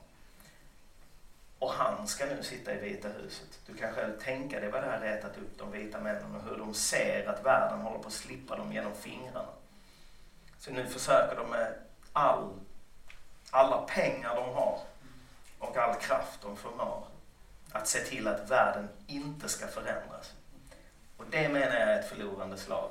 Och 1.59 1.71
han 1.71 2.09
ska 2.09 2.27
nu 2.27 2.43
sitta 2.43 2.75
i 2.75 2.79
Vita 2.79 3.09
huset. 3.09 3.59
Du 3.67 3.75
kan 3.75 3.93
själv 3.93 4.21
tänka 4.21 4.61
dig 4.61 4.71
vad 4.71 4.83
det 4.83 4.91
har 4.91 4.99
retat 4.99 5.39
upp 5.39 5.59
de 5.59 5.73
vita 5.73 6.01
männen 6.01 6.35
och 6.37 6.43
hur 6.43 6.57
de 6.59 6.75
ser 6.75 7.29
att 7.29 7.45
världen 7.45 7.81
håller 7.81 7.99
på 7.99 8.07
att 8.07 8.13
slippa 8.13 8.57
dem 8.57 8.73
genom 8.73 8.95
fingrarna. 8.95 9.49
Så 10.59 10.71
nu 10.71 10.87
försöker 10.87 11.37
de 11.37 11.51
med 11.51 11.75
all, 12.13 12.51
alla 13.51 13.79
pengar 13.79 14.37
de 14.37 14.55
har 14.55 14.79
och 15.59 15.77
all 15.77 15.95
kraft 15.95 16.43
de 16.43 16.57
förmår 16.57 17.07
att 17.73 17.89
se 17.89 17.99
till 17.99 18.29
att 18.29 18.51
världen 18.51 18.89
inte 19.07 19.49
ska 19.49 19.67
förändras. 19.67 20.33
Och 21.17 21.25
det 21.31 21.49
menar 21.49 21.77
jag 21.77 21.89
är 21.89 22.01
ett 22.01 22.09
förlorande 22.09 22.57
slag. 22.57 22.91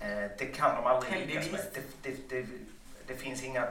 Eh, 0.00 0.30
det 0.38 0.46
kan 0.46 0.74
de 0.74 0.86
aldrig 0.86 1.26
lyckas 1.26 1.50
med. 1.50 1.60
Det, 1.74 1.82
det, 2.02 2.28
det, 2.28 2.46
det, 3.06 3.16
finns 3.16 3.42
inga, 3.42 3.66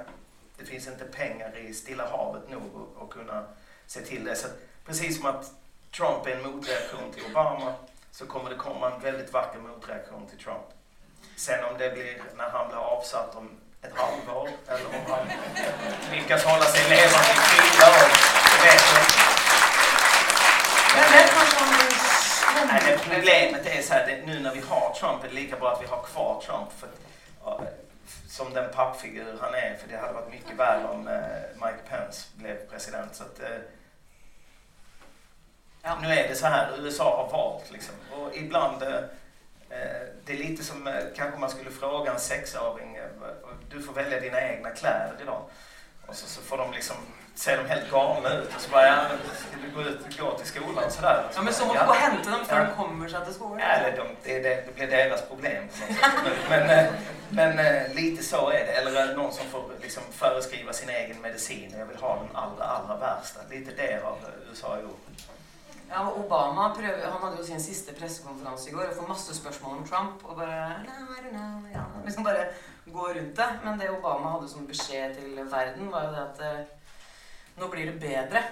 det 0.58 0.66
finns 0.66 0.88
inte 0.88 1.06
pengar 1.06 1.58
i 1.58 1.74
Stilla 1.74 2.10
havet 2.10 2.50
nog 2.50 2.88
att, 3.02 3.10
kunna 3.10 3.44
se 3.88 4.02
till 4.02 4.26
det. 4.26 4.36
Så 4.36 4.48
precis 4.86 5.18
som 5.18 5.26
att 5.26 5.52
Trump 5.98 6.28
är 6.28 6.32
en 6.32 6.52
motreaktion 6.52 7.12
till 7.14 7.24
Obama 7.32 7.74
så 8.12 8.26
kommer 8.26 8.50
det 8.50 8.56
komma 8.56 8.92
en 8.92 9.02
väldigt 9.02 9.34
vacker 9.34 9.60
motreaktion 9.60 10.28
till 10.28 10.40
Trump. 10.40 10.68
Sen 11.36 11.64
om 11.64 11.78
det 11.78 11.94
blir 11.94 12.22
när 12.38 12.50
han 12.50 12.68
blir 12.68 12.78
avsatt 12.78 13.36
om 13.36 13.50
ett 13.82 13.94
halvår 13.96 14.50
eller 14.68 14.86
om 14.86 15.12
han 15.12 15.28
lyckas 16.12 16.44
hålla 16.44 16.66
sig 16.66 16.90
levande 16.90 17.32
i 17.32 17.36
fyra 17.50 17.88
år, 17.88 18.10
det 18.52 18.66
vet 18.66 18.84
jag 18.94 19.02
inte. 19.04 19.24
Men 20.96 21.12
det 21.12 21.30
kanske 21.34 21.64
han 21.64 21.74
blir 21.74 22.44
Nej, 22.68 22.82
men 22.86 23.00
problemet 23.00 23.66
är 23.66 23.82
så 23.82 23.94
här, 23.94 24.08
det, 24.08 24.26
nu 24.26 24.40
när 24.40 24.54
vi 24.54 24.62
har 24.62 24.94
Trump 24.94 25.24
är 25.24 25.28
det 25.28 25.34
lika 25.34 25.56
bra 25.56 25.72
att 25.72 25.82
vi 25.82 25.88
har 25.88 26.04
kvar 26.04 26.42
Trump. 26.46 26.70
För, 26.78 26.90
som 28.28 28.54
den 28.54 28.74
pappfigur 28.74 29.38
han 29.42 29.54
är, 29.54 29.78
för 29.82 29.88
det 29.88 29.98
hade 29.98 30.14
varit 30.14 30.32
mycket 30.32 30.58
värre 30.58 30.88
om 30.88 31.08
eh, 31.08 31.16
Mike 31.54 31.84
Pence 31.90 32.28
blev 32.36 32.56
president. 32.70 33.16
Så 33.16 33.24
att, 33.24 33.40
eh, 33.40 33.58
Ja. 35.86 35.98
Nu 36.02 36.08
är 36.08 36.28
det 36.28 36.36
så 36.36 36.46
här, 36.46 36.72
USA 36.80 37.18
har 37.18 37.38
valt 37.38 37.72
liksom. 37.72 37.96
Och 38.12 38.36
ibland, 38.36 38.84
eh, 38.84 38.96
eh 39.70 40.08
det 40.26 40.34
är 40.34 40.38
lite 40.38 40.64
som 40.64 40.88
eh, 40.88 40.94
kanske 41.16 41.40
man 41.40 41.50
skulle 41.50 41.72
fråga 41.72 42.14
en 42.14 42.20
sexåring, 42.20 42.96
eh, 42.96 43.10
du 43.70 43.82
får 43.82 43.94
välja 43.94 44.20
dina 44.20 44.42
egna 44.42 44.70
kläder 44.70 45.16
idag. 45.22 45.42
Och 46.08 46.16
så, 46.16 46.28
så 46.28 46.42
får 46.42 46.58
de 46.58 46.72
liksom, 46.72 46.96
ser 47.36 47.58
de 47.58 47.70
helt 47.70 47.92
galna 47.92 48.30
ut 48.34 48.56
och 48.56 48.62
så 48.62 48.72
bara, 48.72 48.88
ja, 48.88 48.96
ska 49.36 49.58
du 49.68 49.76
gå 49.76 49.90
ut 49.90 50.02
och 50.02 50.18
gå 50.20 50.38
till 50.38 50.48
skolan 50.48 50.92
sådär? 50.92 51.24
Ja, 51.36 51.42
men 51.42 51.54
så 51.54 51.66
måste 51.66 51.80
Ja. 51.80 51.86
gå 51.86 51.92
och 51.92 51.96
hämta 51.98 52.30
dem 52.32 52.46
för 52.46 52.60
Ja. 52.60 52.66
de 52.66 52.76
kommer 52.76 53.10
sig 53.10 53.26
till 53.26 53.34
skolan. 53.34 53.60
Eller 53.60 53.98
de, 53.98 54.04
det, 54.24 54.40
det, 54.40 54.56
det 54.66 54.76
blir 54.76 54.88
deras 54.88 55.22
problem. 55.28 55.64
Men, 55.90 56.32
men, 56.50 56.70
eh, 56.70 56.92
men 57.30 57.60
eh, 57.60 57.94
lite 57.94 58.24
så 58.24 58.50
är 58.50 58.66
det. 58.66 58.72
Eller 58.72 59.08
det 59.08 59.16
någon 59.16 59.34
som 59.34 59.46
får 59.48 59.64
liksom 59.82 60.04
föreskriva 60.12 60.74
sin 60.74 60.90
egen 60.90 61.22
medicin 61.22 61.74
och 61.74 61.80
jag 61.82 61.86
vill 61.86 61.98
ha 61.98 62.16
den 62.16 62.36
allra, 62.36 62.64
allra 62.64 62.98
värsta. 62.98 63.40
Lite 63.50 63.72
det 63.72 64.04
har 64.04 64.12
eh, 64.12 64.50
USA 64.50 64.80
gjort. 64.82 65.00
Ja, 65.90 66.08
och 66.08 66.20
Obama 66.26 66.76
prøver, 66.76 67.08
han 67.12 67.22
hadde 67.22 67.36
jo 67.40 67.44
sin 67.46 67.60
siste 67.64 67.94
pressekonferanse 67.94 68.70
i 68.70 68.74
går 68.74 68.88
og 68.90 68.96
får 68.96 69.08
masse 69.08 69.36
spørsmål 69.36 69.78
om 69.78 69.88
Trump. 69.88 70.22
Know, 71.32 71.68
ja. 71.74 71.84
Liksom 72.06 72.24
bare 72.24 72.46
gå 72.86 73.08
rundt 73.08 73.36
det. 73.36 73.50
Men 73.64 73.80
det 73.80 73.90
Obama 73.90 74.30
hadde 74.30 74.50
som 74.50 74.68
beskjed 74.68 75.16
til 75.16 75.40
verden, 75.52 75.92
var 75.92 76.04
jo 76.04 76.12
det 76.12 76.24
at 76.30 76.42
eh, 76.42 76.66
nå 77.56 77.68
blir 77.68 77.86
det 77.86 78.00
bedre 78.00 78.44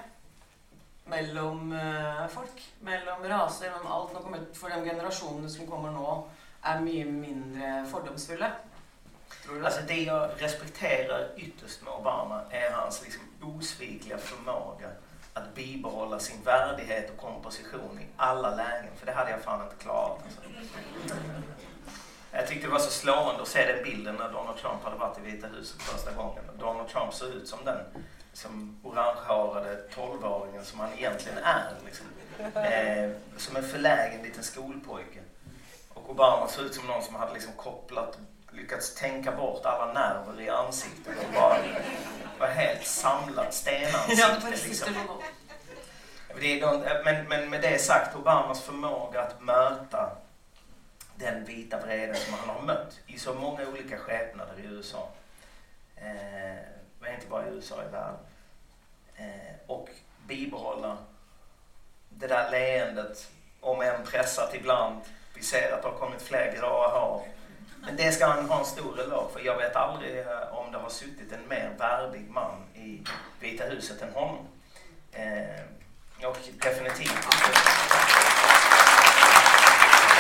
mellom 1.12 1.74
eh, 1.74 2.28
folk. 2.28 2.64
Mellom 2.80 3.24
raser, 3.24 3.72
mellom 3.72 3.88
alt. 3.88 4.14
Nå 4.14 4.22
kommer, 4.22 4.46
for 4.54 4.70
de 4.70 4.84
generasjonene 4.90 5.50
som 5.50 5.68
kommer 5.68 5.92
nå, 5.92 6.28
är 6.62 6.80
mye 6.80 7.06
mindre 7.06 7.86
fordomsfulle. 7.92 8.52
Det? 9.48 9.66
Alltså 9.66 9.82
det 9.88 10.04
jag 10.04 10.30
respekterar 10.38 11.30
ytterst 11.38 11.84
med 11.84 11.94
Obama 11.94 12.42
är 12.50 12.72
hans 12.72 13.04
liksom 13.04 13.24
osvikliga 13.42 14.18
förmåga 14.18 14.90
att 15.34 15.56
bibehålla 15.56 16.20
sin 16.20 16.44
värdighet 16.44 17.10
och 17.10 17.18
komposition 17.18 18.00
i 18.00 18.06
alla 18.18 18.56
lägen. 18.56 18.96
För 18.96 19.06
det 19.06 19.12
hade 19.12 19.32
jag 19.32 19.42
fan 19.42 19.64
inte 19.64 19.84
klarat. 19.84 20.20
Alltså. 20.24 20.42
Jag 22.32 22.48
tyckte 22.48 22.68
det 22.68 22.72
var 22.72 22.80
så 22.80 22.92
slående 22.92 23.42
att 23.42 23.48
se 23.48 23.74
den 23.74 23.84
bilden 23.84 24.16
när 24.16 24.30
Donald 24.30 24.58
Trump 24.58 24.84
hade 24.84 24.96
varit 24.96 25.18
i 25.18 25.22
Vita 25.22 25.48
huset 25.48 25.82
första 25.82 26.12
gången. 26.12 26.44
Donald 26.60 26.90
Trump 26.90 27.14
såg 27.14 27.30
ut 27.30 27.48
som 27.48 27.60
den 27.66 27.78
som 28.34 28.80
orangehårade 28.84 29.84
12-åringen 29.96 30.64
som 30.64 30.80
han 30.80 30.94
egentligen 30.98 31.38
är. 31.38 31.74
Liksom. 31.86 32.06
Eh, 32.56 33.12
som 33.38 33.56
en 33.56 33.64
förlägen 33.64 34.24
liten 34.24 34.44
skolpojke. 34.44 35.20
Och 35.90 36.10
Obama 36.10 36.48
såg 36.48 36.66
ut 36.66 36.76
som 36.76 36.88
någon 36.88 37.04
som 37.04 37.16
hade 37.16 37.34
liksom 37.34 37.54
kopplat, 37.54 38.18
lyckats 38.52 38.96
tänka 38.96 39.32
bort 39.32 39.66
alla 39.66 39.94
nerver 39.94 40.42
i 40.42 40.50
ansiktet 40.50 41.16
och 41.28 41.34
bara 41.34 41.58
var 42.40 42.48
helt 42.48 42.86
samlat 42.86 43.54
stenansikte. 43.54 44.68
liksom. 44.68 44.94
Det 46.40 46.62
är, 46.62 47.04
men, 47.04 47.28
men 47.28 47.50
med 47.50 47.62
det 47.62 47.82
sagt, 47.82 48.16
Obamas 48.16 48.62
förmåga 48.62 49.22
att 49.22 49.42
möta 49.42 50.18
den 51.16 51.46
vita 51.46 51.80
vrede 51.86 52.16
som 52.16 52.34
han 52.34 52.56
har 52.56 52.62
mött 52.62 53.00
i 53.08 53.20
så 53.20 53.34
många 53.34 53.68
olika 53.68 53.98
skepnader 53.98 54.60
i 54.60 54.66
USA. 54.66 55.10
Eh, 55.96 56.71
men 57.02 57.14
inte 57.16 57.28
bara 57.28 57.48
i 57.48 57.50
USA, 57.50 57.84
i 57.84 57.92
världen. 57.92 58.20
Eh, 59.16 59.56
och 59.68 59.90
bibehålla 60.28 60.98
det 62.10 62.28
där 62.28 62.52
leendet, 62.52 63.32
om 63.60 63.82
än 63.82 64.06
pressat 64.06 64.56
ibland. 64.56 65.02
Vi 65.34 65.44
ser 65.44 65.72
att 65.72 65.82
det 65.82 65.88
har 65.88 65.98
kommit 65.98 66.22
fler 66.22 66.56
gråa 66.58 66.88
hår. 66.88 67.28
Men 67.82 67.96
det 67.96 68.12
ska 68.12 68.26
han 68.26 68.50
ha 68.50 68.60
en 68.60 68.66
stor 68.66 69.00
eloge 69.00 69.34
för. 69.34 69.40
Jag 69.46 69.58
vet 69.58 69.76
aldrig 69.76 70.20
eh, 70.20 70.58
om 70.58 70.72
det 70.72 70.78
har 70.78 70.90
suttit 70.90 71.32
en 71.32 71.48
mer 71.48 71.76
värdig 71.78 72.30
man 72.30 72.64
i 72.76 73.04
Vita 73.40 73.64
huset 73.64 74.02
än 74.02 74.14
honom. 74.14 74.48
Eh, 75.12 75.62
och 76.24 76.38
definitivt 76.64 77.28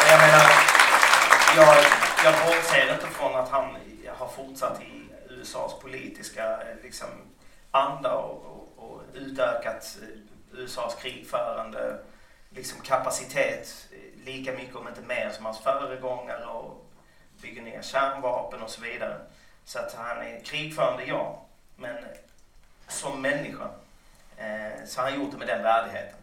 Jag 0.10 0.20
menar, 0.20 0.52
jag, 1.56 1.86
jag 2.24 2.34
bortser 2.46 2.94
inte 2.94 3.08
från 3.08 3.36
att 3.36 3.50
han 3.50 3.78
har 4.08 4.28
fortsatt 4.28 4.82
i 4.82 4.91
USAs 5.52 5.80
politiska 5.80 6.62
eh, 6.62 6.76
liksom, 6.84 7.08
anda 7.72 8.14
och, 8.14 8.46
och, 8.46 8.92
och 8.92 9.02
utökat 9.14 9.98
eh, 10.02 10.60
USAs 10.60 10.96
krigförande 10.96 12.00
liksom, 12.50 12.82
kapacitet 12.82 13.88
eh, 13.92 14.26
lika 14.26 14.54
mycket 14.54 14.76
om 14.76 14.88
inte 14.88 15.02
mer 15.02 15.30
som 15.30 15.46
hans 15.46 15.60
föregångare 15.60 16.46
och 16.46 16.86
bygger 17.42 17.62
ner 17.62 17.82
kärnvapen 17.82 18.62
och 18.62 18.70
så 18.70 18.82
vidare. 18.82 19.22
Så 19.66 19.80
att 19.80 19.94
han 19.94 20.18
är 20.18 20.40
krigförande, 20.40 21.04
ja. 21.06 21.46
Men 21.76 21.96
som 22.88 23.22
människa 23.22 23.70
eh, 24.38 24.86
så 24.86 25.02
har 25.02 25.10
han 25.10 25.22
gjort 25.22 25.32
det 25.32 25.38
med 25.38 25.48
den 25.48 25.64
värdigheten. 25.64 26.18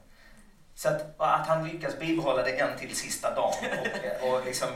Så 0.74 0.88
att, 0.88 1.20
att 1.20 1.46
han 1.46 1.68
lyckas 1.68 1.98
bibehålla 1.98 2.42
det 2.42 2.60
än 2.60 2.78
till 2.78 2.96
sista 2.96 3.34
dagen. 3.34 3.78
Och, 4.22 4.28
och 4.28 4.44
liksom, 4.44 4.68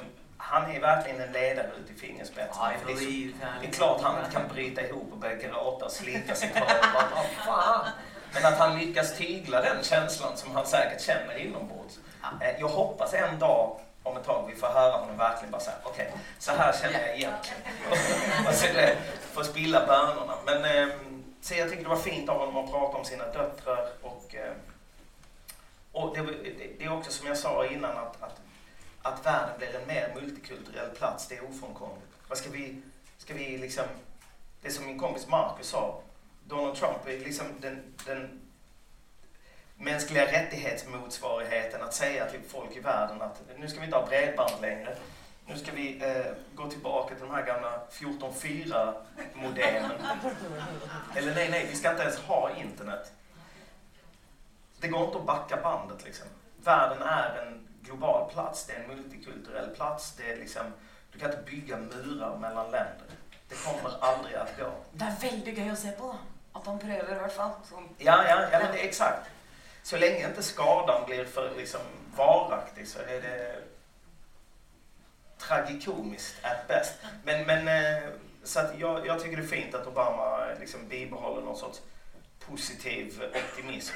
han 0.52 0.70
är 0.70 0.80
verkligen 0.80 1.20
en 1.20 1.32
ledare 1.32 1.66
ut 1.66 1.90
i 1.90 2.00
fingerspetsen. 2.00 2.62
det, 2.86 2.92
är, 2.92 3.32
det 3.60 3.66
är 3.66 3.72
klart 3.72 4.00
han 4.02 4.18
inte 4.18 4.30
kan 4.30 4.48
bryta 4.48 4.82
ihop 4.82 5.12
och 5.12 5.18
börja 5.18 5.36
gråta 5.36 5.84
och 5.84 5.92
slita 5.92 6.34
sitt 6.34 6.58
hår. 6.58 7.86
Men 8.34 8.46
att 8.46 8.58
han 8.58 8.78
lyckas 8.78 9.18
tygla 9.18 9.60
den 9.60 9.82
känslan 9.82 10.36
som 10.36 10.54
han 10.54 10.66
säkert 10.66 11.02
känner 11.02 11.36
inombords. 11.36 11.98
Eh, 12.40 12.60
jag 12.60 12.68
hoppas 12.68 13.14
en 13.14 13.38
dag 13.38 13.80
om 14.02 14.16
ett 14.16 14.24
tag 14.24 14.50
vi 14.54 14.60
får 14.60 14.66
höra 14.66 14.92
honom 14.96 15.16
verkligen 15.16 15.50
bara 15.50 15.60
säga 15.60 15.76
okej, 15.82 16.08
okay, 16.08 16.20
så 16.38 16.52
här 16.52 16.72
känner 16.72 17.06
jag 17.06 17.16
egentligen. 17.16 17.62
och 18.48 18.54
så 18.54 18.66
det, 18.66 18.96
få 19.32 19.44
spilla 19.44 19.86
bönorna. 19.86 20.34
Men 20.46 20.64
eh, 20.64 20.94
så 21.40 21.54
jag 21.54 21.70
tycker 21.70 21.82
det 21.82 21.88
var 21.88 21.96
fint 21.96 22.28
av 22.28 22.38
honom 22.38 22.64
att 22.64 22.70
prata 22.70 22.98
om 22.98 23.04
sina 23.04 23.24
döttrar 23.24 23.86
och, 24.02 24.34
eh, 24.34 24.52
och 25.92 26.16
det, 26.16 26.22
det, 26.78 26.84
är 26.84 26.92
också 26.92 27.10
som 27.10 27.26
jag 27.26 27.36
sa 27.36 27.66
innan 27.66 27.90
att, 27.90 28.22
att, 28.22 28.40
att 29.02 29.26
världen 29.26 29.58
blir 29.58 29.80
en 29.80 29.86
mer 29.86 30.12
multikulturell 30.14 30.90
plats, 30.90 31.28
det 31.28 31.36
är 31.36 31.44
ofrånkomligt. 31.44 32.12
Vad 32.28 32.38
ska 32.38 32.50
vi, 32.50 32.82
ska 33.18 33.34
vi 33.34 33.58
liksom, 33.58 33.84
det 34.62 34.70
som 34.70 34.86
min 34.86 34.98
kompis 34.98 35.28
Marcus 35.28 35.66
sa, 35.66 36.02
Donald 36.44 36.76
Trump 36.76 37.06
är 37.06 37.18
liksom 37.18 37.46
den, 37.60 37.94
den 38.06 38.40
mänskliga 39.76 40.32
rättighetsmotsvarigheten 40.32 41.82
att 41.82 41.94
säga 41.94 42.30
till 42.30 42.40
folk 42.48 42.76
i 42.76 42.80
världen 42.80 43.22
att 43.22 43.42
nu 43.58 43.68
ska 43.68 43.80
vi 43.80 43.84
inte 43.84 43.96
ha 43.96 44.06
bredband 44.06 44.60
längre. 44.60 44.96
Nu 45.46 45.58
ska 45.58 45.72
vi 45.72 46.02
eh, 46.02 46.26
gå 46.54 46.70
tillbaka 46.70 47.14
till 47.14 47.24
de 47.24 47.34
här 47.34 47.46
gamla 47.46 47.80
14.4-modemen. 47.90 49.90
Eller 51.16 51.34
nej, 51.34 51.48
nej, 51.50 51.66
vi 51.70 51.76
ska 51.76 51.90
inte 51.90 52.02
ens 52.02 52.18
ha 52.18 52.50
internet. 52.56 53.12
Det 54.80 54.88
går 54.88 55.04
inte 55.04 55.18
att 55.18 55.26
backa 55.26 55.56
bandet 55.62 56.04
liksom. 56.04 56.26
Världen 56.64 57.02
är 57.02 57.46
en 57.46 57.61
global 57.82 58.30
plats, 58.30 58.66
det 58.66 58.72
är 58.72 58.80
en 58.80 58.88
multikulturell 58.88 59.70
plats. 59.70 60.14
Det 60.16 60.32
är 60.32 60.36
liksom, 60.36 60.62
du 61.12 61.18
kan 61.18 61.30
inte 61.30 61.42
bygga 61.50 61.76
murar 61.76 62.36
mellan 62.36 62.70
länder. 62.70 63.06
Det 63.48 63.54
kommer 63.54 64.04
aldrig 64.04 64.34
att 64.34 64.58
gå. 64.58 64.72
Det 64.92 65.04
är 65.04 65.30
väldigt 65.30 65.56
kul 65.56 65.70
att 65.70 65.78
se 65.78 65.92
på. 65.92 66.16
Att 66.52 66.64
de 66.64 66.78
prövar 66.78 67.16
i 67.16 67.18
alla 67.18 67.28
fall. 67.28 67.50
Ja, 67.98 68.24
ja, 68.28 68.48
ja 68.52 68.58
men 68.58 68.72
det, 68.72 68.78
exakt 68.78 69.30
så 69.82 69.96
länge 69.96 70.28
inte 70.28 70.42
skadan 70.42 71.06
blir 71.06 71.24
för 71.24 71.56
liksom, 71.56 71.80
varaktig 72.16 72.88
så 72.88 72.98
är 72.98 73.22
det 73.22 73.62
tragikomiskt 75.38 76.44
at 76.44 76.68
best. 76.68 76.94
Men, 77.24 77.46
men 77.46 77.68
eh, 77.68 78.08
så 78.44 78.60
jag, 78.78 79.06
jag 79.06 79.20
tycker 79.22 79.36
det 79.36 79.42
är 79.42 79.46
fint 79.46 79.74
att 79.74 79.86
Obama 79.86 80.46
liksom 80.60 80.88
bibehåller 80.88 81.42
någon 81.42 81.56
sorts 81.56 81.80
positiv 82.38 83.22
optimism. 83.34 83.94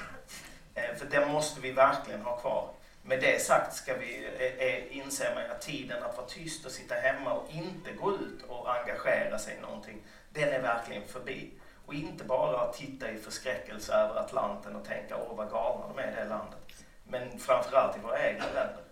Eh, 0.75 0.95
för 0.99 1.07
det 1.07 1.27
måste 1.27 1.61
vi 1.61 1.73
verkligen 1.73 2.23
ha 2.23 2.37
kvar. 2.37 2.71
Med 3.09 3.21
det 3.21 3.43
sagt 3.43 3.75
ska 3.75 3.95
vi, 3.95 4.27
eh, 4.39 4.67
eh, 4.67 4.97
inse 4.97 5.05
inser 5.05 5.35
man 5.35 5.51
att 5.51 5.61
tiden 5.61 6.03
att 6.03 6.17
vara 6.17 6.27
tyst 6.27 6.67
och 6.67 6.73
sitta 6.73 6.95
hemma 6.95 7.33
och 7.33 7.51
inte 7.51 7.93
gå 7.93 8.15
ut 8.15 8.43
och 8.49 8.75
engagera 8.75 9.39
sig 9.39 9.57
i 9.57 9.61
någonting, 9.61 10.03
den 10.33 10.49
är 10.49 10.63
verkligen 10.63 11.09
förbi. 11.09 11.51
Och 11.87 11.95
inte 11.95 12.25
bara 12.25 12.73
titta 12.73 13.11
i 13.11 13.19
förskräckelse 13.19 13.93
över 13.93 14.21
Atlanten 14.21 14.77
och 14.77 14.85
tänka 14.85 15.17
åh 15.17 15.37
vad 15.37 15.51
galna 15.51 15.89
de 15.89 15.99
är 16.03 16.13
i 16.13 16.15
det 16.15 16.25
landet. 16.25 16.85
Men 17.05 17.39
framförallt 17.39 17.97
i 17.97 18.01
våra 18.01 18.29
egna 18.29 18.45
länder. 18.45 18.85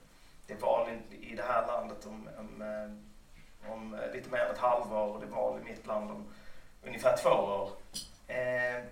Det 0.47 0.53
är 0.53 0.59
val 0.59 0.89
i 1.11 1.35
det 1.35 1.43
här 1.43 1.66
landet 1.66 2.07
om, 2.07 2.28
om, 2.39 2.62
eh, 2.62 3.73
om 3.73 4.01
lite 4.12 4.31
mer 4.31 4.39
än 4.39 4.51
ett 4.51 4.59
halvår 4.59 5.07
och 5.07 5.20
det 5.20 5.27
är 5.27 5.31
val 5.31 5.61
i 5.61 5.70
mitt 5.70 5.86
land 5.86 6.11
om 6.11 6.24
ungefär 6.86 7.16
två 7.16 7.31
år. 7.31 7.70
Eh, 8.27 8.85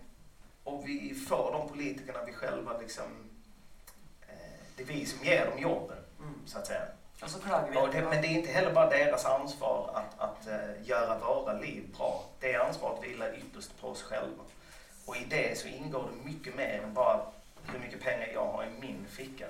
och 0.65 0.89
vi 0.89 1.15
får 1.29 1.53
de 1.53 1.69
politikerna 1.69 2.25
vi 2.25 2.33
själva 2.33 2.79
liksom, 2.79 3.32
det 4.87 4.93
är 4.93 4.97
vi 4.97 5.07
som 5.07 5.25
ger 5.25 5.47
dem 5.47 5.59
jobben, 5.59 5.99
mm. 6.19 6.35
så 6.47 6.59
att 6.59 6.67
säga. 6.67 6.83
Och 7.23 7.31
så 7.31 7.41
klagar 7.41 7.71
vi 7.71 7.77
och 7.77 7.93
det, 7.93 8.03
men 8.03 8.23
det 8.23 8.29
är 8.29 8.39
inte 8.39 8.53
heller 8.53 8.73
bara 8.73 8.91
deras 8.91 9.25
ansvar 9.25 9.91
att, 9.95 10.21
att 10.21 10.49
uh, 10.49 10.89
göra 10.89 11.19
våra 11.19 11.53
liv 11.53 11.95
bra. 11.97 12.25
Det 12.41 12.57
ansvaret 12.57 13.05
vilar 13.05 13.35
ytterst 13.39 13.81
på 13.81 13.89
oss 13.89 14.03
själva. 14.03 14.43
Och 15.07 15.17
i 15.17 15.25
det 15.25 15.59
så 15.59 15.69
ingår 15.69 16.11
det 16.11 16.31
mycket 16.31 16.57
mer 16.57 16.81
än 16.85 16.95
bara 16.95 17.21
hur 17.67 17.79
mycket 17.79 18.03
pengar 18.03 18.29
jag 18.35 18.47
har 18.47 18.65
i 18.65 18.81
min 18.81 19.07
ficka. 19.09 19.47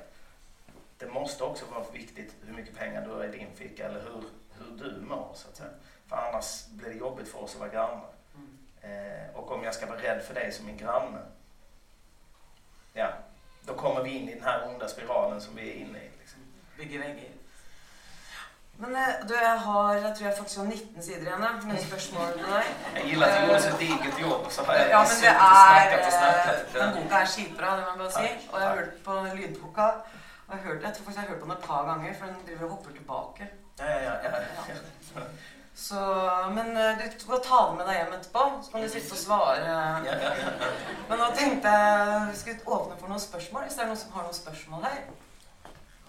Det 0.98 1.06
måste 1.06 1.44
också 1.44 1.64
vara 1.66 1.84
viktigt 1.92 2.34
hur 2.46 2.54
mycket 2.54 2.76
pengar 2.76 3.06
du 3.06 3.10
har 3.10 3.24
i 3.24 3.28
din 3.28 3.48
ficka 3.54 3.86
eller 3.86 4.00
hur, 4.00 4.22
hur 4.58 4.78
du 4.78 5.00
mår 5.00 5.30
så 5.34 5.48
att 5.48 5.56
säga. 5.56 5.70
För 6.06 6.16
annars 6.16 6.66
blir 6.66 6.88
det 6.88 6.96
jobbigt 6.96 7.28
för 7.28 7.42
oss 7.42 7.54
att 7.54 7.60
vara 7.60 7.70
grannar. 7.70 8.10
Mm. 8.34 8.58
Eh, 8.80 9.36
och 9.36 9.52
om 9.52 9.64
jag 9.64 9.74
ska 9.74 9.86
vara 9.86 10.02
rädd 10.02 10.22
för 10.22 10.34
dig 10.34 10.52
som 10.52 10.66
min 10.66 10.76
granne, 10.76 11.18
ja, 12.92 13.12
då 13.66 13.74
kommer 13.74 14.02
vi 14.02 14.10
in 14.10 14.28
i 14.28 14.34
den 14.34 14.44
här 14.44 14.68
onda 14.68 14.88
spiralen 14.88 15.40
som 15.40 15.56
vi 15.56 15.70
är 15.70 15.74
inne 15.74 15.98
i. 15.98 16.10
Liksom. 16.20 16.38
Bygger 16.76 16.98
väggar. 16.98 17.28
Men 18.76 18.96
eh, 18.96 19.26
du, 19.28 19.34
jag 19.34 19.56
har 19.56 19.94
jag 19.94 20.16
tror 20.16 20.28
jag 20.28 20.38
faktiskt 20.38 20.58
har 20.58 20.64
19 20.64 21.02
sidor 21.02 21.22
igjen 21.22 21.40
med 21.66 21.82
spørsmål 21.82 22.32
til 22.32 22.46
deg. 22.54 22.70
Jeg 22.94 23.04
gillar 23.10 23.28
at 23.28 23.36
du 23.36 23.46
gjorde 23.46 23.62
så 23.62 23.76
digert 23.78 24.20
jobb, 24.20 24.46
så 24.50 24.64
har 24.64 24.74
jeg 24.74 24.88
ja, 24.90 25.02
men 25.10 25.20
det 25.20 25.28
er, 25.28 25.92
og 26.06 26.12
snakket. 26.16 26.64
Eh, 26.66 26.80
den 26.80 26.94
boka 26.96 27.20
er 27.20 27.30
skitbra, 27.34 27.76
det 27.76 27.84
må 27.84 27.90
jeg 27.92 28.00
bare 28.02 28.14
si. 28.16 28.48
Og 28.52 28.60
jeg 28.60 28.68
har 28.68 28.76
hørt 28.80 28.96
på 29.04 29.14
lydboka. 29.36 29.86
Og 30.46 30.52
jeg, 30.54 30.60
hørte, 30.64 30.86
jeg 30.86 30.94
tror 30.94 31.04
faktisk 31.04 31.18
jeg 31.18 31.24
har 31.24 31.30
hørt 31.32 31.42
på 31.42 31.48
den 31.48 31.56
et 31.58 31.64
par 31.68 31.82
ganger, 31.90 32.14
for 32.18 32.26
den 32.26 32.40
driver 32.48 32.64
og 32.64 32.70
hopper 32.70 32.90
tilbake. 32.98 33.50
Ja, 33.78 33.92
ja, 34.06 34.14
ja. 34.24 34.30
ja. 34.68 35.26
Så, 35.74 35.94
men 36.54 36.76
eh, 36.76 36.98
du 37.18 37.26
kan 37.26 37.40
ta 37.40 37.60
det 37.70 37.76
med 37.78 37.86
deg 37.88 37.96
hjem 37.96 38.16
etterpå, 38.16 38.42
så 38.62 38.72
kan 38.72 38.82
du 38.82 38.88
sitte 38.92 39.16
og 39.16 39.20
svare. 39.20 39.76
Men 41.08 41.18
nå 41.18 41.30
tenkte 41.36 41.72
jeg 41.72 42.26
vi 42.30 42.40
skulle 42.40 42.76
åpne 42.76 42.98
for 43.00 43.12
noen 43.12 43.22
spørsmål. 43.22 43.64
Hvis 43.66 43.78
det 43.78 43.84
er 43.84 43.88
noen 43.90 44.02
som 44.02 44.12
har 44.16 44.28
noen 44.28 44.36
spørsmål 44.36 44.84
her. 44.84 45.00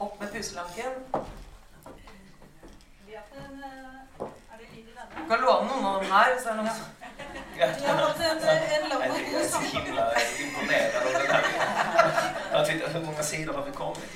Opp 0.03 0.19
med 0.19 0.35
puselanken. 0.35 0.99
Du 5.13 5.29
kan 5.29 5.41
låne 5.41 5.69
noen 5.69 5.85
av 5.85 6.03
dem 6.03 6.11
her. 6.11 6.35
Så 6.43 6.51
er 6.51 6.59
det 6.59 6.67
noen 6.67 6.93
vi 7.55 7.61
har 7.61 8.07
fått 8.07 8.21
en, 8.21 8.37
en 8.37 8.89
lång 8.89 9.01
Jag 9.33 9.41
är 9.41 9.47
så 9.47 9.59
himla 9.59 10.13
imponerad 10.41 11.07
av 11.07 11.13
det 11.13 11.27
där. 11.27 11.43
Jag 12.51 12.65
tänkte, 12.65 12.89
hur 12.89 13.05
många 13.05 13.23
sidor 13.23 13.53
har 13.53 13.65
vi 13.65 13.71
kommit 13.71 14.15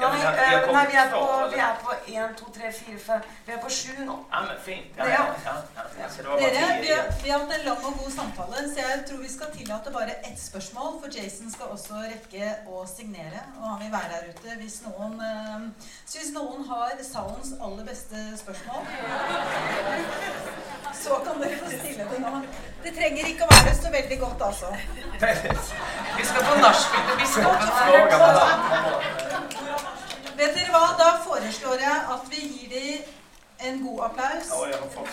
Ja, 0.00 0.10
vi, 0.14 0.22
är, 0.22 0.32
nej, 0.72 0.86
vi, 0.90 0.96
är 0.96 1.08
på, 1.10 1.48
vi 1.52 1.58
är 1.60 1.74
på 1.74 1.92
en, 2.06 2.34
två, 2.34 2.46
tre, 2.54 2.72
fyra, 2.72 2.98
fem. 2.98 3.20
Vi 3.46 3.52
är 3.52 3.58
på 3.58 3.70
sju 3.70 3.92
nu. 3.98 4.12
Ja, 4.30 4.42
men 4.48 4.60
fint. 4.64 4.86
Ja, 4.96 5.08
ja. 5.08 5.26
Ja, 5.44 5.52
ja. 5.76 5.82
ja. 6.22 6.36
Dere, 6.36 6.80
vi, 6.80 6.92
har, 6.92 7.04
vi 7.24 7.30
har 7.30 7.38
hatt 7.38 7.58
en 7.58 7.64
lang 7.64 7.84
og 7.84 7.98
god 7.98 8.12
samtale, 8.12 8.68
så 8.74 8.80
jeg 8.80 9.04
tror 9.08 9.18
vi 9.18 9.28
skal 9.28 9.50
tillate 9.56 9.90
bare 9.90 10.10
ett 10.10 10.40
spørsmål. 10.40 11.00
For 11.02 11.08
Jason 11.16 11.50
skal 11.50 11.66
også 11.76 11.94
rekke 12.02 12.52
å 12.68 12.84
signere, 12.96 13.40
og 13.60 13.68
han 13.70 13.80
vil 13.84 13.92
være 13.92 14.12
her 14.14 14.28
ute 14.30 14.58
hvis 14.60 14.80
noen 14.86 15.20
øh, 15.20 15.68
Så 16.06 16.18
hvis 16.18 16.32
noen 16.36 16.64
har 16.68 16.96
salens 17.02 17.54
aller 17.60 17.84
beste 17.84 18.24
spørsmål, 18.38 18.86
så 21.02 21.20
kan 21.26 21.42
dere 21.42 21.58
få 21.62 21.70
stille 21.70 22.08
det 22.10 22.20
nå. 22.22 22.36
Det 22.84 22.92
trenger 22.98 23.28
ikke 23.30 23.46
å 23.46 23.52
være 23.52 23.74
så 23.76 23.90
veldig 23.92 24.18
godt, 24.20 24.42
altså. 24.48 24.66
Vi 26.18 26.24
skal 26.28 26.44
på 26.48 26.54
nachspiel 26.60 27.06
til 27.08 27.16
biskopen 27.22 27.68
her. 27.78 28.93
Vet 30.36 30.56
dere 30.56 30.70
hva? 30.74 30.86
Da 30.98 31.10
foreslår 31.26 31.84
jeg 31.84 31.96
En 33.64 33.86
god 33.86 34.00
applaus. 34.04 34.48
Ja, 34.50 34.68
jag 34.70 34.78
har 34.78 34.88
fått 34.88 35.08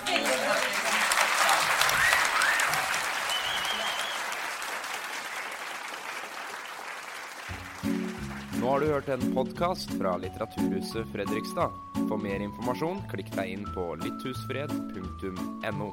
Nå 8.61 8.69
har 8.69 8.79
du 8.79 8.87
hørt 8.87 9.09
en 9.09 9.33
podkast 9.33 9.89
fra 9.97 10.17
Litteraturhuset 10.17 11.07
Fredrikstad. 11.13 11.71
For 12.09 12.21
mer 12.21 12.43
informasjon, 12.45 13.01
klikk 13.09 13.31
deg 13.33 13.55
inn 13.55 13.65
på 13.73 13.87
lytthusfred.no. 14.03 15.87